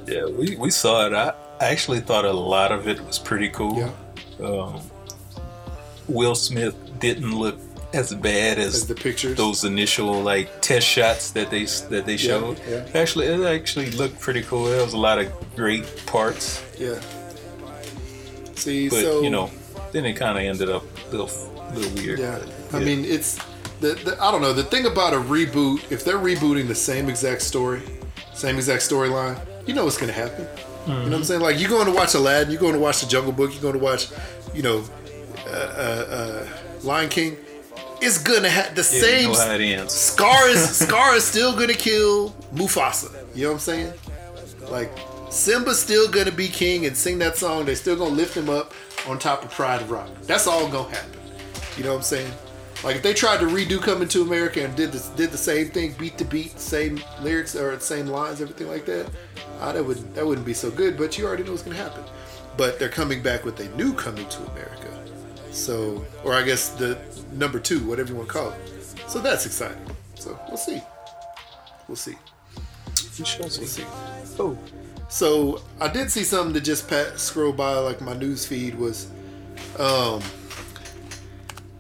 Yeah, 0.07 0.25
we, 0.25 0.55
we 0.55 0.69
saw 0.71 1.05
it. 1.07 1.13
I, 1.13 1.33
I 1.59 1.65
actually 1.69 1.99
thought 1.99 2.25
a 2.25 2.31
lot 2.31 2.71
of 2.71 2.87
it 2.87 2.99
was 3.05 3.19
pretty 3.19 3.49
cool. 3.49 3.77
Yeah. 3.77 4.45
Um, 4.45 4.81
Will 6.07 6.35
Smith 6.35 6.75
didn't 7.01 7.35
look 7.37 7.57
as 7.93 8.13
bad 8.13 8.57
As 8.57 8.75
as 8.75 8.87
the 8.87 8.95
pictures. 8.95 9.35
those 9.35 9.65
initial 9.65 10.21
like 10.21 10.61
test 10.61 10.87
shots 10.87 11.31
that 11.31 11.49
they 11.51 11.65
that 11.89 12.05
they 12.05 12.15
showed. 12.15 12.57
yeah. 12.69 12.87
Actually, 12.95 13.25
it 13.27 13.41
actually 13.41 13.91
looked 13.91 14.17
pretty 14.19 14.41
cool. 14.43 14.65
There 14.65 14.81
was 14.83 14.93
a 14.93 14.97
lot 14.97 15.19
of 15.19 15.27
great 15.55 15.85
parts, 16.05 16.63
Yeah. 16.79 16.99
See, 18.55 18.89
but 18.89 19.01
so 19.01 19.21
you 19.21 19.29
know, 19.29 19.49
then 19.91 20.05
it 20.05 20.13
kind 20.13 20.37
of 20.37 20.43
ended 20.43 20.69
up 20.69 20.83
a 21.07 21.09
little, 21.11 21.29
little 21.73 21.91
weird. 21.95 22.19
Yeah, 22.19 22.39
But, 22.71 22.81
I 22.81 22.85
mean, 22.85 23.03
it's 23.05 23.37
the, 23.79 23.95
the 24.05 24.17
I 24.21 24.31
don't 24.31 24.41
know. 24.41 24.53
The 24.53 24.63
thing 24.63 24.85
about 24.85 25.13
a 25.13 25.17
reboot, 25.17 25.91
if 25.91 26.05
they're 26.05 26.19
rebooting 26.19 26.67
the 26.67 26.75
same 26.75 27.09
exact 27.09 27.41
story, 27.41 27.81
same 28.33 28.55
exact 28.57 28.83
storyline, 28.83 29.39
you 29.65 29.73
know 29.73 29.83
what's 29.85 29.97
gonna 29.97 30.11
happen. 30.13 30.47
You 30.87 30.93
know 30.93 31.03
what 31.03 31.13
I'm 31.13 31.23
saying? 31.23 31.41
Like 31.41 31.59
you're 31.59 31.69
going 31.69 31.85
to 31.85 31.91
watch 31.91 32.15
Aladdin, 32.15 32.51
you're 32.51 32.59
going 32.59 32.73
to 32.73 32.79
watch 32.79 33.01
The 33.01 33.07
Jungle 33.07 33.31
Book, 33.31 33.51
you're 33.53 33.61
going 33.61 33.75
to 33.75 33.79
watch, 33.79 34.07
you 34.51 34.63
know, 34.63 34.83
uh, 35.45 35.49
uh, 35.51 36.05
uh, 36.09 36.47
Lion 36.83 37.09
King. 37.09 37.37
It's 38.01 38.17
gonna 38.17 38.49
have 38.49 38.73
the 38.75 38.81
yeah, 38.81 38.97
you 38.97 39.03
same. 39.03 39.31
know 39.31 39.39
how 39.39 39.53
it 39.53 39.61
ends. 39.61 39.93
Scar 39.93 40.49
is 40.49 40.77
Scar 40.77 41.15
is 41.15 41.23
still 41.23 41.53
gonna 41.53 41.73
kill 41.73 42.31
Mufasa. 42.53 43.13
You 43.35 43.43
know 43.43 43.49
what 43.49 43.53
I'm 43.55 43.59
saying? 43.59 43.93
Like 44.69 44.91
Simba's 45.29 45.79
still 45.79 46.09
gonna 46.09 46.31
be 46.31 46.47
king 46.47 46.85
and 46.85 46.97
sing 46.97 47.19
that 47.19 47.37
song. 47.37 47.65
They're 47.65 47.75
still 47.75 47.95
gonna 47.95 48.15
lift 48.15 48.35
him 48.35 48.49
up 48.49 48.73
on 49.07 49.19
top 49.19 49.43
of 49.43 49.51
Pride 49.51 49.87
Rock. 49.89 50.09
That's 50.23 50.47
all 50.47 50.67
gonna 50.69 50.89
happen. 50.89 51.19
You 51.77 51.83
know 51.83 51.91
what 51.91 51.97
I'm 51.97 52.03
saying? 52.03 52.31
Like 52.83 52.95
if 52.95 53.03
they 53.03 53.13
tried 53.13 53.39
to 53.41 53.45
redo 53.45 53.79
Coming 53.79 54.07
to 54.09 54.23
America 54.23 54.63
and 54.63 54.75
did 54.75 54.91
this, 54.91 55.09
did 55.09 55.31
the 55.31 55.37
same 55.37 55.69
thing, 55.69 55.93
beat 55.99 56.17
to 56.17 56.25
beat, 56.25 56.59
same 56.59 56.99
lyrics 57.21 57.55
or 57.55 57.79
same 57.79 58.07
lines, 58.07 58.41
everything 58.41 58.67
like 58.67 58.85
that, 58.87 59.07
ah, 59.59 59.71
that 59.71 59.83
would 59.85 60.15
that 60.15 60.25
wouldn't 60.25 60.45
be 60.45 60.53
so 60.53 60.71
good. 60.71 60.97
But 60.97 61.17
you 61.17 61.27
already 61.27 61.43
know 61.43 61.51
what's 61.51 61.63
gonna 61.63 61.77
happen. 61.77 62.03
But 62.57 62.79
they're 62.79 62.89
coming 62.89 63.21
back 63.21 63.45
with 63.45 63.59
a 63.59 63.69
new 63.75 63.93
Coming 63.93 64.27
to 64.27 64.43
America. 64.51 65.00
So, 65.51 66.05
or 66.23 66.33
I 66.33 66.43
guess 66.43 66.69
the 66.69 66.97
number 67.33 67.59
two, 67.59 67.79
whatever 67.87 68.09
you 68.09 68.15
want 68.15 68.29
to 68.29 68.33
call 68.33 68.51
it. 68.51 68.59
So 69.07 69.19
that's 69.19 69.45
exciting. 69.45 69.77
So 70.15 70.39
we'll 70.47 70.57
see. 70.57 70.81
We'll 71.87 71.95
see. 71.97 72.15
Shall 73.23 73.41
We'll 73.41 73.49
see. 73.49 73.65
see. 73.65 73.85
Oh, 74.39 74.57
So 75.09 75.61
I 75.79 75.87
did 75.89 76.09
see 76.09 76.23
something 76.23 76.53
that 76.53 76.61
just 76.61 76.87
pat, 76.87 77.19
scroll 77.19 77.51
by 77.51 77.73
like 77.73 77.99
my 78.01 78.13
news 78.13 78.45
feed 78.45 78.75
was, 78.75 79.07
um. 79.77 80.21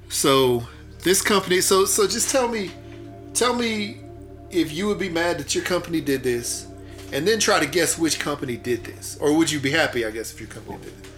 So 0.09 0.63
this 0.99 1.21
company. 1.21 1.61
So 1.61 1.85
so 1.85 2.05
just 2.07 2.29
tell 2.29 2.47
me, 2.49 2.71
tell 3.33 3.53
me 3.55 4.01
if 4.51 4.73
you 4.73 4.87
would 4.87 4.99
be 4.99 5.09
mad 5.09 5.37
that 5.37 5.55
your 5.55 5.63
company 5.63 6.01
did 6.01 6.21
this, 6.23 6.67
and 7.13 7.25
then 7.25 7.39
try 7.39 7.59
to 7.59 7.65
guess 7.65 7.97
which 7.97 8.19
company 8.19 8.57
did 8.57 8.83
this, 8.83 9.17
or 9.21 9.35
would 9.37 9.49
you 9.49 9.59
be 9.61 9.71
happy? 9.71 10.05
I 10.05 10.11
guess 10.11 10.33
if 10.33 10.39
your 10.41 10.49
company 10.49 10.77
did 10.79 10.89
it. 10.89 11.10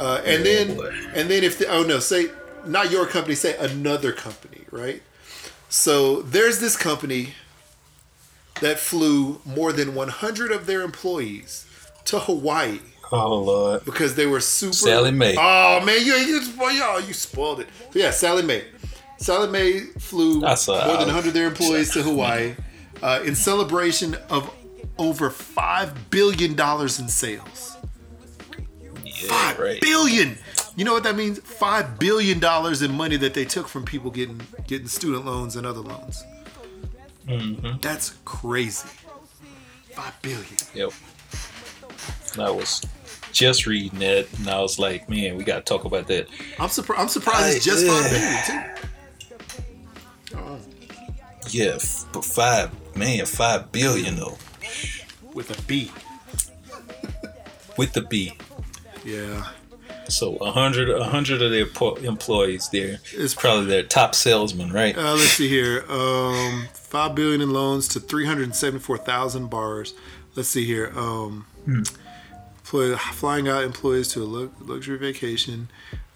Uh, 0.00 0.22
and 0.24 0.46
then 0.46 0.70
and 1.14 1.28
then 1.28 1.44
if 1.44 1.58
the, 1.58 1.66
oh 1.66 1.82
no 1.82 1.98
say 1.98 2.30
not 2.64 2.90
your 2.90 3.06
company 3.06 3.34
say 3.34 3.54
another 3.58 4.12
company 4.12 4.62
right 4.70 5.02
so 5.68 6.22
there's 6.22 6.58
this 6.58 6.74
company 6.74 7.34
that 8.62 8.78
flew 8.78 9.40
more 9.44 9.72
than 9.72 9.94
100 9.94 10.52
of 10.52 10.66
their 10.66 10.80
employees 10.80 11.66
to 12.06 12.18
Hawaii 12.18 12.80
oh 13.12 13.34
Lord. 13.40 13.84
because 13.84 14.14
they 14.14 14.26
were 14.26 14.40
super. 14.40 14.72
Sallie 14.72 15.10
Mae. 15.10 15.36
Oh 15.38 15.84
man, 15.84 16.04
you 16.04 16.14
you, 16.14 16.40
oh, 16.58 17.04
you 17.06 17.12
spoiled 17.12 17.60
it. 17.60 17.68
So 17.92 17.98
yeah, 17.98 18.10
Sallie 18.10 18.42
Mae. 18.42 18.64
Sallie 19.18 19.50
Mae 19.50 19.80
flew 19.98 20.40
more 20.40 20.56
than 20.56 21.06
100 21.06 21.28
of 21.28 21.34
their 21.34 21.46
employees 21.46 21.92
to 21.92 22.02
Hawaii 22.02 22.54
uh, 23.02 23.20
in 23.24 23.34
celebration 23.34 24.16
of 24.30 24.50
over 24.98 25.30
five 25.30 26.10
billion 26.10 26.54
dollars 26.54 26.98
in 26.98 27.08
sales. 27.08 27.76
Yeah, 29.22 29.28
Five 29.28 29.58
right. 29.58 29.80
billion. 29.80 30.38
You 30.76 30.84
know 30.84 30.92
what 30.92 31.02
that 31.04 31.16
means? 31.16 31.38
Five 31.40 31.98
billion 31.98 32.38
dollars 32.38 32.82
in 32.82 32.92
money 32.92 33.16
that 33.18 33.34
they 33.34 33.44
took 33.44 33.68
from 33.68 33.84
people 33.84 34.10
getting 34.10 34.40
getting 34.66 34.86
student 34.88 35.24
loans 35.26 35.56
and 35.56 35.66
other 35.66 35.80
loans. 35.80 36.24
Mm-hmm. 37.26 37.78
That's 37.80 38.14
crazy. 38.24 38.88
Five 39.94 40.14
billion. 40.22 40.44
Yep. 40.74 40.90
And 42.34 42.42
I 42.42 42.50
was 42.50 42.82
just 43.32 43.66
reading 43.66 43.98
that, 44.00 44.26
and 44.38 44.48
I 44.48 44.60
was 44.60 44.78
like, 44.78 45.08
man, 45.08 45.36
we 45.36 45.44
got 45.44 45.56
to 45.56 45.62
talk 45.62 45.84
about 45.84 46.06
that. 46.08 46.28
I'm 46.58 46.68
surprised. 46.68 47.00
I'm 47.02 47.08
surprised 47.08 47.56
it's 47.56 47.64
just 47.64 47.86
five 47.86 48.10
billion 48.10 48.44
too. 48.46 48.86
Yeah, 51.50 51.78
but 52.12 52.24
five, 52.24 52.70
man, 52.96 53.26
five 53.26 53.72
billion 53.72 54.16
though, 54.16 54.38
With 55.34 55.56
a 55.56 55.60
B. 55.62 55.90
with 57.76 57.92
the 57.92 58.02
B. 58.02 58.34
Yeah. 59.04 59.48
So 60.08 60.36
a 60.36 60.50
hundred, 60.50 60.90
a 60.90 61.04
hundred 61.04 61.42
of 61.42 61.50
their 61.50 61.66
employees 62.04 62.68
there. 62.72 62.98
It's 63.12 63.34
Probably 63.34 63.66
their 63.66 63.82
top 63.82 64.14
salesman, 64.14 64.72
right? 64.72 64.96
Uh, 64.96 65.12
let's 65.12 65.32
see 65.32 65.48
here. 65.48 65.84
Um, 65.88 66.68
five 66.72 67.14
billion 67.14 67.40
in 67.40 67.50
loans 67.50 67.88
to 67.88 68.00
three 68.00 68.26
hundred 68.26 68.54
seventy-four 68.54 68.98
thousand 68.98 69.48
bars. 69.48 69.94
Let's 70.34 70.48
see 70.48 70.64
here. 70.64 70.92
Um, 70.96 71.46
employee, 71.66 72.96
flying 72.96 73.48
out 73.48 73.64
employees 73.64 74.08
to 74.08 74.22
a 74.22 74.24
lu- 74.24 74.52
luxury 74.60 74.98
vacation. 74.98 75.68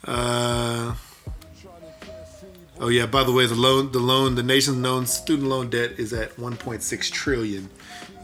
Uh, 0.04 0.94
oh 2.80 2.88
yeah. 2.88 3.06
By 3.06 3.24
the 3.24 3.32
way, 3.32 3.46
the 3.46 3.54
loan, 3.54 3.92
the 3.92 3.98
loan, 4.00 4.34
the 4.34 4.42
nation's 4.42 4.78
loan 4.78 5.06
student 5.06 5.48
loan 5.48 5.70
debt 5.70 5.92
is 5.98 6.12
at 6.12 6.38
one 6.38 6.56
point 6.56 6.82
six 6.82 7.10
trillion. 7.10 7.70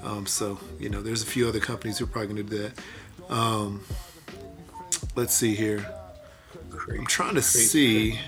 Um, 0.03 0.27
so 0.27 0.59
you 0.79 0.89
know, 0.89 1.03
there's 1.03 1.23
a 1.23 1.27
few 1.27 1.49
other 1.49 1.61
companies 1.61 1.99
who 1.99 2.05
are 2.05 2.09
probably 2.09 2.35
going 2.35 2.49
to 2.49 2.57
do 2.57 2.63
that. 2.63 3.35
Um, 3.35 3.85
let's 5.21 5.35
see 5.35 5.55
here. 5.55 5.87
I'm 6.89 7.05
trying 7.05 7.35
to 7.35 7.43
see. 7.43 8.19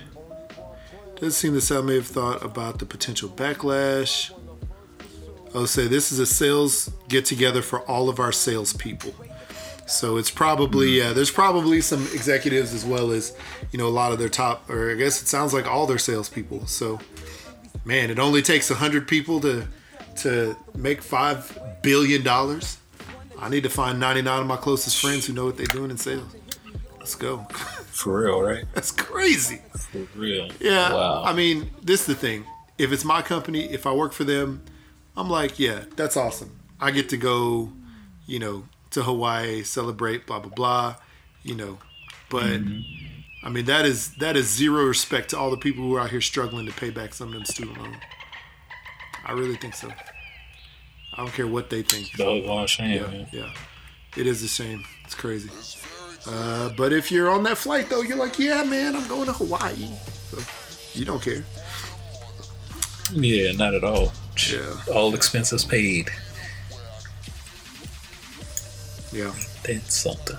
Doesn't 1.14 1.30
seem 1.30 1.54
that 1.54 1.62
Sallie 1.62 1.86
Mae 1.86 1.94
have 1.94 2.06
thought 2.06 2.44
about 2.44 2.80
the 2.80 2.84
potential 2.84 3.30
backlash. 3.30 4.30
I'll 5.54 5.66
say 5.66 5.86
this 5.86 6.12
is 6.12 6.18
a 6.18 6.26
sales 6.26 6.92
get 7.08 7.24
together 7.24 7.62
for 7.62 7.80
all 7.88 8.10
of 8.10 8.20
our 8.20 8.30
salespeople. 8.30 9.14
So 9.86 10.18
it's 10.18 10.30
probably 10.30 10.98
yeah. 10.98 11.14
There's 11.14 11.30
probably 11.30 11.80
some 11.80 12.02
executives 12.12 12.74
as 12.74 12.84
well 12.84 13.10
as 13.10 13.34
you 13.70 13.78
know 13.78 13.86
a 13.86 13.96
lot 14.02 14.12
of 14.12 14.18
their 14.18 14.28
top, 14.28 14.68
or 14.68 14.90
I 14.90 14.94
guess 14.94 15.22
it 15.22 15.28
sounds 15.28 15.54
like 15.54 15.66
all 15.66 15.86
their 15.86 15.96
salespeople. 15.98 16.66
So 16.66 17.00
man, 17.86 18.10
it 18.10 18.18
only 18.18 18.42
takes 18.42 18.68
hundred 18.68 19.08
people 19.08 19.40
to 19.40 19.66
to 20.18 20.56
make 20.74 21.00
five 21.00 21.58
billion 21.80 22.22
dollars. 22.22 22.76
I 23.38 23.48
need 23.48 23.62
to 23.62 23.70
find 23.70 23.98
99 23.98 24.42
of 24.42 24.46
my 24.46 24.56
closest 24.56 25.00
friends 25.00 25.26
who 25.26 25.32
know 25.32 25.46
what 25.46 25.56
they're 25.56 25.66
doing 25.66 25.90
in 25.90 25.96
sales. 25.96 26.36
Let's 27.02 27.16
go. 27.16 27.38
For 27.90 28.22
real, 28.22 28.40
right? 28.42 28.64
That's 28.74 28.92
crazy. 28.92 29.60
For 29.90 30.06
real. 30.16 30.48
Yeah. 30.60 30.92
Wow. 30.92 31.24
I 31.24 31.32
mean, 31.32 31.68
this 31.82 32.02
is 32.02 32.06
the 32.06 32.14
thing. 32.14 32.44
If 32.78 32.92
it's 32.92 33.04
my 33.04 33.22
company, 33.22 33.64
if 33.72 33.88
I 33.88 33.92
work 33.92 34.12
for 34.12 34.22
them, 34.22 34.62
I'm 35.16 35.28
like, 35.28 35.58
yeah, 35.58 35.84
that's 35.96 36.16
awesome. 36.16 36.56
I 36.80 36.92
get 36.92 37.08
to 37.08 37.16
go, 37.16 37.72
you 38.24 38.38
know, 38.38 38.64
to 38.90 39.02
Hawaii, 39.02 39.64
celebrate, 39.64 40.26
blah 40.28 40.38
blah 40.38 40.52
blah, 40.54 40.94
you 41.42 41.54
know. 41.56 41.78
But 42.30 42.44
Mm-hmm. 42.62 43.46
I 43.46 43.50
mean, 43.50 43.64
that 43.64 43.84
is 43.84 44.14
that 44.20 44.36
is 44.36 44.48
zero 44.48 44.84
respect 44.84 45.30
to 45.30 45.38
all 45.38 45.50
the 45.50 45.56
people 45.56 45.82
who 45.82 45.96
are 45.96 46.00
out 46.00 46.10
here 46.10 46.20
struggling 46.20 46.66
to 46.66 46.72
pay 46.72 46.90
back 46.90 47.12
some 47.14 47.28
of 47.28 47.34
them 47.34 47.44
student 47.44 47.76
loans. 47.78 47.96
I 49.26 49.32
really 49.32 49.56
think 49.56 49.74
so. 49.74 49.88
I 49.88 51.16
don't 51.16 51.32
care 51.32 51.48
what 51.48 51.68
they 51.68 51.82
think. 51.82 52.12
Doggone 52.16 52.68
shame, 52.68 52.92
Yeah, 53.02 53.06
man. 53.08 53.26
yeah. 53.32 53.50
It 54.16 54.26
is 54.28 54.42
a 54.44 54.48
shame. 54.48 54.84
It's 55.04 55.16
crazy. 55.16 55.50
Uh, 56.26 56.70
but 56.76 56.92
if 56.92 57.10
you're 57.10 57.30
on 57.30 57.42
that 57.44 57.58
flight 57.58 57.88
though, 57.88 58.02
you're 58.02 58.16
like, 58.16 58.38
yeah, 58.38 58.62
man, 58.62 58.94
I'm 58.94 59.06
going 59.08 59.26
to 59.26 59.32
Hawaii. 59.32 59.88
So 60.30 60.38
you 60.98 61.04
don't 61.04 61.22
care. 61.22 61.44
Yeah, 63.12 63.52
not 63.52 63.74
at 63.74 63.84
all. 63.84 64.12
Yeah. 64.50 64.74
All 64.94 65.14
expenses 65.14 65.64
paid. 65.64 66.10
Yeah. 69.12 69.32
That's 69.64 69.94
something. 69.94 70.36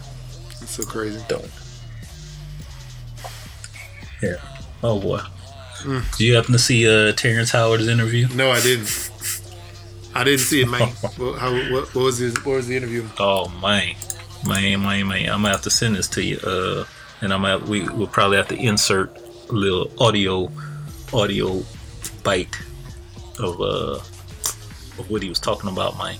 It's 0.61 0.71
so 0.71 0.83
crazy. 0.83 1.23
Don't. 1.27 1.49
Yeah. 4.21 4.37
Oh 4.81 4.99
boy. 4.99 5.19
Mm. 5.83 6.17
Did 6.17 6.23
you 6.23 6.35
happen 6.35 6.53
to 6.53 6.59
see 6.59 6.87
uh, 6.87 7.11
Terrence 7.11 7.51
Howard's 7.51 7.87
interview? 7.87 8.27
No, 8.33 8.51
I 8.51 8.61
didn't. 8.61 9.11
I 10.15 10.23
didn't 10.23 10.39
see 10.39 10.61
it, 10.61 10.69
man. 10.69 10.89
what, 11.17 11.39
how, 11.39 11.51
what, 11.51 11.93
what 11.93 12.03
was 12.03 12.17
his? 12.19 12.33
What 12.45 12.55
was 12.55 12.67
the 12.67 12.77
interview? 12.77 13.07
Oh 13.19 13.49
man, 13.61 13.95
man, 14.47 14.81
man, 14.81 15.07
man! 15.07 15.29
I'm 15.29 15.41
gonna 15.41 15.49
have 15.49 15.61
to 15.63 15.69
send 15.69 15.95
this 15.95 16.07
to 16.09 16.23
you. 16.23 16.37
Uh, 16.39 16.85
and 17.21 17.33
I'm 17.33 17.41
gonna 17.41 17.63
we 17.65 17.87
will 17.89 18.07
probably 18.07 18.37
have 18.37 18.47
to 18.49 18.55
insert 18.57 19.15
a 19.49 19.53
little 19.53 19.91
audio, 20.01 20.51
audio 21.13 21.63
bite 22.23 22.55
of 23.39 23.59
uh 23.61 23.95
of 24.99 25.09
what 25.09 25.23
he 25.23 25.29
was 25.29 25.39
talking 25.39 25.69
about, 25.69 25.97
man, 25.97 26.17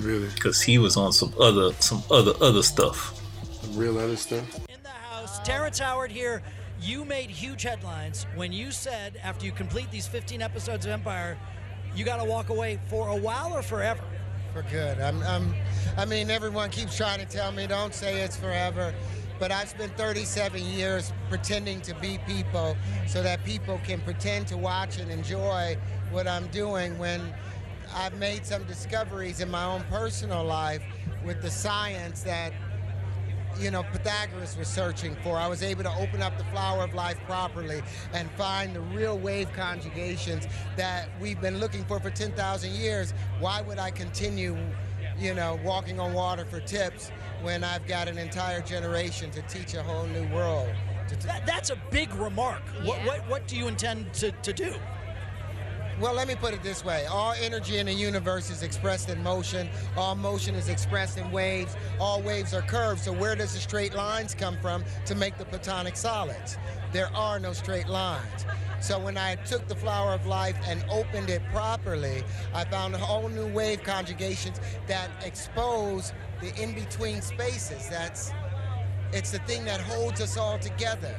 Really, 0.00 0.28
because 0.34 0.62
he 0.62 0.78
was 0.78 0.96
on 0.96 1.12
some 1.12 1.32
other 1.40 1.72
some 1.74 2.02
other 2.10 2.32
other 2.40 2.62
stuff. 2.62 3.20
real 3.76 3.98
other 3.98 4.16
stuff. 4.16 4.58
In 4.68 4.82
the 4.82 4.88
house, 4.88 5.38
Terrence 5.40 5.78
Howard 5.78 6.10
here. 6.10 6.42
You 6.78 7.06
made 7.06 7.30
huge 7.30 7.62
headlines 7.62 8.26
when 8.34 8.52
you 8.52 8.70
said 8.70 9.18
after 9.24 9.46
you 9.46 9.50
complete 9.52 9.90
these 9.90 10.06
15 10.06 10.42
episodes 10.42 10.84
of 10.84 10.92
Empire, 10.92 11.38
you 11.94 12.04
got 12.04 12.18
to 12.18 12.24
walk 12.24 12.50
away 12.50 12.78
for 12.88 13.08
a 13.08 13.16
while 13.16 13.54
or 13.54 13.62
forever. 13.62 14.02
For 14.56 14.62
good. 14.70 14.98
I'm, 15.00 15.22
I'm, 15.22 15.54
I 15.98 16.06
mean, 16.06 16.30
everyone 16.30 16.70
keeps 16.70 16.96
trying 16.96 17.18
to 17.18 17.26
tell 17.26 17.52
me, 17.52 17.66
don't 17.66 17.92
say 17.92 18.22
it's 18.22 18.36
forever. 18.36 18.94
But 19.38 19.52
I've 19.52 19.68
spent 19.68 19.94
37 19.98 20.62
years 20.62 21.12
pretending 21.28 21.82
to 21.82 21.94
be 21.96 22.18
people 22.26 22.74
so 23.06 23.22
that 23.22 23.44
people 23.44 23.78
can 23.84 24.00
pretend 24.00 24.46
to 24.48 24.56
watch 24.56 24.98
and 24.98 25.10
enjoy 25.10 25.76
what 26.10 26.26
I'm 26.26 26.46
doing 26.46 26.96
when 26.96 27.34
I've 27.94 28.16
made 28.16 28.46
some 28.46 28.64
discoveries 28.64 29.40
in 29.40 29.50
my 29.50 29.64
own 29.64 29.82
personal 29.90 30.42
life 30.42 30.82
with 31.22 31.42
the 31.42 31.50
science 31.50 32.22
that 32.22 32.54
you 33.60 33.70
know, 33.70 33.82
Pythagoras 33.82 34.56
was 34.56 34.68
searching 34.68 35.16
for. 35.22 35.36
I 35.36 35.48
was 35.48 35.62
able 35.62 35.82
to 35.84 35.94
open 35.96 36.22
up 36.22 36.36
the 36.38 36.44
flower 36.44 36.82
of 36.82 36.94
life 36.94 37.18
properly 37.26 37.82
and 38.12 38.30
find 38.32 38.74
the 38.74 38.80
real 38.80 39.18
wave 39.18 39.52
conjugations 39.52 40.46
that 40.76 41.08
we've 41.20 41.40
been 41.40 41.58
looking 41.58 41.84
for 41.84 42.00
for 42.00 42.10
10,000 42.10 42.72
years. 42.72 43.14
Why 43.38 43.62
would 43.62 43.78
I 43.78 43.90
continue, 43.90 44.56
you 45.18 45.34
know, 45.34 45.58
walking 45.64 45.98
on 46.00 46.12
water 46.12 46.44
for 46.44 46.60
tips 46.60 47.10
when 47.42 47.64
I've 47.64 47.86
got 47.86 48.08
an 48.08 48.18
entire 48.18 48.60
generation 48.60 49.30
to 49.32 49.42
teach 49.42 49.74
a 49.74 49.82
whole 49.82 50.06
new 50.06 50.26
world? 50.34 50.70
That, 51.22 51.46
that's 51.46 51.70
a 51.70 51.76
big 51.90 52.12
remark. 52.14 52.62
What, 52.82 52.98
what, 53.06 53.28
what 53.28 53.46
do 53.46 53.56
you 53.56 53.68
intend 53.68 54.12
to, 54.14 54.32
to 54.32 54.52
do? 54.52 54.74
Well, 55.98 56.12
let 56.12 56.28
me 56.28 56.34
put 56.34 56.52
it 56.52 56.62
this 56.62 56.84
way. 56.84 57.06
All 57.06 57.32
energy 57.40 57.78
in 57.78 57.86
the 57.86 57.92
universe 57.92 58.50
is 58.50 58.62
expressed 58.62 59.08
in 59.08 59.22
motion. 59.22 59.70
All 59.96 60.14
motion 60.14 60.54
is 60.54 60.68
expressed 60.68 61.16
in 61.16 61.30
waves. 61.30 61.74
All 61.98 62.20
waves 62.20 62.52
are 62.52 62.60
curved. 62.60 63.00
So 63.00 63.12
where 63.12 63.34
does 63.34 63.54
the 63.54 63.60
straight 63.60 63.94
lines 63.94 64.34
come 64.34 64.58
from 64.60 64.84
to 65.06 65.14
make 65.14 65.38
the 65.38 65.46
platonic 65.46 65.96
solids? 65.96 66.58
There 66.92 67.08
are 67.14 67.40
no 67.40 67.54
straight 67.54 67.88
lines. 67.88 68.44
So 68.80 68.98
when 68.98 69.16
I 69.16 69.36
took 69.36 69.66
the 69.68 69.74
flower 69.74 70.12
of 70.12 70.26
life 70.26 70.58
and 70.66 70.84
opened 70.90 71.30
it 71.30 71.40
properly, 71.50 72.22
I 72.52 72.64
found 72.66 72.94
a 72.94 72.98
whole 72.98 73.30
new 73.30 73.46
wave 73.48 73.82
conjugations 73.82 74.60
that 74.88 75.08
expose 75.24 76.12
the 76.42 76.54
in-between 76.62 77.22
spaces. 77.22 77.88
That's 77.88 78.32
it's 79.12 79.30
the 79.30 79.38
thing 79.40 79.64
that 79.64 79.80
holds 79.80 80.20
us 80.20 80.36
all 80.36 80.58
together. 80.58 81.16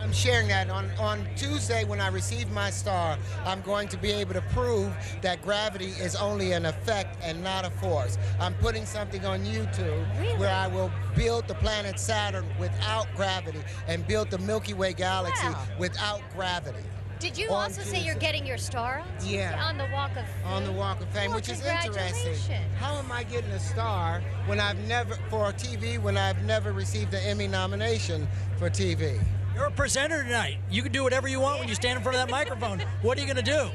I'm 0.00 0.12
sharing 0.12 0.48
that 0.48 0.70
on, 0.70 0.90
on 0.98 1.26
Tuesday 1.36 1.84
when 1.84 2.00
I 2.00 2.08
receive 2.08 2.50
my 2.52 2.70
star. 2.70 3.18
I'm 3.44 3.60
going 3.62 3.86
to 3.88 3.96
be 3.98 4.10
able 4.10 4.32
to 4.34 4.40
prove 4.52 4.92
that 5.20 5.42
gravity 5.42 5.88
is 6.00 6.16
only 6.16 6.52
an 6.52 6.64
effect 6.66 7.18
and 7.22 7.42
not 7.44 7.64
a 7.66 7.70
force. 7.70 8.16
I'm 8.40 8.54
putting 8.54 8.86
something 8.86 9.24
on 9.26 9.44
YouTube 9.44 10.38
where 10.38 10.54
I 10.54 10.66
will 10.68 10.90
build 11.14 11.46
the 11.48 11.54
planet 11.54 11.98
Saturn 12.00 12.46
without 12.58 13.06
gravity 13.14 13.60
and 13.88 14.06
build 14.06 14.30
the 14.30 14.38
Milky 14.38 14.74
Way 14.74 14.94
galaxy 14.94 15.46
Wow. 15.46 15.64
without 15.78 16.22
gravity. 16.34 16.82
Did 17.18 17.36
you 17.36 17.50
also 17.50 17.82
say 17.82 18.02
you're 18.02 18.14
getting 18.14 18.46
your 18.46 18.56
star? 18.56 19.00
on 19.00 19.18
Tuesday 19.18 19.36
Yeah. 19.36 19.62
On 19.68 19.76
the 19.76 19.86
Walk 19.92 20.12
of 20.16 20.26
Fame? 20.26 20.46
on 20.52 20.64
the 20.64 20.72
Walk 20.72 21.02
of 21.02 21.08
Fame, 21.10 21.28
Well, 21.28 21.36
which 21.36 21.50
is 21.50 21.62
interesting. 21.62 22.62
How 22.78 22.94
am 22.96 23.12
I 23.12 23.24
getting 23.24 23.50
a 23.50 23.60
star 23.60 24.22
when 24.46 24.58
I've 24.58 24.78
never 24.88 25.14
for 25.28 25.52
TV 25.52 25.98
when 25.98 26.16
I've 26.16 26.42
never 26.44 26.72
received 26.72 27.12
an 27.12 27.20
Emmy 27.22 27.46
nomination 27.46 28.26
for 28.58 28.70
TV? 28.70 29.20
You're 29.60 29.68
a 29.68 29.72
presenter 29.72 30.22
tonight. 30.22 30.56
You 30.70 30.82
can 30.82 30.90
do 30.90 31.02
whatever 31.02 31.28
you 31.28 31.38
want 31.38 31.58
when 31.58 31.68
you 31.68 31.74
stand 31.74 31.98
in 31.98 32.02
front 32.02 32.16
of 32.16 32.26
that 32.26 32.30
microphone. 32.30 32.80
What 33.02 33.18
are 33.18 33.20
you 33.20 33.26
going 33.26 33.44
to 33.44 33.52
do? 33.52 33.68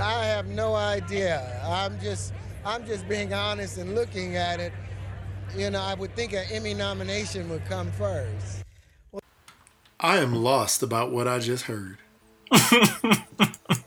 I 0.00 0.24
have 0.24 0.46
no 0.46 0.74
idea. 0.74 1.60
I'm 1.62 2.00
just 2.00 2.32
I'm 2.64 2.86
just 2.86 3.06
being 3.06 3.34
honest 3.34 3.76
and 3.76 3.94
looking 3.94 4.36
at 4.36 4.58
it. 4.58 4.72
You 5.54 5.68
know, 5.68 5.82
I 5.82 5.92
would 5.92 6.16
think 6.16 6.32
an 6.32 6.46
Emmy 6.50 6.72
nomination 6.72 7.50
would 7.50 7.66
come 7.66 7.92
first. 7.92 8.64
I 10.00 10.16
am 10.16 10.34
lost 10.34 10.82
about 10.82 11.12
what 11.12 11.28
I 11.28 11.38
just 11.38 11.64
heard. 11.64 11.98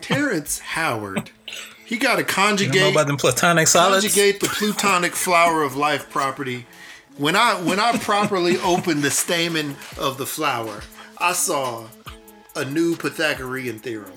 Terrence 0.02 0.60
Howard. 0.60 1.32
He 1.84 1.98
got 1.98 2.18
to 2.18 2.22
You 2.22 2.26
don't 2.26 2.28
know 2.28 2.34
conjugate 2.34 2.92
about 2.92 3.08
them 3.08 3.18
platonic 3.18 3.68
solids? 3.68 4.06
conjugate 4.06 4.40
the 4.40 4.50
plutonic 4.50 5.16
flower 5.16 5.64
of 5.64 5.76
life 5.76 6.12
property. 6.12 6.68
When 7.18 7.36
I 7.36 7.54
when 7.62 7.80
I 7.80 7.98
properly 7.98 8.58
opened 8.64 9.04
the 9.04 9.12
stamen 9.12 9.76
of 9.98 10.18
the 10.18 10.26
flower, 10.26 10.82
I 11.20 11.34
saw 11.34 11.88
a 12.56 12.66
new 12.66 12.96
Pythagorean 12.96 13.80
theorem. 13.80 14.14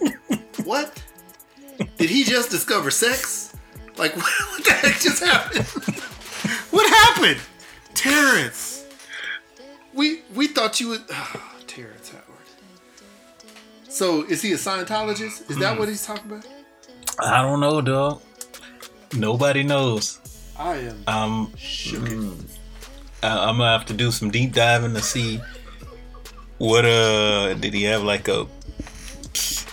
what? 0.64 1.02
Did 1.96 2.10
he 2.10 2.24
just 2.24 2.50
discover 2.50 2.90
sex? 2.90 3.54
Like 3.96 4.14
what, 4.16 4.24
what 4.50 4.64
the 4.64 4.72
heck 4.72 5.00
just 5.00 5.22
happened? 5.22 5.64
what 6.70 6.88
happened? 6.88 7.40
Terrence. 7.94 8.84
We 9.94 10.22
we 10.34 10.48
thought 10.48 10.80
you 10.80 10.88
would 10.90 11.04
oh, 11.10 11.52
Terrence 11.66 12.10
Howard. 12.10 12.26
So 13.88 14.22
is 14.24 14.42
he 14.42 14.52
a 14.52 14.56
Scientologist? 14.56 15.50
Is 15.50 15.56
that 15.58 15.74
hmm. 15.74 15.78
what 15.78 15.88
he's 15.88 16.04
talking 16.04 16.30
about? 16.30 16.46
I 17.18 17.42
don't 17.42 17.60
know, 17.60 17.80
dog. 17.80 18.22
Nobody 19.14 19.62
knows. 19.62 20.21
I 20.62 20.76
am 20.76 21.02
Um, 21.08 21.52
shook. 21.56 22.08
I, 23.22 23.48
I'm 23.48 23.58
gonna 23.58 23.76
have 23.76 23.86
to 23.86 23.94
do 23.94 24.12
some 24.12 24.30
deep 24.30 24.52
diving 24.52 24.94
to 24.94 25.02
see 25.02 25.40
what 26.58 26.84
uh 26.84 27.54
did 27.54 27.74
he 27.74 27.82
have 27.84 28.02
like 28.04 28.28
a 28.28 28.46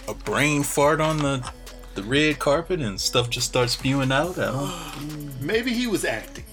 a 0.07 0.13
brain 0.15 0.63
fart 0.63 0.99
on 0.99 1.17
the 1.17 1.47
the 1.93 2.01
red 2.03 2.39
carpet 2.39 2.79
and 2.81 2.99
stuff 2.99 3.29
just 3.29 3.47
starts 3.47 3.73
spewing 3.73 4.11
out. 4.11 4.35
Maybe 5.41 5.73
he 5.73 5.85
was 5.87 6.05
acting. 6.05 6.45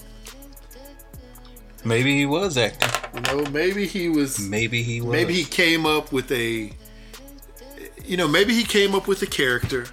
maybe 1.84 2.16
he 2.16 2.26
was 2.26 2.58
acting. 2.58 2.90
You 3.14 3.20
know, 3.22 3.50
maybe 3.50 3.86
he 3.86 4.08
was. 4.08 4.38
Maybe 4.38 4.82
he 4.82 5.00
was. 5.00 5.10
Maybe 5.12 5.32
he 5.34 5.44
came 5.44 5.86
up 5.86 6.12
with 6.12 6.30
a. 6.30 6.70
You 8.04 8.16
know, 8.16 8.28
maybe 8.28 8.54
he 8.54 8.64
came 8.64 8.94
up 8.94 9.08
with 9.08 9.22
a 9.22 9.26
character, 9.26 9.86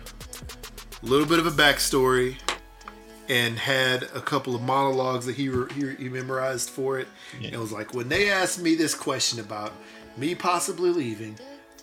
a 1.01 1.05
little 1.05 1.25
bit 1.25 1.39
of 1.39 1.47
a 1.47 1.51
backstory, 1.51 2.35
and 3.29 3.57
had 3.57 4.03
a 4.13 4.21
couple 4.21 4.55
of 4.55 4.61
monologues 4.61 5.25
that 5.25 5.35
he 5.35 5.49
re- 5.49 5.71
he, 5.73 5.95
he 5.95 6.09
memorized 6.09 6.69
for 6.69 6.99
it. 6.99 7.07
And 7.35 7.53
it 7.53 7.59
was 7.59 7.71
like, 7.71 7.93
when 7.93 8.09
they 8.09 8.29
asked 8.29 8.61
me 8.61 8.75
this 8.75 8.93
question 8.93 9.39
about 9.39 9.73
me 10.17 10.35
possibly 10.35 10.89
leaving, 10.89 11.37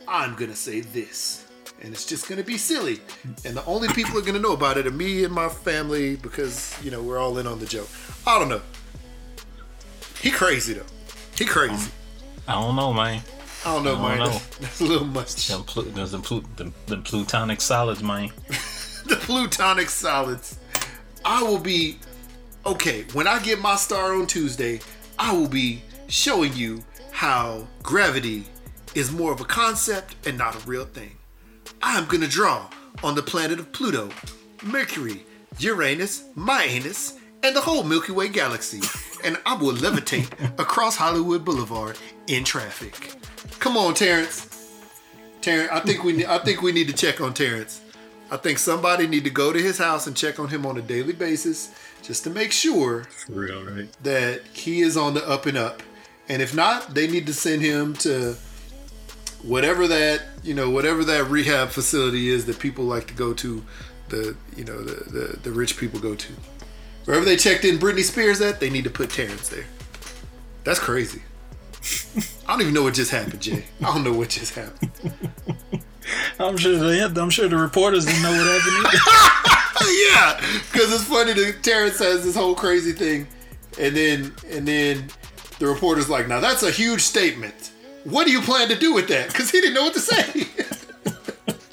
I'm 0.07 0.35
gonna 0.35 0.57
say 0.57 0.81
this. 0.81 1.47
And 1.83 1.95
it's 1.95 2.05
just 2.05 2.29
gonna 2.29 2.43
be 2.43 2.59
silly. 2.59 3.01
And 3.45 3.57
the 3.57 3.65
only 3.65 3.89
people 3.89 4.19
are 4.19 4.23
gonna 4.23 4.39
know 4.39 4.53
about 4.53 4.77
it 4.77 4.87
are 4.87 4.91
me 4.91 5.25
and 5.25 5.33
my 5.33 5.49
family 5.49 6.17
because, 6.17 6.77
you 6.83 6.91
know, 6.91 7.03
we're 7.03 7.19
all 7.19 7.39
in 7.39 7.47
on 7.47 7.59
the 7.59 7.67
joke. 7.67 7.89
I 8.27 8.39
don't 8.39 8.49
know. 8.49 8.61
He 10.21 10.31
crazy 10.31 10.75
though. 10.75 10.87
He 11.37 11.47
crazy. 11.47 11.91
I 12.47 12.53
don't 12.61 12.77
know, 12.77 12.93
man. 12.93 13.23
I 13.65 13.75
don't 13.75 13.85
know, 13.85 13.97
I 13.97 13.99
don't 13.99 14.09
man. 14.09 14.19
know. 14.19 14.29
That's, 14.29 14.57
that's 14.59 14.81
a 14.81 14.85
little 14.85 15.07
much. 15.07 15.49
Them, 15.49 15.63
plu- 15.65 15.91
them, 15.91 16.23
plu- 16.23 16.45
them, 16.57 16.75
them 16.87 17.03
plutonic 17.03 17.61
solids, 17.61 18.03
man. 18.03 18.31
The 19.07 19.17
plutonic 19.17 19.89
solids. 19.89 20.60
I 21.25 21.43
will 21.43 21.59
be 21.59 21.99
okay. 22.67 23.05
When 23.13 23.27
I 23.27 23.41
get 23.41 23.61
my 23.61 23.77
star 23.77 24.15
on 24.15 24.27
Tuesday, 24.27 24.81
I 25.19 25.33
will 25.33 25.49
be 25.49 25.83
showing 26.09 26.53
you 26.55 26.83
how 27.13 27.67
gravity 27.83 28.45
is 28.95 29.13
more 29.13 29.33
of 29.33 29.41
a 29.41 29.45
concept 29.45 30.17
and 30.27 30.37
not 30.39 30.57
a 30.57 30.67
real 30.69 30.85
thing. 30.85 31.17
I 31.83 31.99
am 31.99 32.07
gonna 32.07 32.27
draw 32.27 32.69
on 33.03 33.15
the 33.15 33.23
planet 33.23 33.59
of 33.59 33.73
Pluto, 33.73 34.11
Mercury, 34.63 35.25
Uranus, 35.59 36.25
my 36.35 36.65
anus, 36.65 37.19
and 37.43 37.55
the 37.55 37.61
whole 37.61 37.85
Milky 37.85 38.13
Way 38.13 38.29
galaxy, 38.29 38.81
and 39.25 39.39
I 39.47 39.55
will 39.55 39.75
levitate 39.75 40.59
across 40.59 40.97
Hollywood 40.97 41.45
Boulevard 41.45 41.99
in 42.27 42.45
traffic. 42.45 43.15
Come 43.59 43.77
on, 43.77 43.95
Terrence. 43.95 44.47
Terrence, 45.41 45.71
I 45.73 45.81
think 45.81 46.05
we 46.05 46.13
need, 46.13 46.27
I 46.27 46.39
think 46.39 46.63
we 46.63 46.73
need 46.73 46.89
to 46.89 46.95
check 46.95 47.21
on 47.21 47.35
Terrence. 47.35 47.80
I 48.31 48.37
think 48.37 48.59
somebody 48.59 49.07
need 49.07 49.25
to 49.25 49.31
go 49.31 49.53
to 49.53 49.61
his 49.61 49.79
house 49.79 50.07
and 50.07 50.17
check 50.17 50.39
on 50.39 50.49
him 50.49 50.65
on 50.65 50.79
a 50.79 50.83
daily 50.83 51.13
basis 51.13 51.75
just 52.03 52.25
to 52.25 52.31
make 52.31 52.53
sure 52.53 53.07
real, 53.29 53.65
right? 53.65 53.89
that 54.03 54.43
he 54.53 54.81
is 54.81 54.97
on 54.97 55.15
the 55.15 55.29
up 55.29 55.47
and 55.47 55.59
up. 55.59 55.83
And 56.29 56.41
if 56.41 56.55
not, 56.55 56.95
they 56.95 57.09
need 57.09 57.27
to 57.27 57.35
send 57.35 57.61
him 57.61 57.95
to 57.95 58.37
whatever 59.43 59.89
that 59.89 60.23
you 60.43 60.55
know 60.55 60.71
whatever 60.71 61.05
that 61.05 61.29
rehab 61.29 61.71
facility 61.71 62.29
is 62.29 62.47
that 62.47 62.59
people 62.59 62.85
like 62.85 63.07
to 63.09 63.15
go 63.15 63.33
to, 63.35 63.65
the 64.11 64.37
you 64.57 64.65
know 64.65 64.81
the 64.83 65.11
the, 65.11 65.37
the 65.43 65.51
rich 65.51 65.77
people 65.77 65.99
go 65.99 66.15
to. 66.15 66.33
Wherever 67.07 67.25
they 67.25 67.37
checked 67.37 67.65
in 67.65 67.79
Britney 67.79 68.03
Spears 68.03 68.41
at, 68.41 68.61
they 68.61 68.71
need 68.71 68.85
to 68.85 68.91
put 68.91 69.11
Terrence 69.11 69.49
there. 69.49 69.65
That's 70.65 70.79
crazy. 70.79 71.23
I 72.47 72.53
don't 72.53 72.61
even 72.61 72.75
know 72.75 72.83
what 72.83 72.95
just 72.95 73.11
happened, 73.11 73.41
Jay. 73.41 73.65
I 73.81 73.87
don't 73.95 74.05
know 74.05 74.13
what 74.13 74.29
just 74.29 74.55
happened. 74.55 74.91
I'm 76.39 76.57
sure. 76.57 76.77
They, 76.77 77.03
I'm 77.03 77.31
sure 77.31 77.49
the 77.49 77.57
reporters 77.57 78.07
didn't 78.07 78.23
know 78.23 78.31
what 78.33 78.47
happened. 78.47 79.01
Yeah, 80.13 80.39
because 80.71 80.93
it's 80.93 81.05
funny 81.05 81.33
that 81.33 81.63
Terrence 81.63 81.97
says 81.97 82.23
this 82.23 82.37
whole 82.37 82.55
crazy 82.55 82.93
thing, 82.93 83.27
and 83.79 83.97
then 83.97 84.33
and 84.51 84.69
then 84.69 85.09
the 85.59 85.67
reporter's 85.67 86.09
like, 86.09 86.29
"Now 86.29 86.39
that's 86.39 86.63
a 86.63 86.71
huge 86.71 87.01
statement. 87.01 87.73
What 88.05 88.27
do 88.27 88.33
you 88.33 88.43
plan 88.43 88.69
to 88.69 88.77
do 88.79 88.93
with 88.93 89.09
that?" 89.09 89.29
Because 89.29 89.51
he 89.51 89.61
didn't 89.61 89.75
know 89.75 89.85
what 89.85 89.95
to 89.95 90.01
say. 90.01 90.47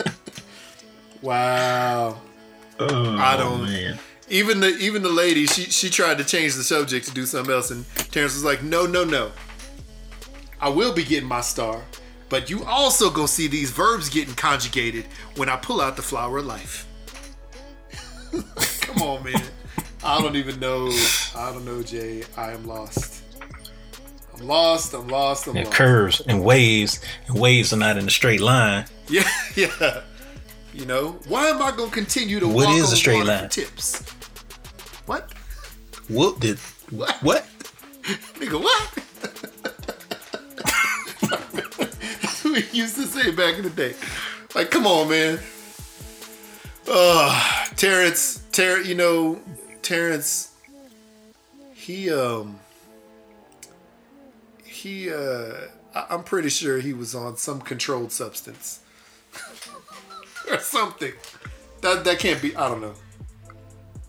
wow. 1.22 2.18
Oh, 2.80 3.18
I 3.18 3.36
don't- 3.38 3.64
Man. 3.64 4.00
Even 4.30 4.60
the 4.60 4.70
even 4.78 5.04
the 5.04 5.10
lady, 5.10 5.46
she 5.46 5.64
she 5.64 5.90
tried 5.90 6.18
to 6.18 6.24
change 6.26 6.56
the 6.56 6.64
subject 6.64 7.08
to 7.08 7.14
do 7.14 7.26
something 7.26 7.54
else, 7.54 7.72
and 7.72 7.86
Terrence 8.12 8.34
was 8.34 8.44
like, 8.44 8.62
"No, 8.62 8.86
no, 8.86 9.04
no. 9.06 9.32
I 10.60 10.68
will 10.70 10.94
be 10.94 11.04
getting 11.06 11.30
my 11.30 11.40
star, 11.42 11.82
but 12.30 12.50
you 12.50 12.64
also 12.66 13.10
gonna 13.10 13.28
see 13.28 13.48
these 13.48 13.72
verbs 13.72 14.10
getting 14.10 14.36
conjugated 14.36 15.06
when 15.36 15.50
I 15.50 15.56
pull 15.58 15.82
out 15.82 15.96
the 15.96 16.02
flower 16.02 16.40
of 16.40 16.46
life." 16.46 16.86
Come 18.82 19.02
on, 19.02 19.24
man. 19.24 19.42
I 20.04 20.22
don't 20.22 20.36
even 20.36 20.60
know. 20.60 20.90
I 21.36 21.52
don't 21.52 21.66
know, 21.66 21.82
Jay. 21.82 22.24
I 22.38 22.52
am 22.52 22.66
lost. 22.66 23.24
I'm 24.38 24.46
lost. 24.48 24.94
I'm 24.94 25.08
lost. 25.08 25.48
I'm 25.48 25.56
Yeah, 25.56 25.64
lost. 25.64 25.74
curves 25.76 26.22
and 26.28 26.44
waves, 26.44 27.02
and 27.28 27.40
waves 27.40 27.74
are 27.74 27.78
not 27.78 27.98
in 27.98 28.08
a 28.08 28.12
straight 28.12 28.42
line. 28.42 28.86
Yeah, 29.10 29.28
yeah. 29.56 30.02
You 30.74 30.86
know, 30.86 31.20
why 31.28 31.48
am 31.48 31.62
I 31.62 31.72
gonna 31.72 31.90
continue 31.92 32.40
to 32.40 32.48
What 32.48 32.68
walk 32.68 32.78
is 32.78 32.88
on 32.88 32.94
a 32.94 32.96
straight 32.98 33.26
line? 33.26 33.50
tips? 33.50 34.02
What? 35.08 35.34
What 36.08 36.40
did? 36.40 36.60
What? 36.92 37.16
What? 37.24 37.46
Nigga, 38.40 38.62
what? 38.62 39.04
That's 42.22 42.44
what 42.44 42.47
we 42.58 42.66
used 42.80 42.96
to 42.96 43.04
say 43.04 43.32
back 43.32 43.56
in 43.58 43.64
the 43.64 43.70
day. 43.70 43.94
Like, 44.56 44.72
come 44.72 44.88
on, 44.88 45.10
man. 45.10 45.40
Uh, 46.90 47.66
Terrence, 47.76 48.44
Ter, 48.52 48.80
you 48.82 48.96
know, 48.96 49.40
Terrence, 49.82 50.54
he, 51.74 52.12
um, 52.12 52.60
he, 54.64 55.12
uh, 55.12 55.54
I- 55.94 56.06
I'm 56.10 56.24
pretty 56.24 56.50
sure 56.50 56.80
he 56.80 56.94
was 56.94 57.14
on 57.14 57.38
some 57.38 57.62
controlled 57.62 58.12
substance 58.12 58.80
or 60.50 60.60
something. 60.60 61.14
That 61.82 62.06
that 62.06 62.18
can't 62.20 62.42
be. 62.42 62.56
I 62.56 62.70
don't 62.70 62.82
know. 62.82 62.94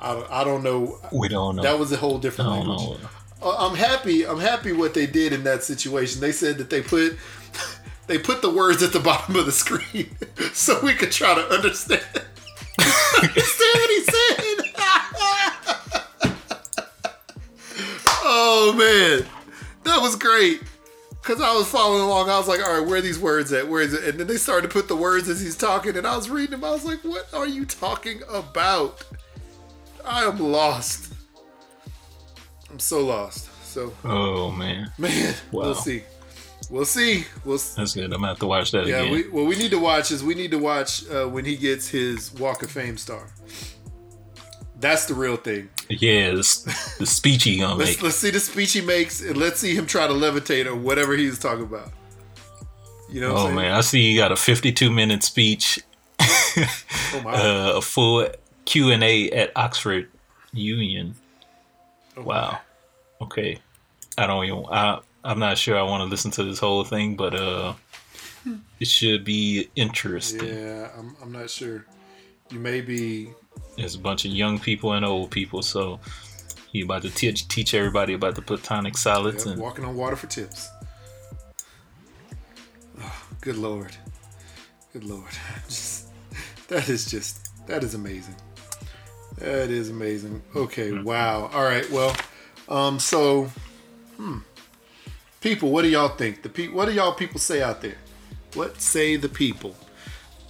I 0.01 0.15
don't, 0.15 0.31
I 0.31 0.45
don't 0.45 0.63
know. 0.63 0.99
We 1.13 1.29
don't 1.29 1.57
know. 1.57 1.63
That 1.63 1.79
was 1.79 1.93
a 1.93 1.97
whole 1.97 2.19
different 2.19 2.51
language. 2.51 2.79
know. 2.81 2.97
Uh, 3.43 3.57
I'm 3.69 3.77
happy. 3.77 4.27
I'm 4.27 4.41
happy 4.41 4.73
what 4.73 4.95
they 4.95 5.07
did 5.07 5.33
in 5.35 5.45
that 5.45 5.63
situation. 5.65 6.21
They 6.21 6.33
said 6.33 6.57
that 6.59 6.71
they 6.71 6.81
put 6.81 7.19
they 8.09 8.19
put 8.19 8.43
the 8.43 8.51
words 8.51 8.83
at 8.83 8.93
the 8.93 8.99
bottom 9.11 9.37
of 9.37 9.47
the 9.47 9.53
screen 9.53 10.17
so 10.53 10.81
we 10.83 10.95
could 10.95 11.13
try 11.13 11.35
to 11.35 11.47
understand. 11.49 12.03
understand 13.23 13.75
what 13.75 13.91
he 13.91 14.03
said. 14.05 14.45
oh 18.25 18.75
man, 18.77 19.27
that 19.85 20.01
was 20.01 20.17
great. 20.17 20.63
Cause 21.23 21.43
I 21.43 21.53
was 21.55 21.69
following 21.69 22.01
along. 22.03 22.31
I 22.31 22.39
was 22.39 22.49
like, 22.49 22.61
all 22.67 22.79
right, 22.79 22.87
where 22.87 22.97
are 22.99 23.03
these 23.03 23.19
words 23.19 23.53
at? 23.53 23.69
Where 23.69 23.83
is 23.83 23.93
it? 23.93 24.03
And 24.05 24.19
then 24.19 24.27
they 24.27 24.37
started 24.39 24.69
to 24.69 24.73
put 24.73 24.89
the 24.89 24.97
words 24.97 25.29
as 25.29 25.41
he's 25.43 25.57
talking, 25.57 25.95
and 25.97 26.07
I 26.07 26.17
was 26.17 26.31
reading 26.31 26.53
them. 26.53 26.65
I 26.65 26.71
was 26.71 26.87
like, 26.87 27.01
what 27.05 27.29
are 27.35 27.47
you 27.47 27.67
talking 27.67 28.23
about? 28.31 29.05
I 30.07 30.25
am 30.25 30.39
lost. 30.39 31.13
I'm 32.71 32.79
so 32.79 33.05
lost. 33.05 33.51
So 33.63 33.93
Oh 34.05 34.51
man, 34.51 34.91
man, 34.97 35.35
Wow. 35.53 35.63
we'll 35.65 35.75
see. 35.75 36.03
We'll 36.71 36.85
see. 36.85 37.25
We'll 37.45 37.55
s- 37.57 37.75
that's 37.75 37.95
good. 37.95 38.05
I'm 38.05 38.11
gonna 38.21 38.29
have 38.29 38.39
to 38.41 38.47
watch 38.47 38.73
that 38.73 38.87
yeah. 38.87 39.01
again. 39.01 39.13
We, 39.13 39.23
what 39.29 39.47
we 39.47 39.57
need 39.57 39.71
to 39.71 39.79
watch 39.79 40.11
is 40.11 40.23
we 40.23 40.35
need 40.35 40.51
to 40.51 40.59
watch 40.59 41.09
uh, 41.11 41.27
when 41.27 41.45
he 41.45 41.57
gets 41.57 41.89
his 41.89 42.33
Walk 42.35 42.63
of 42.63 42.71
Fame 42.71 42.97
star. 42.99 43.27
That's 44.81 45.07
the 45.07 45.15
real 45.15 45.37
thing. 45.37 45.69
yeah, 45.89 46.31
the, 46.31 46.95
the 46.99 47.07
speech 47.07 47.45
he 47.45 47.59
gonna 47.59 47.75
Let's 47.77 47.97
make. 47.97 48.03
let's 48.03 48.17
see 48.17 48.31
the 48.31 48.39
speech 48.41 48.73
he 48.75 48.81
makes 48.81 49.21
and 49.23 49.37
let's 49.37 49.59
see 49.59 49.75
him 49.75 49.87
try 49.87 50.07
to 50.07 50.13
levitate 50.13 50.67
or 50.67 50.77
whatever 50.77 51.17
he's 51.17 51.39
talking 51.39 51.65
about. 51.65 51.91
You 53.11 53.23
know? 53.23 53.33
What 53.33 53.37
Oh 53.39 53.41
I'm 53.41 53.47
saying? 53.47 53.57
man, 53.57 53.73
I 53.73 53.81
see 53.81 54.01
you 54.03 54.19
got 54.19 54.31
a 54.31 54.37
52 54.37 54.91
minute 54.91 55.23
speech, 55.25 55.81
Oh 56.21 57.21
my. 57.25 57.33
uh, 57.33 57.73
a 57.77 57.81
full 57.81 58.29
Q 58.67 58.91
and 58.91 59.03
A 59.03 59.31
at 59.31 59.51
Oxford 59.57 60.11
Union. 60.53 61.15
Oh, 62.17 62.23
Wow. 62.23 62.59
Okay. 63.23 63.59
I 64.19 64.27
don't 64.27 64.45
even. 64.45 64.65
I 64.71 65.01
I'm 65.29 65.39
not 65.39 65.59
sure 65.59 65.79
I 65.79 65.83
want 65.83 66.01
to 66.01 66.07
listen 66.07 66.31
to 66.33 66.43
this 66.43 66.59
whole 66.59 66.85
thing, 66.85 67.15
but 67.15 67.35
uh, 67.35 67.75
it 68.81 68.89
should 68.89 69.25
be 69.25 69.69
interesting. 69.77 70.49
Yeah, 70.49 70.89
I'm, 70.99 71.15
I'm 71.23 71.31
not 71.31 71.51
sure. 71.51 71.85
You 72.51 72.59
may 72.59 72.81
be. 72.81 73.29
There's 73.77 73.95
a 73.95 73.99
bunch 73.99 74.25
of 74.25 74.31
young 74.31 74.59
people 74.59 74.95
and 74.95 75.05
old 75.05 75.31
people, 75.31 75.61
so 75.61 76.01
he 76.73 76.81
about 76.81 77.03
to 77.03 77.11
teach 77.11 77.47
teach 77.47 77.75
everybody 77.75 78.15
about 78.15 78.37
the 78.37 78.43
platonic 78.43 78.97
solids 78.97 79.45
Yep, 79.45 79.53
and 79.53 79.63
walking 79.63 79.85
on 79.85 79.95
water 79.97 80.17
for 80.17 80.29
tips. 80.29 80.71
Oh, 82.99 83.23
good 83.43 83.59
lord. 83.59 83.95
Good 84.95 85.05
lord. 85.05 85.31
Just, 85.69 86.09
that 86.69 86.89
is 86.89 87.11
just 87.11 87.51
that 87.67 87.85
is 87.85 87.95
amazing. 87.95 88.37
That 89.37 89.69
is 89.69 89.91
amazing. 89.91 90.41
Okay, 90.57 90.91
wow. 90.93 91.51
All 91.53 91.65
right, 91.65 91.89
well, 91.91 92.17
um, 92.71 92.99
so 92.99 93.51
hmm. 94.17 94.39
People, 95.41 95.71
what 95.71 95.83
do 95.83 95.89
y'all 95.89 96.09
think? 96.09 96.43
The 96.43 96.49
pe- 96.49 96.69
what 96.69 96.87
do 96.87 96.93
y'all 96.93 97.13
people 97.13 97.39
say 97.39 97.63
out 97.63 97.81
there? 97.81 97.97
What 98.55 98.81
say 98.81 99.17
the 99.17 99.29
people? 99.29 99.77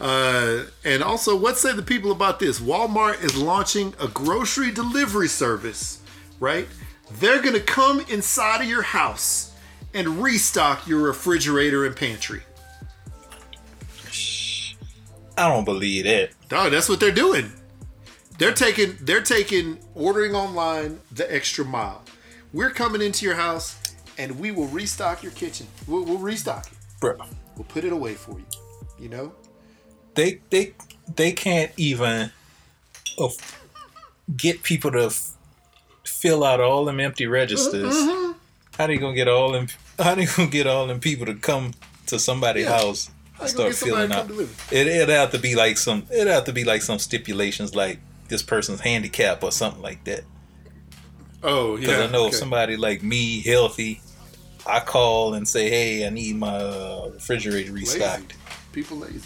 Uh, 0.00 0.64
and 0.84 1.02
also, 1.02 1.36
what 1.36 1.58
say 1.58 1.72
the 1.74 1.82
people 1.82 2.12
about 2.12 2.38
this? 2.38 2.60
Walmart 2.60 3.22
is 3.22 3.36
launching 3.36 3.94
a 4.00 4.08
grocery 4.08 4.70
delivery 4.70 5.28
service, 5.28 6.00
right? 6.40 6.66
They're 7.18 7.42
gonna 7.42 7.60
come 7.60 8.00
inside 8.08 8.62
of 8.62 8.68
your 8.68 8.82
house 8.82 9.52
and 9.92 10.22
restock 10.22 10.86
your 10.86 11.00
refrigerator 11.00 11.84
and 11.84 11.96
pantry. 11.96 12.42
I 15.36 15.48
don't 15.48 15.64
believe 15.64 16.04
that. 16.04 16.30
Dog, 16.48 16.72
that's 16.72 16.88
what 16.88 17.00
they're 17.00 17.12
doing. 17.12 17.52
They're 18.38 18.52
taking 18.52 18.96
they're 19.00 19.20
taking 19.20 19.78
ordering 19.94 20.34
online 20.34 21.00
the 21.12 21.32
extra 21.32 21.64
mile. 21.64 22.02
We're 22.52 22.70
coming 22.70 23.02
into 23.02 23.26
your 23.26 23.34
house 23.34 23.76
and 24.18 24.38
we 24.38 24.50
will 24.50 24.66
restock 24.68 25.22
your 25.22 25.32
kitchen. 25.32 25.66
We'll, 25.86 26.04
we'll 26.04 26.18
restock 26.18 26.66
it. 26.66 26.72
Bro, 27.00 27.18
We'll 27.56 27.64
put 27.64 27.84
it 27.84 27.92
away 27.92 28.14
for 28.14 28.38
you. 28.38 28.44
You 28.98 29.08
know? 29.08 29.32
they 30.14 30.40
they 30.50 30.72
they 31.14 31.32
can't 31.32 31.70
even 31.76 32.32
af- 33.18 33.62
get 34.36 34.62
people 34.64 34.90
to 34.90 35.04
f- 35.06 35.36
fill 36.04 36.42
out 36.42 36.60
all 36.60 36.84
them 36.84 36.98
empty 36.98 37.26
registers. 37.26 37.94
Mm-hmm. 37.94 38.32
How 38.76 38.84
are 38.84 38.86
they 38.88 38.96
gonna 38.96 39.14
get 39.14 39.28
all 39.28 39.52
them? 39.52 39.68
How 39.98 40.10
are 40.10 40.16
they 40.16 40.26
gonna 40.26 40.50
get 40.50 40.66
all 40.66 40.86
them 40.88 40.98
people 41.00 41.26
to 41.26 41.34
come 41.34 41.72
to 42.06 42.18
somebody's 42.18 42.64
Yeah. 42.64 42.78
house 42.80 43.10
How 43.34 43.42
and 43.42 43.50
start 43.50 43.68
get 43.68 43.76
somebody 43.76 44.08
filling 44.08 44.40
out? 44.40 44.48
It 44.72 44.86
it'd 44.88 45.08
have 45.08 45.30
to 45.32 45.38
be 45.38 45.54
like 45.54 45.76
some. 45.78 46.04
It'd 46.12 46.26
have 46.26 46.44
to 46.44 46.52
be 46.52 46.64
like 46.64 46.82
some 46.82 46.98
stipulations, 46.98 47.74
like 47.76 48.00
this 48.28 48.42
person's 48.42 48.80
handicap 48.80 49.44
or 49.44 49.52
something 49.52 49.82
like 49.82 50.02
that. 50.04 50.24
Oh 51.44 51.76
yeah. 51.76 51.80
Because. 51.80 52.08
I 52.08 52.12
know 52.12 52.22
if 52.22 52.28
okay. 52.28 52.36
somebody 52.36 52.76
like 52.76 53.04
me, 53.04 53.40
healthy, 53.42 54.00
I 54.68 54.80
call 54.80 55.34
and 55.34 55.48
say, 55.48 55.68
"Hey, 55.70 56.06
I 56.06 56.10
need 56.10 56.36
my 56.36 56.54
uh, 56.56 57.10
refrigerator 57.14 57.72
lazy. 57.72 57.98
restocked." 57.98 58.34
People 58.72 58.98
lazy. 58.98 59.20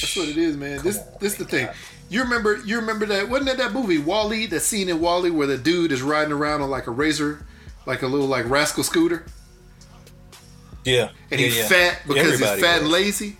That's 0.00 0.16
what 0.16 0.28
it 0.28 0.38
is, 0.38 0.56
man. 0.56 0.82
this 0.82 0.98
on, 0.98 1.04
this 1.20 1.34
the 1.34 1.44
thing. 1.44 1.68
You 2.08 2.22
remember 2.22 2.56
you 2.64 2.76
remember 2.78 3.06
that 3.06 3.28
wasn't 3.28 3.48
that 3.48 3.58
that 3.58 3.72
movie 3.72 3.98
WALL-E? 3.98 4.46
That 4.46 4.60
scene 4.60 4.88
in 4.88 5.00
WALL-E 5.00 5.30
where 5.30 5.46
the 5.46 5.58
dude 5.58 5.92
is 5.92 6.02
riding 6.02 6.32
around 6.32 6.62
on 6.62 6.70
like 6.70 6.86
a 6.86 6.90
razor, 6.90 7.44
like 7.86 8.02
a 8.02 8.06
little 8.06 8.26
like 8.26 8.48
rascal 8.48 8.84
scooter, 8.84 9.24
Yeah, 10.84 11.10
and 11.30 11.40
yeah, 11.40 11.46
he's 11.46 11.58
yeah. 11.58 11.68
fat 11.68 12.00
because 12.06 12.32
Everybody 12.34 12.60
he's 12.60 12.60
fat 12.64 12.80
and 12.82 12.90
lazy. 12.90 13.36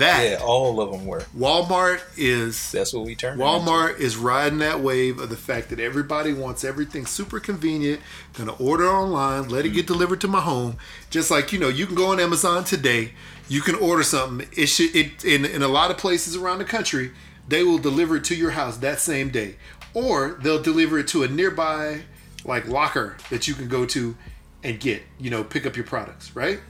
That 0.00 0.30
Yeah, 0.30 0.38
all 0.42 0.80
of 0.80 0.90
them 0.90 1.06
were. 1.06 1.20
Walmart 1.36 2.00
is 2.16 2.72
That's 2.72 2.94
what 2.94 3.04
we 3.04 3.14
turned. 3.14 3.38
Walmart 3.38 3.98
is 3.98 4.16
riding 4.16 4.58
that 4.60 4.80
wave 4.80 5.18
of 5.18 5.28
the 5.28 5.36
fact 5.36 5.68
that 5.68 5.78
everybody 5.78 6.32
wants 6.32 6.64
everything 6.64 7.04
super 7.04 7.38
convenient. 7.38 8.00
Gonna 8.32 8.54
order 8.54 8.88
online, 8.88 9.50
let 9.50 9.66
it 9.66 9.70
get 9.70 9.84
mm-hmm. 9.84 9.92
delivered 9.92 10.20
to 10.22 10.28
my 10.28 10.40
home. 10.40 10.78
Just 11.10 11.30
like 11.30 11.52
you 11.52 11.58
know, 11.58 11.68
you 11.68 11.84
can 11.84 11.94
go 11.94 12.12
on 12.12 12.18
Amazon 12.18 12.64
today. 12.64 13.12
You 13.46 13.60
can 13.60 13.74
order 13.74 14.02
something. 14.02 14.48
It 14.56 14.66
should 14.66 14.96
it 14.96 15.22
in 15.22 15.44
in 15.44 15.62
a 15.62 15.68
lot 15.68 15.90
of 15.90 15.98
places 15.98 16.34
around 16.34 16.60
the 16.60 16.64
country. 16.64 17.10
They 17.46 17.62
will 17.62 17.78
deliver 17.78 18.16
it 18.16 18.24
to 18.24 18.34
your 18.34 18.52
house 18.52 18.78
that 18.78 19.00
same 19.00 19.28
day, 19.28 19.56
or 19.92 20.38
they'll 20.42 20.62
deliver 20.62 20.98
it 20.98 21.08
to 21.08 21.24
a 21.24 21.28
nearby 21.28 22.04
like 22.42 22.66
locker 22.66 23.18
that 23.28 23.46
you 23.46 23.52
can 23.52 23.68
go 23.68 23.84
to 23.84 24.16
and 24.64 24.80
get. 24.80 25.02
You 25.18 25.28
know, 25.28 25.44
pick 25.44 25.66
up 25.66 25.76
your 25.76 25.84
products. 25.84 26.34
Right. 26.34 26.60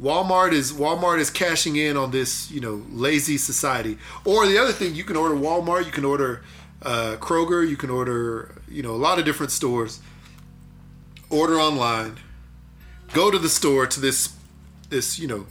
Walmart 0.00 0.52
is 0.52 0.72
Walmart 0.72 1.18
is 1.18 1.30
cashing 1.30 1.76
in 1.76 1.96
on 1.96 2.10
this, 2.12 2.50
you 2.50 2.60
know, 2.60 2.82
lazy 2.90 3.36
society. 3.36 3.98
Or 4.24 4.46
the 4.46 4.58
other 4.58 4.72
thing, 4.72 4.94
you 4.94 5.04
can 5.04 5.16
order 5.16 5.34
Walmart, 5.34 5.86
you 5.86 5.92
can 5.92 6.04
order 6.04 6.42
uh, 6.82 7.16
Kroger, 7.18 7.68
you 7.68 7.76
can 7.76 7.90
order, 7.90 8.54
you 8.68 8.82
know, 8.82 8.92
a 8.92 8.96
lot 8.96 9.18
of 9.18 9.24
different 9.24 9.50
stores. 9.50 10.00
Order 11.30 11.58
online, 11.58 12.16
go 13.12 13.30
to 13.30 13.38
the 13.38 13.48
store 13.48 13.86
to 13.86 14.00
this, 14.00 14.34
this, 14.88 15.18
you 15.18 15.26
know, 15.26 15.46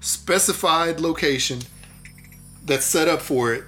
specified 0.00 1.00
location 1.00 1.60
that's 2.64 2.84
set 2.84 3.08
up 3.08 3.22
for 3.22 3.54
it, 3.54 3.64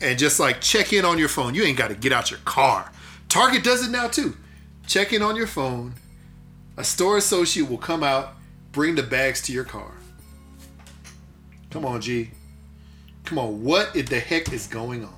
and 0.00 0.18
just 0.18 0.40
like 0.40 0.60
check 0.60 0.92
in 0.92 1.04
on 1.04 1.18
your 1.18 1.28
phone. 1.28 1.54
You 1.54 1.62
ain't 1.62 1.78
got 1.78 1.88
to 1.88 1.94
get 1.94 2.10
out 2.10 2.30
your 2.30 2.40
car. 2.40 2.90
Target 3.28 3.62
does 3.62 3.86
it 3.86 3.90
now 3.90 4.08
too. 4.08 4.36
Check 4.86 5.12
in 5.12 5.22
on 5.22 5.36
your 5.36 5.46
phone. 5.46 5.94
A 6.76 6.84
store 6.84 7.16
associate 7.16 7.68
will 7.68 7.78
come 7.78 8.02
out, 8.02 8.34
bring 8.74 8.94
the 8.96 9.02
bags 9.02 9.40
to 9.42 9.52
your 9.52 9.64
car. 9.64 9.92
Come 11.70 11.84
on, 11.86 12.00
G. 12.00 12.30
Come 13.24 13.38
on, 13.38 13.64
what 13.64 13.96
in 13.96 14.04
the 14.06 14.20
heck 14.20 14.52
is 14.52 14.66
going 14.66 15.04
on? 15.04 15.14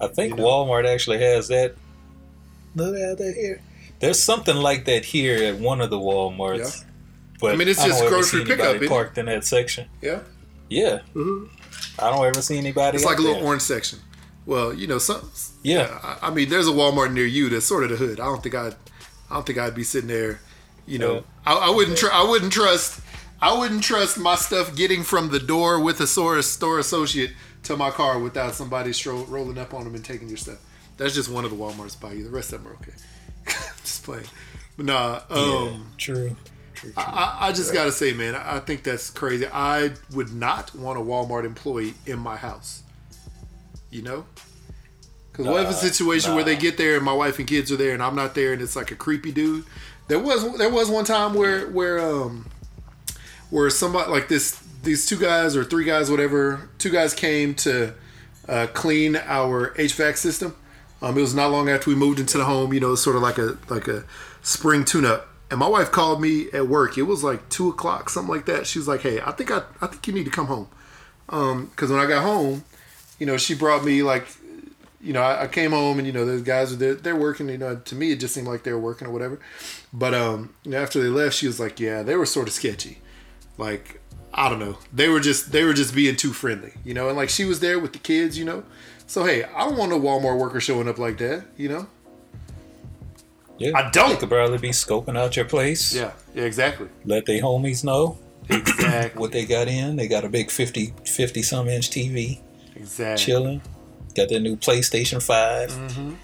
I 0.00 0.06
think 0.08 0.30
You 0.30 0.36
know? 0.38 0.44
Walmart 0.44 0.86
actually 0.86 1.18
has 1.20 1.48
that. 1.48 1.74
No, 2.74 2.90
they 2.90 3.00
have 3.00 3.18
that 3.18 3.34
here. 3.34 3.60
There's 4.00 4.20
something 4.22 4.56
like 4.56 4.86
that 4.86 5.04
here 5.04 5.44
at 5.44 5.60
one 5.60 5.80
of 5.80 5.90
the 5.90 5.98
WalMarts. 5.98 6.80
Yeah. 6.82 6.88
But 7.40 7.52
I 7.52 7.56
mean, 7.56 7.68
it's 7.68 7.84
just 7.84 8.00
ever 8.00 8.08
grocery 8.10 8.40
see 8.40 8.46
pickup, 8.46 8.60
anybody 8.66 8.76
isn't 8.76 8.84
it? 8.86 8.88
parked 8.88 9.18
in 9.18 9.26
that 9.26 9.44
section. 9.44 9.88
Yeah, 10.00 10.20
Yeah, 10.70 11.00
Mm-hmm. 11.14 11.46
I 11.98 12.10
don't 12.10 12.24
ever 12.24 12.40
see 12.42 12.56
anybody. 12.58 12.96
it's 12.96 13.04
like 13.04 13.18
a 13.18 13.20
little 13.20 13.36
there. 13.38 13.44
orange 13.46 13.62
section. 13.62 13.98
Well, 14.46 14.72
you 14.72 14.86
know, 14.86 14.98
some. 14.98 15.30
Yeah, 15.62 15.98
I, 16.02 16.28
I 16.28 16.30
mean, 16.30 16.48
there's 16.48 16.66
a 16.66 16.70
Walmart 16.72 17.12
near 17.12 17.26
you 17.26 17.48
that's 17.48 17.66
sort 17.66 17.84
of 17.84 17.90
the 17.90 17.96
hood. 17.96 18.18
I 18.18 18.24
don't 18.24 18.42
think 18.42 18.54
I'd, 18.54 18.74
I 19.30 19.34
don't 19.34 19.46
think 19.46 19.58
I'd 19.58 19.74
be 19.74 19.84
sitting 19.84 20.08
there. 20.08 20.40
You 20.86 20.98
know, 20.98 21.14
Yeah. 21.14 21.20
I, 21.46 21.54
I 21.54 21.70
wouldn't. 21.70 21.98
Tr- 21.98 22.12
I 22.12 22.24
wouldn't 22.28 22.52
trust. 22.52 23.00
I 23.40 23.56
wouldn't 23.58 23.82
trust 23.82 24.18
my 24.18 24.36
stuff 24.36 24.76
getting 24.76 25.02
from 25.02 25.30
the 25.30 25.40
door 25.40 25.80
with 25.80 26.00
a 26.00 26.06
store 26.06 26.40
store 26.42 26.78
associate 26.78 27.32
to 27.64 27.76
my 27.76 27.90
car 27.90 28.18
without 28.18 28.54
somebody 28.54 28.90
stro- 28.90 29.28
rolling 29.28 29.58
up 29.58 29.74
on 29.74 29.84
them 29.84 29.94
and 29.94 30.04
taking 30.04 30.28
your 30.28 30.36
stuff. 30.36 30.58
That's 30.96 31.14
just 31.14 31.28
one 31.28 31.44
of 31.44 31.50
the 31.50 31.56
WalMarts 31.56 32.00
by 32.00 32.12
you. 32.12 32.24
The 32.24 32.30
rest 32.30 32.52
of 32.52 32.62
them 32.62 32.72
are 32.72 32.76
okay. 32.76 32.92
just 33.82 34.04
playing. 34.04 34.26
But 34.76 34.86
nah. 34.86 35.20
Um, 35.30 35.40
yeah, 35.40 35.78
true. 35.98 36.36
I, 36.96 37.38
I 37.42 37.52
just 37.52 37.72
gotta 37.72 37.92
say, 37.92 38.12
man, 38.12 38.34
I 38.34 38.56
I 38.56 38.60
think 38.60 38.82
that's 38.82 39.10
crazy. 39.10 39.46
I 39.46 39.92
would 40.14 40.32
not 40.34 40.74
want 40.74 40.98
a 40.98 41.02
Walmart 41.02 41.44
employee 41.44 41.94
in 42.06 42.18
my 42.18 42.36
house. 42.36 42.82
You 43.90 44.02
know, 44.02 44.24
because 45.30 45.46
what 45.46 45.62
if 45.64 45.70
a 45.70 45.74
situation 45.74 46.34
where 46.34 46.44
they 46.44 46.56
get 46.56 46.76
there 46.78 46.96
and 46.96 47.04
my 47.04 47.12
wife 47.12 47.38
and 47.38 47.46
kids 47.46 47.70
are 47.70 47.76
there 47.76 47.92
and 47.92 48.02
I'm 48.02 48.16
not 48.16 48.34
there 48.34 48.52
and 48.52 48.62
it's 48.62 48.74
like 48.74 48.90
a 48.90 48.94
creepy 48.96 49.32
dude? 49.32 49.64
There 50.12 50.18
was 50.18 50.58
there 50.58 50.68
was 50.68 50.90
one 50.90 51.06
time 51.06 51.32
where 51.32 51.66
where 51.70 51.98
um 51.98 52.44
where 53.48 53.70
somebody 53.70 54.10
like 54.10 54.28
this 54.28 54.62
these 54.82 55.06
two 55.06 55.16
guys 55.16 55.56
or 55.56 55.64
three 55.64 55.84
guys 55.84 56.10
whatever 56.10 56.68
two 56.76 56.90
guys 56.90 57.14
came 57.14 57.54
to 57.54 57.94
uh, 58.46 58.66
clean 58.74 59.16
our 59.16 59.70
HVAC 59.70 60.18
system. 60.18 60.54
Um, 61.00 61.16
it 61.16 61.22
was 61.22 61.34
not 61.34 61.50
long 61.50 61.70
after 61.70 61.88
we 61.88 61.96
moved 61.96 62.20
into 62.20 62.36
the 62.36 62.44
home. 62.44 62.74
You 62.74 62.80
know, 62.80 62.94
sort 62.94 63.16
of 63.16 63.22
like 63.22 63.38
a 63.38 63.56
like 63.70 63.88
a 63.88 64.04
spring 64.42 64.84
tune-up. 64.84 65.28
And 65.50 65.58
my 65.58 65.66
wife 65.66 65.90
called 65.90 66.20
me 66.20 66.50
at 66.52 66.68
work. 66.68 66.98
It 66.98 67.04
was 67.04 67.24
like 67.24 67.48
two 67.48 67.70
o'clock, 67.70 68.10
something 68.10 68.34
like 68.34 68.44
that. 68.44 68.66
She 68.66 68.78
was 68.78 68.86
like, 68.86 69.00
"Hey, 69.00 69.18
I 69.22 69.30
think 69.30 69.50
I, 69.50 69.62
I 69.80 69.86
think 69.86 70.06
you 70.06 70.12
need 70.12 70.26
to 70.26 70.30
come 70.30 70.48
home." 70.48 70.68
Um, 71.30 71.68
because 71.68 71.90
when 71.90 72.00
I 72.00 72.04
got 72.04 72.22
home, 72.22 72.64
you 73.18 73.24
know, 73.24 73.38
she 73.38 73.54
brought 73.54 73.82
me 73.82 74.02
like, 74.02 74.26
you 75.00 75.14
know, 75.14 75.22
I, 75.22 75.46
came 75.46 75.70
home 75.70 75.96
and 75.96 76.06
you 76.06 76.12
know, 76.12 76.26
those 76.26 76.42
guys 76.42 76.70
are 76.70 76.76
there, 76.76 76.94
they're 76.96 77.16
working. 77.16 77.48
You 77.48 77.56
know, 77.56 77.76
to 77.76 77.94
me, 77.94 78.12
it 78.12 78.20
just 78.20 78.34
seemed 78.34 78.46
like 78.46 78.62
they 78.62 78.72
were 78.72 78.78
working 78.78 79.08
or 79.08 79.10
whatever. 79.10 79.40
But 79.92 80.14
um, 80.14 80.54
after 80.72 81.02
they 81.02 81.08
left, 81.08 81.36
she 81.36 81.46
was 81.46 81.60
like, 81.60 81.78
"Yeah, 81.78 82.02
they 82.02 82.16
were 82.16 82.26
sort 82.26 82.48
of 82.48 82.54
sketchy." 82.54 82.98
Like, 83.58 84.00
I 84.34 84.48
don't 84.48 84.58
know, 84.58 84.78
they 84.92 85.08
were 85.08 85.20
just 85.20 85.52
they 85.52 85.64
were 85.64 85.74
just 85.74 85.94
being 85.94 86.16
too 86.16 86.32
friendly, 86.32 86.72
you 86.84 86.94
know. 86.94 87.08
And 87.08 87.16
like 87.16 87.28
she 87.28 87.44
was 87.44 87.60
there 87.60 87.78
with 87.78 87.92
the 87.92 87.98
kids, 87.98 88.38
you 88.38 88.44
know. 88.44 88.64
So 89.06 89.24
hey, 89.24 89.44
I 89.44 89.64
don't 89.64 89.76
want 89.76 89.90
no 89.90 90.00
Walmart 90.00 90.38
worker 90.38 90.60
showing 90.60 90.88
up 90.88 90.98
like 90.98 91.18
that, 91.18 91.44
you 91.56 91.68
know. 91.68 91.86
Yeah, 93.58 93.72
I 93.76 93.90
don't. 93.90 94.10
They 94.10 94.16
could 94.16 94.30
probably 94.30 94.58
be 94.58 94.70
scoping 94.70 95.18
out 95.18 95.36
your 95.36 95.44
place. 95.44 95.94
Yeah, 95.94 96.12
yeah, 96.34 96.44
exactly, 96.44 96.88
Let 97.04 97.26
their 97.26 97.42
homies 97.42 97.84
know 97.84 98.18
exactly, 98.48 99.20
what 99.20 99.32
they 99.32 99.44
got 99.44 99.68
in. 99.68 99.96
They 99.96 100.08
got 100.08 100.24
a 100.24 100.28
big 100.28 100.50
50, 100.50 100.94
50 101.04 101.42
some 101.42 101.68
inch 101.68 101.90
TV 101.90 102.40
exactly. 102.74 103.24
chilling. 103.24 103.62
Got 104.16 104.30
their 104.30 104.40
new 104.40 104.56
PlayStation 104.56 105.22
5. 105.22 105.70
Mm-hmm. 105.70 106.14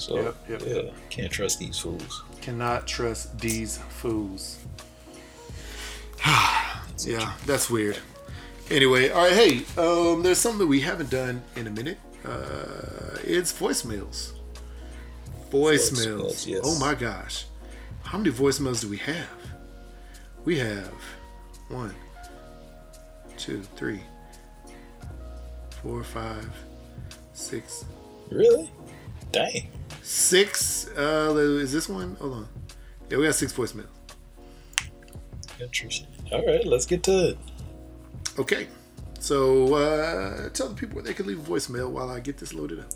So, 0.00 0.16
Yep, 0.16 0.36
yep, 0.48 0.62
yeah, 0.66 0.90
can't 1.10 1.30
trust 1.30 1.58
these 1.58 1.78
fools. 1.78 2.22
Cannot 2.40 2.86
trust 2.86 3.38
these 3.38 3.76
fools. 3.76 4.58
yeah, 7.04 7.34
that's 7.44 7.68
weird. 7.68 7.98
Anyway, 8.70 9.10
all 9.10 9.24
right, 9.24 9.32
hey, 9.32 9.56
um, 9.76 10.22
there's 10.22 10.38
something 10.38 10.66
we 10.66 10.80
haven't 10.80 11.10
done 11.10 11.42
in 11.54 11.66
a 11.66 11.70
minute. 11.70 11.98
Uh, 12.24 13.18
it's 13.24 13.52
voicemails. 13.52 14.32
Voicemails. 15.50 16.06
Voicemails, 16.06 16.46
yes. 16.46 16.60
Oh 16.64 16.78
my 16.78 16.94
gosh. 16.94 17.44
How 18.02 18.16
many 18.16 18.30
voicemails 18.30 18.80
do 18.80 18.88
we 18.88 18.96
have? 18.98 19.28
We 20.46 20.58
have 20.60 20.94
one, 21.68 21.94
two, 23.36 23.62
three, 23.76 24.00
four, 25.82 26.02
five, 26.02 26.48
six, 27.34 27.84
Really? 28.30 28.70
Dang. 29.32 29.68
six. 30.02 30.88
Uh, 30.96 31.34
is 31.36 31.72
this 31.72 31.88
one? 31.88 32.16
Hold 32.16 32.32
on. 32.32 32.48
Yeah, 33.08 33.18
we 33.18 33.24
got 33.24 33.34
six 33.34 33.52
voicemails. 33.52 33.86
Interesting. 35.60 36.08
All 36.32 36.44
right, 36.46 36.64
let's 36.66 36.86
get 36.86 37.02
to 37.04 37.30
it. 37.30 37.38
Okay. 38.38 38.68
So 39.18 39.74
uh, 39.74 40.48
tell 40.50 40.68
the 40.68 40.74
people 40.74 40.96
where 40.96 41.04
they 41.04 41.12
can 41.12 41.26
leave 41.26 41.40
a 41.40 41.50
voicemail 41.50 41.90
while 41.90 42.08
I 42.08 42.20
get 42.20 42.38
this 42.38 42.54
loaded 42.54 42.80
up. 42.80 42.90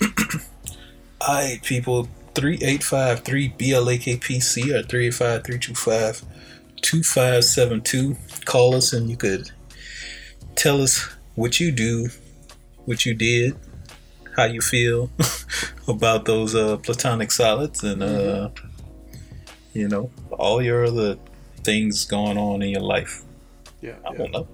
All 1.20 1.34
right, 1.34 1.62
people. 1.62 2.08
3853 2.34 3.54
BLAKPC 3.58 4.62
or 4.66 4.82
385 4.84 5.44
325 5.44 6.24
2572. 6.80 8.16
Call 8.44 8.74
us 8.76 8.92
and 8.92 9.10
you 9.10 9.16
could 9.16 9.50
tell 10.54 10.80
us 10.80 11.00
what 11.34 11.58
you 11.58 11.72
do, 11.72 12.08
what 12.84 13.04
you 13.04 13.14
did, 13.14 13.56
how 14.38 14.44
you 14.44 14.60
feel 14.60 15.10
about 15.88 16.24
those 16.24 16.54
uh, 16.54 16.76
platonic 16.76 17.32
solids, 17.32 17.82
and 17.82 18.02
uh, 18.02 18.50
you 19.74 19.88
know, 19.88 20.10
all 20.30 20.62
your 20.62 20.86
other 20.86 21.16
things 21.64 22.04
going 22.04 22.38
on 22.38 22.62
in 22.62 22.70
your 22.70 22.80
life. 22.80 23.24
Yeah. 23.80 23.96
I 24.08 24.14
don't 24.14 24.30
know. 24.30 24.46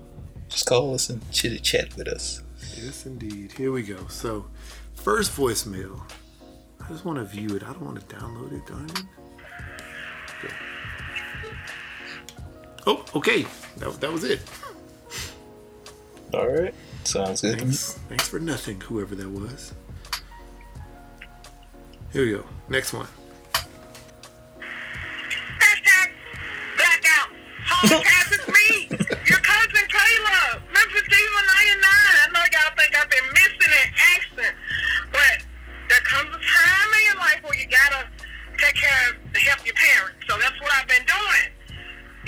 Just 0.48 0.66
call 0.66 0.94
us 0.94 1.10
and 1.10 1.20
chit 1.30 1.62
chat 1.62 1.94
with 1.96 2.08
us. 2.08 2.42
Yes, 2.76 3.04
indeed. 3.04 3.52
Here 3.52 3.72
we 3.72 3.82
go. 3.82 4.06
So, 4.08 4.46
first 4.94 5.36
voicemail. 5.36 6.00
I 6.80 6.88
just 6.88 7.04
want 7.04 7.18
to 7.18 7.24
view 7.24 7.54
it. 7.56 7.62
I 7.62 7.72
don't 7.72 7.82
want 7.82 8.08
to 8.08 8.16
download 8.16 8.52
it, 8.52 8.66
darn 8.66 8.86
it. 8.86 9.02
Okay. 10.44 10.54
Oh, 12.86 13.04
okay. 13.16 13.46
That, 13.78 14.00
that 14.00 14.12
was 14.12 14.24
it. 14.24 14.40
All 16.32 16.48
right, 16.48 16.74
sounds 17.06 17.40
good. 17.42 17.58
Thanks, 17.58 17.92
thanks 18.08 18.28
for 18.28 18.38
nothing, 18.38 18.80
whoever 18.80 19.14
that 19.14 19.28
was. 19.28 19.72
Here 22.12 22.24
we 22.24 22.30
go. 22.32 22.44
Next 22.68 22.92
one. 22.92 23.06
Hashtag 25.58 26.10
blackout. 26.76 27.28
Podcast 27.66 28.32
is 28.32 28.46
me, 28.48 28.88
your 29.26 29.38
cousin 29.42 29.86
Kayla. 29.90 30.62
Memphis 30.72 31.02
Diva 31.10 31.40
99. 31.42 31.84
I 31.84 32.28
know 32.32 32.44
y'all 32.52 32.74
think 32.76 32.94
I've 32.94 33.10
been 33.10 33.28
missing 33.32 33.72
in 33.82 33.88
action, 34.14 34.54
but 35.10 35.44
there 35.88 36.00
comes 36.06 36.30
a 36.30 36.38
time 36.38 36.90
in 36.94 37.02
your 37.06 37.18
life 37.18 37.40
where 37.42 37.58
you 37.58 37.66
gotta 37.66 38.06
take 38.58 38.76
care 38.76 39.10
of 39.10 39.32
to 39.32 39.40
help 39.40 39.66
your 39.66 39.74
parents. 39.74 40.22
So 40.28 40.38
that's 40.38 40.60
what 40.60 40.70
I've 40.72 40.86
been 40.86 41.04
doing. 41.06 41.53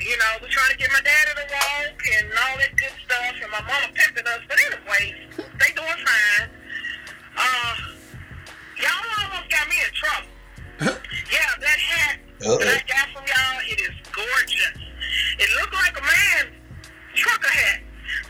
You 0.07 0.16
know, 0.18 0.38
we're 0.40 0.46
trying 0.54 0.70
to 0.70 0.78
get 0.78 0.86
my 0.92 1.00
daddy 1.02 1.34
to 1.34 1.46
walk 1.50 1.98
and 2.14 2.30
all 2.30 2.57
that 2.62 2.70
good 2.78 2.94
stuff, 3.02 3.34
and 3.42 3.50
my 3.50 3.59
mama 3.59 3.90
pimping 3.90 4.22
us. 4.22 4.38
But 4.46 4.54
anyways, 4.54 5.18
they 5.59 5.70
doing 5.74 5.98
fine. 6.07 6.46
Uh, 7.34 7.74
y'all 8.78 9.02
almost 9.18 9.50
got 9.50 9.66
me 9.66 9.76
in 9.82 9.92
trouble. 9.98 10.30
Yeah, 11.26 11.50
that 11.59 11.78
hat 11.82 12.18
Uh-oh. 12.38 12.59
that 12.59 12.68
I 12.70 12.82
got 12.86 13.11
from 13.11 13.26
y'all, 13.26 13.59
it 13.66 13.80
is 13.82 13.96
gorgeous. 14.14 14.78
It 15.42 15.48
looked 15.59 15.74
like 15.74 15.98
a 15.98 16.02
man 16.07 16.54
trucker 17.14 17.50
hat. 17.50 17.80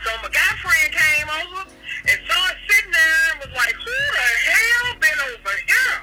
So 0.03 0.09
my 0.23 0.29
guy 0.33 0.57
friend 0.57 0.89
came 0.89 1.29
over 1.29 1.61
and 2.09 2.17
saw 2.25 2.41
it 2.49 2.57
sitting 2.65 2.89
there 2.91 3.21
and 3.31 3.39
was 3.45 3.53
like, 3.53 3.75
who 3.77 3.93
the 4.17 4.29
hell 4.49 4.87
been 4.97 5.19
over 5.29 5.55
here? 5.69 5.97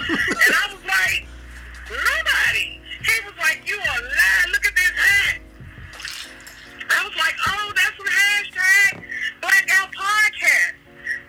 and 0.00 0.52
I 0.56 0.64
was 0.72 0.84
like, 0.88 1.28
nobody. 1.92 2.79
He 3.00 3.16
was 3.24 3.36
like, 3.40 3.64
you 3.64 3.76
are 3.80 4.02
lying. 4.04 4.48
Look 4.52 4.66
at 4.66 4.74
this 4.76 4.92
hat. 4.92 5.40
I 6.90 6.98
was 7.06 7.16
like, 7.16 7.36
oh, 7.48 7.72
that's 7.72 7.96
some 7.96 8.12
hashtag 8.12 8.92
Blackout 9.40 9.88
Podcast. 9.96 10.76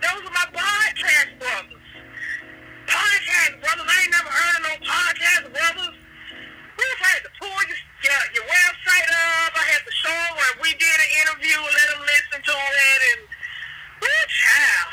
Those 0.04 0.22
are 0.28 0.36
my 0.36 0.48
podcast 0.52 1.32
brothers. 1.40 1.86
Podcast 2.92 3.54
brothers. 3.64 3.88
I 3.88 3.96
ain't 4.04 4.12
never 4.12 4.32
heard 4.32 4.56
of 4.58 4.64
no 4.68 4.74
podcast 4.84 5.46
brothers. 5.48 5.96
We 6.76 6.84
just 6.92 7.04
had 7.08 7.24
to 7.24 7.32
pull 7.40 7.56
your, 7.56 7.80
your, 8.04 8.22
your 8.36 8.46
website 8.52 9.08
up. 9.08 9.52
I 9.56 9.64
had 9.72 9.84
to 9.88 9.94
show 9.96 10.12
them 10.12 10.34
where 10.36 10.54
we 10.66 10.70
did 10.76 10.98
an 10.98 11.12
interview 11.24 11.56
and 11.56 11.72
let 11.72 11.88
them 11.88 12.02
listen 12.04 12.40
to 12.52 12.56
it. 12.58 13.00
And, 13.16 13.22
woo, 14.02 14.24
child. 14.28 14.90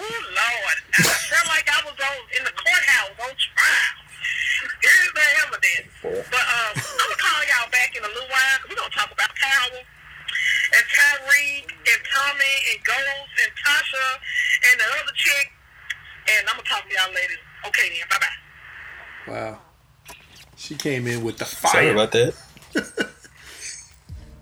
Oh, 0.00 0.16
Lord. 0.32 0.78
I 0.96 1.12
felt 1.28 1.46
like 1.52 1.66
I 1.68 1.80
was 1.84 1.98
on 1.98 2.20
in 2.40 2.42
the 2.48 2.54
courthouse 2.56 3.16
on 3.20 3.32
trial. 3.36 4.11
Here's 4.82 5.12
the 5.14 5.26
evidence. 5.46 5.92
But 6.02 6.44
um, 6.46 6.72
I'm 6.74 6.98
going 6.98 7.14
to 7.14 7.20
call 7.20 7.40
y'all 7.46 7.70
back 7.70 7.94
in 7.96 8.02
a 8.04 8.08
little 8.08 8.28
while. 8.28 8.56
'cause 8.62 8.68
We're 8.70 8.76
going 8.76 8.90
to 8.90 8.96
talk 8.98 9.10
about 9.12 9.30
power 9.36 9.78
and 9.78 10.84
Tariq 10.88 11.64
and 11.70 12.00
Tommy 12.10 12.54
and 12.72 12.78
Ghost 12.84 13.32
and 13.42 13.52
Tasha 13.62 14.06
and 14.70 14.80
the 14.80 14.86
other 15.02 15.12
chick. 15.14 15.46
And 16.38 16.48
I'm 16.48 16.56
going 16.56 16.64
to 16.64 16.70
talk 16.70 16.82
to 16.88 16.94
y'all 16.94 17.14
later. 17.14 17.34
Okay, 17.68 17.88
then. 17.90 18.08
Bye-bye. 18.10 19.32
Wow. 19.32 19.58
She 20.56 20.74
came 20.74 21.06
in 21.06 21.22
with 21.24 21.38
the 21.38 21.44
Sorry 21.44 21.86
fire. 21.86 21.92
about 21.92 22.12
that. 22.12 22.34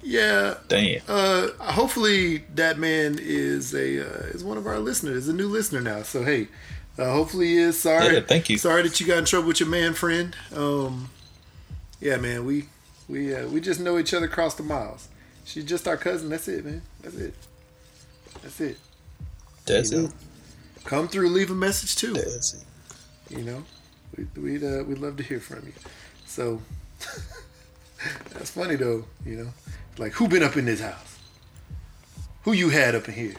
yeah. 0.03 0.55
Damn. 0.68 1.01
Uh, 1.09 1.49
hopefully 1.59 2.39
that 2.55 2.78
man 2.78 3.18
is 3.20 3.74
a 3.74 4.01
uh, 4.01 4.26
is 4.28 4.45
one 4.45 4.57
of 4.59 4.66
our 4.66 4.78
listeners, 4.78 5.16
is 5.24 5.28
a 5.28 5.33
new 5.35 5.49
listener 5.49 5.81
now. 5.81 6.03
So 6.03 6.22
hey, 6.22 6.49
uh, 7.01 7.12
hopefully 7.12 7.48
he 7.48 7.57
is. 7.59 7.80
Sorry, 7.80 8.14
Yeah, 8.14 8.20
thank 8.20 8.51
you. 8.51 8.59
Sorry 8.59 8.82
that 8.82 9.01
you 9.01 9.07
got 9.07 9.18
in 9.18 9.24
trouble 9.24 9.48
with 9.48 9.61
your 9.61 9.68
man 9.68 9.94
friend. 9.94 10.36
Um, 10.55 11.11
yeah, 12.01 12.16
man, 12.16 12.44
we 12.44 12.66
we 13.09 13.34
uh, 13.34 13.48
we 13.48 13.61
just 13.61 13.80
know 13.80 13.98
each 13.98 14.12
other 14.14 14.26
across 14.26 14.55
the 14.55 14.62
miles. 14.62 15.09
She's 15.44 15.64
just 15.64 15.88
our 15.88 15.96
cousin. 15.96 16.28
That's 16.28 16.46
it, 16.48 16.64
man. 16.64 16.82
That's 17.03 17.16
it. 17.16 17.34
That's 18.42 18.61
it. 18.61 18.78
That's 19.66 19.90
you 19.92 19.98
know. 19.98 20.05
it. 20.07 20.12
Come 20.84 21.09
through, 21.09 21.28
leave 21.28 21.51
a 21.51 21.55
message 21.55 21.96
too. 21.96 22.12
That's 22.12 22.55
it. 22.55 22.64
You 23.30 23.44
know, 23.44 23.64
we, 24.16 24.26
we'd 24.40 24.64
uh, 24.64 24.84
we'd 24.84 24.98
love 24.98 25.16
to 25.16 25.22
hear 25.22 25.40
from 25.40 25.66
you. 25.66 25.72
So 26.26 26.61
that's 28.32 28.51
funny 28.51 28.76
though. 28.76 29.05
You 29.24 29.36
know, 29.36 29.48
like 29.98 30.12
who 30.12 30.28
been 30.28 30.42
up 30.42 30.57
in 30.57 30.66
this 30.66 30.80
house? 30.80 31.18
Who 32.44 32.53
you 32.53 32.70
had 32.70 32.94
up 32.94 33.09
in 33.09 33.14
here? 33.14 33.34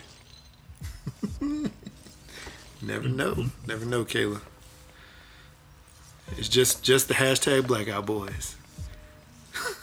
Never 2.81 3.07
mm-hmm. 3.07 3.17
know. 3.17 3.45
Never 3.67 3.85
know, 3.85 4.03
Kayla. 4.05 4.41
It's 6.37 6.49
just 6.49 6.83
just 6.83 7.07
the 7.07 7.13
hashtag 7.15 7.67
Blackout 7.67 8.05
Boys. 8.05 8.55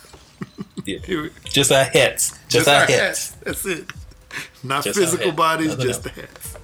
Yeah. 0.85 1.27
Just 1.45 1.71
our 1.71 1.85
hats. 1.85 2.39
Just, 2.49 2.67
our 2.67 2.87
hats. 2.87 3.33
That's 3.43 3.67
it. 3.67 3.91
Not 4.63 4.85
Just 4.85 4.99
physical 4.99 5.33
bodies, 5.33 5.71
Nothing 5.71 5.87
just 5.87 6.03
the 6.05 6.11
hats. 6.11 6.57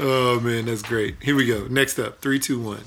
Oh 0.00 0.40
man, 0.40 0.64
that's 0.64 0.82
great. 0.82 1.16
Here 1.22 1.36
we 1.36 1.46
go. 1.46 1.66
Next 1.68 1.98
up, 2.00 2.20
three, 2.20 2.40
two, 2.40 2.60
one. 2.60 2.82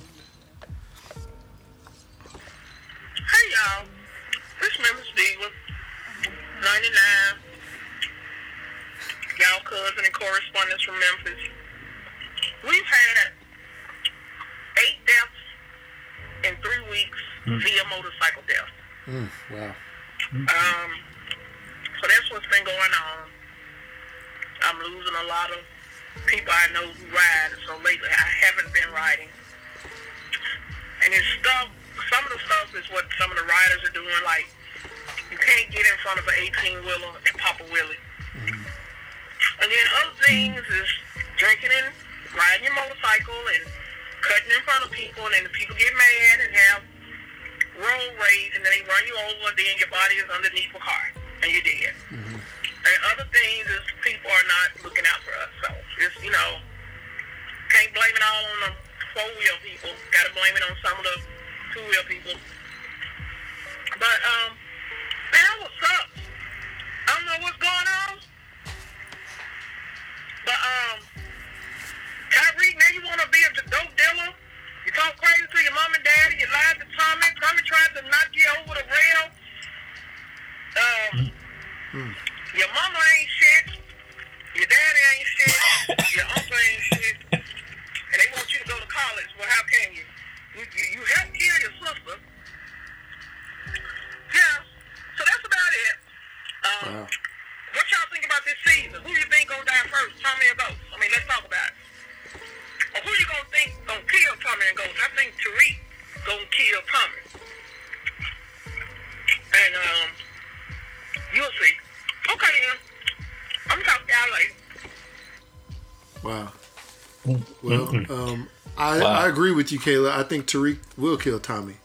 Um, 118.10 118.50
I, 118.78 119.00
Wow. 119.00 119.06
I 119.08 119.28
agree 119.28 119.52
with 119.52 119.72
you, 119.72 119.80
Kayla. 119.80 120.12
I 120.12 120.24
think 120.24 120.48
Tariq 120.48 120.80
will 120.98 121.18
kill 121.18 121.40
Tommy. 121.40 121.76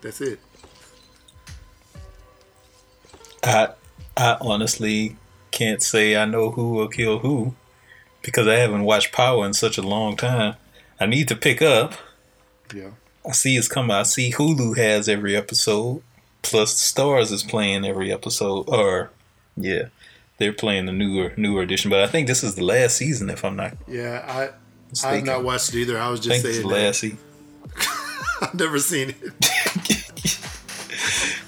That's 0.00 0.20
it. 0.20 0.38
I 3.42 3.70
I 4.16 4.36
honestly 4.40 5.16
can't 5.50 5.82
say 5.82 6.16
I 6.16 6.24
know 6.24 6.50
who 6.50 6.72
will 6.72 6.88
kill 6.88 7.20
who 7.20 7.54
because 8.22 8.46
I 8.46 8.54
haven't 8.54 8.82
watched 8.82 9.12
Power 9.12 9.46
in 9.46 9.54
such 9.54 9.78
a 9.78 9.82
long 9.82 10.16
time. 10.16 10.56
I 11.00 11.06
need 11.06 11.28
to 11.28 11.36
pick 11.36 11.62
up. 11.62 11.94
Yeah. 12.74 12.90
I 13.26 13.32
see 13.32 13.56
it's 13.56 13.68
coming. 13.68 13.92
I 13.92 14.02
see 14.02 14.32
Hulu 14.32 14.76
has 14.76 15.08
every 15.08 15.36
episode. 15.36 16.02
Plus, 16.42 16.74
Starz 16.74 17.32
is 17.32 17.42
playing 17.42 17.84
every 17.84 18.12
episode. 18.12 18.68
Or, 18.68 19.10
yeah, 19.56 19.86
they're 20.38 20.52
playing 20.52 20.86
the 20.86 20.92
newer 20.92 21.32
newer 21.36 21.62
edition. 21.62 21.90
But 21.90 22.00
I 22.00 22.06
think 22.06 22.26
this 22.26 22.42
is 22.42 22.54
the 22.54 22.64
last 22.64 22.96
season, 22.96 23.28
if 23.30 23.44
I'm 23.44 23.56
not 23.56 23.76
Yeah, 23.86 24.24
I 24.26 25.06
I've 25.06 25.24
not 25.24 25.44
watched 25.44 25.74
it 25.74 25.80
either. 25.80 25.98
I 25.98 26.08
was 26.08 26.20
I 26.20 26.22
just 26.24 26.44
it's 26.44 26.54
saying 26.56 26.68
the 26.68 26.74
last 26.74 27.00
season. 27.00 27.18
I've 28.40 28.54
never 28.54 28.78
seen 28.78 29.10
it. 29.10 29.16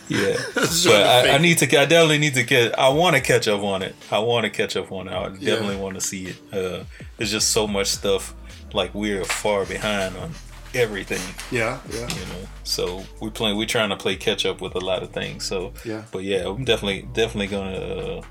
Yeah, 0.08 0.34
but 0.54 0.88
I, 0.88 1.34
I 1.36 1.38
need 1.38 1.58
to. 1.58 1.66
I 1.66 1.84
definitely 1.86 2.18
need 2.18 2.34
to 2.34 2.42
get. 2.42 2.76
I 2.76 2.88
want 2.88 3.14
to 3.14 3.22
catch 3.22 3.46
up 3.46 3.62
on 3.62 3.82
it. 3.82 3.94
I 4.10 4.18
want 4.18 4.42
to 4.42 4.50
catch 4.50 4.76
up 4.76 4.90
on 4.90 5.06
it. 5.06 5.12
I 5.12 5.28
Yeah. 5.38 5.50
definitely 5.54 5.76
want 5.76 5.94
to 5.94 6.00
see 6.00 6.26
it. 6.26 6.36
Uh, 6.52 6.82
there's 7.16 7.30
just 7.30 7.50
so 7.50 7.68
much 7.68 7.86
stuff. 7.86 8.34
Like 8.72 8.92
we're 8.92 9.24
far 9.24 9.64
behind 9.64 10.16
on 10.16 10.32
everything. 10.74 11.22
Yeah, 11.56 11.78
yeah. 11.92 12.08
you 12.08 12.26
know. 12.26 12.48
So 12.64 13.04
we're 13.20 13.30
playing, 13.30 13.56
we're 13.56 13.66
trying 13.66 13.90
to 13.90 13.96
play 13.96 14.16
catch 14.16 14.44
up 14.44 14.60
with 14.60 14.74
a 14.74 14.80
lot 14.80 15.04
of 15.04 15.10
things. 15.10 15.44
So 15.44 15.74
Yeah. 15.84 16.02
but 16.10 16.24
yeah, 16.24 16.48
I'm 16.48 16.64
definitely 16.64 17.08
definitely 17.12 17.46
gonna 17.46 17.76
uh, 18.18 18.22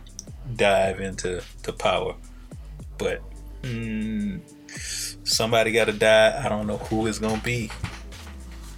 dive 0.55 0.99
into 0.99 1.41
to 1.63 1.73
power. 1.73 2.15
But 2.97 3.21
mm, 3.61 4.39
somebody 5.27 5.71
got 5.71 5.85
to 5.85 5.93
die. 5.93 6.41
I 6.43 6.49
don't 6.49 6.67
know 6.67 6.77
who 6.77 7.07
it's 7.07 7.19
gonna 7.19 7.41
be. 7.41 7.71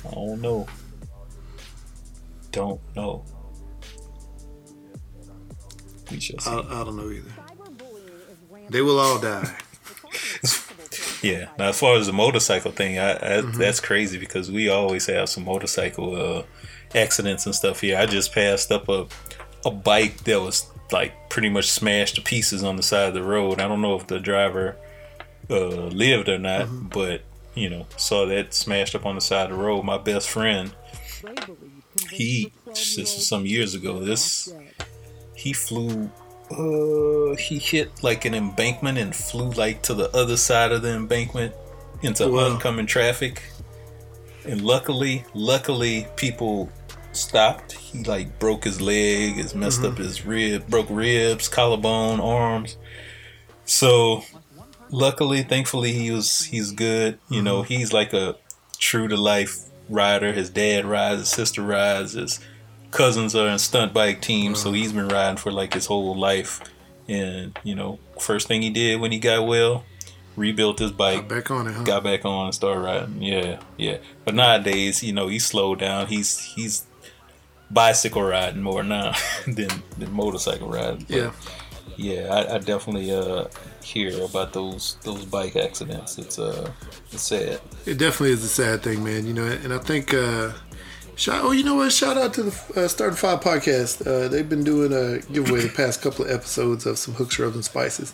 I 0.08 0.12
don't 0.12 0.42
know. 0.42 0.68
Don't 2.52 2.82
know. 2.96 3.24
We 6.12 6.20
shall 6.20 6.40
see. 6.40 6.50
I, 6.50 6.60
I 6.60 6.84
don't 6.84 6.98
know 6.98 7.10
either. 7.10 7.32
They 8.70 8.82
will 8.82 9.00
all 9.00 9.20
die. 9.20 9.56
Yeah. 11.24 11.50
Now, 11.60 11.70
as 11.70 11.80
far 11.80 11.98
as 11.98 12.08
the 12.08 12.14
motorcycle 12.14 12.72
thing, 12.72 12.98
I, 12.98 13.12
I 13.12 13.42
Mm-hmm. 13.42 13.60
that's 13.60 13.80
crazy 13.80 14.18
because 14.18 14.50
we 14.52 14.70
always 14.70 15.06
have 15.06 15.30
some 15.30 15.46
motorcycle 15.46 16.16
uh, 16.40 16.44
accidents 16.96 17.46
and 17.46 17.54
stuff 17.54 17.80
here. 17.82 17.96
I 17.98 18.08
just 18.08 18.34
passed 18.34 18.72
up 18.72 18.90
a 18.90 19.06
a 19.64 19.70
bike 19.70 20.18
that 20.24 20.42
was 20.42 20.66
like 20.92 21.30
pretty 21.30 21.50
much 21.50 21.70
smashed 21.70 22.16
to 22.16 22.22
pieces 22.22 22.64
on 22.64 22.76
the 22.76 22.84
side 22.84 23.08
of 23.10 23.14
the 23.14 23.24
road. 23.24 23.60
I 23.62 23.68
don't 23.68 23.82
know 23.82 23.96
if 23.96 24.08
the 24.08 24.20
driver 24.20 24.76
uh, 25.50 25.58
lived 25.88 26.30
or 26.30 26.38
not, 26.38 26.68
Mm-hmm. 26.68 26.88
but 26.90 27.22
you 27.56 27.70
know, 27.70 27.86
saw 27.98 28.26
that 28.28 28.54
smashed 28.54 28.96
up 28.96 29.06
on 29.06 29.16
the 29.16 29.22
side 29.22 29.52
of 29.52 29.58
the 29.58 29.64
road. 29.64 29.84
My 29.84 29.98
best 29.98 30.30
friend, 30.30 30.74
he 32.10 32.52
this 32.66 32.98
was 32.98 33.28
some 33.28 33.46
years 33.46 33.76
ago. 33.76 34.00
This 34.00 34.54
he 35.36 35.54
flew 35.54 36.10
uh 36.52 37.36
he 37.38 37.58
hit 37.58 38.04
like 38.04 38.26
an 38.26 38.34
embankment 38.34 38.98
and 38.98 39.16
flew 39.16 39.50
like 39.52 39.82
to 39.84 39.94
the 39.94 40.10
other 40.16 40.36
side 40.38 40.72
of 40.72 40.82
the 40.82 40.94
embankment 40.94 41.54
into 42.02 42.28
Wow. 42.28 42.52
oncoming 42.54 42.86
traffic 42.86 43.42
and 44.46 44.62
luckily 44.62 45.24
luckily 45.34 46.08
people 46.18 46.70
stopped 47.14 47.74
he 47.74 48.04
like 48.04 48.40
broke 48.40 48.64
his 48.64 48.80
leg 48.82 49.36
has 49.36 49.54
messed 49.54 49.84
up 49.84 49.94
mm-hmm. 49.94 50.04
his 50.04 50.26
rib 50.26 50.68
broke 50.68 50.88
ribs 50.90 51.48
collarbone 51.48 52.20
arms 52.20 52.78
so 53.66 54.24
luckily 54.90 55.44
thankfully 55.44 55.92
he 55.94 56.12
was 56.12 56.46
he's 56.46 56.72
good 56.72 57.20
you 57.30 57.42
know 57.42 57.64
mm-hmm. 57.64 57.74
he's 57.74 57.94
like 57.94 58.14
a 58.14 58.36
true 58.78 59.08
to 59.08 59.18
life 59.18 59.58
rider 59.90 60.32
his 60.32 60.50
dad 60.50 60.86
rides 60.86 61.20
his 61.20 61.30
sister 61.30 61.62
rides 61.62 62.14
his 62.14 62.40
cousins 62.92 63.36
are 63.36 63.48
in 63.48 63.58
stunt 63.58 63.94
bike 63.94 64.22
teams, 64.22 64.62
so 64.62 64.72
mm. 64.72 64.76
he's 64.76 64.94
been 64.94 65.08
riding 65.08 65.38
for 65.38 65.52
like 65.52 65.74
his 65.74 65.88
whole 65.88 66.16
life. 66.16 66.62
And 67.08 67.58
you 67.64 67.74
know, 67.74 68.00
first 68.20 68.48
thing 68.48 68.62
he 68.62 68.70
did 68.70 69.02
when 69.02 69.12
he 69.12 69.20
got 69.20 69.48
well, 69.48 69.84
rebuilt 70.36 70.80
his 70.80 70.92
bike, 70.92 71.28
got 71.28 71.30
Back 71.30 71.52
on 71.52 71.68
it, 71.68 71.74
huh? 71.74 71.84
got 71.84 72.04
back 72.04 72.26
on 72.26 72.46
and 72.46 72.56
started 72.56 72.82
riding. 72.82 73.22
Yeah, 73.22 73.60
yeah. 73.78 73.98
But 74.24 74.36
nowadays, 74.36 75.02
you 75.02 75.14
know, 75.14 75.28
he's 75.28 75.46
slowed 75.46 75.80
down. 75.80 76.08
He's 76.08 76.40
he's 76.40 76.86
bicycle 77.74 78.24
riding 78.24 78.62
more 78.62 78.84
now 78.84 79.14
than 79.48 79.70
than 79.98 80.12
motorcycle 80.12 80.70
riding. 80.70 81.06
But, 81.08 81.16
Yeah. 81.18 81.32
yeah. 81.98 82.34
I, 82.34 82.56
I 82.56 82.58
definitely 82.60 83.12
uh 83.14 83.46
hear 83.84 84.24
about 84.24 84.54
those 84.54 84.98
those 85.04 85.26
bike 85.26 85.56
accidents. 85.56 86.18
It's 86.18 86.38
uh 86.40 86.72
it's 87.12 87.24
sad. 87.24 87.60
It 87.86 87.98
definitely 87.98 88.32
is 88.34 88.44
a 88.44 88.48
sad 88.50 88.84
thing, 88.84 89.04
man. 89.04 89.26
You 89.26 89.34
know, 89.34 89.46
and 89.46 89.74
I 89.74 89.78
think. 89.80 90.14
uh 90.14 90.52
Shout, 91.18 91.42
oh, 91.44 91.52
you 91.52 91.64
know 91.64 91.76
what? 91.76 91.92
Shout 91.92 92.18
out 92.18 92.34
to 92.36 92.44
the 92.44 92.82
uh, 92.84 92.88
Starting 92.88 93.18
Five 93.18 93.42
podcast. 93.42 94.08
Uh, 94.08 94.28
they've 94.28 94.48
been 94.48 94.64
doing 94.64 94.92
a 94.92 95.20
giveaway 95.32 95.60
the 95.62 95.70
past 95.70 96.02
couple 96.02 96.26
of 96.26 96.32
episodes 96.32 96.86
of 96.88 96.98
some 96.98 97.14
hooks, 97.14 97.38
rubs, 97.38 97.54
and 97.54 97.66
spices, 97.66 98.14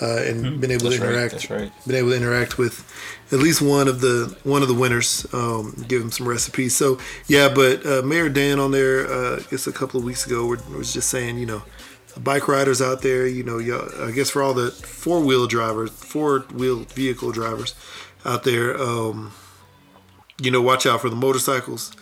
uh, 0.00 0.22
and 0.22 0.60
been 0.60 0.70
able 0.70 0.84
That's 0.84 0.96
to 0.98 1.06
interact. 1.08 1.32
that's 1.32 1.50
right. 1.50 1.72
Been 1.86 1.96
able 1.96 2.10
to 2.10 2.16
interact 2.16 2.58
with 2.58 2.84
at 3.32 3.38
least 3.38 3.60
one 3.60 3.88
of 3.88 4.00
the 4.00 4.36
one 4.44 4.62
of 4.62 4.68
the 4.68 4.74
winners. 4.74 5.26
Um, 5.32 5.84
give 5.88 6.00
them 6.00 6.10
some 6.10 6.28
recipes. 6.28 6.76
So 6.76 6.98
yeah, 7.26 7.48
but 7.52 7.84
uh, 7.84 8.02
Mayor 8.02 8.28
Dan 8.28 8.58
on 8.58 8.70
there, 8.70 9.10
uh, 9.10 9.36
I 9.38 9.50
guess 9.50 9.66
a 9.66 9.72
couple 9.72 9.98
of 9.98 10.04
weeks 10.04 10.26
ago, 10.26 10.46
was 10.46 10.92
just 10.92 11.08
saying, 11.10 11.38
you 11.38 11.46
know, 11.46 11.62
bike 12.18 12.48
riders 12.48 12.80
out 12.80 13.02
there, 13.02 13.26
you 13.26 13.42
know, 13.42 13.58
y'all, 13.58 13.88
I 14.02 14.10
guess 14.10 14.30
for 14.30 14.42
all 14.42 14.54
the 14.54 14.70
four 14.70 15.20
wheel 15.20 15.46
drivers, 15.46 15.90
four 15.90 16.40
wheel 16.52 16.80
vehicle 16.80 17.32
drivers 17.32 17.74
out 18.24 18.44
there, 18.44 18.80
um, 18.80 19.32
you 20.40 20.50
know, 20.50 20.62
watch 20.62 20.86
out 20.86 21.00
for 21.00 21.10
the 21.10 21.16
motorcycles. 21.16 21.92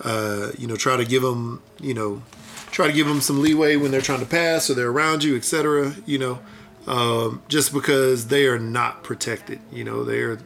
Uh, 0.00 0.50
you 0.58 0.66
know, 0.66 0.76
try 0.76 0.96
to 0.96 1.06
give 1.06 1.22
them, 1.22 1.62
you 1.80 1.94
know, 1.94 2.22
try 2.70 2.86
to 2.86 2.92
give 2.92 3.06
them 3.06 3.20
some 3.22 3.40
leeway 3.40 3.76
when 3.76 3.90
they're 3.90 4.02
trying 4.02 4.20
to 4.20 4.26
pass 4.26 4.68
or 4.68 4.74
they're 4.74 4.90
around 4.90 5.24
you, 5.24 5.34
etc. 5.36 5.94
You 6.04 6.18
know, 6.18 6.38
um, 6.86 7.42
just 7.48 7.72
because 7.72 8.28
they 8.28 8.46
are 8.46 8.58
not 8.58 9.02
protected. 9.02 9.60
You 9.72 9.84
know, 9.84 10.04
they're 10.04 10.38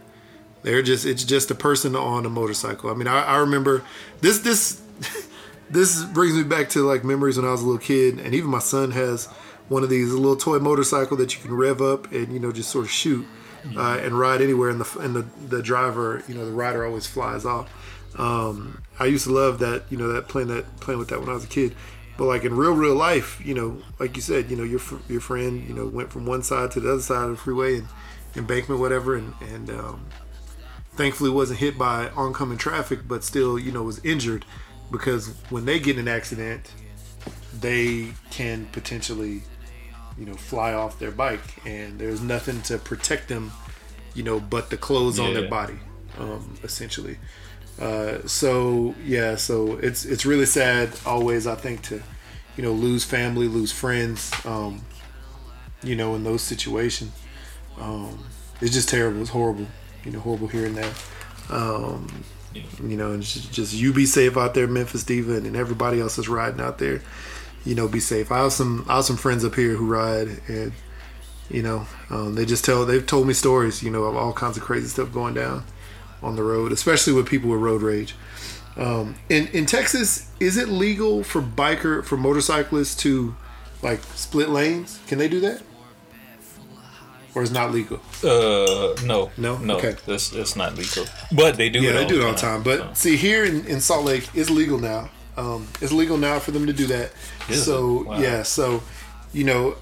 they're 0.62 0.82
just 0.82 1.06
it's 1.06 1.24
just 1.24 1.50
a 1.50 1.54
person 1.54 1.96
on 1.96 2.26
a 2.26 2.30
motorcycle. 2.30 2.90
I 2.90 2.94
mean, 2.94 3.08
I, 3.08 3.22
I 3.22 3.36
remember 3.38 3.82
this 4.20 4.40
this 4.40 4.80
this 5.70 6.04
brings 6.04 6.34
me 6.34 6.42
back 6.42 6.68
to 6.70 6.86
like 6.86 7.04
memories 7.04 7.36
when 7.36 7.46
I 7.46 7.52
was 7.52 7.62
a 7.62 7.66
little 7.66 7.80
kid, 7.80 8.18
and 8.18 8.34
even 8.34 8.50
my 8.50 8.58
son 8.58 8.90
has 8.92 9.26
one 9.68 9.82
of 9.84 9.90
these 9.90 10.12
little 10.12 10.36
toy 10.36 10.58
motorcycle 10.58 11.16
that 11.18 11.34
you 11.34 11.40
can 11.40 11.54
rev 11.54 11.80
up 11.80 12.10
and 12.12 12.32
you 12.32 12.40
know 12.40 12.52
just 12.52 12.70
sort 12.70 12.84
of 12.84 12.90
shoot 12.90 13.26
uh, 13.76 13.98
and 14.02 14.18
ride 14.18 14.40
anywhere, 14.40 14.70
and 14.70 14.80
the 14.80 14.98
and 15.00 15.14
the 15.14 15.26
the 15.48 15.62
driver, 15.62 16.22
you 16.28 16.34
know, 16.34 16.44
the 16.44 16.52
rider 16.52 16.84
always 16.84 17.06
flies 17.06 17.44
off. 17.44 17.70
Um, 18.18 18.82
I 18.98 19.06
used 19.06 19.24
to 19.24 19.32
love 19.32 19.60
that, 19.60 19.84
you 19.88 19.96
know, 19.96 20.08
that 20.08 20.28
playing 20.28 20.48
that 20.48 20.80
playing 20.80 20.98
with 20.98 21.08
that 21.08 21.20
when 21.20 21.28
I 21.28 21.32
was 21.32 21.44
a 21.44 21.48
kid. 21.48 21.74
But 22.20 22.26
like 22.26 22.44
in 22.44 22.54
real, 22.54 22.74
real 22.74 22.94
life, 22.94 23.40
you 23.42 23.54
know, 23.54 23.78
like 23.98 24.14
you 24.14 24.20
said, 24.20 24.50
you 24.50 24.56
know, 24.56 24.62
your 24.62 24.82
your 25.08 25.22
friend, 25.22 25.66
you 25.66 25.72
know, 25.72 25.86
went 25.86 26.12
from 26.12 26.26
one 26.26 26.42
side 26.42 26.70
to 26.72 26.80
the 26.80 26.92
other 26.92 27.00
side 27.00 27.24
of 27.24 27.30
the 27.30 27.36
freeway 27.38 27.78
and 27.78 27.88
embankment, 28.36 28.78
whatever, 28.78 29.16
and 29.16 29.32
and 29.40 29.70
um, 29.70 30.04
thankfully 30.96 31.30
wasn't 31.30 31.60
hit 31.60 31.78
by 31.78 32.10
oncoming 32.10 32.58
traffic, 32.58 33.08
but 33.08 33.24
still, 33.24 33.58
you 33.58 33.72
know, 33.72 33.82
was 33.84 34.04
injured 34.04 34.44
because 34.92 35.28
when 35.48 35.64
they 35.64 35.80
get 35.80 35.96
in 35.96 36.06
an 36.06 36.14
accident, 36.14 36.70
they 37.58 38.12
can 38.30 38.66
potentially, 38.66 39.40
you 40.18 40.26
know, 40.26 40.34
fly 40.34 40.74
off 40.74 40.98
their 40.98 41.12
bike, 41.12 41.64
and 41.64 41.98
there's 41.98 42.20
nothing 42.20 42.60
to 42.60 42.76
protect 42.76 43.28
them, 43.28 43.50
you 44.12 44.22
know, 44.22 44.38
but 44.38 44.68
the 44.68 44.76
clothes 44.76 45.18
on 45.18 45.32
their 45.32 45.48
body, 45.48 45.78
um, 46.18 46.58
essentially. 46.62 47.16
Uh, 47.80 48.26
so 48.26 48.94
yeah, 49.04 49.36
so 49.36 49.78
it's 49.78 50.04
it's 50.04 50.26
really 50.26 50.46
sad 50.46 50.90
always. 51.06 51.46
I 51.46 51.54
think 51.54 51.82
to, 51.84 52.02
you 52.56 52.62
know, 52.62 52.72
lose 52.72 53.04
family, 53.04 53.48
lose 53.48 53.72
friends, 53.72 54.30
um, 54.44 54.84
you 55.82 55.96
know, 55.96 56.14
in 56.14 56.24
those 56.24 56.42
situations. 56.42 57.12
Um, 57.78 58.22
it's 58.60 58.74
just 58.74 58.90
terrible. 58.90 59.20
It's 59.22 59.30
horrible. 59.30 59.66
You 60.04 60.12
know, 60.12 60.20
horrible 60.20 60.48
hearing 60.48 60.74
that. 60.74 60.92
Um, 61.48 62.06
You 62.82 62.96
know, 62.96 63.12
and 63.12 63.22
just, 63.22 63.52
just 63.52 63.74
you 63.74 63.92
be 63.92 64.06
safe 64.06 64.36
out 64.36 64.54
there, 64.54 64.66
Memphis 64.66 65.04
Diva, 65.04 65.36
and 65.36 65.46
then 65.46 65.54
everybody 65.56 66.00
else 66.00 66.18
is 66.18 66.28
riding 66.28 66.60
out 66.60 66.78
there. 66.78 67.00
You 67.64 67.74
know, 67.74 67.86
be 67.88 68.00
safe. 68.00 68.32
I 68.32 68.38
have 68.42 68.52
some 68.52 68.84
I 68.88 68.96
have 68.96 69.04
some 69.04 69.16
friends 69.16 69.44
up 69.44 69.54
here 69.54 69.74
who 69.76 69.86
ride, 69.86 70.40
and 70.48 70.72
you 71.48 71.62
know, 71.62 71.86
um, 72.10 72.34
they 72.34 72.44
just 72.44 72.64
tell 72.64 72.84
they've 72.84 73.06
told 73.06 73.26
me 73.26 73.34
stories. 73.34 73.82
You 73.82 73.90
know, 73.90 74.02
of 74.04 74.16
all 74.16 74.32
kinds 74.32 74.56
of 74.56 74.64
crazy 74.64 74.88
stuff 74.88 75.12
going 75.12 75.34
down 75.34 75.64
on 76.22 76.36
the 76.36 76.42
road, 76.42 76.72
especially 76.72 77.12
with 77.12 77.26
people 77.26 77.50
with 77.50 77.60
road 77.60 77.82
rage. 77.82 78.14
Um, 78.76 79.16
in 79.28 79.48
in 79.48 79.66
Texas, 79.66 80.30
is 80.38 80.56
it 80.56 80.68
legal 80.68 81.22
for 81.24 81.42
biker 81.42 82.04
for 82.04 82.16
motorcyclists 82.16 82.94
to 83.02 83.34
like 83.82 84.00
split 84.14 84.48
lanes? 84.50 85.00
Can 85.08 85.18
they 85.18 85.28
do 85.28 85.40
that, 85.40 85.62
or 87.34 87.42
is 87.42 87.50
not 87.50 87.72
legal? 87.72 87.98
Uh, 88.22 88.94
no, 89.04 89.30
No? 89.36 89.58
no, 89.58 89.76
Okay. 89.76 89.96
that's 90.06 90.30
that's 90.30 90.56
not 90.56 90.76
legal. 90.76 91.04
But 91.32 91.56
they 91.56 91.68
do. 91.68 91.80
Yeah, 91.80 91.90
it 91.90 91.92
they 91.94 92.02
all 92.02 92.08
do 92.08 92.14
it 92.16 92.18
the 92.20 92.26
all 92.26 92.32
the 92.32 92.38
time. 92.38 92.62
But 92.62 92.78
so. 92.78 92.94
see, 92.94 93.16
here 93.16 93.44
in, 93.44 93.64
in 93.66 93.80
Salt 93.80 94.04
Lake, 94.04 94.28
it's 94.34 94.50
legal 94.50 94.78
now. 94.78 95.10
Um, 95.36 95.66
it's 95.80 95.92
legal 95.92 96.16
now 96.18 96.38
for 96.38 96.50
them 96.50 96.66
to 96.66 96.72
do 96.72 96.86
that. 96.86 97.12
Is 97.48 97.64
so? 97.64 98.04
Wow. 98.04 98.18
yeah, 98.20 98.42
so 98.42 98.82
you 99.32 99.44
know, 99.44 99.76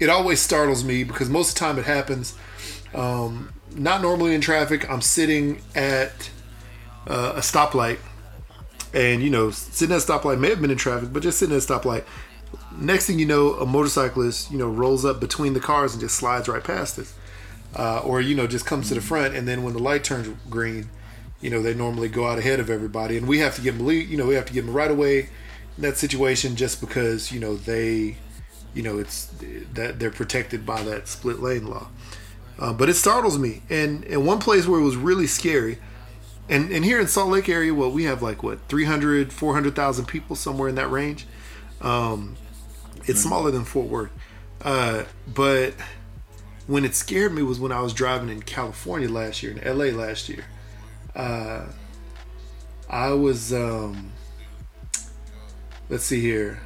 it 0.00 0.08
always 0.08 0.40
startles 0.40 0.84
me 0.84 1.04
because 1.04 1.28
most 1.28 1.48
of 1.50 1.54
the 1.54 1.60
time 1.60 1.78
it 1.78 1.84
happens. 1.84 2.34
Um, 2.94 3.50
not 3.74 4.02
normally 4.02 4.34
in 4.34 4.40
traffic. 4.40 4.88
I'm 4.90 5.02
sitting 5.02 5.60
at 5.74 6.30
uh, 7.06 7.34
a 7.36 7.40
stoplight, 7.40 7.98
and 8.92 9.22
you 9.22 9.30
know, 9.30 9.50
sitting 9.50 9.94
at 9.94 10.02
a 10.02 10.06
stoplight 10.06 10.38
may 10.38 10.50
have 10.50 10.60
been 10.60 10.70
in 10.70 10.78
traffic, 10.78 11.12
but 11.12 11.22
just 11.22 11.38
sitting 11.38 11.56
at 11.56 11.62
a 11.62 11.66
stoplight. 11.66 12.04
Next 12.78 13.06
thing 13.06 13.18
you 13.18 13.26
know, 13.26 13.54
a 13.54 13.66
motorcyclist, 13.66 14.50
you 14.50 14.58
know, 14.58 14.68
rolls 14.68 15.04
up 15.04 15.20
between 15.20 15.52
the 15.52 15.60
cars 15.60 15.92
and 15.92 16.00
just 16.00 16.16
slides 16.16 16.48
right 16.48 16.62
past 16.62 16.98
us 16.98 17.14
uh, 17.76 18.00
or 18.00 18.20
you 18.20 18.34
know 18.34 18.46
just 18.46 18.66
comes 18.66 18.88
to 18.88 18.94
the 18.94 19.00
front 19.00 19.34
and 19.34 19.46
then 19.46 19.62
when 19.62 19.74
the 19.74 19.78
light 19.78 20.04
turns 20.04 20.28
green 20.48 20.88
you 21.40 21.50
know 21.50 21.62
they 21.62 21.74
normally 21.74 22.08
go 22.08 22.26
out 22.26 22.38
ahead 22.38 22.60
of 22.60 22.70
everybody 22.70 23.16
and 23.16 23.28
we 23.28 23.38
have 23.38 23.54
to 23.54 23.60
give 23.60 23.76
them 23.78 23.88
you 23.90 24.16
know 24.16 24.26
we 24.26 24.34
have 24.34 24.46
to 24.46 24.52
give 24.52 24.66
them 24.66 24.74
right 24.74 24.90
away 24.90 25.28
in 25.76 25.82
that 25.82 25.96
situation 25.96 26.56
just 26.56 26.80
because 26.80 27.30
you 27.30 27.38
know 27.38 27.56
they 27.56 28.16
you 28.74 28.82
know 28.82 28.98
it's 28.98 29.26
that 29.72 29.98
they're 29.98 30.10
protected 30.10 30.64
by 30.64 30.82
that 30.82 31.08
split 31.08 31.40
lane 31.40 31.68
law 31.68 31.88
uh, 32.58 32.72
but 32.72 32.88
it 32.88 32.94
startles 32.94 33.38
me. 33.38 33.62
And 33.70 34.04
and 34.04 34.26
one 34.26 34.38
place 34.38 34.66
where 34.66 34.80
it 34.80 34.84
was 34.84 34.96
really 34.96 35.26
scary 35.26 35.78
and 36.48 36.70
and 36.72 36.84
here 36.84 36.98
in 36.98 37.06
salt 37.06 37.30
lake 37.30 37.48
area 37.48 37.74
well 37.74 37.90
we 37.90 38.04
have 38.04 38.22
like 38.22 38.42
what 38.42 38.58
300 38.68 39.32
400000 39.32 40.06
people 40.06 40.36
somewhere 40.36 40.68
in 40.68 40.74
that 40.76 40.90
range. 40.90 41.26
Um 41.80 42.36
it's 43.04 43.22
smaller 43.22 43.50
than 43.50 43.64
fort 43.64 43.88
worth. 43.88 44.10
Uh 44.62 45.04
but 45.32 45.74
when 46.68 46.84
it 46.84 46.94
scared 46.94 47.32
me 47.32 47.42
was 47.42 47.58
when 47.58 47.72
I 47.72 47.80
was 47.80 47.92
driving 47.94 48.28
in 48.28 48.42
California 48.42 49.08
last 49.08 49.42
year, 49.42 49.52
in 49.52 49.78
LA 49.78 49.86
last 49.86 50.28
year. 50.28 50.44
Uh, 51.16 51.64
I 52.90 53.10
was, 53.12 53.52
um, 53.54 54.12
let's 55.88 56.04
see 56.04 56.20
here. 56.20 56.60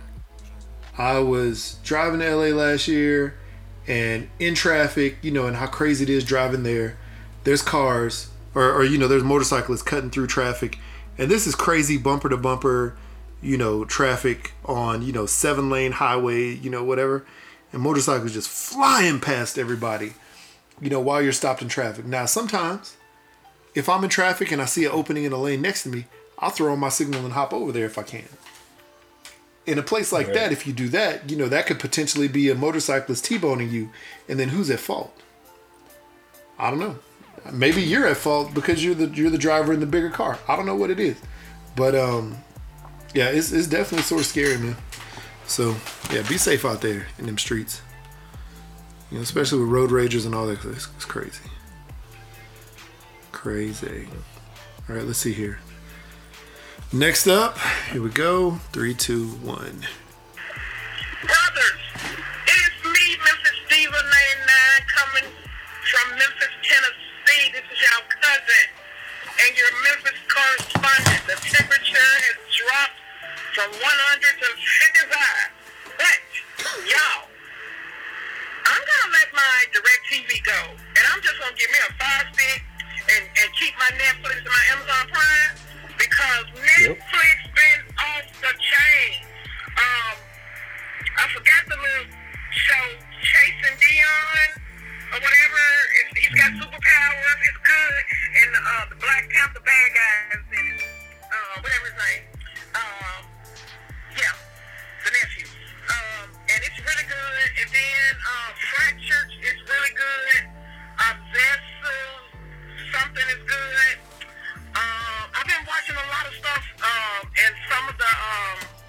I 0.98 1.20
was 1.20 1.78
driving 1.84 2.18
to 2.18 2.34
LA 2.34 2.48
last 2.48 2.88
year 2.88 3.38
and 3.86 4.28
in 4.38 4.54
traffic, 4.54 5.18
you 5.22 5.30
know, 5.30 5.46
and 5.46 5.56
how 5.56 5.66
crazy 5.66 6.04
it 6.04 6.10
is 6.10 6.24
driving 6.24 6.62
there. 6.62 6.96
There's 7.44 7.62
cars, 7.62 8.30
or, 8.54 8.72
or 8.72 8.84
you 8.84 8.98
know, 8.98 9.08
there's 9.08 9.24
motorcyclists 9.24 9.82
cutting 9.82 10.10
through 10.10 10.28
traffic. 10.28 10.78
And 11.18 11.30
this 11.30 11.46
is 11.46 11.54
crazy 11.54 11.98
bumper 11.98 12.28
to 12.28 12.36
bumper, 12.36 12.96
you 13.42 13.56
know, 13.56 13.84
traffic 13.84 14.52
on, 14.64 15.02
you 15.02 15.12
know, 15.12 15.26
seven 15.26 15.68
lane 15.70 15.92
highway, 15.92 16.54
you 16.54 16.70
know, 16.70 16.84
whatever 16.84 17.24
and 17.72 17.82
motorcycles 17.82 18.32
just 18.32 18.48
flying 18.48 19.18
past 19.18 19.58
everybody, 19.58 20.12
you 20.80 20.90
know, 20.90 21.00
while 21.00 21.22
you're 21.22 21.32
stopped 21.32 21.62
in 21.62 21.68
traffic. 21.68 22.04
Now, 22.04 22.26
sometimes 22.26 22.96
if 23.74 23.88
I'm 23.88 24.04
in 24.04 24.10
traffic 24.10 24.52
and 24.52 24.60
I 24.60 24.66
see 24.66 24.84
an 24.84 24.92
opening 24.92 25.24
in 25.24 25.32
a 25.32 25.38
lane 25.38 25.62
next 25.62 25.84
to 25.84 25.88
me, 25.88 26.06
I'll 26.38 26.50
throw 26.50 26.72
on 26.72 26.78
my 26.78 26.88
signal 26.90 27.24
and 27.24 27.32
hop 27.32 27.52
over 27.52 27.72
there 27.72 27.86
if 27.86 27.98
I 27.98 28.02
can. 28.02 28.28
In 29.64 29.78
a 29.78 29.82
place 29.82 30.10
like 30.12 30.26
Right. 30.28 30.34
that, 30.34 30.52
if 30.52 30.66
you 30.66 30.72
do 30.72 30.88
that, 30.88 31.30
you 31.30 31.36
know, 31.36 31.48
that 31.48 31.66
could 31.66 31.78
potentially 31.78 32.26
be 32.28 32.50
a 32.50 32.54
motorcyclist 32.54 33.24
T-boning 33.24 33.70
you, 33.70 33.90
and 34.28 34.38
then 34.40 34.48
who's 34.48 34.70
at 34.70 34.80
fault? 34.80 35.16
I 36.58 36.70
don't 36.70 36.80
know. 36.80 36.98
Maybe 37.52 37.82
you're 37.82 38.06
at 38.06 38.16
fault 38.16 38.54
because 38.54 38.84
you're 38.84 38.94
the 38.94 39.06
you're 39.08 39.30
the 39.30 39.38
driver 39.38 39.72
in 39.72 39.80
the 39.80 39.86
bigger 39.86 40.10
car. 40.10 40.38
I 40.48 40.56
don't 40.56 40.66
know 40.66 40.76
what 40.76 40.90
it 40.90 41.00
is, 41.00 41.16
but 41.76 41.94
um, 41.94 42.36
yeah, 43.14 43.28
it's 43.28 43.50
it's 43.52 43.66
definitely 43.66 44.02
sort 44.04 44.20
of 44.20 44.26
scary, 44.26 44.58
man. 44.58 44.76
So 45.46 45.74
yeah, 46.12 46.22
be 46.28 46.38
safe 46.38 46.64
out 46.64 46.80
there 46.82 47.06
in 47.18 47.26
them 47.26 47.38
streets. 47.38 47.82
You 49.10 49.18
know, 49.18 49.22
especially 49.22 49.60
with 49.60 49.70
road 49.70 49.90
ragers 49.90 50.24
and 50.24 50.34
all 50.34 50.46
that. 50.46 50.64
It's, 50.64 50.88
it's 50.96 51.04
crazy. 51.04 51.40
Crazy. 53.32 54.08
All 54.88 54.96
right, 54.96 55.04
let's 55.04 55.18
see 55.18 55.32
here. 55.32 55.58
Next 56.92 57.24
up, 57.26 57.56
here 57.88 58.02
we 58.04 58.12
go. 58.12 58.60
Three, 58.68 58.92
two, 58.92 59.32
one. 59.40 59.80
Brothers, 61.24 61.80
it 62.04 62.58
is 62.68 62.76
me, 62.84 63.16
Memphis 63.16 63.56
Diva 63.64 63.96
99, 63.96 64.12
coming 64.92 65.28
from 65.88 66.06
Memphis, 66.20 66.52
Tennessee. 66.60 67.48
This 67.56 67.64
is 67.64 67.80
your 67.80 67.96
cousin 68.12 68.66
and 69.40 69.50
your 69.56 69.72
Memphis 69.88 70.20
correspondent. 70.28 71.24
The 71.32 71.40
temperature 71.40 72.12
has 72.28 72.36
dropped 72.60 73.00
from 73.56 73.72
100 73.72 73.80
to 74.44 74.48
55. 74.52 75.96
But, 75.96 76.20
y'all, 76.92 77.24
I'm 78.68 78.82
going 78.84 79.04
to 79.08 79.10
let 79.16 79.32
my 79.32 79.54
direct 79.72 80.02
TV 80.12 80.44
go. 80.44 80.60
And 80.76 81.04
I'm 81.08 81.24
just 81.24 81.40
going 81.40 81.56
to 81.56 81.58
give 81.58 81.72
me 81.72 81.80
a 81.88 81.92
fire 81.96 82.28
stick 82.36 82.60
and, 83.16 83.24
and 83.32 83.48
keep 83.56 83.72
my 83.80 83.88
Netflix 83.96 84.44
and 84.44 84.52
my 84.52 84.64
Amazon 84.76 85.08
Prime 85.08 85.71
because 85.98 86.46
Netflix 86.56 87.36
been 87.54 87.82
off 87.98 88.26
the 88.40 88.52
chain. 88.58 89.24
Um, 89.76 90.16
I 91.18 91.24
forgot 91.32 91.62
the 91.68 91.76
little 91.76 92.08
show, 92.50 92.86
Chasing 93.22 93.76
Dion 93.80 94.48
or 95.12 95.18
whatever. 95.20 95.64
It's, 96.00 96.12
he's 96.18 96.34
got 96.40 96.50
superpowers. 96.56 97.38
It's 97.44 97.60
good. 97.64 98.02
And 98.42 98.50
uh, 98.56 98.84
the 98.90 98.96
Black 98.96 99.24
Panther 99.28 99.60
bad 99.60 99.88
guy 99.92 100.16
is 100.36 100.44
in 100.52 100.66
it. 100.76 100.82
Uh, 101.28 101.54
whatever 101.60 101.84
his 101.88 101.98
name. 102.00 102.24
Um, 102.76 103.22
yeah, 104.16 104.34
the 105.04 105.10
nephew. 105.12 105.46
Um, 105.88 106.26
and 106.48 106.60
it's 106.64 106.78
really 106.80 107.06
good. 107.08 107.48
And 107.60 107.68
then 107.68 108.12
uh, 108.20 108.50
Fractured 108.56 109.30
is 109.44 109.58
really 109.68 109.92
good. 109.96 110.42
Obsessive, 110.96 112.20
something 112.92 113.28
is 113.36 113.42
good. 113.48 113.96
Um, 114.76 115.11
I've 115.42 115.48
been 115.48 115.66
watching 115.66 115.96
a 115.96 116.06
lot 116.06 116.24
of 116.24 116.34
stuff, 116.38 116.62
um, 116.86 117.26
and 117.26 117.54
some 117.66 117.88
of 117.88 117.98
the 117.98 118.06
um, 118.06 118.81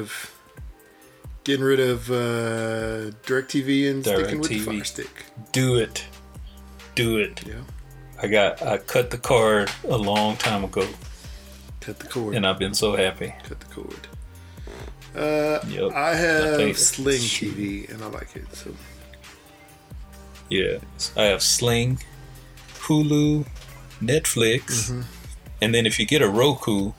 of 0.00 0.34
getting 1.44 1.64
rid 1.64 1.80
of 1.80 2.10
uh, 2.10 3.12
DirecTV 3.26 3.90
and 3.90 4.04
sticking 4.04 4.40
with 4.40 4.48
the 4.50 4.58
Fire 4.60 4.84
Stick. 4.84 5.24
Do 5.52 5.76
it. 5.76 6.04
Do 6.94 7.18
it. 7.18 7.40
Yeah, 7.46 7.54
I 8.22 8.26
got. 8.26 8.60
I 8.62 8.78
cut 8.78 9.10
the 9.10 9.18
cord 9.18 9.70
a 9.88 9.96
long 9.96 10.36
time 10.36 10.64
ago, 10.64 10.86
cut 11.80 11.98
the 12.00 12.08
cord. 12.08 12.34
and 12.34 12.46
I've 12.46 12.58
been 12.58 12.74
so 12.74 12.96
happy. 12.96 13.32
cut 13.48 13.60
the 13.60 13.66
cord. 13.74 14.06
Uh, 15.14 15.58
Yep. 15.68 15.92
I 15.92 16.10
I 16.10 16.14
have 16.14 16.56
think- 16.56 16.76
Sling 16.78 17.20
TV 17.20 17.88
and 17.92 18.02
I 18.02 18.06
like 18.06 18.34
it. 18.36 18.46
So 18.54 18.70
Yeah, 20.48 20.78
I 21.16 21.24
have 21.24 21.42
Sling, 21.42 21.98
Hulu, 22.86 23.46
Netflix, 24.00 24.62
Mm-hmm. 24.90 25.00
and 25.62 25.74
then 25.74 25.84
if 25.86 25.98
you 25.98 26.06
get 26.06 26.22
a 26.22 26.28
Roku, 26.28 26.92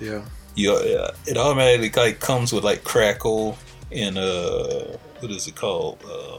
yeah, 0.00 0.22
you 0.58 0.76
it 1.26 1.36
automatically 1.36 1.90
like 2.02 2.20
comes 2.20 2.52
with 2.52 2.64
like 2.64 2.82
Crackle 2.84 3.56
and 3.92 4.18
uh, 4.18 4.96
what 5.20 5.30
is 5.30 5.46
it 5.46 5.54
called? 5.56 5.98
Uh, 6.04 6.38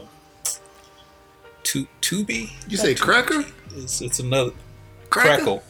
Tu- 1.62 1.86
Tubi. 2.00 2.50
you 2.68 2.76
say 2.76 2.94
Cracker? 2.94 3.44
It's, 3.76 4.00
it's 4.00 4.18
another 4.18 4.52
Cracker? 5.10 5.28
Crackle. 5.36 5.62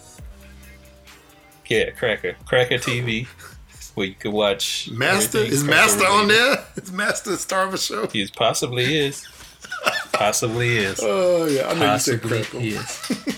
Yeah, 1.68 1.90
Cracker, 1.90 2.34
Cracker 2.46 2.78
TV, 2.78 3.26
where 3.94 4.06
you 4.08 4.14
can 4.14 4.32
watch. 4.32 4.90
Master 4.90 5.38
is 5.38 5.62
Master 5.62 6.04
on 6.04 6.26
related. 6.28 6.58
there? 6.58 6.64
Is 6.82 6.92
Master 6.92 7.36
star 7.36 7.66
of 7.66 7.74
a 7.74 7.78
show? 7.78 8.06
He 8.08 8.26
possibly 8.34 8.98
is. 8.98 9.26
possibly 10.12 10.78
is. 10.78 10.98
Oh 11.02 11.46
yeah, 11.46 11.68
I 11.68 11.74
know 11.74 11.92
you 11.92 11.98
said 12.00 12.20
Possibly 12.22 12.42
Crackle. 12.42 13.34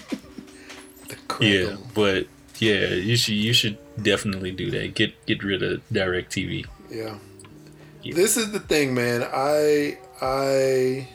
Crackle. 1.29 1.47
Yeah, 1.47 1.77
but 1.95 2.27
Yeah, 2.59 2.89
you 2.89 3.17
should 3.17 3.35
you 3.35 3.53
should 3.53 3.77
definitely 4.01 4.53
do 4.53 4.71
that. 4.71 4.95
Get 4.95 5.27
get 5.27 5.43
rid 5.43 5.63
of 5.63 5.87
DirecTV. 5.91 6.67
Yeah. 6.91 7.19
Yeah. 8.03 8.15
This 8.15 8.37
is 8.37 8.53
the 8.53 8.61
thing, 8.61 8.95
man. 8.95 9.27
I 9.33 9.99
I 10.21 11.09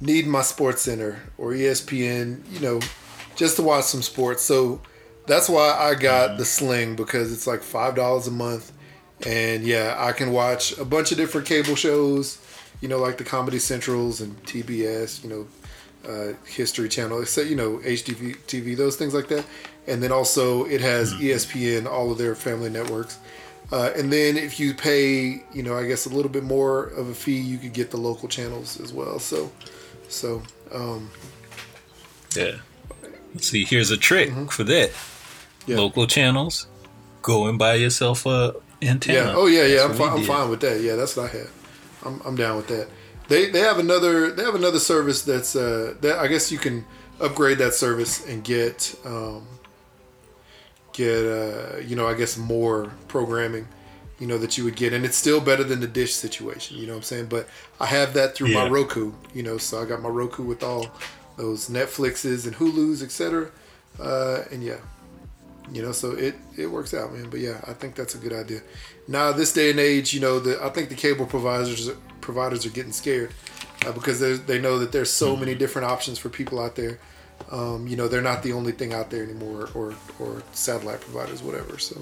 need 0.00 0.26
my 0.26 0.42
sports 0.42 0.82
center 0.82 1.20
or 1.38 1.52
ESPN, 1.52 2.42
you 2.50 2.60
know, 2.60 2.80
just 3.36 3.56
to 3.56 3.62
watch 3.62 3.84
some 3.84 4.02
sports. 4.02 4.42
So 4.42 4.80
that's 5.26 5.48
why 5.48 5.76
I 5.78 5.94
got 5.94 6.38
the 6.38 6.44
sling 6.44 6.96
because 6.96 7.32
it's 7.32 7.46
like 7.46 7.62
five 7.62 7.94
dollars 7.94 8.26
a 8.26 8.32
month. 8.32 8.72
And 9.24 9.62
yeah, 9.64 9.94
I 9.96 10.12
can 10.12 10.32
watch 10.32 10.76
a 10.78 10.84
bunch 10.84 11.12
of 11.12 11.18
different 11.18 11.46
cable 11.46 11.76
shows, 11.76 12.38
you 12.80 12.88
know, 12.88 12.98
like 12.98 13.18
the 13.18 13.24
Comedy 13.24 13.60
Centrals 13.60 14.20
and 14.20 14.36
TBS, 14.44 15.22
you 15.22 15.30
know, 15.30 15.46
uh, 16.08 16.32
History 16.46 16.88
Channel, 16.88 17.22
except 17.22 17.48
you 17.48 17.56
know 17.56 17.78
HGTV, 17.78 18.76
those 18.76 18.96
things 18.96 19.14
like 19.14 19.28
that. 19.28 19.44
And 19.86 20.02
then 20.02 20.12
also 20.12 20.64
it 20.64 20.80
has 20.80 21.12
E 21.14 21.28
ESPN, 21.30 21.86
all 21.86 22.10
of 22.12 22.18
their 22.18 22.34
family 22.34 22.70
networks. 22.70 23.18
Uh, 23.72 23.90
and 23.96 24.12
then 24.12 24.36
if 24.36 24.60
you 24.60 24.74
pay, 24.74 25.42
you 25.52 25.62
know, 25.62 25.76
I 25.76 25.86
guess 25.86 26.04
a 26.06 26.10
little 26.10 26.30
bit 26.30 26.44
more 26.44 26.84
of 26.84 27.08
a 27.08 27.14
fee, 27.14 27.38
you 27.40 27.56
could 27.58 27.72
get 27.72 27.90
the 27.90 27.96
local 27.96 28.28
channels 28.28 28.78
as 28.80 28.92
well. 28.92 29.18
So, 29.18 29.50
so 30.08 30.42
um, 30.72 31.10
Yeah. 32.36 32.56
See, 33.38 33.64
here's 33.64 33.90
a 33.90 33.96
trick 33.96 34.30
for 34.52 34.62
that. 34.64 34.90
Mm-hmm. 34.90 35.70
Yeah. 35.70 35.78
Local 35.78 36.06
channels. 36.06 36.66
Go 37.22 37.46
and 37.46 37.58
buy 37.58 37.74
yourself 37.74 38.26
a 38.26 38.54
antenna. 38.82 39.18
yeah, 39.18 39.34
oh 39.36 39.46
yeah, 39.46 39.64
yeah, 39.64 39.84
I'm, 39.84 39.94
fi- 39.94 40.08
I'm 40.08 40.24
fine 40.24 40.50
with 40.50 40.60
that. 40.60 40.80
Yeah, 40.80 40.96
that's 40.96 41.16
what 41.16 41.30
I 41.32 41.38
had. 41.38 41.48
I'm, 42.04 42.20
I'm 42.24 42.34
down 42.36 42.56
with 42.56 42.66
that. 42.66 42.88
They 43.28 43.48
they 43.48 43.60
have 43.60 43.78
another 43.78 44.32
they 44.32 44.42
have 44.42 44.56
another 44.56 44.80
service 44.80 45.22
that's 45.22 45.54
uh 45.54 45.94
that 46.00 46.18
I 46.18 46.26
guess 46.26 46.50
you 46.50 46.58
can 46.58 46.84
upgrade 47.20 47.58
that 47.58 47.74
service 47.74 48.26
and 48.26 48.42
get 48.42 48.94
um 49.04 49.46
get 50.92 51.24
uh 51.24 51.78
you 51.78 51.96
know 51.96 52.06
I 52.06 52.14
guess 52.14 52.36
more 52.36 52.92
programming 53.08 53.66
you 54.18 54.26
know 54.26 54.38
that 54.38 54.56
you 54.56 54.64
would 54.64 54.76
get. 54.76 54.92
And 54.92 55.04
it's 55.04 55.16
still 55.16 55.40
better 55.40 55.64
than 55.64 55.80
the 55.80 55.86
dish 55.86 56.14
situation 56.14 56.76
you 56.76 56.86
know 56.86 56.92
what 56.92 56.98
I'm 56.98 57.02
saying? 57.02 57.26
But 57.26 57.48
I 57.80 57.86
have 57.86 58.14
that 58.14 58.34
through 58.34 58.52
my 58.52 58.68
Roku 58.68 59.12
you 59.34 59.42
know 59.42 59.58
so 59.58 59.82
I 59.82 59.84
got 59.84 60.00
my 60.02 60.08
Roku 60.08 60.42
with 60.42 60.62
all 60.62 60.86
those 61.36 61.68
Netflixes 61.68 62.46
and 62.46 62.54
Hulu's 62.54 63.02
etc 63.02 63.50
uh 64.00 64.44
and 64.50 64.62
yeah 64.62 64.78
you 65.72 65.82
know 65.82 65.92
so 65.92 66.12
it 66.12 66.34
it 66.56 66.66
works 66.66 66.94
out 66.94 67.12
man. 67.12 67.30
But 67.30 67.40
yeah 67.40 67.60
i 67.66 67.72
think 67.72 67.94
that's 67.94 68.14
a 68.14 68.18
good 68.18 68.32
idea. 68.32 68.60
Now 69.08 69.32
this 69.32 69.52
day 69.52 69.70
and 69.70 69.80
age 69.80 70.12
you 70.14 70.20
know 70.20 70.38
the 70.38 70.62
i 70.62 70.68
think 70.68 70.88
the 70.88 70.94
cable 70.94 71.26
providers 71.26 71.90
providers 72.20 72.64
are 72.64 72.70
getting 72.70 72.92
scared 72.92 73.32
uh, 73.84 73.92
because 73.92 74.20
they 74.44 74.60
know 74.60 74.78
that 74.78 74.92
there's 74.92 75.10
so 75.10 75.36
many 75.36 75.54
different 75.54 75.86
options 75.86 76.18
for 76.18 76.28
people 76.28 76.60
out 76.60 76.76
there 76.76 76.98
um, 77.50 77.86
you 77.86 77.96
know 77.96 78.08
they're 78.08 78.22
not 78.22 78.42
the 78.42 78.52
only 78.52 78.72
thing 78.72 78.92
out 78.92 79.10
there 79.10 79.22
anymore 79.24 79.68
or 79.74 79.94
or 80.18 80.42
satellite 80.52 81.00
providers 81.00 81.42
whatever 81.42 81.78
so 81.78 81.96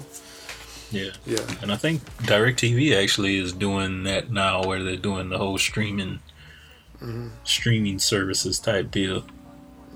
Yeah. 0.91 1.11
yeah 1.25 1.45
And 1.61 1.71
I 1.71 1.77
think 1.77 2.01
DirecTV 2.23 2.95
actually 3.01 3.37
is 3.37 3.53
doing 3.53 4.03
that 4.03 4.29
now, 4.29 4.63
where 4.63 4.83
they're 4.83 4.97
doing 4.97 5.29
the 5.29 5.37
whole 5.37 5.57
streaming, 5.57 6.19
Mm-hmm. 7.01 7.29
streaming 7.43 7.97
services 7.99 8.59
type 8.59 8.91
deal 8.91 9.23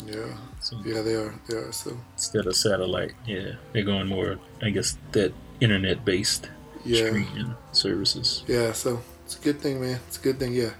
yeah 0.07 0.33
So- 0.61 0.81
yeah 0.83 1.01
they 1.01 1.13
are 1.15 1.33
they 1.47 1.55
are 1.57 1.71
so 1.71 1.91
instead 2.17 2.47
of 2.47 2.55
satellite. 2.55 3.13
Yeah, 3.27 3.55
they're 3.71 3.83
going 3.85 4.07
more, 4.07 4.39
I 4.61 4.69
guess, 4.71 4.97
that 5.11 5.31
internet 5.61 6.03
based 6.03 6.49
yeah 6.83 7.05
streaming 7.07 7.55
services. 7.71 8.43
yeah 8.47 8.73
so 8.73 9.01
it's 9.25 9.37
a 9.37 9.41
good 9.41 9.59
thing 9.61 9.79
man 9.81 9.99
it's 10.07 10.17
a 10.17 10.21
good 10.21 10.39
thing 10.39 10.53
yeah 10.53 10.73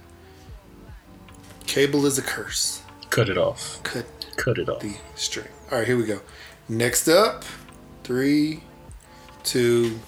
cable 1.66 2.06
is 2.06 2.18
a 2.18 2.22
curse 2.22 2.82
Cut 3.10 3.28
it 3.28 3.38
off. 3.38 3.80
cut 3.82 4.04
Cut 4.36 4.58
it 4.58 4.68
off. 4.68 4.80
the 4.80 4.94
string. 5.14 5.48
All 5.70 5.78
right, 5.78 5.86
here 5.86 5.96
we 5.96 6.04
go. 6.04 6.20
Next 6.68 7.08
up, 7.08 7.44
three, 8.04 8.62
two, 9.44 9.98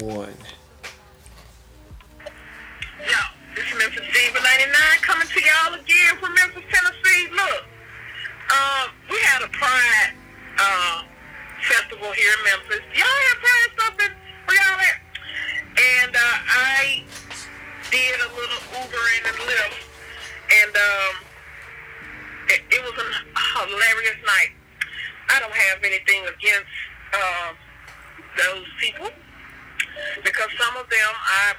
one. 0.00 0.34
Yo, 3.00 3.18
this 3.54 3.64
is 3.66 3.78
Memphis 3.78 4.06
Diva 4.12 4.40
99 4.40 4.74
coming 5.02 5.28
to 5.28 5.40
y'all 5.40 5.74
again 5.74 6.16
from 6.20 6.34
Memphis, 6.34 6.62
Tennessee. 6.70 7.28
Look, 7.32 7.64
um, 8.50 8.90
we 9.10 9.16
had 9.20 9.42
a 9.42 9.48
Pride 9.48 10.14
uh, 10.58 11.02
festival 11.62 12.12
here 12.12 12.32
in 12.38 12.44
Memphis. 12.44 12.80
Y'all 12.94 13.06
have 13.06 13.38
Pride 13.38 13.68
stuff 13.74 13.94
in, 14.06 14.12
where 14.46 14.56
y'all 14.56 14.80
at? 14.80 15.00
And 16.02 16.16
uh, 16.16 16.20
I 16.20 17.04
did 17.90 18.20
a 18.20 18.28
little 18.34 18.62
Ubering 18.74 19.22
and 19.28 19.36
Lyft, 19.36 19.82
and 20.62 20.76
um, 20.76 21.14
it, 22.48 22.60
it 22.70 22.82
was 22.82 22.92
a 22.98 23.27
hilarious 23.56 24.20
night. 24.26 24.52
I 25.28 25.40
don't 25.40 25.54
have 25.54 25.78
anything 25.84 26.24
against 26.24 26.72
um, 27.14 27.52
those 28.36 28.66
people 28.80 29.10
because 30.24 30.48
some 30.58 30.76
of 30.76 30.88
them 30.88 31.12
I 31.14 31.54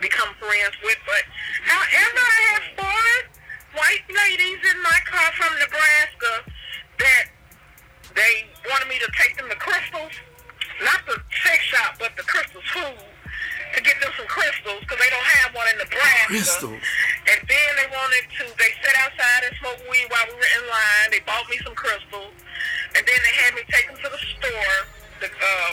become 0.00 0.30
friends 0.38 0.74
with. 0.82 0.98
But 1.06 1.24
however, 1.64 2.22
I 2.22 2.38
have 2.54 2.64
four 2.78 3.10
white 3.78 4.06
ladies 4.08 4.60
in 4.70 4.78
my 4.82 4.98
car 5.06 5.28
from 5.34 5.52
Nebraska 5.58 6.32
that 6.98 7.24
they 8.14 8.46
wanted 8.68 8.88
me 8.88 8.98
to 8.98 9.10
take 9.18 9.36
them 9.36 9.48
to 9.48 9.56
Crystals, 9.56 10.12
not 10.82 11.00
the 11.06 11.18
sex 11.44 11.62
shop, 11.64 11.96
but 11.98 12.16
the 12.16 12.22
Crystals 12.22 12.64
food 12.72 13.09
to 13.74 13.80
get 13.82 13.96
them 14.02 14.10
some 14.16 14.26
crystals 14.26 14.80
because 14.82 14.98
they 14.98 15.10
don't 15.10 15.30
have 15.42 15.54
one 15.54 15.66
in 15.70 15.78
Nebraska. 15.78 16.26
Crystals. 16.26 16.82
And 17.30 17.40
then 17.46 17.70
they 17.78 17.88
wanted 17.90 18.24
to, 18.40 18.42
they 18.58 18.72
sat 18.82 18.96
outside 19.06 19.46
and 19.46 19.54
smoked 19.62 19.84
weed 19.86 20.06
while 20.10 20.26
we 20.26 20.34
were 20.34 20.52
in 20.58 20.64
line. 20.66 21.06
They 21.14 21.22
bought 21.22 21.46
me 21.46 21.58
some 21.62 21.74
crystals. 21.74 22.34
And 22.96 23.02
then 23.06 23.20
they 23.22 23.34
had 23.46 23.50
me 23.54 23.62
take 23.70 23.86
them 23.86 23.98
to 24.02 24.08
the 24.10 24.22
store, 24.38 24.76
the, 25.22 25.28
um, 25.30 25.72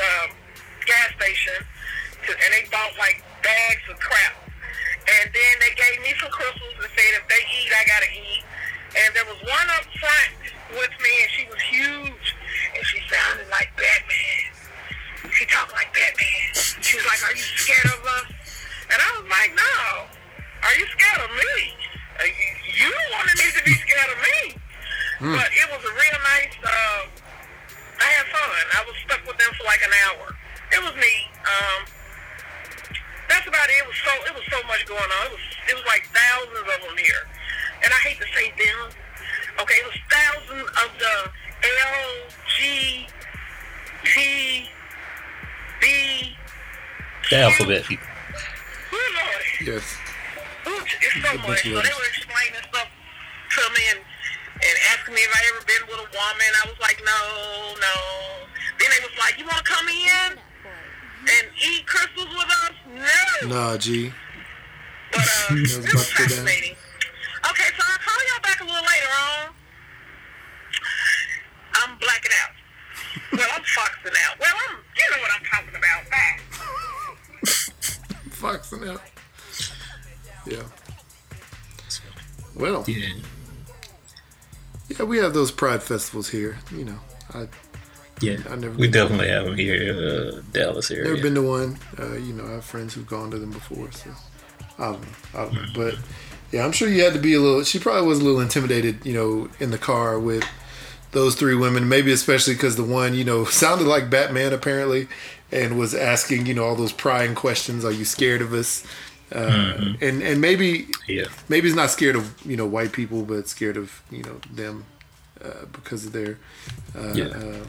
the 0.00 0.12
gas 0.88 1.12
station, 1.20 1.60
to, 2.24 2.30
and 2.32 2.50
they 2.56 2.64
bought 2.72 2.96
like 2.96 3.20
bags 3.44 3.84
of 3.92 4.00
crap. 4.00 4.40
And 5.04 5.28
then 5.28 5.54
they 5.60 5.72
gave 5.76 6.00
me 6.00 6.16
some 6.16 6.32
crystals 6.32 6.74
and 6.80 6.88
said 6.88 7.12
if 7.20 7.24
they 7.28 7.42
eat, 7.60 7.68
I 7.68 7.84
gotta 7.84 8.10
eat. 8.16 8.44
And 8.96 9.08
there 9.12 9.26
was 9.28 9.40
one 9.44 9.68
up 9.76 9.84
front 10.00 10.32
with 10.80 10.94
me, 11.02 11.12
and 11.20 11.30
she 11.34 11.44
was 11.50 11.60
huge, 11.66 12.26
and 12.72 12.82
she 12.86 13.02
sounded 13.10 13.48
like 13.50 13.68
Batman. 13.76 14.43
She 15.34 15.44
talked 15.46 15.72
like 15.74 15.90
Batman. 15.90 16.46
She 16.80 16.94
was 16.96 17.06
like, 17.06 17.18
"Are 17.26 17.34
you 17.34 17.42
scared 17.42 17.90
of 17.90 18.06
us?" 18.06 18.26
And 18.86 18.98
I 19.02 19.08
was 19.18 19.26
like, 19.26 19.50
"No. 19.58 20.06
Are 20.62 20.74
you 20.78 20.86
scared 20.94 21.26
of 21.26 21.30
me? 21.34 21.74
Uh, 22.16 22.30
you, 22.70 22.88
one 23.18 23.26
that 23.26 23.36
needs 23.42 23.58
to 23.58 23.64
be 23.66 23.74
scared 23.74 24.10
of 24.14 24.18
me." 24.22 24.38
But 25.34 25.50
it 25.50 25.66
was 25.74 25.82
a 25.82 25.90
real 25.90 26.18
nice. 26.38 26.54
Uh, 26.62 27.02
I 27.98 28.08
had 28.14 28.26
fun. 28.30 28.64
I 28.78 28.80
was 28.86 28.94
stuck 29.02 29.26
with 29.26 29.38
them 29.38 29.50
for 29.58 29.64
like 29.64 29.82
an 29.82 29.94
hour. 30.06 30.36
It 30.70 30.80
was 30.82 30.94
neat. 30.94 31.26
Um, 31.42 31.80
that's 33.28 33.46
about 33.50 33.66
it. 33.70 33.82
It 33.82 33.86
was 33.90 33.98
so 34.06 34.12
it 34.30 34.34
was 34.38 34.46
so 34.54 34.58
much 34.70 34.86
going 34.86 35.02
on. 35.02 35.22
It 35.26 35.34
was 35.34 35.46
it 35.70 35.74
was 35.74 35.86
like 35.90 36.06
thousands 36.14 36.62
of 36.62 36.78
them 36.78 36.96
here, 36.98 37.26
and 37.82 37.90
I 37.90 37.98
hate 38.06 38.22
to 38.22 38.28
say 38.30 38.54
them. 38.54 38.94
Okay, 39.58 39.78
it 39.82 39.86
was 39.86 39.98
thousands 40.10 40.68
of 40.78 40.88
the 40.98 41.14
L 41.66 42.30
G 42.54 43.06
T 44.04 44.70
B. 45.80 46.36
The 47.30 47.36
alphabet. 47.38 47.84
Who 47.84 47.96
Lord? 48.96 49.44
Yes. 49.64 49.96
It's 50.66 51.22
so 51.22 51.38
much. 51.48 51.62
So 51.62 51.68
they 51.68 51.94
were 51.94 52.08
explaining 52.08 52.60
stuff 52.68 52.88
to 52.88 53.62
me 53.72 53.82
and, 53.90 54.00
and 54.00 54.76
asking 54.92 55.14
me 55.14 55.20
if 55.20 55.32
I 55.34 55.40
ever 55.54 55.64
been 55.66 55.84
with 55.88 56.00
a 56.00 56.08
woman. 56.10 56.50
I 56.62 56.68
was 56.68 56.78
like, 56.80 57.00
no, 57.04 57.20
no. 57.80 57.96
Then 58.78 58.88
they 58.90 59.00
was 59.04 59.16
like, 59.18 59.38
you 59.38 59.44
want 59.44 59.64
to 59.64 59.68
come 59.70 59.88
in 59.88 60.38
and 60.38 61.44
eat 61.64 61.86
crystals 61.86 62.28
with 62.28 62.50
us? 62.64 62.74
No. 63.42 63.48
Nah, 63.48 63.76
G. 63.76 64.12
But 65.12 65.20
uh, 65.20 65.54
it 65.54 65.60
was 65.60 65.76
to 65.76 65.80
go 65.82 65.92
down. 65.92 66.04
fascinating. 66.04 66.76
Okay, 67.50 67.68
so 67.76 67.82
I'll 67.84 67.98
call 68.02 68.20
y'all 68.32 68.42
back 68.42 68.60
a 68.60 68.64
little 68.64 68.82
later 68.82 69.12
on. 69.14 69.54
I'm 71.74 71.98
blacking 71.98 72.32
out. 72.42 72.52
Well, 73.32 73.46
I'm 73.54 73.62
foxing 73.62 74.12
out. 74.28 74.38
Well, 74.40 74.52
I'm, 74.68 74.76
you 74.96 75.10
know 75.10 75.22
what 75.22 75.30
I'm 75.36 75.44
talking 75.44 75.76
about. 75.76 76.10
Back. 76.10 76.40
Foxing 78.30 78.88
out. 78.88 79.00
Yeah. 80.46 80.62
Well, 82.54 82.84
Yeah. 82.86 83.08
yeah, 84.88 85.02
we 85.04 85.18
have 85.18 85.34
those 85.34 85.50
pride 85.50 85.82
festivals 85.82 86.28
here. 86.28 86.58
You 86.72 86.84
know, 86.84 86.98
I 87.32 87.48
Yeah. 88.20 88.38
I've 88.50 88.60
never 88.60 88.74
we 88.76 88.88
definitely 88.88 89.28
have 89.28 89.44
them 89.46 89.56
here, 89.56 89.74
in 89.74 89.98
uh, 89.98 90.42
Dallas 90.52 90.90
area. 90.90 91.04
never 91.10 91.22
been 91.22 91.34
to 91.34 91.42
one. 91.42 91.78
Uh, 91.98 92.12
you 92.14 92.32
know, 92.32 92.44
I 92.46 92.52
have 92.52 92.64
friends 92.64 92.94
who've 92.94 93.06
gone 93.06 93.30
to 93.32 93.38
them 93.38 93.50
before, 93.50 93.90
so 93.92 94.10
I 94.78 94.92
don't 94.92 95.00
know. 95.02 95.08
I 95.34 95.44
don't 95.44 95.54
know. 95.54 95.64
But 95.74 95.94
yeah, 96.52 96.64
I'm 96.64 96.72
sure 96.72 96.88
you 96.88 97.02
had 97.02 97.14
to 97.14 97.18
be 97.18 97.34
a 97.34 97.40
little. 97.40 97.64
She 97.64 97.78
probably 97.78 98.06
was 98.06 98.20
a 98.20 98.24
little 98.24 98.40
intimidated, 98.40 99.04
you 99.04 99.14
know, 99.14 99.48
in 99.58 99.70
the 99.70 99.78
car 99.78 100.18
with 100.20 100.44
those 101.14 101.34
three 101.34 101.54
women. 101.54 101.88
Maybe 101.88 102.12
especially 102.12 102.54
because 102.54 102.76
the 102.76 102.84
one, 102.84 103.14
you 103.14 103.24
know, 103.24 103.44
sounded 103.62 103.86
like 103.86 104.10
Batman 104.10 104.52
apparently, 104.52 105.08
and 105.50 105.78
was 105.78 105.94
asking, 105.94 106.46
you 106.46 106.54
know, 106.54 106.64
all 106.64 106.76
those 106.76 106.92
prying 106.92 107.34
questions. 107.34 107.84
Are 107.84 107.92
you 107.92 108.04
scared 108.04 108.42
of 108.42 108.52
us? 108.52 108.84
Uh, 109.32 109.94
And 110.00 110.22
and 110.22 110.40
maybe 110.40 110.86
yeah. 111.08 111.26
maybe 111.48 111.68
he's 111.68 111.74
not 111.76 111.90
scared 111.90 112.14
of 112.16 112.34
you 112.46 112.56
know 112.56 112.66
white 112.66 112.92
people, 112.92 113.22
but 113.22 113.48
scared 113.48 113.76
of 113.76 114.02
you 114.10 114.22
know 114.22 114.36
them 114.52 114.84
uh, 115.44 115.64
because 115.72 116.04
of 116.06 116.12
their 116.12 116.38
uh, 116.94 117.12
Yeah. 117.14 117.24
uh, 117.28 117.64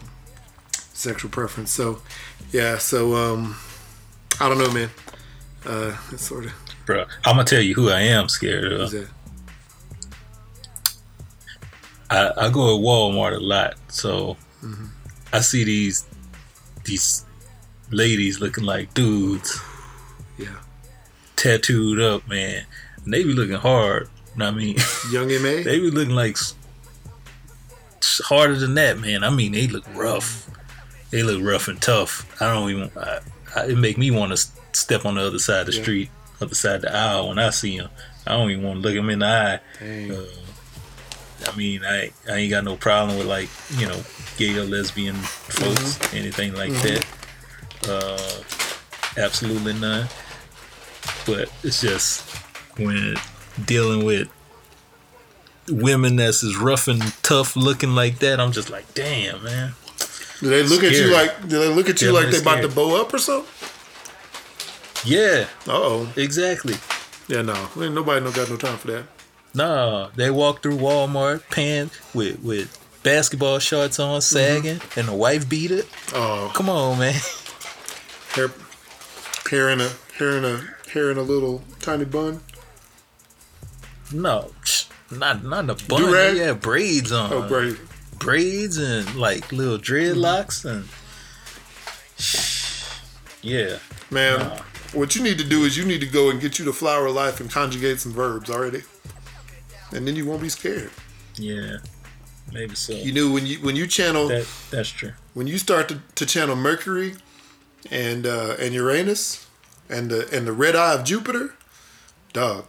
sexual 0.93 1.31
preference. 1.31 1.72
So, 1.72 2.01
yeah. 2.51 2.77
So, 2.77 3.15
um, 3.15 3.55
I 4.39 4.49
don't 4.49 4.57
know, 4.57 4.72
man. 4.72 4.89
Uh, 5.65 5.95
it's 6.11 6.23
sort 6.27 6.45
of 6.45 6.51
Bro, 6.85 7.05
I'm 7.26 7.35
gonna 7.38 7.45
tell 7.45 7.61
you 7.61 7.73
who 7.73 7.89
I 7.89 8.01
am 8.01 8.30
scared 8.30 8.72
of. 8.72 8.91
I, 12.10 12.32
I 12.38 12.49
go 12.49 12.76
to 12.77 12.84
Walmart 12.84 13.36
a 13.36 13.40
lot, 13.40 13.76
so 13.88 14.38
Mm-hmm. 14.64 14.86
I 15.34 15.41
see 15.41 15.64
these 15.64 16.06
these 16.86 17.26
ladies 17.91 18.40
looking 18.40 18.64
like 18.64 18.94
dudes, 18.94 19.60
yeah. 20.38 20.56
tattooed 21.36 21.99
up, 21.99 22.27
man. 22.27 22.65
And 23.03 23.14
they 23.14 23.23
be 23.23 23.34
looking 23.34 23.56
hard. 23.56 24.10
You 24.34 24.40
know 24.40 24.45
what 24.45 24.53
I 24.53 24.57
mean, 24.57 24.77
Young 25.11 25.30
M.A. 25.32 25.64
they 25.64 25.80
be 25.80 25.91
looking 25.91 26.15
like 26.15 26.38
harder 28.23 28.56
than 28.56 28.76
that, 28.76 28.99
man. 28.99 29.23
I 29.23 29.30
mean, 29.30 29.52
they 29.52 29.68
look 29.68 29.86
rough. 29.94 30.49
They 31.11 31.23
look 31.23 31.44
rough 31.44 31.68
and 31.68 31.82
tough. 31.82 32.26
I 32.41 32.53
don't 32.53 32.69
even. 32.69 32.91
I, 32.98 33.19
I, 33.56 33.65
it 33.68 33.77
make 33.77 33.98
me 33.98 34.11
want 34.11 34.36
to 34.36 34.48
step 34.73 35.06
on 35.06 35.15
the 35.15 35.22
other 35.22 35.40
side 35.40 35.61
of 35.61 35.68
the 35.68 35.73
Yeah. 35.73 35.82
street, 35.82 36.10
other 36.41 36.56
side 36.56 36.76
of 36.77 36.82
the 36.84 36.95
aisle 36.95 37.30
when 37.30 37.40
I 37.40 37.49
see 37.52 37.77
them. 37.77 37.90
I 38.27 38.32
don't 38.34 38.49
even 38.52 38.64
want 38.64 38.82
to 38.82 38.88
look 38.88 38.95
them 38.95 39.10
in 39.10 39.19
the 39.19 39.26
eye. 39.26 39.60
Uh, 39.84 40.26
I 41.47 41.55
mean, 41.55 41.84
I 41.84 42.11
I 42.30 42.35
ain't 42.38 42.49
got 42.51 42.63
no 42.63 42.76
problem 42.76 43.17
with 43.17 43.27
like 43.27 43.49
you 43.80 43.88
know 43.88 44.01
gay 44.38 44.57
or 44.57 44.63
lesbian 44.63 45.15
folks, 45.15 46.13
anything 46.13 46.53
like 46.53 46.72
that. 46.72 47.05
Uh, 47.88 48.43
absolutely 49.22 49.73
none. 49.73 50.07
But 51.26 51.51
it's 51.63 51.81
just 51.81 52.22
when 52.77 53.15
dealing 53.63 54.05
with 54.05 54.27
women 55.69 56.15
that's 56.15 56.43
as 56.43 56.57
rough 56.57 56.88
and 56.88 57.01
tough 57.23 57.55
looking 57.55 57.91
like 57.95 58.19
that, 58.19 58.39
I'm 58.39 58.51
just 58.51 58.69
like, 58.69 58.91
damn, 58.93 59.43
man. 59.43 59.73
do 60.39 60.49
they 60.49 60.63
look 60.63 60.84
at 60.84 60.93
you 60.93 61.11
like? 61.11 61.47
Do 61.47 61.59
they 61.59 61.69
look 61.73 61.89
at 61.89 62.01
you 62.01 62.07
Yeah, 62.07 62.13
like 62.22 62.31
they're 62.31 62.41
about 62.41 62.61
to 62.61 62.69
bow 62.69 63.01
up 63.01 63.13
or 63.13 63.19
something? 63.19 63.51
Yeah, 65.05 65.47
Uh 65.67 65.72
oh. 65.72 66.13
exactly. 66.15 66.76
Yeah, 67.27 67.41
no. 67.43 67.53
Ain't 67.80 67.93
nobody 67.93 68.23
no 68.23 68.31
got 68.31 68.49
no 68.49 68.57
time 68.57 68.77
for 68.77 68.88
that. 68.88 69.03
Nah, 69.56 70.10
they 70.15 70.30
walk 70.30 70.61
through 70.61 70.77
Walmart 70.77 71.49
pants 71.49 71.98
with 72.14 72.40
with 72.44 72.77
basketball 73.03 73.60
shorts 73.60 73.99
on, 73.99 74.19
mm-hmm. 74.19 74.22
sagging, 74.22 74.82
and 74.98 75.07
a 75.10 75.15
wife 75.15 75.48
beater. 75.48 75.84
Oh, 76.14 76.52
Come 76.53 76.69
on, 76.69 76.99
man. 76.99 77.14
hair, 78.34 78.49
hair 79.49 79.69
in 79.69 79.80
a 79.82 79.90
hair 80.18 80.38
in 80.38 80.45
a 80.45 80.61
hair 80.91 81.10
in 81.11 81.18
a 81.18 81.22
little 81.22 81.64
tiny 81.80 82.06
bun. 82.06 82.41
No, 84.11 84.52
not 85.10 85.44
not 85.44 85.68
the 85.68 85.76
bun. 85.88 86.02
Do-rag? 86.02 86.36
Yeah, 86.38 86.53
braids 86.53 87.11
on. 87.11 87.32
Oh, 87.32 87.48
brave. 87.48 87.80
braids 88.19 88.77
and 88.77 89.15
like 89.15 89.52
little 89.52 89.77
dreadlocks 89.77 90.65
and 90.65 90.86
yeah. 93.41 93.77
Man, 94.11 94.40
Nah. 94.40 94.57
what 94.94 95.15
you 95.15 95.23
need 95.23 95.38
to 95.38 95.44
do 95.44 95.64
is 95.65 95.77
you 95.77 95.86
need 95.86 96.02
to 96.02 96.07
go 96.07 96.30
and 96.30 96.40
get 96.41 96.60
you 96.60 96.65
the 96.65 96.73
flower 96.73 97.06
of 97.07 97.15
life 97.15 97.40
and 97.40 97.49
conjugate 97.49 97.99
some 97.99 98.14
verbs 98.14 98.49
already, 98.49 98.84
and 99.95 100.07
then 100.07 100.15
you 100.15 100.26
won't 100.26 100.41
be 100.41 100.49
scared. 100.49 100.91
Yeah, 101.38 101.77
maybe 102.53 102.76
so. 102.76 102.93
You 102.93 103.11
know 103.11 103.31
when 103.31 103.45
you 103.45 103.57
when 103.59 103.76
you 103.76 103.88
channel 103.88 104.27
that 104.27 104.47
that's 104.72 104.89
true. 104.89 105.13
when 105.34 105.47
you 105.47 105.57
start 105.57 105.89
to, 105.89 106.01
to 106.15 106.26
channel 106.26 106.55
Mercury 106.55 107.15
and 107.91 108.26
uh, 108.26 108.55
and 108.59 108.73
Uranus 108.73 109.47
and 109.89 110.09
the 110.09 110.27
and 110.35 110.45
the 110.47 110.53
red 110.53 110.76
eye 110.76 110.93
of 110.93 111.03
Jupiter, 111.03 111.55
dog. 112.34 112.65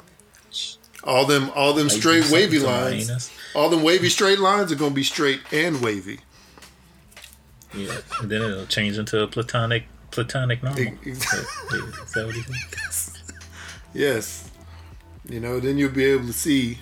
All 1.04 1.24
them 1.24 1.50
all 1.54 1.72
them 1.72 1.86
Like, 1.88 1.96
straight 1.96 2.30
wavy 2.32 2.58
lines. 2.58 3.30
All 3.54 3.68
them 3.70 3.82
wavy 3.82 4.08
straight 4.08 4.38
lines 4.40 4.72
are 4.72 4.76
gonna 4.76 4.94
be 4.94 5.04
straight 5.04 5.40
and 5.52 5.80
wavy. 5.80 6.20
Yeah, 7.74 7.98
and 8.20 8.30
then 8.30 8.42
it'll 8.42 8.66
change 8.66 8.98
into 8.98 9.22
a 9.22 9.26
platonic 9.28 9.84
platonic 10.10 10.62
normal. 10.62 10.82
Ex- 11.06 11.06
Is 11.06 11.20
that 12.14 12.26
what 12.26 12.34
he 12.34 12.42
said? 12.90 13.22
Yes. 13.94 14.50
You 15.28 15.40
know, 15.40 15.60
then 15.60 15.76
you'll 15.78 15.90
be 15.90 16.04
able 16.04 16.26
to 16.26 16.32
see, 16.32 16.78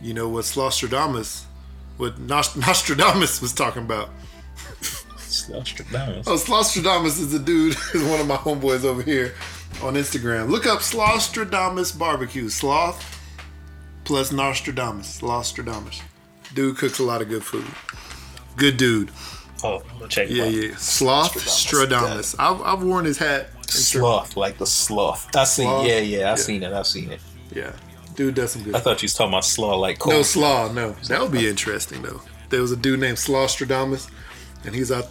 you 0.00 0.14
know, 0.14 0.28
what 0.28 0.44
Slostradamus, 0.44 1.44
what 1.96 2.16
Nost- 2.26 2.56
Nostradamus 2.66 3.40
was 3.40 3.52
talking 3.52 3.82
about. 3.82 4.10
Nostradamus. 5.48 6.26
Oh, 6.26 6.34
Slostradamus 6.36 7.20
is 7.20 7.32
a 7.34 7.38
dude, 7.38 7.76
is 7.94 8.02
one 8.04 8.20
of 8.20 8.26
my 8.26 8.36
homeboys 8.36 8.84
over 8.84 9.02
here 9.02 9.34
on 9.82 9.94
Instagram. 9.94 10.48
Look 10.50 10.66
up 10.66 10.80
Slostradamus 10.80 11.96
Barbecue. 11.96 12.48
Sloth 12.48 13.18
plus 14.04 14.32
Nostradamus. 14.32 15.20
Slostradamus. 15.20 16.02
Dude 16.54 16.76
cooks 16.78 16.98
a 16.98 17.04
lot 17.04 17.22
of 17.22 17.28
good 17.28 17.44
food. 17.44 17.64
Good 18.56 18.76
dude. 18.76 19.10
Oh, 19.62 19.82
I'm 19.90 19.98
gonna 19.98 20.08
check. 20.08 20.28
Yeah, 20.30 20.44
yeah. 20.46 20.74
Sloth 20.76 21.34
Stradamus. 21.34 22.34
I've, 22.38 22.60
I've 22.62 22.82
worn 22.82 23.04
his 23.04 23.18
hat. 23.18 23.48
Sloth, 23.68 24.36
like 24.36 24.58
the 24.58 24.66
sloth. 24.66 25.34
I 25.36 25.44
seen. 25.44 25.66
Sloth? 25.66 25.86
Yeah, 25.86 25.98
yeah. 26.00 26.18
I 26.18 26.20
Yeah. 26.30 26.34
seen 26.34 26.62
it. 26.64 26.72
I've 26.72 26.86
seen 26.86 27.12
it. 27.12 27.20
Yeah. 27.54 27.72
Dude 28.14 28.34
does 28.34 28.52
some 28.52 28.62
good 28.64 28.74
I 28.74 28.80
thought 28.80 29.00
you 29.02 29.06
was 29.06 29.14
talking 29.14 29.32
about 29.32 29.44
slaw 29.44 29.76
like 29.76 29.98
cold. 29.98 30.14
No 30.16 30.22
slaw, 30.22 30.70
no. 30.72 30.92
That 31.08 31.20
would 31.22 31.32
be 31.32 31.48
interesting 31.48 32.02
though. 32.02 32.20
There 32.50 32.60
was 32.60 32.72
a 32.72 32.76
dude 32.76 33.00
named 33.00 33.16
Slostradamus, 33.18 34.10
and 34.64 34.74
he's 34.74 34.90
out 34.92 35.06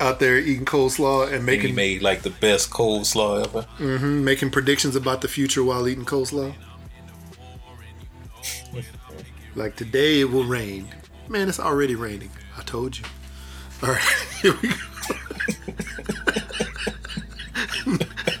out 0.00 0.18
there 0.18 0.38
eating 0.38 0.64
coleslaw 0.64 1.24
and 1.26 1.34
And 1.34 1.42
he 1.42 1.56
making 1.56 1.74
made 1.74 2.00
like 2.02 2.22
the 2.22 2.30
best 2.30 2.70
cold 2.70 3.06
slaw 3.06 3.40
ever. 3.42 3.66
mhm, 3.78 4.22
making 4.22 4.50
predictions 4.50 4.96
about 4.96 5.20
the 5.20 5.28
future 5.28 5.62
while 5.62 5.86
eating 5.86 6.06
coleslaw. 6.06 6.54
Like 9.54 9.76
today 9.76 10.20
it 10.20 10.30
will 10.30 10.44
rain. 10.44 10.88
Man, 11.28 11.48
it's 11.48 11.60
already 11.60 11.94
raining. 11.94 12.30
I 12.56 12.62
told 12.62 12.96
you. 12.98 13.04
All 13.82 13.90
right, 13.90 14.00
here 14.42 14.54
we 14.62 14.68
go. 14.68 14.74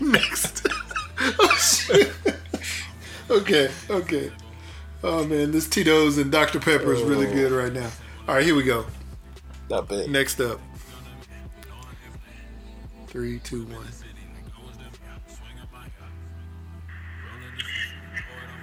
Next. 0.00 0.66
Oh, 1.38 1.54
shit. 1.56 2.12
Okay, 3.30 3.70
okay. 3.88 4.32
Oh 5.02 5.24
man, 5.24 5.50
this 5.50 5.68
Tito's 5.68 6.18
and 6.18 6.30
Dr. 6.30 6.60
Pepper 6.60 6.92
is 6.92 7.02
really 7.02 7.26
good 7.26 7.52
right 7.52 7.72
now. 7.72 7.90
All 8.28 8.34
right, 8.34 8.44
here 8.44 8.54
we 8.54 8.62
go. 8.62 8.84
Not 9.70 9.88
bad. 9.88 10.10
Next 10.10 10.40
up. 10.40 10.60
Three, 13.06 13.38
two, 13.40 13.64
one. 13.66 13.86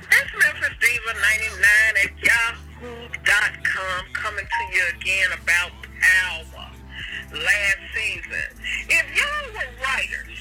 It's 0.10 0.32
Memphis 0.40 0.76
Diva 0.80 1.14
99 1.14 1.66
at 2.04 2.12
yahoo.com 2.24 4.06
coming 4.14 4.46
to 4.46 4.76
you 4.76 4.84
again 4.96 5.30
about 5.42 5.72
Power 6.00 6.72
last 7.34 7.78
season. 7.94 8.48
If 8.90 9.06
y'all 9.18 9.54
were 9.54 9.84
writers 9.84 10.40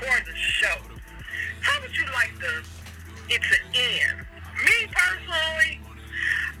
for 0.00 0.24
the 0.24 0.36
show, 0.36 0.78
how 1.60 1.80
would 1.80 1.96
you 1.96 2.04
like 2.12 2.38
the 2.40 2.75
it 3.28 3.42
an 3.42 3.66
end? 3.74 4.26
Me 4.64 4.86
personally, 4.92 5.80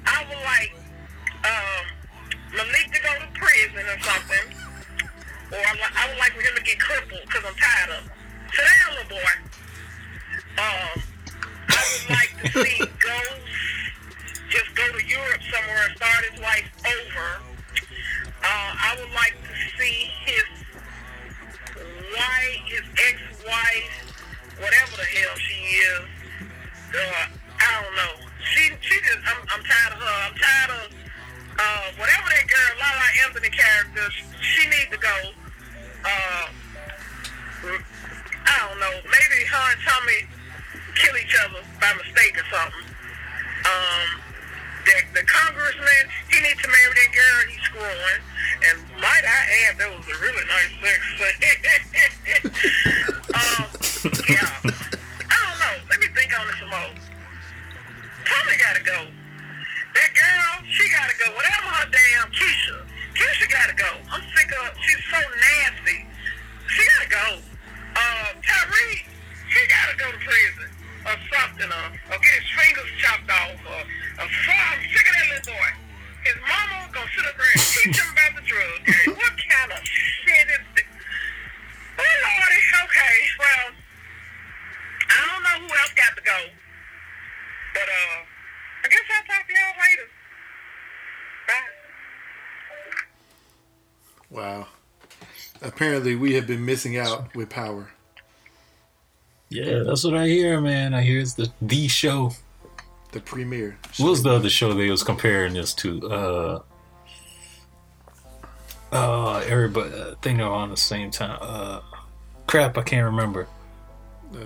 I 0.06 0.24
would 0.28 0.42
like 0.44 0.74
um, 1.44 1.84
Malik 2.56 2.92
to 2.92 3.00
go 3.02 3.12
to 3.20 3.28
prison 3.38 3.84
or 3.86 4.00
something. 4.00 4.46
Or 5.52 5.58
I, 5.58 5.72
li- 5.74 5.94
I 5.94 6.08
would 6.08 6.18
like 6.18 6.32
for 6.32 6.42
him 6.42 6.54
to 6.56 6.62
get 6.62 6.78
crippled 6.80 7.20
because 7.26 7.44
I'm 7.46 7.54
tired 7.54 7.90
of 7.90 8.02
him. 8.04 8.10
Down, 8.56 8.94
little 8.94 9.10
boy. 9.16 9.34
Um, 10.58 11.02
I 11.68 11.82
would 11.86 12.10
like 12.10 12.32
to 12.42 12.64
see 12.64 12.78
Ghost 13.00 13.40
apparently 95.86 96.16
we 96.16 96.34
have 96.34 96.48
been 96.48 96.64
missing 96.64 96.96
out 96.96 97.32
with 97.36 97.48
Power. 97.48 97.88
Yeah, 99.48 99.84
that's 99.86 100.02
what 100.02 100.14
I 100.14 100.26
hear, 100.26 100.60
man. 100.60 100.94
I 100.94 101.02
hear 101.02 101.20
it's 101.20 101.34
the 101.34 101.52
the 101.62 101.86
show. 101.86 102.32
The 103.12 103.20
premiere. 103.20 103.78
What 103.98 104.10
was 104.10 104.24
the 104.24 104.30
other 104.30 104.50
show 104.50 104.72
they 104.72 104.90
was 104.90 105.04
comparing 105.04 105.54
this 105.54 105.72
to? 105.74 106.10
Uh, 106.10 106.62
uh, 108.90 109.38
everybody, 109.46 109.94
I 109.94 110.14
think 110.20 110.38
they're 110.38 110.48
on 110.48 110.70
the 110.70 110.76
same 110.76 111.12
time. 111.12 111.38
Uh, 111.40 111.80
crap, 112.48 112.76
I 112.76 112.82
can't 112.82 113.04
remember. 113.04 113.46
Uh, 114.34 114.38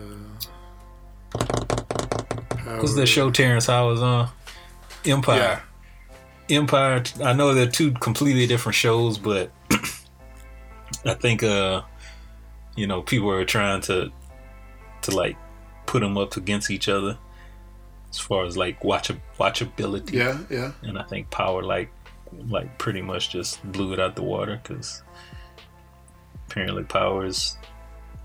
What's 2.77 2.95
the 2.95 3.07
show 3.07 3.31
Terrence 3.31 3.67
Howard's 3.67 4.03
on? 4.03 4.29
Empire. 5.07 5.63
Empire. 6.51 7.03
I 7.25 7.33
know 7.33 7.55
they're 7.55 7.67
two 7.67 7.93
completely 7.93 8.47
different 8.47 8.77
shows, 8.77 9.17
but 9.17 9.51
I 11.11 11.15
think 11.15 11.43
uh, 11.43 11.83
you 12.77 12.87
know, 12.87 13.03
people 13.03 13.31
are 13.31 13.45
trying 13.45 13.81
to 13.83 14.11
to 15.03 15.11
like 15.17 15.37
put 15.87 16.01
them 16.01 16.17
up 16.17 16.37
against 16.37 16.71
each 16.71 16.89
other 16.89 17.19
as 18.11 18.19
far 18.19 18.45
as 18.45 18.57
like 18.57 18.85
watch 18.85 19.11
watchability. 19.39 20.13
Yeah, 20.13 20.39
yeah. 20.49 20.73
and 20.83 20.99
I 20.99 21.03
think 21.05 21.31
Power 21.31 21.63
like 21.63 21.91
like 22.49 22.79
pretty 22.79 23.03
much 23.03 23.31
just 23.31 23.63
blew 23.73 23.93
it 23.93 24.01
out 24.01 24.15
the 24.15 24.23
water 24.23 24.61
because 24.63 25.03
apparently 26.49 26.85
Power 26.85 27.25
is 27.25 27.57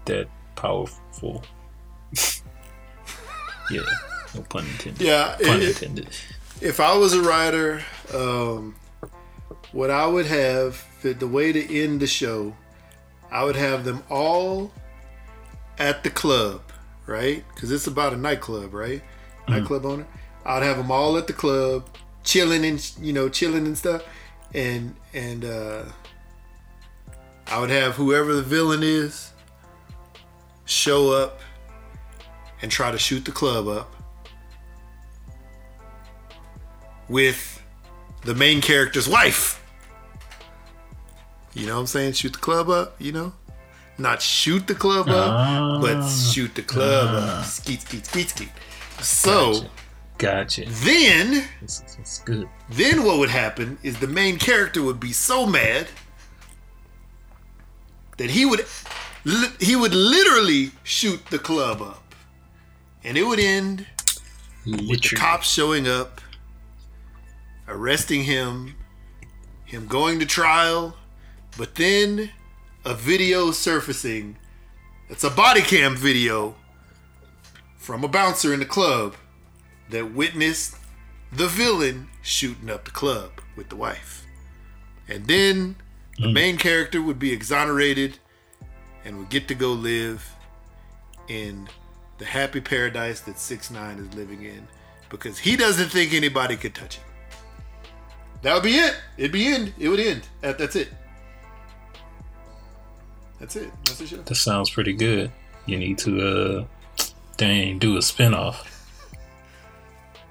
that 0.05 0.27
powerful. 0.55 1.43
yeah, 3.71 3.81
no 4.35 4.41
pun 4.49 4.65
intended. 4.65 5.01
Yeah, 5.01 5.35
pun 5.43 5.61
it- 5.61 5.69
intended. 5.69 6.09
if 6.61 6.79
I 6.79 6.95
was 6.95 7.13
a 7.13 7.21
writer, 7.21 7.83
um, 8.13 8.75
what 9.71 9.89
I 9.89 10.05
would 10.07 10.27
have 10.27 10.85
the, 11.01 11.13
the 11.13 11.27
way 11.27 11.51
to 11.51 11.81
end 11.83 11.99
the 11.99 12.07
show, 12.07 12.55
I 13.35 13.43
would 13.43 13.57
have 13.57 13.83
them 13.83 14.01
all 14.09 14.71
at 15.77 16.05
the 16.05 16.09
club, 16.09 16.61
right? 17.05 17.43
Because 17.53 17.69
it's 17.69 17.85
about 17.85 18.13
a 18.13 18.15
nightclub, 18.15 18.73
right? 18.73 19.01
Nightclub 19.49 19.85
owner. 19.85 20.07
I'd 20.45 20.63
have 20.63 20.77
them 20.77 20.89
all 20.89 21.17
at 21.17 21.27
the 21.27 21.33
club, 21.33 21.89
chilling 22.23 22.63
and 22.63 22.91
you 22.97 23.11
know 23.11 23.27
chilling 23.27 23.65
and 23.65 23.77
stuff, 23.77 24.05
and 24.53 24.95
and 25.13 25.43
uh, 25.43 25.83
I 27.47 27.59
would 27.59 27.71
have 27.71 27.95
whoever 27.95 28.33
the 28.33 28.41
villain 28.41 28.83
is 28.83 29.33
show 30.63 31.11
up 31.11 31.41
and 32.61 32.71
try 32.71 32.89
to 32.89 32.97
shoot 32.97 33.25
the 33.25 33.33
club 33.33 33.67
up 33.67 33.93
with 37.09 37.61
the 38.21 38.33
main 38.33 38.61
character's 38.61 39.09
wife. 39.09 39.61
You 41.55 41.65
know 41.65 41.75
what 41.75 41.79
I'm 41.81 41.87
saying? 41.87 42.13
Shoot 42.13 42.33
the 42.33 42.39
club 42.39 42.69
up, 42.69 42.95
you 43.01 43.11
know? 43.11 43.33
Not 43.97 44.21
shoot 44.21 44.67
the 44.67 44.75
club 44.75 45.07
up, 45.07 45.81
but 45.81 45.95
ah. 45.97 46.09
shoot 46.09 46.53
the 46.53 46.61
club 46.61 47.15
up. 47.15 47.29
Ah. 47.29 47.41
Skeet, 47.43 47.81
skeet, 47.81 48.05
skeet, 48.05 48.29
skeet. 48.29 48.49
So 48.99 49.61
Gotcha. 50.17 50.65
then, 50.67 51.45
It's, 51.61 51.81
it's 51.97 52.19
good. 52.19 52.47
then 52.69 53.03
what 53.05 53.19
would 53.19 53.29
happen 53.29 53.77
is 53.83 53.97
the 53.99 54.07
main 54.07 54.37
character 54.37 54.83
would 54.83 54.99
be 54.99 55.13
so 55.13 55.45
mad 55.45 55.87
that 58.17 58.29
he 58.29 58.45
would 58.45 58.65
li- 59.23 59.49
he 59.59 59.75
would 59.77 59.93
literally 59.93 60.71
shoot 60.83 61.25
the 61.27 61.39
club 61.39 61.81
up. 61.81 62.03
And 63.05 63.17
it 63.17 63.23
would 63.23 63.39
end 63.39 63.85
with 64.65 64.77
the 64.77 64.83
Literally. 64.83 65.21
cops 65.21 65.49
showing 65.49 65.87
up, 65.87 66.19
arresting 67.67 68.23
him, 68.23 68.75
him 69.63 69.87
going 69.87 70.19
to 70.19 70.25
trial, 70.25 70.97
but 71.57 71.75
then 71.75 72.31
a 72.83 72.93
video 72.93 73.51
surfacing. 73.51 74.37
It's 75.09 75.23
a 75.23 75.29
body 75.29 75.61
cam 75.61 75.95
video 75.95 76.55
from 77.77 78.03
a 78.03 78.07
bouncer 78.07 78.53
in 78.53 78.59
the 78.59 78.65
club 78.65 79.15
that 79.89 80.13
witnessed 80.13 80.77
the 81.31 81.47
villain 81.47 82.07
shooting 82.21 82.69
up 82.69 82.85
the 82.85 82.91
club 82.91 83.31
with 83.55 83.69
the 83.69 83.75
wife. 83.75 84.25
And 85.07 85.25
then 85.25 85.75
the 86.17 86.27
mm. 86.27 86.33
main 86.33 86.57
character 86.57 87.01
would 87.01 87.19
be 87.19 87.31
exonerated 87.31 88.17
and 89.03 89.17
would 89.19 89.29
get 89.29 89.47
to 89.49 89.55
go 89.55 89.71
live 89.73 90.27
in 91.27 91.67
the 92.17 92.25
happy 92.25 92.61
paradise 92.61 93.21
that 93.21 93.37
six 93.37 93.69
nine 93.69 93.99
is 93.99 94.13
living 94.15 94.43
in 94.43 94.67
because 95.09 95.37
he 95.37 95.55
doesn't 95.55 95.89
think 95.89 96.13
anybody 96.13 96.55
could 96.55 96.73
touch 96.73 96.97
him. 96.97 97.05
That 98.41 98.53
would 98.53 98.63
be 98.63 98.75
it. 98.75 98.95
It'd 99.17 99.31
be 99.31 99.47
end. 99.47 99.73
It 99.77 99.89
would 99.89 99.99
end. 99.99 100.27
That's 100.41 100.75
it. 100.75 100.89
That's 103.39 103.55
it. 103.55 103.69
That's 103.85 103.97
the 103.99 104.07
show. 104.07 104.17
That 104.17 104.35
sounds 104.35 104.69
pretty 104.69 104.93
good. 104.93 105.31
You 105.65 105.77
need 105.77 105.97
to 105.99 106.21
uh 106.21 106.65
dang 107.37 107.79
do 107.79 107.95
a 107.97 107.99
spinoff. 107.99 108.65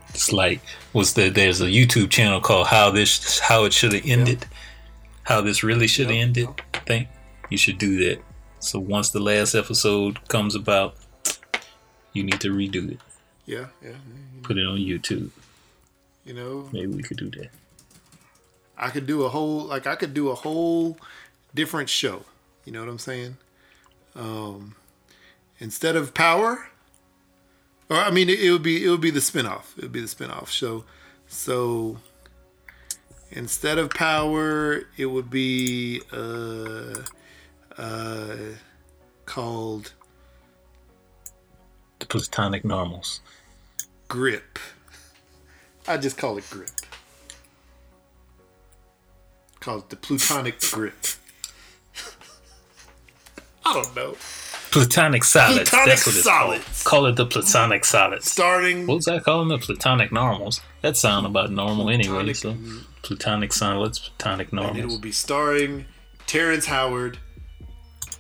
It's 0.09 0.33
like 0.33 0.61
what's 0.93 1.13
the 1.13 1.29
there's 1.29 1.61
a 1.61 1.67
YouTube 1.67 2.11
channel 2.11 2.41
called 2.41 2.69
How 2.69 2.91
This 2.91 3.39
How 3.41 3.65
It 3.65 3.73
Should 3.73 3.93
Have 3.93 4.07
Ended. 4.07 4.47
How 5.25 5.41
this 5.41 5.63
really 5.63 5.87
should 5.87 6.07
have 6.07 6.15
Yep. 6.17 6.23
ended. 6.27 6.49
I 6.75 6.79
think 6.81 7.09
you 7.51 7.59
should 7.59 7.79
do 7.79 7.99
that. 8.05 8.23
So 8.61 8.79
once 8.79 9.11
the 9.11 9.21
last 9.21 9.55
episode 9.55 10.27
comes 10.29 10.55
about, 10.55 10.97
you 12.13 12.23
need 12.23 12.41
to 12.41 12.49
redo 12.55 12.93
it. 12.93 13.01
Yeah, 13.47 13.67
yeah. 13.83 13.93
Put 14.43 14.57
it 14.59 14.67
on 14.67 14.79
YouTube. 14.79 15.31
You 16.25 16.33
know, 16.35 16.69
Maybe 16.73 16.87
we 16.87 17.03
could 17.03 17.19
do 17.19 17.31
that. 17.33 17.51
I 18.79 18.89
could 18.91 19.07
do 19.07 19.23
a 19.25 19.29
whole 19.29 19.65
like 19.65 19.87
I 19.87 19.97
could 19.97 20.15
do 20.15 20.31
a 20.31 20.35
whole 20.35 20.97
different 21.55 21.89
show. 21.91 22.23
You 22.65 22.73
know 22.73 22.81
what 22.81 22.89
I'm 22.89 22.99
saying? 22.99 23.37
Um, 24.15 24.77
instead 25.59 25.97
of 25.97 26.15
Power, 26.15 26.69
or 27.91 27.97
I 27.97 28.11
mean, 28.11 28.29
it, 28.29 28.41
it 28.41 28.51
would 28.51 28.63
be 28.63 28.85
it 28.85 28.89
would 28.89 29.01
be 29.01 29.11
the 29.11 29.21
spinoff. 29.21 29.77
It 29.77 29.83
would 29.83 29.93
be 29.93 30.01
the 30.01 30.07
spinoff 30.07 30.49
show. 30.49 30.85
So 31.27 31.99
instead 33.31 33.79
of 33.79 33.91
Power, 33.91 34.83
it 34.97 35.07
would 35.07 35.31
be 35.31 36.01
uh, 36.13 37.03
uh, 37.77 38.37
called 39.27 39.93
The 41.99 42.07
platonic 42.07 42.65
normals. 42.65 43.21
Grip. 44.09 44.59
I 45.87 45.97
just 45.97 46.17
call 46.17 46.39
it 46.39 46.49
Grip. 46.49 46.71
Call 49.61 49.79
it 49.79 49.91
the 49.91 49.97
Plutonic 49.97 50.61
Grip. 50.61 50.95
I 53.67 53.73
don't 53.75 53.95
know. 53.97 54.17
Platonic 54.71 55.23
solids. 55.25 55.71
Platonic 55.71 55.87
That's 55.89 56.07
what 56.07 56.15
it's 56.17 56.25
solids. 56.25 56.83
called. 56.83 56.85
Call 56.85 57.07
it 57.07 57.17
the 57.17 57.27
platonic 57.27 57.85
solids. 57.85 58.31
Starting 58.31 58.87
What 58.87 58.97
was 58.97 59.09
I 59.09 59.21
calling 59.21 59.49
the 59.49 59.59
platonic 59.59 60.11
normals? 60.13 60.61
That 60.83 60.97
sound 60.97 61.27
about 61.27 61.51
normal 61.53 61.89
anyway. 61.91 62.25
Platonic- 62.33 62.37
So 62.37 62.57
platonic 63.03 63.53
solids, 63.53 63.99
platonic 64.01 64.53
normals. 64.53 64.77
and 64.77 64.85
it 64.85 64.87
will 64.89 64.99
be 65.01 65.13
starring 65.13 65.87
Terrence 66.27 66.67
Howard, 66.67 67.19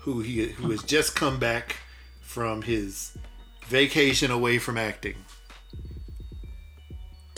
who 0.01 0.21
he 0.21 0.49
who 0.49 0.71
has 0.71 0.83
just 0.85 1.16
come 1.16 1.39
back 1.39 1.77
from 2.21 2.62
his 2.62 3.16
vacation 3.66 4.31
away 4.31 4.59
from 4.59 4.77
acting. 4.79 5.16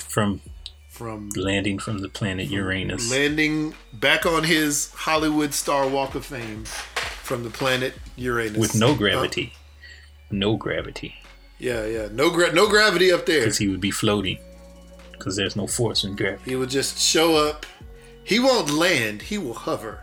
From 0.08 0.40
From 0.90 1.28
landing 1.36 1.78
from 1.78 1.98
the 1.98 2.08
planet 2.08 2.48
Uranus. 2.48 3.10
landing 3.10 3.74
back 3.92 4.24
on 4.26 4.44
his 4.44 4.90
Hollywood 4.94 5.52
Star 5.54 5.86
Walk 5.88 6.14
of 6.14 6.24
Fame 6.24 6.64
from 7.26 7.42
the 7.42 7.50
planet 7.50 7.94
Uranus 8.16 8.56
with 8.56 8.74
no 8.74 8.94
gravity. 8.94 9.52
No 10.30 10.56
gravity. 10.56 11.16
yeah, 11.58 11.84
yeah, 11.84 12.08
no 12.10 12.30
gra- 12.30 12.52
no 12.52 12.68
gravity 12.68 13.12
up 13.12 13.26
there. 13.26 13.40
Because 13.40 13.58
he 13.58 13.68
would 13.68 13.80
be 13.80 13.90
floating. 13.90 14.38
Because 15.12 15.36
there's 15.36 15.56
no 15.56 15.66
force 15.66 16.04
in 16.04 16.14
gravity. 16.14 16.50
He 16.50 16.56
will 16.56 16.66
just 16.66 16.98
show 16.98 17.36
up. 17.36 17.66
He 18.22 18.38
won't 18.38 18.70
land. 18.70 19.22
He 19.22 19.38
will 19.38 19.54
hover 19.54 20.00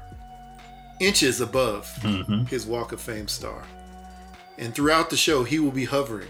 inches 1.00 1.42
above 1.42 1.86
mm-hmm. 2.02 2.46
his 2.46 2.66
Walk 2.66 2.92
of 2.92 3.02
Fame 3.02 3.28
star. 3.28 3.64
And 4.58 4.74
throughout 4.74 5.10
the 5.10 5.18
show, 5.18 5.44
he 5.44 5.60
will 5.60 5.72
be 5.72 5.86
hovering. 5.86 6.30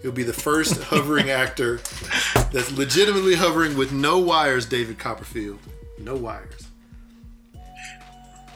He'll 0.00 0.12
be 0.12 0.22
the 0.22 0.32
first 0.32 0.82
hovering 0.84 1.30
actor 1.30 1.80
that's 2.52 2.70
legitimately 2.72 3.34
hovering 3.34 3.76
with 3.76 3.92
no 3.92 4.18
wires, 4.18 4.66
David 4.66 4.98
Copperfield. 4.98 5.58
No 5.98 6.16
wires. 6.16 6.61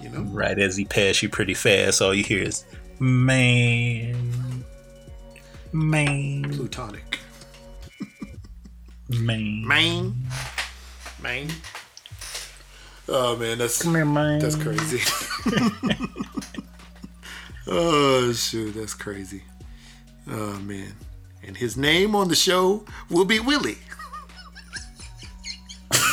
You 0.01 0.11
know? 0.11 0.23
Right 0.23 0.59
as 0.59 0.77
he 0.77 0.85
pass 0.85 1.23
you 1.23 1.29
pretty 1.29 1.55
fast, 1.55 2.03
all 2.03 2.15
you 2.15 2.25
hear 2.25 2.43
is, 2.43 2.65
man. 2.99 4.65
Man. 5.73 6.53
Plutonic. 6.53 7.19
Man. 9.09 9.67
Man. 9.67 10.15
Man. 11.23 11.49
Oh 13.09 13.37
man, 13.37 13.59
that's 13.59 13.83
Come 13.83 13.95
here, 13.95 14.05
man. 14.05 14.41
That's 14.41 14.57
crazy. 14.57 15.01
oh 17.69 18.33
shoot, 18.33 18.73
that's 18.73 18.95
crazy. 18.95 19.45
Oh 20.29 20.59
man. 20.61 20.93
And 21.45 21.57
his 21.57 21.77
name 21.77 22.17
on 22.17 22.29
the 22.29 22.35
show 22.35 22.85
will 23.09 23.25
be 23.25 23.39
Willie. 23.39 23.79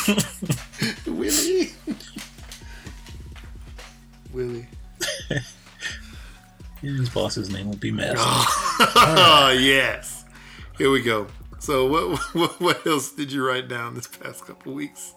Willie. 1.07 1.71
Willie. 4.33 4.67
His 6.81 7.09
boss's 7.09 7.49
name 7.49 7.69
will 7.69 7.77
be 7.77 7.91
Master. 7.91 8.17
Oh 9.05 9.55
yes. 9.59 10.25
Here 10.77 10.89
we 10.91 11.01
go. 11.01 11.27
So 11.59 11.87
what, 11.87 12.19
what 12.35 12.59
what 12.59 12.87
else 12.87 13.11
did 13.13 13.31
you 13.31 13.45
write 13.45 13.67
down 13.69 13.93
this 13.95 14.07
past 14.07 14.45
couple 14.45 14.73
weeks? 14.73 15.13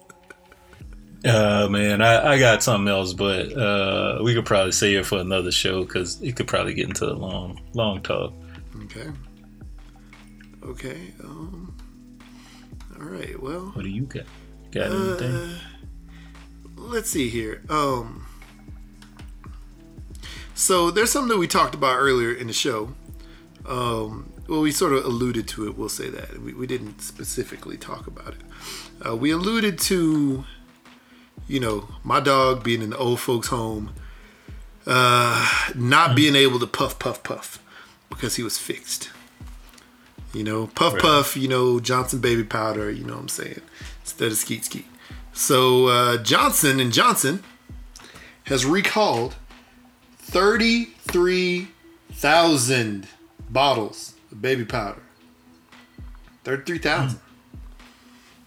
Uh, 1.24 1.66
man, 1.68 2.02
I, 2.02 2.34
I 2.34 2.38
got 2.38 2.62
something 2.62 2.86
else, 2.88 3.12
but 3.14 3.52
uh, 3.56 4.20
we 4.22 4.34
could 4.34 4.44
probably 4.44 4.70
save 4.70 4.98
it 5.00 5.06
for 5.06 5.18
another 5.18 5.50
show 5.50 5.82
because 5.82 6.20
it 6.22 6.36
could 6.36 6.46
probably 6.46 6.74
get 6.74 6.86
into 6.86 7.06
a 7.06 7.14
long, 7.14 7.60
long 7.74 8.00
talk. 8.02 8.32
Okay. 8.84 9.10
Okay. 10.62 11.12
Um. 11.24 11.76
All 13.00 13.06
right. 13.06 13.40
Well, 13.42 13.72
What 13.74 13.82
do 13.82 13.88
you 13.90 14.02
got? 14.02 14.24
Got 14.70 14.92
anything? 14.92 15.34
uh, 15.34 15.58
let's 16.76 17.10
see 17.10 17.28
here. 17.28 17.62
Um. 17.70 18.25
So 20.56 20.90
there's 20.90 21.10
something 21.12 21.28
that 21.28 21.38
we 21.38 21.46
talked 21.46 21.74
about 21.74 21.96
earlier 21.98 22.32
in 22.32 22.46
the 22.48 22.52
show. 22.52 22.94
Um. 23.66 24.32
Well, 24.48 24.60
we 24.60 24.70
sort 24.70 24.92
of 24.92 25.04
alluded 25.04 25.48
to 25.48 25.66
it. 25.66 25.76
We'll 25.76 25.88
say 25.88 26.08
that 26.08 26.40
we, 26.40 26.52
we 26.54 26.68
didn't 26.68 27.00
specifically 27.00 27.76
talk 27.76 28.06
about 28.06 28.28
it. 28.28 28.40
Uh, 29.04 29.16
we 29.16 29.32
alluded 29.32 29.76
to, 29.80 30.44
you 31.48 31.58
know, 31.58 31.88
my 32.04 32.20
dog 32.20 32.62
being 32.62 32.80
in 32.80 32.90
the 32.90 32.96
old 32.96 33.18
folks' 33.18 33.48
home, 33.48 33.92
uh, 34.86 35.48
not 35.74 36.14
being 36.14 36.36
able 36.36 36.60
to 36.60 36.66
puff, 36.68 36.96
puff, 37.00 37.24
puff 37.24 37.60
because 38.08 38.36
he 38.36 38.44
was 38.44 38.56
fixed. 38.56 39.10
You 40.32 40.44
know, 40.44 40.68
puff, 40.68 40.92
Right. 40.92 41.02
puff. 41.02 41.36
You 41.36 41.48
know, 41.48 41.80
Johnson 41.80 42.20
baby 42.20 42.44
powder. 42.44 42.88
You 42.88 43.02
know 43.02 43.14
what 43.14 43.22
I'm 43.22 43.28
saying? 43.28 43.62
Instead 44.02 44.30
of 44.30 44.38
skeet, 44.38 44.64
skeet. 44.64 44.86
So 45.32 45.88
uh, 45.88 46.16
Johnson 46.22 46.78
and 46.78 46.92
Johnson 46.92 47.42
has 48.44 48.64
recalled 48.64 49.34
33,000 50.26 53.06
bottles 53.48 54.14
of 54.30 54.42
baby 54.42 54.64
powder. 54.64 55.02
33,000. 56.44 57.20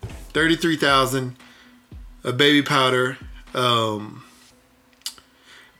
33,000 0.02 1.36
of 2.24 2.38
baby 2.38 2.62
powder. 2.62 3.18
Um, 3.54 4.24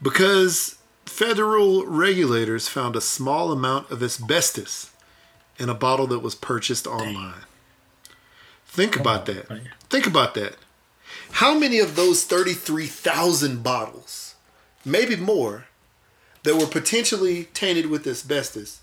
because 0.02 0.78
federal 1.04 1.86
regulators 1.86 2.66
found 2.66 2.96
a 2.96 3.00
small 3.00 3.52
amount 3.52 3.90
of 3.90 4.02
asbestos 4.02 4.90
in 5.58 5.68
a 5.68 5.74
bottle 5.74 6.06
that 6.06 6.20
was 6.20 6.34
purchased 6.34 6.86
online. 6.86 7.42
Think 8.66 8.98
about 8.98 9.28
on, 9.28 9.34
that. 9.34 9.50
man. 9.50 9.68
Think 9.90 10.06
about 10.06 10.34
that. 10.34 10.56
How 11.32 11.58
many 11.58 11.78
of 11.78 11.94
those 11.94 12.24
33,000 12.24 13.62
bottles, 13.62 14.34
maybe 14.84 15.16
more, 15.16 15.66
that 16.42 16.56
were 16.56 16.66
potentially 16.66 17.44
tainted 17.54 17.86
with 17.86 18.06
asbestos 18.06 18.80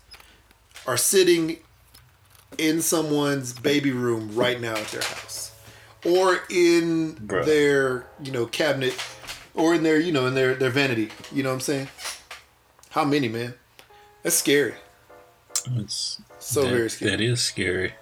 are 0.86 0.96
sitting 0.96 1.58
in 2.56 2.80
someone's 2.80 3.52
baby 3.52 3.90
room 3.90 4.34
right 4.34 4.60
now 4.60 4.76
at 4.76 4.86
their 4.88 5.02
house? 5.02 5.52
Or 6.04 6.40
in 6.48 7.16
Bruh. 7.16 7.44
their, 7.44 8.06
you 8.22 8.30
know, 8.30 8.46
cabinet 8.46 8.94
or 9.54 9.74
in 9.74 9.82
their, 9.82 9.98
you 9.98 10.12
know, 10.12 10.26
in 10.26 10.34
their 10.34 10.54
their 10.54 10.70
vanity. 10.70 11.10
You 11.32 11.42
know 11.42 11.50
what 11.50 11.56
I'm 11.56 11.60
saying? 11.60 11.88
How 12.90 13.04
many, 13.04 13.28
man? 13.28 13.54
That's 14.22 14.36
scary. 14.36 14.74
It's 15.76 16.20
So 16.38 16.62
that, 16.62 16.70
very 16.70 16.90
scary. 16.90 17.10
That 17.10 17.20
is 17.20 17.42
scary. 17.42 17.94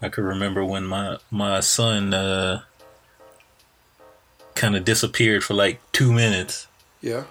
I 0.00 0.08
could 0.08 0.24
remember 0.24 0.64
when 0.64 0.84
my 0.84 1.18
my 1.30 1.60
son 1.60 2.14
uh, 2.14 2.62
kind 4.54 4.74
of 4.76 4.84
disappeared 4.84 5.44
for 5.44 5.54
like 5.54 5.80
two 5.92 6.12
minutes. 6.12 6.66
Yeah. 7.00 7.24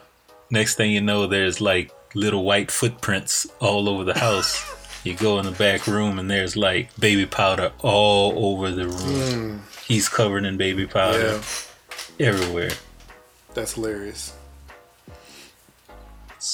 Next 0.50 0.76
thing 0.76 0.92
you 0.92 1.02
know, 1.02 1.28
there's 1.28 1.60
like 1.62 1.92
little 2.16 2.44
white 2.44 2.72
footprints 2.72 3.48
all 3.60 3.90
over 3.90 4.04
the 4.04 4.18
house. 4.18 4.66
you 5.04 5.14
go 5.14 5.40
in 5.40 5.46
the 5.46 5.52
back 5.52 5.88
room 5.88 6.20
and 6.20 6.30
there's 6.30 6.56
like 6.56 6.96
baby 7.00 7.26
powder 7.26 7.72
all 7.80 8.34
over 8.56 8.72
the 8.72 8.88
room. 8.88 9.64
He's 9.86 10.10
covered 10.10 10.46
in 10.46 10.58
baby 10.58 10.86
powder 10.86 11.40
Yeah. 12.20 12.28
everywhere. 12.28 12.72
That's 13.54 13.74
hilarious. 13.74 14.34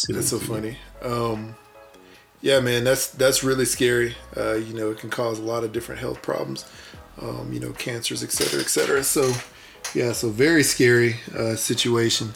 That's 0.09 0.29
so 0.29 0.39
funny. 0.39 0.77
Um, 1.01 1.55
yeah, 2.41 2.59
man, 2.59 2.83
that's 2.83 3.07
that's 3.09 3.43
really 3.43 3.65
scary. 3.65 4.15
Uh, 4.35 4.53
you 4.53 4.73
know, 4.73 4.91
it 4.91 4.97
can 4.97 5.09
cause 5.09 5.39
a 5.39 5.43
lot 5.43 5.63
of 5.63 5.71
different 5.71 6.01
health 6.01 6.21
problems. 6.21 6.65
Um, 7.21 7.51
you 7.53 7.59
know, 7.59 7.71
cancers, 7.73 8.23
et 8.23 8.31
cetera, 8.31 8.59
et 8.59 8.67
cetera. 8.69 9.03
So, 9.03 9.31
yeah, 9.93 10.13
so 10.13 10.29
very 10.29 10.63
scary 10.63 11.17
uh, 11.37 11.55
situation 11.55 12.33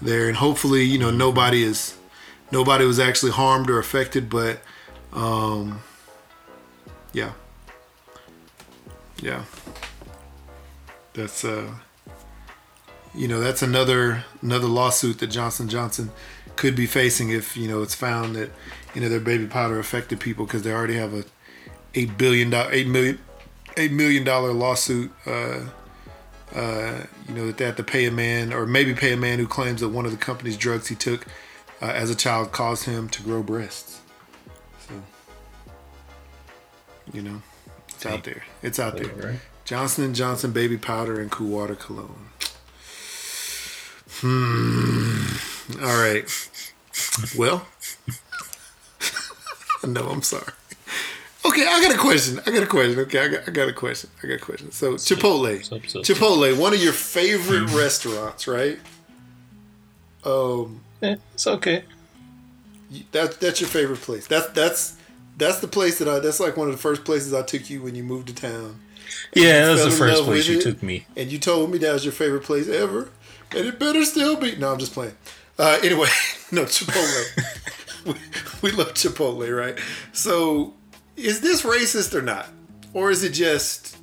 there, 0.00 0.28
and 0.28 0.36
hopefully, 0.36 0.84
you 0.84 0.98
know, 0.98 1.10
nobody 1.10 1.62
is 1.62 1.96
nobody 2.50 2.84
was 2.84 2.98
actually 2.98 3.32
harmed 3.32 3.70
or 3.70 3.78
affected, 3.78 4.28
but 4.28 4.60
um, 5.12 5.80
yeah, 7.12 7.32
yeah, 9.22 9.44
that's 11.14 11.44
uh, 11.44 11.72
you 13.14 13.28
know, 13.28 13.40
that's 13.40 13.62
another 13.62 14.24
another 14.42 14.66
lawsuit 14.66 15.18
that 15.18 15.28
Johnson 15.28 15.68
Johnson 15.68 16.10
could 16.56 16.74
be 16.74 16.86
facing 16.86 17.30
if 17.30 17.56
you 17.56 17.68
know 17.68 17.82
it's 17.82 17.94
found 17.94 18.36
that 18.36 18.50
you 18.94 19.00
know 19.00 19.08
their 19.08 19.20
baby 19.20 19.46
powder 19.46 19.78
affected 19.78 20.20
people 20.20 20.46
because 20.46 20.62
they 20.62 20.72
already 20.72 20.94
have 20.94 21.14
a 21.14 21.24
eight 21.94 22.16
billion 22.18 22.50
dollar 22.50 22.72
eight 22.72 22.86
million 22.86 23.18
eight 23.76 23.92
million 23.92 24.24
dollar 24.24 24.52
lawsuit. 24.52 25.10
Uh, 25.24 25.60
uh, 26.54 27.04
you 27.28 27.34
know 27.34 27.46
that 27.46 27.58
they 27.58 27.64
have 27.64 27.76
to 27.76 27.84
pay 27.84 28.06
a 28.06 28.10
man 28.10 28.52
or 28.52 28.66
maybe 28.66 28.94
pay 28.94 29.12
a 29.12 29.16
man 29.16 29.38
who 29.38 29.46
claims 29.46 29.80
that 29.80 29.88
one 29.88 30.04
of 30.04 30.12
the 30.12 30.18
company's 30.18 30.56
drugs 30.56 30.88
he 30.88 30.94
took 30.94 31.26
uh, 31.82 31.86
as 31.86 32.10
a 32.10 32.14
child 32.14 32.52
caused 32.52 32.84
him 32.84 33.08
to 33.08 33.22
grow 33.22 33.42
breasts. 33.42 34.00
So 34.86 34.94
you 37.12 37.22
know 37.22 37.42
it's 37.88 38.06
out 38.06 38.24
there. 38.24 38.44
It's 38.62 38.78
out 38.78 38.96
there. 38.96 39.12
Right. 39.14 39.40
Johnson 39.64 40.04
and 40.04 40.14
Johnson 40.14 40.52
baby 40.52 40.76
powder 40.76 41.20
and 41.20 41.30
cool 41.30 41.48
water 41.48 41.74
cologne. 41.74 42.28
Hmm. 44.20 45.24
All 45.82 46.00
right. 46.00 46.24
Well, 47.36 47.66
no, 49.86 50.08
I'm 50.08 50.22
sorry. 50.22 50.52
Okay, 51.56 51.66
I 51.66 51.80
got 51.80 51.94
a 51.94 51.98
question. 51.98 52.38
I 52.44 52.50
got 52.50 52.64
a 52.64 52.66
question. 52.66 52.98
Okay, 52.98 53.18
I 53.18 53.28
got, 53.28 53.48
I 53.48 53.50
got 53.50 53.68
a 53.68 53.72
question. 53.72 54.10
I 54.22 54.26
got 54.26 54.34
a 54.34 54.38
question. 54.38 54.70
So 54.72 54.94
Chipotle, 54.96 55.64
up, 55.72 55.80
what's 55.80 55.96
up? 55.96 56.02
Chipotle, 56.02 56.58
one 56.58 56.74
of 56.74 56.82
your 56.82 56.92
favorite 56.92 57.70
restaurants, 57.72 58.46
right? 58.46 58.78
Um, 60.22 60.82
Eh, 61.02 61.16
it's 61.32 61.46
okay. 61.46 61.84
that 63.12 63.40
that's 63.40 63.62
your 63.62 63.68
favorite 63.70 64.00
place. 64.02 64.26
That's 64.26 64.48
that's 64.48 64.96
that's 65.38 65.60
the 65.60 65.68
place 65.68 65.98
that 65.98 66.08
I. 66.08 66.18
That's 66.18 66.40
like 66.40 66.58
one 66.58 66.68
of 66.68 66.74
the 66.74 66.80
first 66.80 67.04
places 67.04 67.32
I 67.32 67.40
took 67.40 67.70
you 67.70 67.82
when 67.82 67.94
you 67.94 68.02
moved 68.04 68.28
to 68.28 68.34
town. 68.34 68.80
Yeah, 69.34 69.66
that's 69.66 69.80
fell 69.80 69.90
the 69.90 69.96
first 69.96 70.22
place 70.24 70.48
you 70.48 70.58
it. 70.58 70.62
took 70.62 70.82
me. 70.82 71.06
and 71.16 71.32
you 71.32 71.38
told 71.38 71.70
me 71.70 71.78
that 71.78 71.92
was 71.92 72.04
your 72.04 72.12
favorite 72.12 72.42
place 72.44 72.68
ever, 72.68 73.08
and 73.52 73.66
it 73.66 73.78
better 73.78 74.04
still 74.04 74.36
be. 74.36 74.56
No, 74.56 74.72
I'm 74.72 74.78
just 74.78 74.92
playing. 74.92 75.14
Uh, 75.58 75.78
anyway, 75.82 76.08
no 76.52 76.64
Chipotle. 76.64 78.04
we, 78.04 78.14
we 78.62 78.70
love 78.76 78.92
Chipotle, 78.92 79.54
right? 79.58 79.78
So, 80.12 80.74
is 81.16 81.40
this 81.40 81.62
racist 81.62 82.14
or 82.14 82.22
not, 82.22 82.48
or 82.92 83.10
is 83.10 83.24
it 83.24 83.30
just 83.32 83.96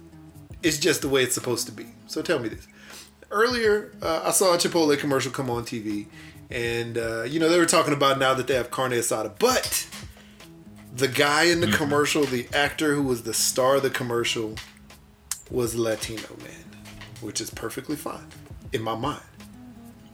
it's 0.61 0.77
just 0.77 1.01
the 1.01 1.09
way 1.09 1.23
it's 1.23 1.35
supposed 1.35 1.67
to 1.67 1.71
be? 1.71 1.85
So 2.07 2.21
tell 2.21 2.39
me 2.39 2.49
this. 2.49 2.67
Earlier, 3.31 3.91
uh, 4.01 4.23
I 4.25 4.31
saw 4.31 4.53
a 4.53 4.57
Chipotle 4.57 4.97
commercial 4.97 5.31
come 5.31 5.49
on 5.49 5.63
TV, 5.63 6.07
and 6.49 6.97
uh, 6.97 7.23
you 7.23 7.39
know 7.39 7.49
they 7.49 7.57
were 7.59 7.65
talking 7.65 7.93
about 7.93 8.19
now 8.19 8.33
that 8.33 8.47
they 8.47 8.55
have 8.55 8.71
carne 8.71 8.91
asada, 8.91 9.31
but 9.39 9.87
the 10.95 11.07
guy 11.07 11.45
in 11.45 11.59
the 11.59 11.67
commercial, 11.67 12.23
the 12.23 12.47
actor 12.53 12.93
who 12.93 13.03
was 13.03 13.23
the 13.23 13.33
star 13.33 13.77
of 13.77 13.83
the 13.83 13.89
commercial, 13.89 14.55
was 15.49 15.75
Latino 15.75 16.29
man, 16.39 16.65
which 17.21 17.41
is 17.41 17.49
perfectly 17.49 17.95
fine 17.95 18.27
in 18.71 18.81
my 18.81 18.95
mind. 18.95 19.21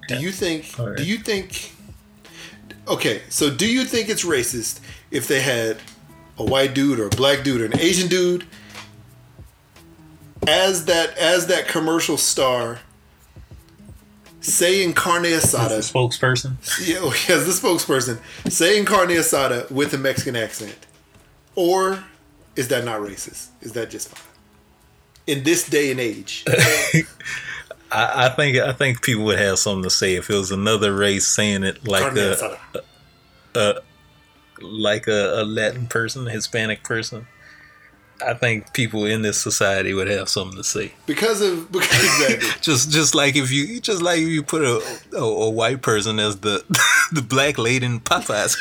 Do 0.07 0.19
you 0.19 0.31
think? 0.31 0.77
Right. 0.77 0.97
Do 0.97 1.03
you 1.03 1.17
think? 1.17 1.73
Okay, 2.87 3.21
so 3.29 3.49
do 3.53 3.71
you 3.71 3.83
think 3.83 4.09
it's 4.09 4.25
racist 4.25 4.79
if 5.11 5.27
they 5.27 5.41
had 5.41 5.77
a 6.39 6.43
white 6.43 6.73
dude 6.73 6.99
or 6.99 7.07
a 7.07 7.09
black 7.09 7.43
dude 7.43 7.61
or 7.61 7.65
an 7.65 7.79
Asian 7.79 8.07
dude 8.07 8.45
as 10.47 10.85
that 10.85 11.17
as 11.17 11.47
that 11.47 11.67
commercial 11.67 12.17
star 12.17 12.79
saying 14.41 14.93
carne 14.93 15.25
As 15.25 15.53
asada? 15.53 15.69
the 15.69 15.99
spokesperson. 15.99 16.87
Yeah, 16.87 16.99
oh, 17.01 17.11
as 17.29 17.45
the 17.45 17.67
spokesperson 17.67 18.19
saying 18.49 18.85
carne 18.85 19.09
asada 19.09 19.69
with 19.69 19.93
a 19.93 19.97
Mexican 19.97 20.35
accent, 20.35 20.87
or 21.55 22.03
is 22.55 22.69
that 22.69 22.85
not 22.85 23.01
racist? 23.01 23.47
Is 23.61 23.73
that 23.73 23.89
just 23.89 24.09
fine 24.09 24.23
in 25.27 25.43
this 25.43 25.67
day 25.69 25.91
and 25.91 25.99
age? 25.99 26.45
I, 27.91 28.25
I 28.25 28.29
think 28.29 28.57
I 28.57 28.71
think 28.71 29.01
people 29.01 29.25
would 29.25 29.39
have 29.39 29.59
something 29.59 29.83
to 29.83 29.89
say 29.89 30.15
if 30.15 30.29
it 30.29 30.35
was 30.35 30.51
another 30.51 30.95
race 30.95 31.27
saying 31.27 31.63
it 31.63 31.87
like 31.87 32.03
carne 32.03 32.17
a 32.17 32.57
asada. 33.53 33.81
Like 34.61 35.07
a, 35.07 35.41
a 35.41 35.43
Latin 35.43 35.87
person, 35.87 36.25
Hispanic 36.27 36.83
person 36.83 37.27
I 38.25 38.33
think 38.33 38.73
people 38.73 39.05
in 39.05 39.21
this 39.21 39.39
society 39.39 39.93
would 39.93 40.09
have 40.09 40.27
something 40.27 40.57
to 40.57 40.63
say. 40.63 40.91
because 41.05 41.41
of 41.41 41.71
because 41.71 42.03
exactly. 42.03 42.49
Just 42.61 42.91
just 42.91 43.15
like 43.15 43.35
if 43.35 43.51
you 43.51 43.79
just 43.79 44.01
like 44.01 44.19
if 44.19 44.27
you 44.27 44.43
put 44.43 44.61
a 44.61 44.81
a, 45.13 45.23
a 45.23 45.49
white 45.49 45.81
person 45.81 46.19
as 46.19 46.37
the 46.39 46.63
the 47.11 47.21
black 47.21 47.57
lady 47.57 47.85
in 47.85 47.99
Popeyes. 47.99 48.57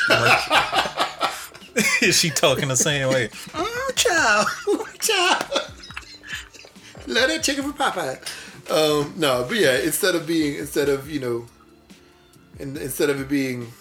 Is 2.01 2.17
she 2.17 2.29
talking 2.29 2.67
the 2.67 2.75
same 2.75 3.09
way? 3.09 3.29
oh, 3.53 3.91
child, 3.95 4.47
child. 4.99 5.71
Love 7.07 7.29
that 7.29 7.41
chicken 7.41 7.63
from 7.63 7.73
Popeye. 7.73 8.19
Um, 8.69 9.13
no, 9.17 9.45
but 9.47 9.57
yeah, 9.57 9.77
instead 9.77 10.15
of 10.15 10.27
being 10.27 10.59
instead 10.59 10.89
of 10.89 11.09
you 11.09 11.19
know, 11.19 11.45
in, 12.59 12.75
instead 12.77 13.09
of 13.09 13.21
it 13.21 13.29
being 13.29 13.71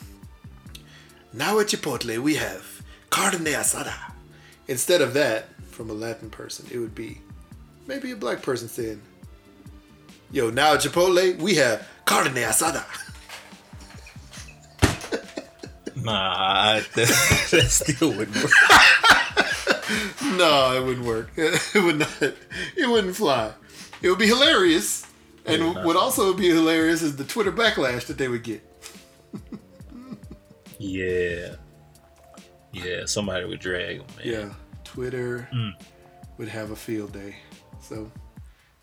now 1.38 1.58
at 1.60 1.68
Chipotle 1.68 2.18
we 2.18 2.34
have 2.34 2.82
carne 3.10 3.44
asada. 3.46 3.94
Instead 4.66 5.00
of 5.00 5.14
that, 5.14 5.48
from 5.70 5.88
a 5.88 5.94
Latin 5.94 6.28
person, 6.28 6.66
it 6.70 6.78
would 6.78 6.94
be 6.94 7.20
maybe 7.86 8.10
a 8.10 8.16
black 8.16 8.42
person 8.42 8.68
saying, 8.68 9.00
"Yo, 10.32 10.50
now 10.50 10.74
at 10.74 10.80
Chipotle 10.80 11.38
we 11.38 11.54
have 11.54 11.86
carne 12.04 12.34
asada." 12.34 12.84
Nah, 16.00 16.74
that, 16.94 16.94
that 17.50 17.66
still 17.70 18.10
wouldn't 18.12 18.36
work. 18.36 18.52
No, 20.36 20.76
it 20.76 20.84
wouldn't 20.84 21.06
work. 21.06 21.30
It 21.36 21.82
would 21.82 21.98
not. 21.98 22.08
It 22.20 22.88
wouldn't 22.88 23.16
fly. 23.16 23.52
It 24.02 24.08
would 24.10 24.18
be 24.18 24.26
hilarious, 24.28 25.04
and 25.46 25.62
Yeah. 25.62 25.84
what 25.84 25.96
also 25.96 26.26
would 26.28 26.36
be 26.36 26.48
hilarious 26.48 27.02
is 27.02 27.16
the 27.16 27.24
Twitter 27.24 27.50
backlash 27.50 28.06
that 28.06 28.18
they 28.18 28.28
would 28.28 28.42
get. 28.44 28.62
Yeah, 30.78 31.54
yeah. 32.72 33.04
Somebody 33.06 33.44
would 33.46 33.60
drag 33.60 33.96
him. 33.98 34.06
Man. 34.16 34.26
Yeah, 34.26 34.48
Twitter 34.84 35.48
Mm. 35.52 35.72
would 36.38 36.48
have 36.48 36.70
a 36.70 36.76
field 36.76 37.12
day. 37.12 37.36
So, 37.80 38.10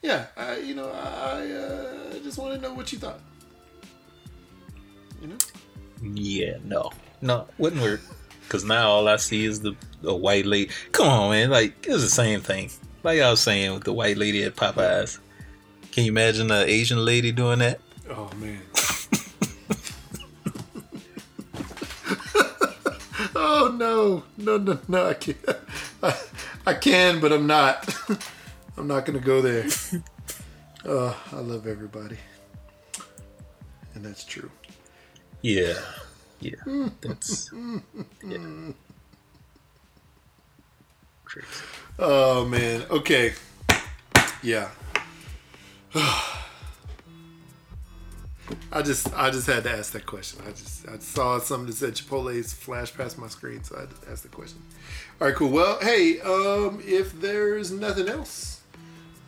yeah, 0.02 0.28
I, 0.38 0.58
you 0.58 0.76
know, 0.76 0.90
I 0.92 1.52
uh, 1.52 2.20
just 2.24 2.38
want 2.38 2.56
to 2.56 2.62
know 2.62 2.74
what 2.74 2.92
you 2.92 3.00
thought. 3.00 3.20
You 5.22 5.28
know, 5.30 5.38
Yeah, 6.14 6.58
no, 6.64 6.92
no, 7.22 7.48
wouldn't 7.58 7.82
work. 7.82 8.02
Cause 8.50 8.64
now 8.64 8.90
all 8.90 9.08
I 9.08 9.16
see 9.16 9.46
is 9.46 9.62
the 9.62 9.76
a 10.04 10.14
white 10.16 10.46
lady. 10.46 10.70
Come 10.92 11.08
on, 11.08 11.32
man, 11.32 11.50
like 11.50 11.86
it's 11.88 12.04
the 12.04 12.10
same 12.10 12.42
thing. 12.42 12.70
Like 13.02 13.20
I 13.20 13.32
was 13.32 13.40
saying 13.40 13.74
with 13.74 13.84
the 13.86 13.94
white 13.94 14.18
lady 14.18 14.44
at 14.44 14.56
Popeyes. 14.56 15.18
Can 15.92 16.04
you 16.06 16.12
imagine 16.12 16.52
an 16.52 16.68
Asian 16.68 17.04
lady 17.04 17.32
doing 17.32 17.60
that? 17.60 17.80
oh 18.12 18.30
man. 18.38 18.60
oh 23.46 23.76
no, 23.78 24.24
no, 24.38 24.58
no, 24.58 24.80
no! 24.88 25.10
I 25.10 25.14
can't. 25.14 25.38
I, 26.02 26.18
I 26.66 26.74
can, 26.74 27.20
but 27.20 27.32
I'm 27.32 27.46
not. 27.46 27.96
I'm 28.78 28.88
not 28.88 29.06
gonna 29.06 29.20
go 29.20 29.42
there. 29.42 29.68
Oh, 30.88 31.20
I 31.32 31.38
love 31.38 31.66
everybody, 31.66 32.18
and 33.96 34.06
that's 34.06 34.24
true. 34.24 34.52
Yeah, 35.42 35.80
yeah. 36.40 36.62
That's 37.02 37.50
yeah. 38.24 38.72
Crazy. 41.24 41.48
Oh 41.98 42.46
man. 42.46 42.84
Okay. 42.92 43.34
Yeah. 44.44 44.70
I 48.72 48.82
just 48.82 49.14
I 49.16 49.30
just 49.32 49.48
had 49.48 49.64
to 49.64 49.72
ask 49.72 49.92
that 49.94 50.06
question. 50.06 50.42
I 50.48 50.52
just 50.52 50.88
I 50.88 50.98
saw 51.00 51.40
something 51.40 51.68
that 51.68 51.76
said 51.76 51.94
Chipotle's 51.96 52.54
flash 52.54 52.94
past 52.94 53.18
my 53.18 53.28
screen, 53.28 53.64
so 53.64 53.76
I 53.78 53.82
had 53.82 53.90
to 54.02 54.12
ask 54.12 54.22
the 54.24 54.30
question. 54.30 54.62
All 55.20 55.28
right, 55.28 55.36
cool. 55.36 55.50
Well, 55.50 55.80
hey, 55.82 56.20
um, 56.22 56.82
if 56.86 57.20
there's 57.20 57.72
nothing 57.72 58.08
else, 58.08 58.62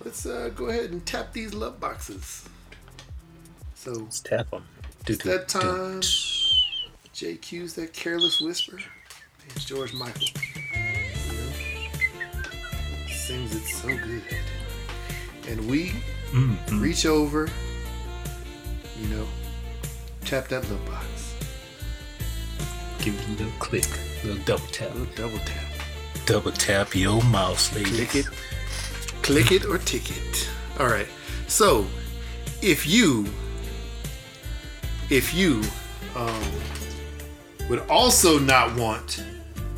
let's 0.06 0.26
uh, 0.26 0.52
go 0.56 0.66
ahead 0.66 0.92
and 0.92 1.04
tap 1.06 1.34
these 1.34 1.54
love 1.54 1.80
boxes. 1.80 2.48
So 3.76 3.92
Let's 3.94 4.20
tap 4.20 4.50
them. 4.52 4.66
it's 5.08 5.24
that 5.24 5.48
time. 5.48 6.02
JQ's 7.14 7.74
that 7.76 7.94
careless 7.94 8.40
whisper. 8.42 8.78
It's 9.50 9.66
George 9.66 9.94
Michael. 9.94 10.28
Sings 13.10 13.56
it 13.56 13.66
so 13.66 13.88
good. 13.88 14.24
And 15.48 15.68
we 15.70 15.94
Mm, 16.32 16.58
reach 16.82 17.06
over, 17.06 17.48
you 19.00 19.08
know, 19.10 19.28
tap 20.26 20.48
that 20.50 20.64
little 20.64 20.86
box. 20.86 21.36
Give 23.00 23.14
it 23.20 23.28
a 23.28 23.32
little 23.32 23.60
click, 23.60 23.88
a 24.24 24.28
little 24.28 24.44
double 24.44 24.68
tap. 24.68 24.92
A 24.92 24.98
little 24.98 25.16
double 25.16 25.40
tap. 25.46 25.64
Double 26.26 26.52
tap 26.52 26.96
your 26.96 27.24
mouse, 27.24 27.74
lady. 27.76 27.90
Click 27.90 28.16
it. 28.16 28.26
Click 29.22 29.52
it 29.52 29.66
or 29.66 29.78
tick 29.78 30.10
it. 30.10 30.50
All 30.80 30.88
right. 30.88 31.08
So, 31.48 31.86
if 32.62 32.86
you, 32.86 33.26
if 35.10 35.34
you, 35.34 35.62
um, 36.16 36.44
would 37.70 37.80
also 37.90 38.40
not 38.40 38.76
want 38.78 39.24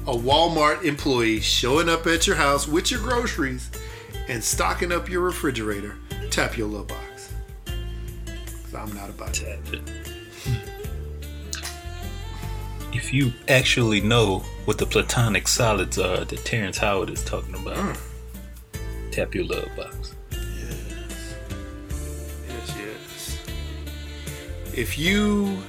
a 0.08 0.14
Walmart 0.14 0.84
employee 0.84 1.40
showing 1.40 1.90
up 1.90 2.08
at 2.08 2.28
your 2.28 2.36
house 2.36 2.68
with 2.68 2.92
your 2.92 3.00
groceries 3.00 3.70
and 4.28 4.44
stocking 4.44 4.92
up 4.92 5.10
your 5.10 5.22
refrigerator, 5.22 5.96
tap 6.30 6.58
your 6.58 6.68
little 6.68 6.86
box. 6.86 7.09
I'm 8.80 8.94
not 8.96 9.10
about 9.10 9.34
that. 9.34 9.64
Tap 9.66 9.74
it. 9.74 9.82
If 12.92 13.14
you 13.14 13.32
actually 13.48 14.02
know 14.02 14.40
what 14.66 14.78
the 14.78 14.86
platonic 14.86 15.48
solids 15.48 16.00
are 16.00 16.26
that 16.26 16.46
Terrence 16.46 16.78
Howard 16.78 17.10
is 17.10 17.24
talking 17.24 17.56
about, 17.56 17.98
tap 19.12 19.36
your 19.36 19.46
love 19.46 19.70
box. 19.76 20.16
Yes, 22.48 22.76
yes. 22.78 23.40
If 24.74 24.98
you 24.98 25.60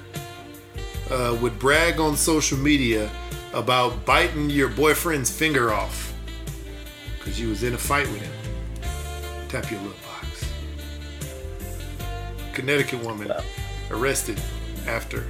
uh, 1.11 1.37
would 1.43 1.59
brag 1.59 2.01
on 2.01 2.17
social 2.17 2.57
media 2.59 3.11
about 3.53 4.05
biting 4.07 4.49
your 4.49 4.69
boyfriend's 4.69 5.31
finger 5.31 5.73
off 5.73 6.15
because 7.19 7.39
you 7.41 7.49
was 7.49 7.63
in 7.63 7.75
a 7.75 7.79
fight 7.79 8.09
with 8.09 8.23
him, 8.23 8.33
tap 9.49 9.71
your 9.71 9.81
box. 9.81 10.00
Connecticut 12.55 13.03
woman 13.05 13.33
arrested 13.91 14.41
after 14.87 15.27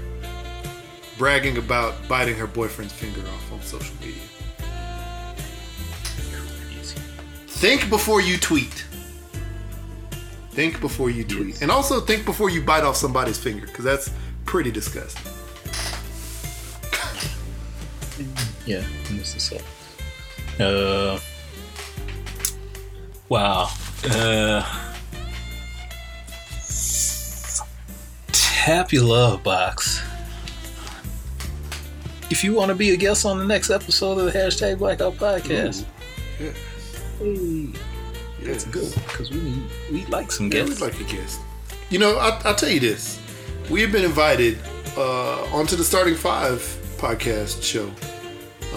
bragging 1.18 1.58
about 1.58 1.94
biting 2.08 2.36
her 2.36 2.46
boyfriend's 2.46 2.92
finger 2.92 3.20
off 3.20 3.52
on 3.52 3.60
social 3.62 3.94
media. 4.00 4.22
Think 7.46 7.90
before 7.90 8.22
you 8.22 8.38
tweet. 8.38 8.86
Think 10.52 10.80
before 10.80 11.10
you 11.10 11.24
tweet. 11.24 11.48
Yes. 11.48 11.62
And 11.62 11.70
also 11.70 12.00
think 12.00 12.24
before 12.24 12.48
you 12.48 12.62
bite 12.62 12.84
off 12.84 12.96
somebody's 12.96 13.38
finger, 13.38 13.66
because 13.66 13.84
that's 13.84 14.10
pretty 14.46 14.70
disgusting. 14.70 15.30
Yeah, 18.66 18.82
this 19.10 19.36
is 19.36 19.52
it. 19.52 19.62
Uh, 20.60 21.18
wow. 23.28 23.70
Uh, 24.04 24.89
your 28.66 29.04
love 29.04 29.42
box. 29.42 30.00
If 32.30 32.44
you 32.44 32.54
want 32.54 32.68
to 32.68 32.74
be 32.74 32.90
a 32.90 32.96
guest 32.96 33.26
on 33.26 33.38
the 33.38 33.44
next 33.44 33.70
episode 33.70 34.18
of 34.18 34.32
the 34.32 34.38
hashtag 34.38 34.78
Blackout 34.78 35.14
Podcast, 35.16 35.84
Yeah. 36.38 36.50
hey, 37.18 37.68
let's 38.44 38.64
go 38.66 38.80
because 39.08 39.30
we 39.30 39.40
need 39.40 39.62
we 39.90 40.04
like 40.06 40.30
some 40.30 40.46
Yeah, 40.46 40.60
guests. 40.64 40.80
we'd 40.80 40.86
like 40.86 41.00
a 41.00 41.04
guest. 41.04 41.40
You 41.90 41.98
know, 41.98 42.18
I, 42.18 42.40
I'll 42.44 42.54
tell 42.54 42.68
you 42.68 42.80
this. 42.80 43.18
We 43.68 43.80
have 43.82 43.90
been 43.92 44.04
invited 44.04 44.58
uh, 44.96 45.42
onto 45.46 45.74
the 45.76 45.84
Starting 45.84 46.14
Five 46.14 46.60
podcast 46.98 47.62
show. 47.62 47.90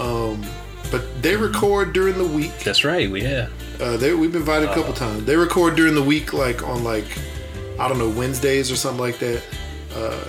Um, 0.00 0.42
but 0.90 1.04
they 1.22 1.36
record 1.36 1.92
during 1.92 2.18
the 2.18 2.26
week. 2.26 2.56
That's 2.64 2.84
right. 2.84 3.08
We 3.10 3.22
have. 3.22 3.52
Uh, 3.80 3.96
they, 3.96 4.14
we've 4.14 4.32
been 4.32 4.42
invited 4.42 4.68
a 4.68 4.74
couple 4.74 4.92
times. 4.92 5.24
They 5.24 5.36
record 5.36 5.76
during 5.76 5.94
the 5.94 6.02
week, 6.02 6.32
like 6.32 6.62
on 6.66 6.82
like 6.82 7.06
I 7.78 7.88
don't 7.88 7.98
know 7.98 8.08
Wednesdays 8.10 8.70
or 8.72 8.76
something 8.76 9.00
like 9.00 9.18
that. 9.20 9.42
Uh, 9.94 10.24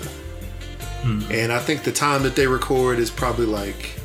And 1.31 1.51
I 1.53 1.59
think 1.59 1.83
the 1.83 1.91
time 1.91 2.23
that 2.23 2.35
they 2.35 2.47
record 2.47 2.97
is 2.99 3.11
probably 3.11 3.45
like 3.45 3.99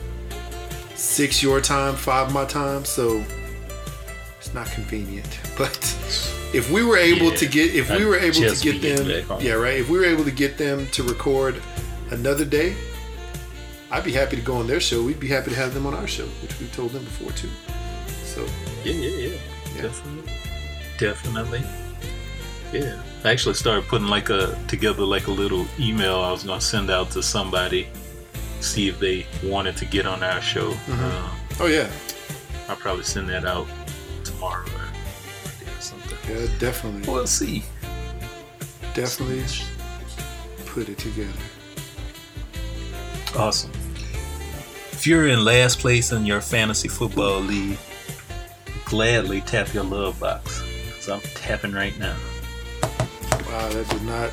six 0.94 1.42
your 1.42 1.60
time, 1.60 1.94
five 1.96 2.32
my 2.32 2.44
time. 2.44 2.84
So 2.84 3.24
it's 4.38 4.52
not 4.54 4.66
convenient. 4.72 5.38
But 5.58 5.76
if 6.54 6.70
we 6.70 6.82
were 6.82 6.96
able 6.96 7.30
Yeah, 7.30 7.36
to 7.36 7.46
get, 7.46 7.74
if 7.74 7.90
we 7.90 8.04
were 8.04 8.16
able 8.18 8.40
to 8.54 8.56
get 8.62 8.80
them, 8.82 9.40
yeah, 9.40 9.52
right. 9.52 9.78
If 9.80 9.88
we 9.88 9.98
were 9.98 10.04
able 10.06 10.24
to 10.24 10.30
get 10.30 10.56
them 10.58 10.86
to 10.92 11.02
record 11.02 11.60
another 12.10 12.44
day, 12.46 12.74
I'd 13.90 14.04
be 14.04 14.12
happy 14.12 14.36
to 14.36 14.42
go 14.42 14.56
on 14.56 14.66
their 14.66 14.80
show. 14.80 15.02
We'd 15.02 15.20
be 15.20 15.28
happy 15.28 15.50
to 15.50 15.56
have 15.56 15.74
them 15.74 15.84
on 15.86 15.94
our 15.94 16.06
show, 16.06 16.26
which 16.42 16.58
we've 16.60 16.72
told 16.74 16.92
them 16.92 17.04
before 17.04 17.32
too. 17.32 17.50
So 18.24 18.40
Yeah, 18.84 18.94
yeah, 18.94 19.16
yeah. 19.28 19.38
Yeah. 19.76 19.82
Definitely. 19.82 20.32
Definitely. 20.98 21.62
Yeah. 22.72 23.02
I 23.24 23.30
actually 23.30 23.54
started 23.54 23.86
putting 23.86 24.08
like 24.08 24.30
a 24.30 24.58
together 24.66 25.02
like 25.04 25.26
a 25.26 25.30
little 25.30 25.66
email 25.78 26.20
I 26.20 26.30
was 26.30 26.44
gonna 26.44 26.60
send 26.60 26.90
out 26.90 27.10
to 27.12 27.22
somebody, 27.22 27.86
see 28.60 28.88
if 28.88 28.98
they 28.98 29.26
wanted 29.44 29.76
to 29.78 29.84
get 29.84 30.06
on 30.06 30.22
our 30.22 30.40
show. 30.40 30.74
Uh, 30.88 31.30
oh 31.60 31.66
yeah, 31.66 31.90
I'll 32.68 32.76
probably 32.76 33.04
send 33.04 33.28
that 33.28 33.44
out 33.44 33.66
tomorrow 34.24 34.64
or 34.64 34.80
or 35.68 35.80
something. 35.80 36.16
Yeah, 36.28 36.46
definitely, 36.58 37.10
We'll 37.12 37.26
see. 37.26 37.62
definitely 38.94 39.44
put 40.66 40.88
it 40.88 40.96
together. 40.98 41.28
Awesome. 43.36 43.70
If 44.92 45.06
you're 45.06 45.28
in 45.28 45.44
last 45.44 45.78
place 45.78 46.12
in 46.12 46.26
your 46.26 46.40
fantasy 46.40 46.88
football 46.88 47.40
league, 47.40 47.78
gladly 48.84 49.40
tap 49.42 49.72
your 49.74 49.84
love 49.84 50.18
box. 50.20 50.62
Because 50.86 51.08
I'm 51.08 51.20
tapping 51.34 51.72
right 51.72 51.96
now. 51.98 52.16
Wow, 53.50 53.68
that 53.70 53.88
did 53.88 54.02
not. 54.04 54.30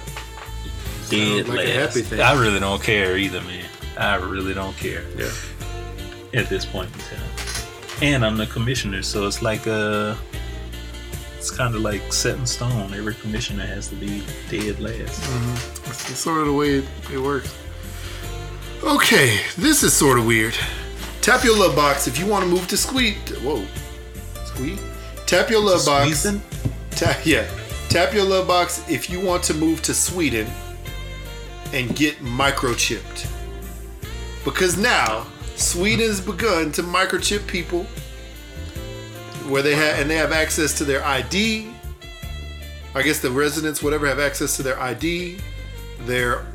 Dead 1.10 1.48
like 1.48 1.60
a 1.60 1.64
last. 1.80 1.96
happy 1.96 2.02
thing. 2.02 2.22
I 2.22 2.34
really 2.40 2.60
don't 2.60 2.82
care 2.84 3.18
either, 3.18 3.42
man. 3.42 3.66
I 3.98 4.16
really 4.16 4.54
don't 4.54 4.76
care 4.78 5.04
Yeah. 5.18 5.32
at 6.34 6.50
this 6.50 6.66
point 6.66 6.94
in 6.94 7.00
time. 7.00 7.30
And 8.02 8.26
I'm 8.26 8.38
the 8.38 8.46
commissioner, 8.46 9.02
so 9.02 9.26
it's 9.26 9.42
like 9.42 9.66
uh 9.68 10.16
it's 11.38 11.50
kind 11.50 11.74
of 11.76 11.82
like 11.82 12.12
set 12.14 12.36
in 12.38 12.46
stone. 12.46 12.94
Every 12.94 13.14
commissioner 13.16 13.66
has 13.66 13.88
to 13.88 13.96
be 13.96 14.22
dead 14.50 14.80
last. 14.80 15.22
That's 15.86 16.18
sort 16.18 16.42
of 16.42 16.48
the 16.48 16.54
way 16.54 16.80
it, 16.80 16.86
it 17.12 17.20
works. 17.20 17.56
Okay, 18.84 19.40
this 19.58 19.82
is 19.84 19.94
sort 19.94 20.20
of 20.20 20.26
weird. 20.28 20.56
Tap 21.22 21.44
your 21.44 21.58
love 21.58 21.76
box 21.76 22.08
if 22.08 22.20
you 22.20 22.26
want 22.28 22.44
to 22.44 22.50
move 22.50 22.68
to 22.68 22.78
Squeed. 22.78 23.16
Whoa, 23.44 23.66
Squeed. 24.46 24.80
Tap 25.26 25.50
your 25.50 25.62
love 25.64 25.86
box. 25.86 26.28
Tap 26.92 27.26
yeah. 27.26 27.48
Tap 27.90 28.14
your 28.14 28.26
love 28.26 28.48
box 28.48 28.84
if 28.90 29.10
you 29.10 29.20
want 29.20 29.44
to 29.44 29.54
move 29.54 29.82
to 29.84 29.94
Sweden 29.94 30.48
and 31.74 31.96
get 31.96 32.18
microchipped. 32.18 33.28
Because 34.44 34.78
now 34.78 35.26
Sweden's 35.56 36.22
begun 36.22 36.72
to 36.74 36.84
microchip 36.84 37.48
people 37.48 37.86
where 39.50 39.62
they 39.62 39.76
have 39.76 40.00
and 40.00 40.10
they 40.10 40.16
have 40.16 40.32
access 40.32 40.78
to 40.78 40.84
their 40.84 41.04
ID. 41.04 41.72
I 42.94 43.02
guess 43.04 43.20
the 43.20 43.32
residents, 43.32 43.82
whatever, 43.82 44.06
have 44.08 44.20
access 44.20 44.58
to 44.58 44.64
their 44.64 44.80
ID, 44.80 45.38
their 46.02 46.46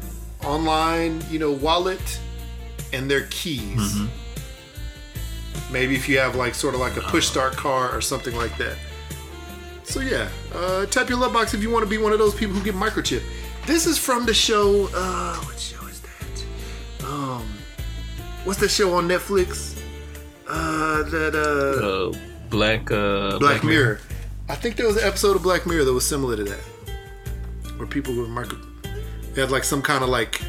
online, 0.44 1.22
you 1.30 1.38
know, 1.38 1.52
wallet, 1.52 2.20
and 2.92 3.10
their 3.10 3.26
keys. 3.30 3.94
Mm-hmm. 3.94 5.72
Maybe 5.72 5.94
if 5.94 6.08
you 6.08 6.18
have 6.18 6.36
like 6.36 6.54
sort 6.54 6.74
of 6.74 6.80
like 6.80 6.96
a 6.96 7.00
push 7.00 7.26
start 7.26 7.56
car 7.56 7.94
or 7.94 8.00
something 8.00 8.36
like 8.36 8.56
that. 8.58 8.76
So 9.92 10.00
yeah, 10.00 10.30
uh, 10.54 10.86
tap 10.86 11.10
your 11.10 11.18
love 11.18 11.34
box 11.34 11.52
if 11.52 11.62
you 11.62 11.68
want 11.70 11.84
to 11.84 11.90
be 11.90 11.98
one 11.98 12.14
of 12.14 12.18
those 12.18 12.34
people 12.34 12.54
who 12.54 12.64
get 12.64 12.74
microchip. 12.74 13.22
This 13.66 13.84
is 13.84 13.98
from 13.98 14.24
the 14.24 14.32
show. 14.32 14.88
Uh, 14.94 15.36
what 15.36 15.58
show 15.60 15.86
is 15.86 16.00
that? 16.00 17.04
Um, 17.06 17.46
what's 18.44 18.58
that 18.60 18.70
show 18.70 18.94
on 18.94 19.06
Netflix? 19.06 19.78
Uh, 20.48 21.02
that 21.02 21.34
uh, 21.34 22.08
Uh, 22.08 22.18
Black 22.48 22.90
uh 22.90 23.38
Black 23.38 23.62
Mirror. 23.62 24.00
I 24.48 24.54
think 24.54 24.76
there 24.76 24.86
was 24.86 24.96
an 24.96 25.04
episode 25.06 25.36
of 25.36 25.42
Black 25.42 25.66
Mirror 25.66 25.84
that 25.84 25.92
was 25.92 26.08
similar 26.08 26.36
to 26.36 26.44
that, 26.44 26.64
where 27.76 27.86
people 27.86 28.16
were 28.16 28.26
micro. 28.26 28.58
They 29.34 29.42
had 29.42 29.50
like 29.50 29.64
some 29.64 29.82
kind 29.82 30.02
of 30.02 30.08
like, 30.08 30.40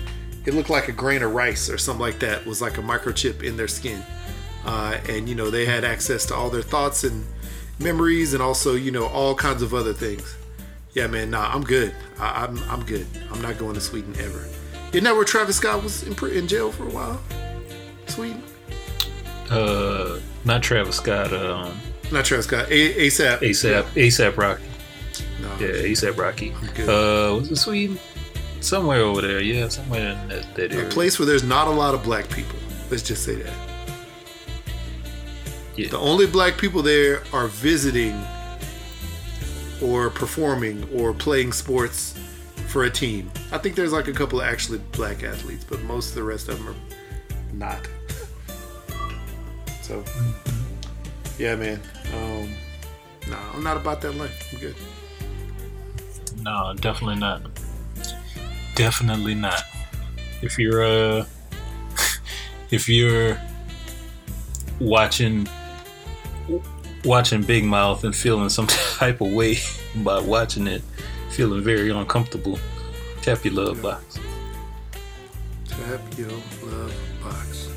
it 0.45 0.53
looked 0.53 0.69
like 0.69 0.87
a 0.87 0.93
grain 0.93 1.21
of 1.21 1.33
rice 1.33 1.69
or 1.69 1.77
something 1.77 2.01
like 2.01 2.19
that 2.19 2.45
was 2.45 2.61
like 2.61 2.77
a 2.77 2.81
microchip 2.81 3.43
in 3.43 3.57
their 3.57 3.67
skin, 3.67 4.01
uh, 4.65 4.97
and 5.09 5.27
you 5.27 5.35
know 5.35 5.49
they 5.49 5.65
had 5.65 5.83
access 5.83 6.25
to 6.27 6.33
all 6.33 6.49
their 6.49 6.61
thoughts 6.61 7.03
and 7.03 7.25
memories 7.79 8.33
and 8.33 8.41
also 8.41 8.75
you 8.75 8.91
know 8.91 9.07
all 9.07 9.35
kinds 9.35 9.61
of 9.61 9.73
other 9.73 9.93
things. 9.93 10.35
Yeah, 10.93 11.07
man, 11.07 11.31
nah, 11.31 11.49
I'm 11.53 11.63
good. 11.63 11.93
I, 12.19 12.45
I'm 12.45 12.57
I'm 12.69 12.83
good. 12.85 13.07
I'm 13.31 13.41
not 13.41 13.57
going 13.57 13.73
to 13.75 13.81
Sweden 13.81 14.13
ever. 14.19 14.45
Isn't 14.91 15.03
that 15.05 15.15
where 15.15 15.23
Travis 15.25 15.55
Scott 15.57 15.81
was 15.81 16.03
in, 16.03 16.13
in 16.29 16.47
jail 16.47 16.71
for 16.71 16.83
a 16.87 16.91
while? 16.91 17.19
Sweden? 18.07 18.43
Uh, 19.49 20.19
not 20.45 20.61
Travis 20.61 20.97
Scott. 20.97 21.33
Um, 21.33 21.79
Not 22.11 22.25
Travis 22.25 22.45
Scott. 22.45 22.67
A- 22.69 23.07
ASAP. 23.07 23.39
ASAP. 23.39 23.83
ASAP 23.95 24.37
Rocky. 24.37 24.63
No. 25.41 25.49
Yeah, 25.59 25.67
ASAP 25.83 26.17
Rocky. 26.17 26.53
good. 26.75 26.87
Uh, 26.89 27.35
was 27.39 27.51
it 27.51 27.55
Sweden? 27.55 27.99
Somewhere 28.61 28.99
over 29.01 29.21
there. 29.21 29.41
Yeah, 29.41 29.67
somewhere 29.67 30.11
in 30.11 30.27
that, 30.29 30.55
that 30.55 30.73
A 30.73 30.85
place 30.89 31.17
where 31.19 31.25
there's 31.25 31.43
not 31.43 31.67
a 31.67 31.71
lot 31.71 31.93
of 31.93 32.03
black 32.03 32.29
people. 32.29 32.57
Let's 32.89 33.03
just 33.03 33.23
say 33.25 33.35
that. 33.35 33.53
Yeah. 35.75 35.89
The 35.89 35.99
only 35.99 36.27
black 36.27 36.57
people 36.57 36.81
there 36.81 37.23
are 37.33 37.47
visiting 37.47 38.19
or 39.81 40.09
performing 40.09 40.87
or 40.93 41.13
playing 41.13 41.51
sports 41.51 42.17
for 42.67 42.83
a 42.83 42.89
team. 42.89 43.31
I 43.51 43.57
think 43.57 43.75
there's 43.75 43.91
like 43.91 44.07
a 44.07 44.13
couple 44.13 44.39
of 44.39 44.47
actually 44.47 44.79
black 44.91 45.23
athletes, 45.23 45.63
but 45.63 45.81
most 45.83 46.09
of 46.09 46.15
the 46.15 46.23
rest 46.23 46.47
of 46.49 46.57
them 46.57 46.69
are 46.69 46.75
not. 47.53 47.87
So, 49.81 50.03
yeah, 51.37 51.55
man. 51.55 51.81
Um, 52.13 52.49
no, 53.29 53.37
I'm 53.53 53.63
not 53.63 53.77
about 53.77 54.01
that 54.01 54.13
life. 54.13 54.49
I'm 54.53 54.59
good. 54.59 54.75
No, 56.41 56.73
definitely 56.79 57.19
not. 57.19 57.41
Definitely 58.75 59.35
not. 59.35 59.63
If 60.41 60.57
you're 60.57 60.83
uh 60.83 61.25
if 62.71 62.89
you're 62.89 63.39
watching 64.79 65.47
watching 67.05 67.41
Big 67.41 67.63
Mouth 67.63 68.03
and 68.03 68.15
feeling 68.15 68.49
some 68.49 68.67
type 68.97 69.21
of 69.21 69.31
way 69.31 69.57
by 69.97 70.19
watching 70.19 70.67
it, 70.67 70.81
feeling 71.29 71.63
very 71.63 71.89
uncomfortable, 71.89 72.59
tap 73.21 73.43
your 73.43 73.53
love 73.53 73.81
box. 73.81 74.19
Tap 75.67 76.01
your 76.17 76.29
love 76.29 76.95
box. 77.21 77.69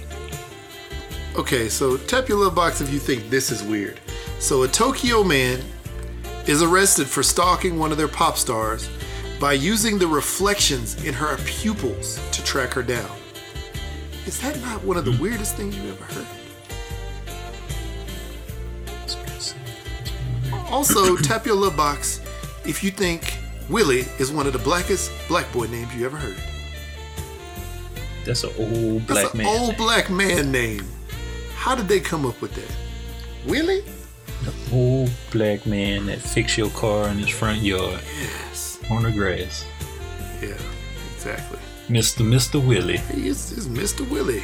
Okay, 1.36 1.68
so 1.68 1.96
tap 1.96 2.28
your 2.28 2.38
love 2.38 2.54
box 2.54 2.80
if 2.80 2.92
you 2.92 2.98
think 2.98 3.28
this 3.28 3.50
is 3.50 3.62
weird. 3.62 4.00
So 4.38 4.62
a 4.62 4.68
Tokyo 4.68 5.22
man 5.22 5.62
is 6.46 6.62
arrested 6.62 7.06
for 7.06 7.22
stalking 7.22 7.78
one 7.78 7.90
of 7.90 7.98
their 7.98 8.08
pop 8.08 8.36
stars 8.36 8.88
by 9.40 9.52
using 9.52 9.98
the 9.98 10.06
reflections 10.06 11.04
in 11.04 11.12
her 11.12 11.36
pupils 11.44 12.20
to 12.32 12.42
track 12.44 12.72
her 12.72 12.82
down. 12.82 13.10
Is 14.26 14.40
that 14.40 14.58
not 14.60 14.82
one 14.82 14.96
of 14.96 15.04
the 15.04 15.12
hmm. 15.12 15.22
weirdest 15.22 15.56
things 15.56 15.76
you've 15.76 16.00
ever 16.00 16.12
heard? 16.12 16.45
Also, 20.70 21.16
tap 21.16 21.46
your 21.46 21.56
love 21.56 21.76
box 21.76 22.20
if 22.64 22.82
you 22.84 22.90
think 22.90 23.38
Willie 23.68 24.04
is 24.18 24.30
one 24.32 24.46
of 24.46 24.52
the 24.52 24.58
blackest 24.58 25.10
black 25.28 25.50
boy 25.52 25.66
names 25.66 25.94
you 25.94 26.04
ever 26.06 26.16
heard. 26.16 26.36
That's 28.24 28.42
an 28.44 28.50
old 28.58 29.06
black 29.06 29.22
That's 29.24 29.34
an 29.34 29.38
man. 29.38 29.46
old 29.46 29.68
name. 29.70 29.76
black 29.78 30.10
man 30.10 30.50
name. 30.52 30.84
How 31.54 31.74
did 31.74 31.88
they 31.88 32.00
come 32.00 32.26
up 32.26 32.40
with 32.40 32.54
that? 32.54 32.74
Willie? 33.48 33.82
The 34.44 34.52
old 34.72 35.10
black 35.30 35.64
man 35.66 36.06
that 36.06 36.18
fix 36.20 36.58
your 36.58 36.70
car 36.70 37.08
in 37.08 37.18
his 37.18 37.28
front 37.28 37.62
yard 37.62 38.00
Yes. 38.20 38.78
on 38.90 39.04
the 39.04 39.12
grass. 39.12 39.64
Yeah, 40.42 40.56
exactly. 41.14 41.58
Mr. 41.88 42.24
Mr. 42.26 42.64
Willie. 42.64 42.98
He 42.98 43.28
is, 43.28 43.52
is 43.52 43.68
Mr. 43.68 44.08
Willie. 44.10 44.42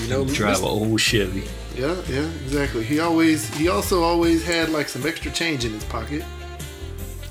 You 0.00 0.08
know, 0.08 0.24
drive 0.24 0.58
Mr. 0.58 0.62
a 0.64 0.66
old 0.66 1.00
Chevy. 1.00 1.44
Yeah, 1.74 2.00
yeah, 2.06 2.28
exactly. 2.44 2.84
He 2.84 3.00
always, 3.00 3.48
he 3.54 3.68
also 3.68 4.02
always 4.02 4.44
had 4.44 4.68
like 4.68 4.88
some 4.88 5.06
extra 5.06 5.30
change 5.30 5.64
in 5.64 5.72
his 5.72 5.84
pocket. 5.84 6.22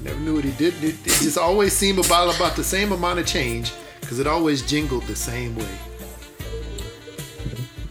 Never 0.04 0.20
knew 0.20 0.36
what 0.36 0.44
he 0.44 0.52
did. 0.52 0.74
It, 0.84 0.96
it 1.06 1.22
just 1.22 1.38
always 1.38 1.74
seemed 1.74 2.04
about 2.04 2.36
about 2.36 2.56
the 2.56 2.64
same 2.64 2.92
amount 2.92 3.20
of 3.20 3.28
change 3.28 3.72
because 4.00 4.20
it 4.20 4.26
always 4.26 4.64
jingled 4.64 5.04
the 5.04 5.16
same 5.16 5.56
way. 5.56 5.78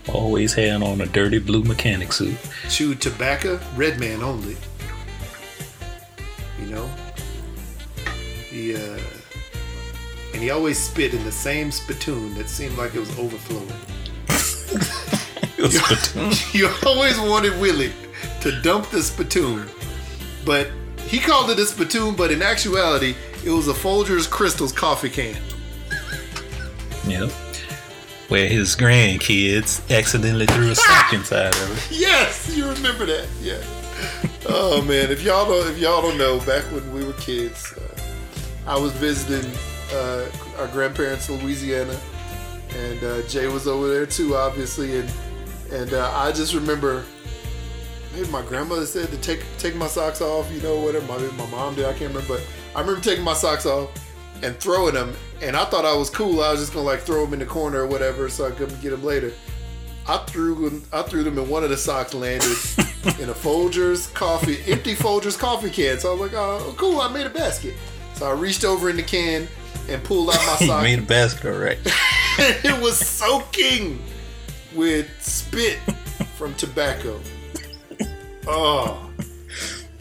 Always 0.09 0.53
had 0.53 0.83
on 0.83 0.99
a 0.99 1.05
dirty 1.05 1.39
blue 1.39 1.63
mechanic 1.63 2.11
suit. 2.11 2.35
Chewed 2.69 2.99
tobacco, 2.99 3.59
red 3.77 3.97
man 3.97 4.21
only. 4.21 4.57
You 6.59 6.65
know, 6.65 6.89
he 8.49 8.75
uh, 8.75 8.99
and 10.33 10.41
he 10.41 10.49
always 10.49 10.77
spit 10.77 11.13
in 11.13 11.23
the 11.23 11.31
same 11.31 11.71
spittoon 11.71 12.35
that 12.35 12.49
seemed 12.49 12.77
like 12.77 12.93
it 12.93 12.99
was 12.99 13.17
overflowing. 13.17 13.71
you 16.53 16.69
always 16.85 17.19
wanted 17.19 17.59
Willie 17.59 17.93
to 18.41 18.61
dump 18.61 18.89
the 18.89 19.01
spittoon, 19.01 19.67
but 20.45 20.67
he 21.05 21.19
called 21.19 21.49
it 21.49 21.59
a 21.59 21.65
spittoon, 21.65 22.15
but 22.15 22.31
in 22.31 22.41
actuality, 22.41 23.15
it 23.43 23.49
was 23.49 23.67
a 23.67 23.73
Folgers 23.73 24.29
Crystals 24.29 24.71
coffee 24.71 25.09
can. 25.09 25.37
Yep. 27.05 27.31
Where 28.29 28.47
his 28.47 28.75
grandkids 28.75 29.81
accidentally 29.95 30.45
threw 30.45 30.71
a 30.71 30.75
sock 30.75 31.13
inside 31.13 31.55
of 31.55 31.91
it. 31.91 31.99
Yes, 31.99 32.55
you 32.55 32.69
remember 32.69 33.05
that. 33.05 33.27
Yeah. 33.41 33.61
Oh 34.47 34.81
man, 34.81 35.11
if 35.11 35.21
y'all 35.21 35.45
don't, 35.45 35.69
if 35.69 35.77
y'all 35.77 36.01
don't 36.01 36.17
know, 36.17 36.39
back 36.39 36.63
when 36.71 36.91
we 36.93 37.03
were 37.03 37.13
kids, 37.13 37.73
uh, 37.73 38.01
I 38.65 38.77
was 38.77 38.93
visiting 38.93 39.51
uh, 39.93 40.25
our 40.57 40.67
grandparents 40.67 41.29
in 41.29 41.43
Louisiana, 41.43 41.99
and 42.75 43.03
uh, 43.03 43.21
Jay 43.27 43.47
was 43.47 43.67
over 43.67 43.87
there 43.87 44.05
too, 44.05 44.35
obviously, 44.35 44.97
and 44.97 45.11
and 45.71 45.93
uh, 45.93 46.11
I 46.13 46.31
just 46.31 46.53
remember. 46.53 47.03
Maybe 48.13 48.27
my 48.27 48.41
grandmother 48.41 48.85
said 48.85 49.09
to 49.09 49.17
take 49.17 49.45
take 49.57 49.73
my 49.75 49.87
socks 49.87 50.19
off, 50.19 50.51
you 50.51 50.61
know, 50.61 50.81
whatever. 50.81 51.05
My, 51.07 51.17
my 51.37 51.49
mom 51.49 51.75
did, 51.75 51.85
I 51.85 51.93
can't 51.93 52.13
remember, 52.13 52.27
but 52.27 52.45
I 52.75 52.81
remember 52.81 52.99
taking 52.99 53.23
my 53.23 53.33
socks 53.33 53.65
off 53.65 53.89
and 54.43 54.57
throwing 54.59 54.95
them, 54.95 55.13
and 55.41 55.55
I 55.55 55.63
thought 55.65 55.85
I 55.85 55.95
was 55.95 56.09
cool. 56.09 56.41
I 56.41 56.51
was 56.51 56.59
just 56.59 56.73
gonna 56.73 56.85
like 56.85 57.01
throw 57.01 57.23
them 57.23 57.33
in 57.33 57.39
the 57.39 57.45
corner 57.45 57.83
or 57.83 57.87
whatever, 57.87 58.27
so 58.27 58.47
I 58.47 58.51
couldn't 58.51 58.81
get 58.81 58.89
them 58.89 59.03
later. 59.03 59.31
I 60.07 60.17
threw 60.17 60.81
I 60.91 61.03
threw 61.03 61.23
them 61.23 61.37
in 61.37 61.47
one 61.47 61.63
of 61.63 61.69
the 61.69 61.77
socks 61.77 62.13
landed 62.13 62.49
in 63.19 63.29
a 63.29 63.33
Folgers 63.33 64.13
coffee 64.13 64.57
empty 64.67 64.95
Folgers 64.95 65.37
coffee 65.37 65.69
can. 65.69 65.99
So 65.99 66.09
I 66.09 66.11
was 66.13 66.21
like, 66.21 66.33
oh 66.33 66.73
cool, 66.77 66.99
I 66.99 67.07
made 67.07 67.27
a 67.27 67.29
basket. 67.29 67.75
So 68.15 68.27
I 68.27 68.33
reached 68.33 68.65
over 68.65 68.89
in 68.89 68.97
the 68.97 69.03
can 69.03 69.47
and 69.87 70.03
pulled 70.03 70.29
out 70.29 70.35
my 70.35 70.55
socks. 70.55 70.61
You 70.89 70.97
made 70.97 70.99
a 70.99 71.03
basket, 71.03 71.57
right. 71.57 71.77
it 72.65 72.81
was 72.81 72.97
soaking 72.97 74.01
with 74.75 75.09
spit 75.21 75.77
from 76.35 76.53
tobacco. 76.55 77.19
Oh, 78.47 79.09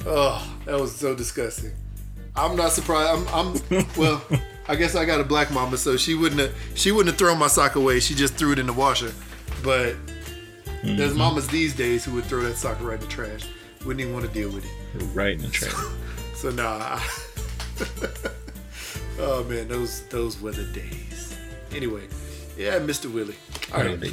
oh, 0.07 0.57
that 0.65 0.81
was 0.81 0.95
so 0.95 1.15
disgusting. 1.15 1.73
I'm 2.37 2.57
not 2.57 2.73
surprised. 2.73 3.29
I'm, 3.29 3.61
I'm 3.71 3.87
well. 3.97 4.23
I 4.69 4.77
guess 4.77 4.95
I 4.95 5.05
got 5.05 5.21
a 5.21 5.25
black 5.25 5.51
mama, 5.51 5.77
so 5.77 5.97
she 5.97 6.15
wouldn't 6.15 6.41
have 6.41 6.55
she 6.75 6.93
wouldn't 6.93 7.13
have 7.13 7.19
thrown 7.19 7.39
my 7.39 7.49
sock 7.49 7.75
away. 7.75 8.01
She 8.01 8.15
just 8.15 8.35
threw 8.35 8.53
it 8.53 8.59
in 8.59 8.67
the 8.67 8.73
washer. 8.73 9.13
But 9.63 9.97
there's 10.83 11.11
mm-hmm. 11.11 11.19
mamas 11.19 11.49
these 11.49 11.75
days 11.75 12.05
who 12.05 12.13
would 12.15 12.25
throw 12.25 12.43
that 12.43 12.57
sock 12.57 12.81
right 12.81 12.95
in 12.95 13.01
the 13.01 13.07
trash. 13.07 13.47
Wouldn't 13.85 14.01
even 14.01 14.13
want 14.13 14.27
to 14.27 14.33
deal 14.33 14.51
with 14.51 14.65
it. 14.65 15.05
Right 15.13 15.33
in 15.33 15.43
the 15.43 15.49
trash. 15.49 15.75
So 16.35 16.51
nah. 16.51 17.01
oh 19.19 19.45
man, 19.45 19.69
those 19.69 20.03
those 20.09 20.41
were 20.41 20.53
the 20.53 20.65
days. 20.73 21.37
Anyway, 21.75 22.09
yeah, 22.57 22.79
Mr. 22.79 23.13
Willie. 23.13 23.37
All 23.75 23.85
right. 23.85 24.13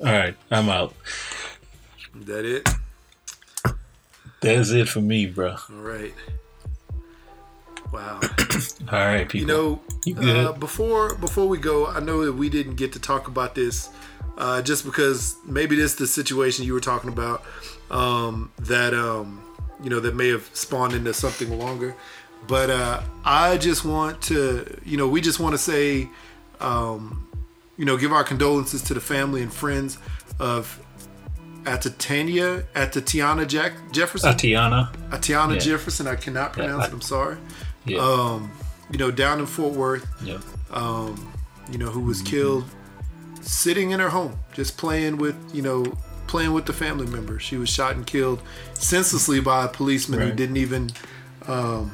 All 0.00 0.06
right, 0.06 0.36
I'm 0.50 0.68
out. 0.68 0.94
that 2.14 2.44
it. 2.44 2.68
That's 4.40 4.70
it 4.70 4.88
for 4.88 5.00
me, 5.00 5.26
bro. 5.26 5.50
All 5.70 5.76
right. 5.76 6.14
Wow. 7.92 8.20
All 8.90 8.98
right, 8.98 9.28
people. 9.28 9.40
You 9.40 9.46
know, 9.46 9.80
You 10.06 10.14
good? 10.14 10.46
uh, 10.46 10.52
before 10.52 11.14
before 11.16 11.46
we 11.46 11.58
go, 11.58 11.86
I 11.86 12.00
know 12.00 12.24
that 12.24 12.32
we 12.32 12.48
didn't 12.48 12.76
get 12.76 12.92
to 12.94 12.98
talk 13.00 13.28
about 13.28 13.54
this, 13.54 13.90
uh, 14.38 14.62
just 14.62 14.84
because 14.84 15.36
maybe 15.44 15.76
this 15.76 15.92
is 15.92 15.98
the 15.98 16.06
situation 16.06 16.64
you 16.64 16.72
were 16.72 16.80
talking 16.80 17.10
about 17.10 17.44
um, 17.90 18.52
that 18.60 18.94
um, 18.94 19.42
you 19.82 19.90
know 19.90 20.00
that 20.00 20.14
may 20.14 20.28
have 20.28 20.48
spawned 20.54 20.94
into 20.94 21.12
something 21.12 21.58
longer. 21.58 21.94
But 22.46 22.70
uh, 22.70 23.02
I 23.22 23.58
just 23.58 23.84
want 23.84 24.22
to, 24.22 24.78
you 24.84 24.96
know, 24.96 25.06
we 25.08 25.20
just 25.20 25.38
want 25.40 25.52
to 25.52 25.58
say, 25.58 26.08
um, 26.58 27.26
you 27.80 27.86
know, 27.86 27.96
give 27.96 28.12
our 28.12 28.22
condolences 28.22 28.82
to 28.82 28.94
the 28.94 29.00
family 29.00 29.42
and 29.42 29.52
friends 29.52 29.98
of 30.38 30.78
Atatania, 31.64 32.64
Atatiana 32.74 33.46
Jack 33.48 33.72
Jefferson. 33.92 34.30
Tatiana. 34.32 34.92
Atiana 35.12 35.54
Yeah. 35.54 35.58
Jefferson, 35.60 36.06
I 36.06 36.14
cannot 36.16 36.52
pronounce 36.52 36.84
I- 36.84 36.86
it. 36.88 36.92
I'm 36.92 37.00
sorry. 37.00 37.36
Yeah. 37.86 37.98
Um, 37.98 38.50
you 38.90 38.98
know, 38.98 39.10
down 39.10 39.40
in 39.40 39.46
Fort 39.46 39.72
Worth, 39.74 40.06
yeah. 40.22 40.38
um, 40.72 41.32
you 41.72 41.78
know, 41.78 41.86
who 41.90 42.00
was 42.00 42.22
killed 42.22 42.64
sitting 43.40 43.92
in 43.92 44.00
her 44.00 44.10
home, 44.10 44.38
just 44.52 44.76
playing 44.76 45.16
with, 45.16 45.36
you 45.54 45.62
know, 45.62 45.84
playing 46.26 46.52
with 46.52 46.66
the 46.66 46.72
family 46.72 47.06
member. 47.06 47.38
She 47.40 47.56
was 47.56 47.68
shot 47.70 47.96
and 47.96 48.06
killed 48.06 48.42
senselessly 48.74 49.40
by 49.40 49.64
a 49.64 49.68
policeman 49.68 50.20
who 50.20 50.32
didn't 50.32 50.58
even 50.58 50.90
who 51.46 51.88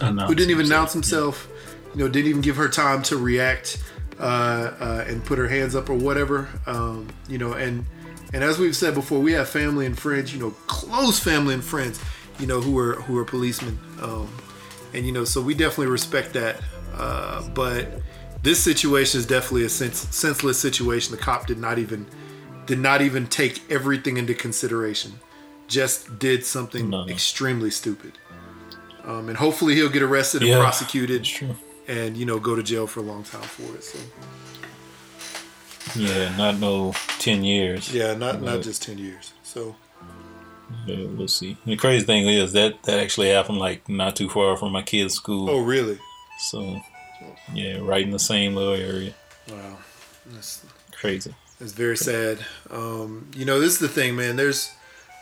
Announce 0.00 0.28
didn't 0.34 0.50
even 0.50 0.58
himself. 0.66 0.66
announce 0.66 0.92
himself. 0.92 1.48
You 1.94 2.00
know, 2.04 2.08
didn't 2.08 2.28
even 2.28 2.42
give 2.42 2.56
her 2.56 2.68
time 2.68 3.02
to 3.04 3.16
react 3.16 3.78
and 4.18 5.24
put 5.24 5.38
her 5.38 5.48
hands 5.48 5.74
up 5.74 5.88
or 5.90 5.94
whatever. 5.94 6.48
Um, 6.66 7.08
you 7.28 7.38
know, 7.38 7.52
and 7.52 7.84
and 8.32 8.42
as 8.42 8.58
we've 8.58 8.76
said 8.76 8.94
before, 8.94 9.20
we 9.20 9.32
have 9.32 9.48
family 9.48 9.86
and 9.86 9.98
friends. 9.98 10.32
You 10.34 10.40
know, 10.40 10.50
close 10.66 11.18
family 11.18 11.54
and 11.54 11.64
friends. 11.64 12.00
You 12.38 12.46
know, 12.46 12.60
who 12.60 12.78
are 12.78 12.94
who 12.94 13.16
are 13.18 13.24
policemen. 13.24 13.78
Um, 14.00 14.28
and 14.94 15.04
you 15.06 15.12
know, 15.12 15.24
so 15.24 15.40
we 15.40 15.54
definitely 15.54 15.86
respect 15.88 16.32
that. 16.34 16.60
Uh, 16.94 17.48
but 17.50 17.88
this 18.42 18.62
situation 18.62 19.18
is 19.20 19.26
definitely 19.26 19.64
a 19.64 19.68
sens- 19.68 20.08
senseless 20.14 20.58
situation. 20.58 21.14
The 21.14 21.20
cop 21.20 21.46
did 21.46 21.58
not 21.58 21.78
even 21.78 22.06
did 22.66 22.78
not 22.78 23.02
even 23.02 23.26
take 23.26 23.60
everything 23.70 24.16
into 24.16 24.34
consideration. 24.34 25.12
Just 25.68 26.18
did 26.18 26.44
something 26.44 26.90
No, 26.90 27.04
no. 27.04 27.12
extremely 27.12 27.70
stupid. 27.70 28.12
Um, 29.04 29.28
and 29.28 29.36
hopefully 29.36 29.74
he'll 29.74 29.88
get 29.88 30.02
arrested 30.02 30.42
and 30.42 30.52
prosecuted. 30.60 31.26
And 31.88 32.16
you 32.16 32.24
know 32.26 32.38
go 32.38 32.54
to 32.56 32.62
jail 32.62 32.86
for 32.86 33.00
a 33.00 33.02
long 33.04 33.22
time 33.24 33.42
for 33.42 33.74
it. 33.76 33.84
So 33.84 33.98
Yeah, 35.94 36.36
not 36.36 36.58
no 36.58 36.92
ten 37.18 37.44
years. 37.44 37.92
yeah, 37.92 38.14
not 38.14 38.42
not 38.42 38.62
just 38.62 38.82
ten 38.82 38.98
years. 38.98 39.32
So 39.42 39.76
uh, 40.88 41.06
we'll 41.16 41.28
see. 41.28 41.56
The 41.64 41.76
crazy 41.76 42.04
thing 42.04 42.26
is 42.28 42.52
that 42.52 42.82
that 42.84 42.98
actually 42.98 43.30
happened 43.30 43.58
like 43.58 43.88
not 43.88 44.16
too 44.16 44.28
far 44.28 44.56
from 44.56 44.72
my 44.72 44.82
kid's 44.82 45.14
school. 45.14 45.48
oh 45.48 45.60
really? 45.62 45.98
So 46.38 46.80
yeah, 47.54 47.78
right 47.80 48.02
in 48.02 48.10
the 48.10 48.18
same 48.18 48.54
little 48.54 48.74
area. 48.74 49.14
Wow, 49.50 49.78
that's 50.26 50.64
Crazy. 50.92 51.34
that's 51.60 51.72
very 51.72 51.96
sad. 51.96 52.38
Um, 52.70 53.30
you 53.36 53.44
know, 53.44 53.60
this 53.60 53.74
is 53.74 53.78
the 53.78 53.88
thing, 53.88 54.16
man. 54.16 54.36
There's 54.36 54.72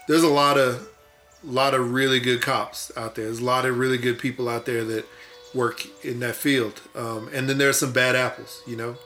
there's 0.08 0.22
a 0.22 0.28
lot 0.28 0.56
of 0.58 0.88
lot 1.44 1.74
of 1.74 1.92
really 1.92 2.20
good 2.20 2.40
cops 2.40 2.90
out 2.96 3.14
there. 3.16 3.26
There's 3.26 3.40
a 3.40 3.44
lot 3.44 3.66
of 3.66 3.78
really 3.78 3.98
good 3.98 4.18
people 4.18 4.48
out 4.48 4.64
there 4.64 4.82
that 4.84 5.04
work 5.54 5.86
in 6.04 6.20
that 6.20 6.36
field. 6.36 6.80
Um, 6.94 7.28
and 7.32 7.48
then 7.48 7.58
there's 7.58 7.78
some 7.78 7.92
bad 7.92 8.16
apples. 8.16 8.62
You 8.66 8.76
know. 8.76 8.96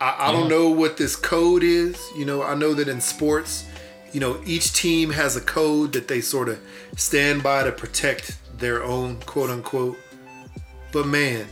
I, 0.00 0.28
I 0.28 0.32
don't 0.32 0.48
know 0.48 0.68
what 0.68 0.96
this 0.96 1.14
code 1.14 1.62
is. 1.62 1.96
You 2.16 2.24
know, 2.24 2.42
I 2.42 2.56
know 2.56 2.74
that 2.74 2.88
in 2.88 3.00
sports, 3.00 3.64
you 4.12 4.18
know, 4.18 4.40
each 4.44 4.72
team 4.72 5.10
has 5.10 5.36
a 5.36 5.40
code 5.40 5.92
that 5.92 6.08
they 6.08 6.20
sort 6.20 6.48
of 6.48 6.60
stand 6.96 7.42
by 7.42 7.62
to 7.62 7.70
protect 7.70 8.36
their 8.58 8.82
own 8.82 9.20
quote 9.20 9.50
unquote. 9.50 9.96
But 10.90 11.06
man, 11.06 11.46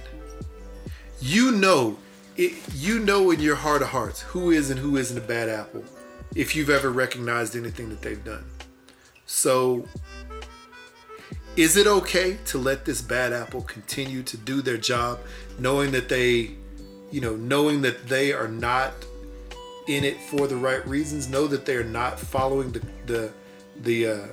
you 1.20 1.52
know, 1.52 1.96
it, 2.36 2.54
you 2.74 2.98
know 2.98 3.30
in 3.30 3.40
your 3.40 3.56
heart 3.56 3.82
of 3.82 3.88
hearts 3.88 4.22
who 4.22 4.50
is 4.50 4.70
and 4.70 4.80
who 4.80 4.96
isn't 4.96 5.16
a 5.16 5.20
bad 5.20 5.48
apple 5.48 5.84
if 6.34 6.56
you've 6.56 6.70
ever 6.70 6.90
recognized 6.90 7.56
anything 7.56 7.88
that 7.90 8.02
they've 8.02 8.24
done. 8.24 8.44
So, 9.26 9.86
is 11.60 11.76
it 11.76 11.86
okay 11.86 12.38
to 12.46 12.56
let 12.58 12.84
this 12.84 13.00
bad 13.02 13.32
apple 13.32 13.62
continue 13.62 14.22
to 14.22 14.36
do 14.36 14.62
their 14.62 14.76
job 14.78 15.18
knowing 15.58 15.90
that 15.92 16.08
they 16.08 16.50
you 17.10 17.20
know, 17.20 17.34
knowing 17.36 17.82
that 17.82 18.06
they 18.06 18.32
are 18.32 18.46
not 18.48 18.92
in 19.88 20.04
it 20.04 20.16
for 20.20 20.46
the 20.46 20.56
right 20.56 20.86
reasons, 20.86 21.28
know 21.28 21.46
that 21.48 21.66
they're 21.66 21.84
not 21.84 22.20
following 22.20 22.70
the 22.72 22.82
the 23.06 23.32
the 23.80 24.06
uh, 24.06 24.26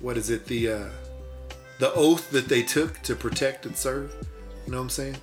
what 0.00 0.16
is 0.16 0.30
it 0.30 0.46
the 0.46 0.70
uh, 0.70 0.88
the 1.78 1.92
oath 1.94 2.30
that 2.30 2.48
they 2.48 2.62
took 2.62 3.00
to 3.02 3.16
protect 3.16 3.66
and 3.66 3.76
serve. 3.76 4.14
You 4.64 4.72
know 4.72 4.78
what 4.78 4.84
I'm 4.84 4.90
saying? 4.90 5.16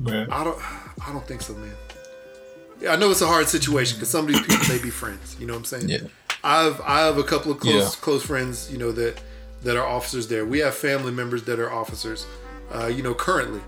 Right. 0.00 0.28
I 0.30 0.44
don't 0.44 0.60
I 1.08 1.12
don't 1.12 1.26
think 1.26 1.42
so, 1.42 1.54
man. 1.54 1.74
Yeah, 2.80 2.92
I 2.92 2.96
know 2.96 3.10
it's 3.10 3.22
a 3.22 3.26
hard 3.26 3.48
situation 3.48 3.96
because 3.96 4.10
some 4.10 4.26
of 4.26 4.32
these 4.32 4.42
people 4.42 4.68
may 4.68 4.80
be 4.80 4.90
friends. 4.90 5.36
You 5.40 5.46
know 5.46 5.54
what 5.54 5.60
I'm 5.60 5.64
saying? 5.64 5.88
Yeah. 5.88 5.98
I've 6.44 6.80
I 6.82 7.00
have 7.00 7.18
a 7.18 7.24
couple 7.24 7.50
of 7.50 7.58
close 7.58 7.74
Yeah. 7.74 8.00
close 8.00 8.22
friends, 8.24 8.70
you 8.70 8.78
know 8.78 8.92
that 8.92 9.20
that 9.64 9.76
are 9.76 9.86
officers 9.86 10.28
there. 10.28 10.44
We 10.44 10.60
have 10.60 10.74
family 10.74 11.12
members 11.12 11.42
that 11.44 11.58
are 11.58 11.72
officers, 11.72 12.26
uh, 12.72 12.86
you 12.86 13.02
know, 13.02 13.14
currently, 13.14 13.60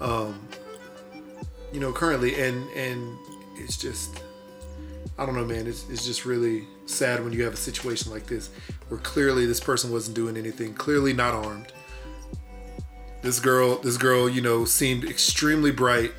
um, 0.00 0.46
you 1.72 1.80
know, 1.80 1.92
currently, 1.92 2.40
and 2.40 2.68
and 2.70 3.16
it's 3.56 3.76
just 3.76 4.22
I 5.16 5.24
don't 5.24 5.36
know, 5.36 5.44
man. 5.44 5.66
It's 5.66 5.88
it's 5.88 6.04
just 6.04 6.24
really 6.24 6.66
sad 6.86 7.22
when 7.22 7.32
you 7.32 7.44
have 7.44 7.54
a 7.54 7.56
situation 7.56 8.12
like 8.12 8.26
this 8.26 8.50
where 8.88 9.00
clearly 9.00 9.46
this 9.46 9.60
person 9.60 9.90
wasn't 9.90 10.16
doing 10.16 10.36
anything, 10.36 10.74
clearly 10.74 11.12
not 11.12 11.34
armed. 11.34 11.72
This 13.22 13.40
girl, 13.40 13.78
this 13.78 13.96
girl, 13.96 14.28
you 14.28 14.42
know, 14.42 14.64
seemed 14.66 15.04
extremely 15.04 15.70
bright, 15.70 16.12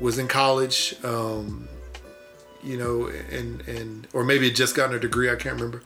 was 0.00 0.18
in 0.18 0.28
college, 0.28 0.94
um, 1.04 1.68
you 2.62 2.78
know, 2.78 3.10
and 3.30 3.60
and 3.68 4.06
or 4.12 4.24
maybe 4.24 4.46
had 4.46 4.56
just 4.56 4.74
gotten 4.76 4.92
her 4.92 4.98
degree. 4.98 5.30
I 5.30 5.36
can't 5.36 5.56
remember. 5.56 5.82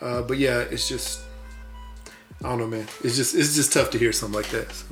Uh, 0.00 0.22
but 0.22 0.38
yeah, 0.38 0.58
it's 0.58 0.88
just 0.88 1.20
I 2.42 2.48
don't 2.48 2.58
know, 2.58 2.66
man. 2.66 2.86
It's 3.02 3.16
just 3.16 3.34
it's 3.34 3.54
just 3.54 3.72
tough 3.72 3.90
to 3.90 3.98
hear 3.98 4.12
something 4.12 4.36
like 4.36 4.50
that. 4.50 4.72
So, 4.72 4.86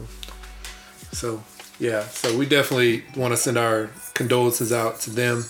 so 1.12 1.44
yeah, 1.78 2.02
so 2.02 2.36
we 2.36 2.46
definitely 2.46 3.04
want 3.16 3.32
to 3.32 3.36
send 3.36 3.58
our 3.58 3.90
condolences 4.14 4.72
out 4.72 5.00
to 5.00 5.10
them. 5.10 5.44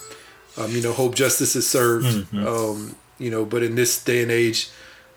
Um, 0.57 0.71
you 0.73 0.83
know, 0.83 0.93
hope 0.93 1.15
justice 1.15 1.57
is 1.57 1.69
served. 1.69 2.07
Um, 2.47 2.97
you 3.19 3.31
know, 3.31 3.45
but 3.45 3.63
in 3.63 3.75
this 3.77 4.03
day 4.03 4.23
and 4.23 4.31
age, 4.31 4.71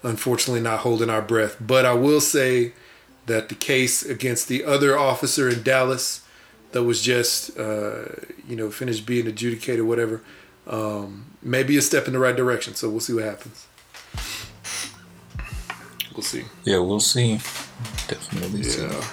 unfortunately, 0.04 0.62
not 0.62 0.80
holding 0.80 1.10
our 1.10 1.22
breath. 1.22 1.58
But 1.60 1.86
I 1.86 1.94
will 1.94 2.22
say 2.22 2.74
that 3.26 3.50
the 3.50 3.56
case 3.56 4.04
against 4.04 4.48
the 4.48 4.64
other 4.64 4.98
officer 4.98 5.50
in 5.50 5.64
Dallas 5.64 6.22
that 6.72 6.84
was 6.84 7.02
just 7.02 7.58
uh, 7.58 8.06
you 8.48 8.56
know 8.56 8.70
finished 8.70 9.06
being 9.06 9.28
adjudicated, 9.28 9.86
whatever, 9.86 10.22
um, 10.68 11.32
maybe 11.42 11.78
a 11.78 11.82
step 11.82 12.06
in 12.08 12.14
the 12.14 12.20
right 12.20 12.36
direction. 12.36 12.76
So 12.76 12.90
we'll 12.90 13.00
see 13.00 13.14
what 13.14 13.24
happens. 13.24 13.66
We'll 16.16 16.24
see. 16.24 16.46
Yeah, 16.64 16.80
we'll 16.80 17.00
see. 17.00 17.36
Definitely 18.08 18.64
see. 18.64 18.82
Yeah. 18.84 19.04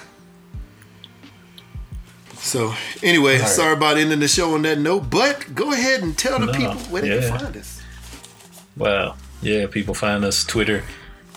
So 2.35 2.73
anyway, 3.01 3.39
right. 3.39 3.47
sorry 3.47 3.73
about 3.73 3.97
ending 3.97 4.19
the 4.19 4.27
show 4.27 4.53
on 4.53 4.61
that 4.63 4.79
note, 4.79 5.09
but 5.09 5.53
go 5.55 5.71
ahead 5.71 6.01
and 6.01 6.17
tell 6.17 6.39
the 6.39 6.47
No, 6.47 6.51
people 6.51 6.75
where 6.91 7.01
they 7.01 7.19
can 7.19 7.39
find 7.39 7.57
us. 7.57 7.81
Wow. 8.77 9.15
Yeah, 9.41 9.67
people 9.67 9.93
find 9.93 10.23
us 10.23 10.43
Twitter, 10.45 10.83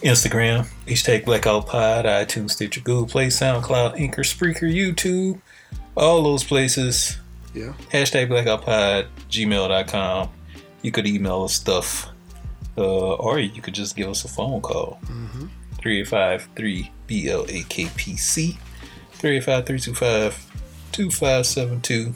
Instagram, 0.02 0.68
hashtag 0.86 1.24
Blackout 1.24 1.66
Pod, 1.66 2.04
iTunes, 2.04 2.52
Stitcher, 2.52 2.80
Google 2.80 3.06
Play, 3.06 3.26
SoundCloud, 3.28 3.98
Anchor, 3.98 4.22
Spreaker, 4.22 4.72
YouTube, 4.72 5.40
all 5.96 6.22
those 6.22 6.44
places. 6.44 7.16
Yeah. 7.54 7.72
Hashtag 7.90 8.28
blackoutpod, 8.28 9.06
gmail.com. 9.30 10.28
You 10.82 10.92
could 10.92 11.06
email 11.06 11.44
us 11.44 11.54
stuff. 11.54 12.08
Uh, 12.78 13.14
or 13.14 13.38
you 13.38 13.62
could 13.62 13.72
just 13.74 13.96
give 13.96 14.08
us 14.08 14.24
a 14.24 14.28
phone 14.28 14.60
call. 14.60 14.98
385 15.06 15.55
3 15.86 16.90
BLAKPC. 17.08 18.56
385 19.12 19.66
325 19.66 20.52
2572. 20.92 22.14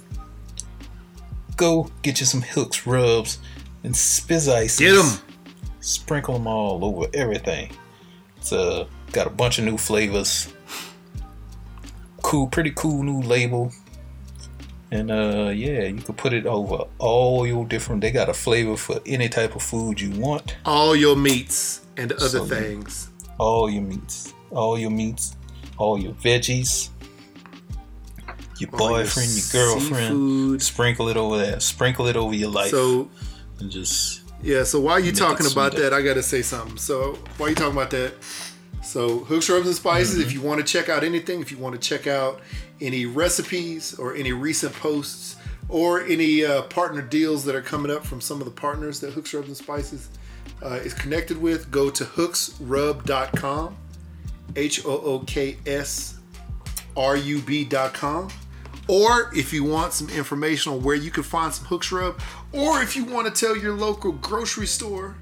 Go 1.56 1.90
get 2.02 2.20
you 2.20 2.26
some 2.26 2.42
hooks, 2.42 2.86
rubs, 2.86 3.38
and 3.84 3.94
spizz 3.94 4.78
Get 4.78 4.94
them. 4.94 5.18
Sprinkle 5.80 6.34
them 6.34 6.46
all 6.46 6.84
over 6.84 7.06
everything. 7.14 7.70
It's 8.36 8.52
uh, 8.52 8.86
got 9.12 9.26
a 9.26 9.30
bunch 9.30 9.58
of 9.58 9.64
new 9.64 9.76
flavors. 9.76 10.52
Cool, 12.22 12.48
pretty 12.48 12.72
cool 12.74 13.02
new 13.02 13.20
label. 13.20 13.72
And 14.90 15.10
uh, 15.10 15.52
yeah, 15.54 15.84
you 15.84 16.00
could 16.02 16.16
put 16.16 16.32
it 16.32 16.46
over 16.46 16.84
all 16.98 17.46
your 17.46 17.64
different. 17.64 18.00
They 18.00 18.10
got 18.10 18.28
a 18.28 18.34
flavor 18.34 18.76
for 18.76 19.00
any 19.06 19.28
type 19.28 19.54
of 19.54 19.62
food 19.62 20.00
you 20.00 20.10
want. 20.18 20.56
All 20.64 20.96
your 20.96 21.16
meats 21.16 21.86
and 21.96 22.12
other 22.12 22.28
So, 22.28 22.44
things. 22.46 23.09
All 23.40 23.70
your 23.70 23.82
meats, 23.82 24.34
all 24.50 24.78
your 24.78 24.90
meats, 24.90 25.34
all 25.78 25.98
your 25.98 26.12
veggies. 26.12 26.90
Your 28.58 28.70
boyfriend, 28.70 29.30
your 29.30 29.46
girlfriend. 29.50 30.08
seafood. 30.08 30.62
Sprinkle 30.62 31.08
it 31.08 31.16
over 31.16 31.38
there. 31.38 31.58
Sprinkle 31.60 32.06
it 32.08 32.16
over 32.16 32.34
your 32.34 32.50
life. 32.50 32.70
So 32.70 33.08
and 33.58 33.70
just 33.70 34.20
Yeah, 34.42 34.64
so 34.64 34.78
while 34.78 35.00
you 35.00 35.12
talking 35.12 35.50
about 35.50 35.74
that, 35.76 35.94
I 35.94 36.02
gotta 36.02 36.22
say 36.22 36.42
something. 36.42 36.76
So 36.76 37.18
while 37.38 37.48
you 37.48 37.54
talking 37.54 37.72
about 37.72 37.90
that, 37.92 38.12
so 38.82 39.20
Hooks 39.20 39.48
Rubs 39.48 39.66
and 39.66 39.74
Spices, 39.74 40.18
Mm-hmm. 40.18 40.22
if 40.28 40.32
you 40.34 40.42
want 40.42 40.58
to 40.60 40.70
check 40.70 40.90
out 40.90 41.02
anything, 41.02 41.40
if 41.40 41.50
you 41.50 41.56
want 41.56 41.80
to 41.80 41.88
check 41.88 42.06
out 42.06 42.40
any 42.82 43.06
recipes 43.06 43.94
or 43.98 44.14
any 44.14 44.32
recent 44.32 44.74
posts 44.74 45.36
or 45.70 46.02
any 46.02 46.44
uh, 46.44 46.60
partner 46.62 47.00
deals 47.00 47.44
that 47.46 47.54
are 47.54 47.62
coming 47.62 47.90
up 47.90 48.04
from 48.04 48.20
some 48.20 48.40
of 48.40 48.44
the 48.44 48.50
partners 48.50 49.00
that 49.00 49.12
Hooks 49.14 49.32
Rubs 49.32 49.48
and 49.48 49.56
Spices 49.56 50.10
uh, 50.62 50.80
is 50.84 50.94
connected 50.94 51.40
with, 51.40 51.70
go 51.70 51.90
to 51.90 52.04
hooksrub.com, 52.04 53.76
H 54.56 54.84
O 54.84 54.90
O 54.90 55.18
K 55.20 55.56
S 55.66 56.18
R 56.96 57.16
U 57.16 57.40
B.com. 57.40 58.28
Or 58.88 59.30
if 59.34 59.52
you 59.52 59.62
want 59.62 59.92
some 59.92 60.08
information 60.08 60.72
on 60.72 60.82
where 60.82 60.96
you 60.96 61.10
can 61.12 61.22
find 61.22 61.54
some 61.54 61.66
Hooks 61.66 61.92
Rub, 61.92 62.20
or 62.52 62.82
if 62.82 62.96
you 62.96 63.04
want 63.04 63.32
to 63.32 63.40
tell 63.46 63.56
your 63.56 63.74
local 63.74 64.10
grocery 64.12 64.66
store 64.66 65.14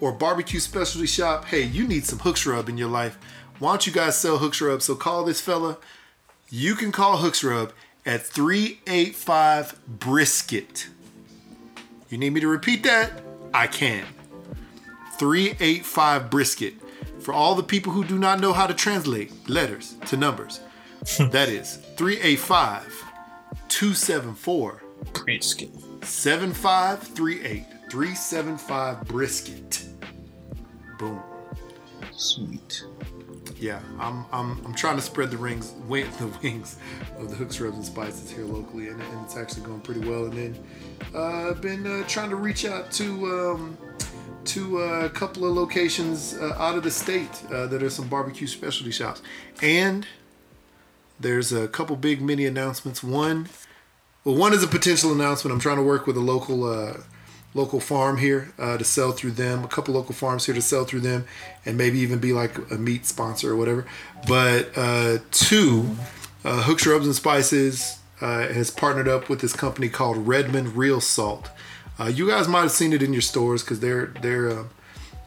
or 0.00 0.12
barbecue 0.12 0.60
specialty 0.60 1.06
shop, 1.06 1.46
hey, 1.46 1.62
you 1.62 1.88
need 1.88 2.04
some 2.04 2.18
Hooks 2.18 2.44
Rub 2.44 2.68
in 2.68 2.76
your 2.76 2.90
life. 2.90 3.18
Why 3.58 3.72
don't 3.72 3.86
you 3.86 3.92
guys 3.92 4.18
sell 4.18 4.38
Hooks 4.38 4.60
Rub? 4.60 4.82
So 4.82 4.94
call 4.94 5.24
this 5.24 5.40
fella. 5.40 5.78
You 6.50 6.74
can 6.74 6.92
call 6.92 7.16
Hooks 7.16 7.42
Rub 7.42 7.72
at 8.04 8.22
385 8.22 9.80
Brisket. 9.86 10.88
You 12.10 12.18
need 12.18 12.30
me 12.30 12.40
to 12.40 12.48
repeat 12.48 12.82
that? 12.84 13.22
I 13.52 13.66
can. 13.66 14.04
385 15.18 16.30
Brisket. 16.30 16.74
For 17.20 17.34
all 17.34 17.54
the 17.54 17.62
people 17.62 17.92
who 17.92 18.04
do 18.04 18.18
not 18.18 18.40
know 18.40 18.52
how 18.52 18.66
to 18.66 18.74
translate 18.74 19.32
letters 19.48 19.96
to 20.06 20.16
numbers, 20.16 20.60
that 21.30 21.48
is 21.48 21.76
385 21.96 23.04
274 23.68 24.82
brisket. 25.12 25.70
7538 26.02 27.64
375 27.90 29.04
Brisket. 29.06 29.84
Boom. 30.98 31.22
Sweet. 32.12 32.84
Yeah, 33.60 33.80
I'm, 33.98 34.24
I'm 34.32 34.64
I'm 34.64 34.74
trying 34.74 34.96
to 34.96 35.02
spread 35.02 35.32
the 35.32 35.36
rings, 35.36 35.74
wing, 35.88 36.06
the 36.18 36.28
wings 36.42 36.76
of 37.18 37.28
the 37.28 37.34
hooks, 37.34 37.60
rubs, 37.60 37.76
and 37.76 37.84
spices 37.84 38.30
here 38.30 38.44
locally, 38.44 38.88
and, 38.88 39.00
and 39.00 39.24
it's 39.24 39.36
actually 39.36 39.62
going 39.62 39.80
pretty 39.80 40.08
well. 40.08 40.26
And 40.26 40.32
then 40.32 40.64
uh, 41.12 41.50
I've 41.50 41.60
been 41.60 41.84
uh, 41.86 42.04
trying 42.06 42.30
to 42.30 42.36
reach 42.36 42.64
out 42.64 42.92
to 42.92 43.26
um, 43.26 43.78
to 44.44 44.82
uh, 44.82 45.04
a 45.04 45.10
couple 45.10 45.44
of 45.44 45.54
locations 45.54 46.34
uh, 46.34 46.54
out 46.58 46.76
of 46.76 46.82
the 46.82 46.90
state 46.90 47.42
uh, 47.52 47.66
that 47.66 47.82
are 47.82 47.90
some 47.90 48.08
barbecue 48.08 48.46
specialty 48.46 48.90
shops, 48.90 49.22
and 49.62 50.06
there's 51.20 51.52
a 51.52 51.68
couple 51.68 51.96
big 51.96 52.20
mini 52.20 52.46
announcements. 52.46 53.02
One, 53.02 53.48
well, 54.24 54.36
one 54.36 54.52
is 54.52 54.62
a 54.62 54.68
potential 54.68 55.12
announcement. 55.12 55.52
I'm 55.52 55.60
trying 55.60 55.76
to 55.76 55.82
work 55.82 56.06
with 56.06 56.16
a 56.16 56.20
local 56.20 56.64
uh, 56.64 56.98
local 57.54 57.80
farm 57.80 58.18
here 58.18 58.52
uh, 58.58 58.78
to 58.78 58.84
sell 58.84 59.12
through 59.12 59.32
them. 59.32 59.64
A 59.64 59.68
couple 59.68 59.94
local 59.94 60.14
farms 60.14 60.46
here 60.46 60.54
to 60.54 60.62
sell 60.62 60.84
through 60.84 61.00
them, 61.00 61.26
and 61.64 61.76
maybe 61.76 61.98
even 61.98 62.18
be 62.18 62.32
like 62.32 62.56
a 62.70 62.76
meat 62.76 63.06
sponsor 63.06 63.52
or 63.52 63.56
whatever. 63.56 63.86
But 64.26 64.70
uh, 64.76 65.18
two, 65.30 65.96
Hooks 66.44 66.86
Rubs 66.86 67.06
and 67.06 67.14
Spices 67.14 67.98
has 68.20 68.70
partnered 68.70 69.08
up 69.08 69.28
with 69.28 69.40
this 69.40 69.52
company 69.52 69.88
called 69.88 70.26
Redmond 70.26 70.76
Real 70.76 71.00
Salt. 71.00 71.50
Uh, 71.98 72.06
you 72.06 72.28
guys 72.28 72.46
might 72.46 72.62
have 72.62 72.70
seen 72.70 72.92
it 72.92 73.02
in 73.02 73.12
your 73.12 73.22
stores 73.22 73.62
because 73.62 73.80
they're 73.80 74.06
they're 74.22 74.50
uh, 74.50 74.64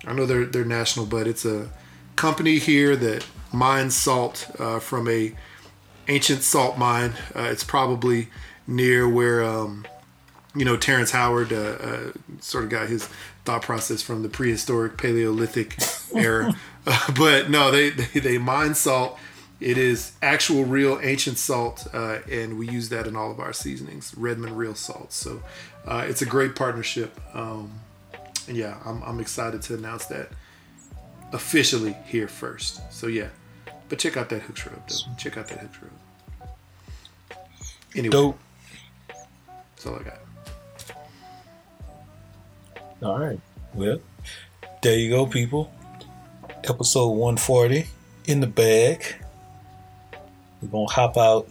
I 0.05 0.13
know 0.13 0.25
they're 0.25 0.45
they're 0.45 0.65
national, 0.65 1.05
but 1.05 1.27
it's 1.27 1.45
a 1.45 1.69
company 2.15 2.59
here 2.59 2.95
that 2.95 3.25
mines 3.53 3.95
salt 3.95 4.49
uh, 4.59 4.79
from 4.79 5.07
a 5.07 5.33
ancient 6.07 6.43
salt 6.43 6.77
mine. 6.77 7.13
Uh, 7.35 7.43
it's 7.43 7.63
probably 7.63 8.29
near 8.67 9.07
where 9.07 9.43
um, 9.43 9.85
you 10.55 10.65
know 10.65 10.77
Terrence 10.77 11.11
Howard 11.11 11.51
uh, 11.53 11.55
uh, 11.55 12.11
sort 12.39 12.63
of 12.63 12.69
got 12.69 12.87
his 12.87 13.07
thought 13.45 13.61
process 13.61 14.01
from 14.01 14.23
the 14.23 14.29
prehistoric 14.29 14.97
Paleolithic 14.97 15.77
era. 16.15 16.55
But 17.15 17.49
no, 17.49 17.69
they, 17.69 17.89
they 17.89 18.19
they 18.19 18.37
mine 18.37 18.75
salt. 18.75 19.19
It 19.61 19.77
is 19.77 20.13
actual, 20.23 20.65
real, 20.65 20.99
ancient 21.03 21.37
salt, 21.37 21.85
uh, 21.93 22.17
and 22.29 22.57
we 22.57 22.67
use 22.67 22.89
that 22.89 23.05
in 23.05 23.15
all 23.15 23.29
of 23.29 23.39
our 23.39 23.53
seasonings. 23.53 24.13
Redmond 24.17 24.57
Real 24.57 24.73
Salt. 24.73 25.13
So 25.13 25.43
uh, 25.85 26.03
it's 26.09 26.23
a 26.23 26.25
great 26.25 26.55
partnership. 26.55 27.17
Um, 27.35 27.71
and 28.47 28.57
yeah, 28.57 28.79
I'm, 28.83 29.03
I'm 29.03 29.19
excited 29.19 29.61
to 29.63 29.75
announce 29.75 30.07
that 30.07 30.29
officially 31.31 31.95
here 32.07 32.27
first. 32.27 32.81
So 32.91 33.05
yeah, 33.05 33.27
but 33.87 33.99
check 33.99 34.17
out 34.17 34.29
that 34.29 34.41
Hooks 34.41 34.65
Rub, 34.65 34.87
though. 34.87 34.95
Check 35.17 35.37
out 35.37 35.47
that 35.49 35.59
Hooks 35.59 35.77
Rub. 35.79 36.49
Anyway, 37.95 38.11
Dope. 38.11 38.39
that's 39.07 39.85
all 39.85 39.95
I 39.95 40.03
got. 40.03 40.17
All 43.03 43.19
right. 43.19 43.39
Well, 43.75 43.99
there 44.81 44.97
you 44.97 45.11
go, 45.11 45.27
people. 45.27 45.71
Episode 46.63 47.09
140 47.09 47.85
in 48.25 48.39
the 48.39 48.47
bag. 48.47 49.20
We're 50.61 50.69
going 50.69 50.87
to 50.87 50.93
hop 50.93 51.17
out, 51.17 51.47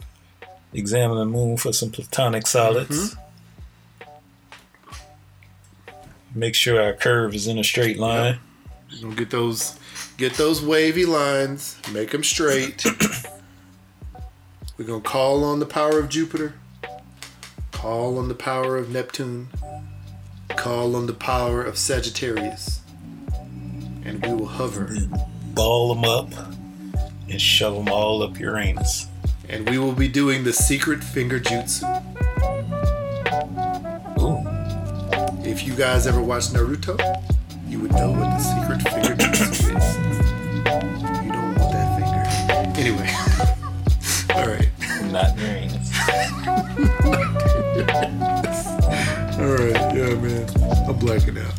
examine 0.72 1.18
the 1.18 1.24
moon 1.24 1.56
for 1.56 1.72
some 1.72 1.90
platonic 1.90 2.46
solids. 2.46 3.14
Mm-hmm. 3.14 3.20
Make 6.34 6.54
sure 6.54 6.80
our 6.80 6.92
curve 6.92 7.34
is 7.34 7.48
in 7.48 7.58
a 7.58 7.64
straight 7.64 7.98
line. 7.98 8.38
We're 8.92 9.02
gonna 9.02 9.16
get 9.16 9.30
those 9.30 9.78
get 10.16 10.34
those 10.34 10.62
wavy 10.62 11.04
lines, 11.04 11.76
make 11.92 12.10
them 12.10 12.22
straight. 12.22 12.84
We're 14.76 14.84
gonna 14.84 15.00
call 15.00 15.42
on 15.42 15.58
the 15.58 15.66
power 15.66 15.98
of 15.98 16.08
Jupiter, 16.08 16.54
call 17.72 18.16
on 18.16 18.28
the 18.28 18.34
power 18.34 18.76
of 18.76 18.90
Neptune, 18.90 19.48
call 20.50 20.94
on 20.94 21.06
the 21.06 21.14
power 21.14 21.62
of 21.62 21.76
Sagittarius, 21.76 22.80
and 24.04 24.24
we 24.24 24.32
will 24.32 24.46
hover. 24.46 24.96
Ball 25.54 25.94
them 25.94 26.04
up 26.04 26.59
and 27.30 27.40
shove 27.40 27.74
them 27.76 27.88
all 27.88 28.22
up 28.22 28.38
your 28.38 28.58
anus. 28.58 29.06
And 29.48 29.68
we 29.70 29.78
will 29.78 29.92
be 29.92 30.08
doing 30.08 30.44
the 30.44 30.52
secret 30.52 31.02
finger 31.02 31.40
jutsu. 31.40 31.82
Ooh. 34.20 34.38
If 35.48 35.64
you 35.66 35.74
guys 35.74 36.06
ever 36.06 36.20
watched 36.20 36.52
Naruto, 36.52 36.98
you 37.68 37.80
would 37.80 37.92
know 37.92 38.10
what 38.10 38.30
the 38.30 38.38
secret 38.38 38.82
finger 38.82 39.14
jutsu 39.16 39.74
is. 39.76 39.96
You 41.24 41.32
don't 41.32 41.56
want 41.56 41.72
that 41.72 41.96
finger. 41.96 42.22
Anyway. 42.80 43.10
Alright. 44.34 44.68
Not 45.10 45.36
Uranus. 45.38 45.90
Alright, 49.40 49.80
yeah 49.96 50.14
man. 50.14 50.44
I'm 50.88 50.96
blacking 50.98 51.38
out. 51.38 51.54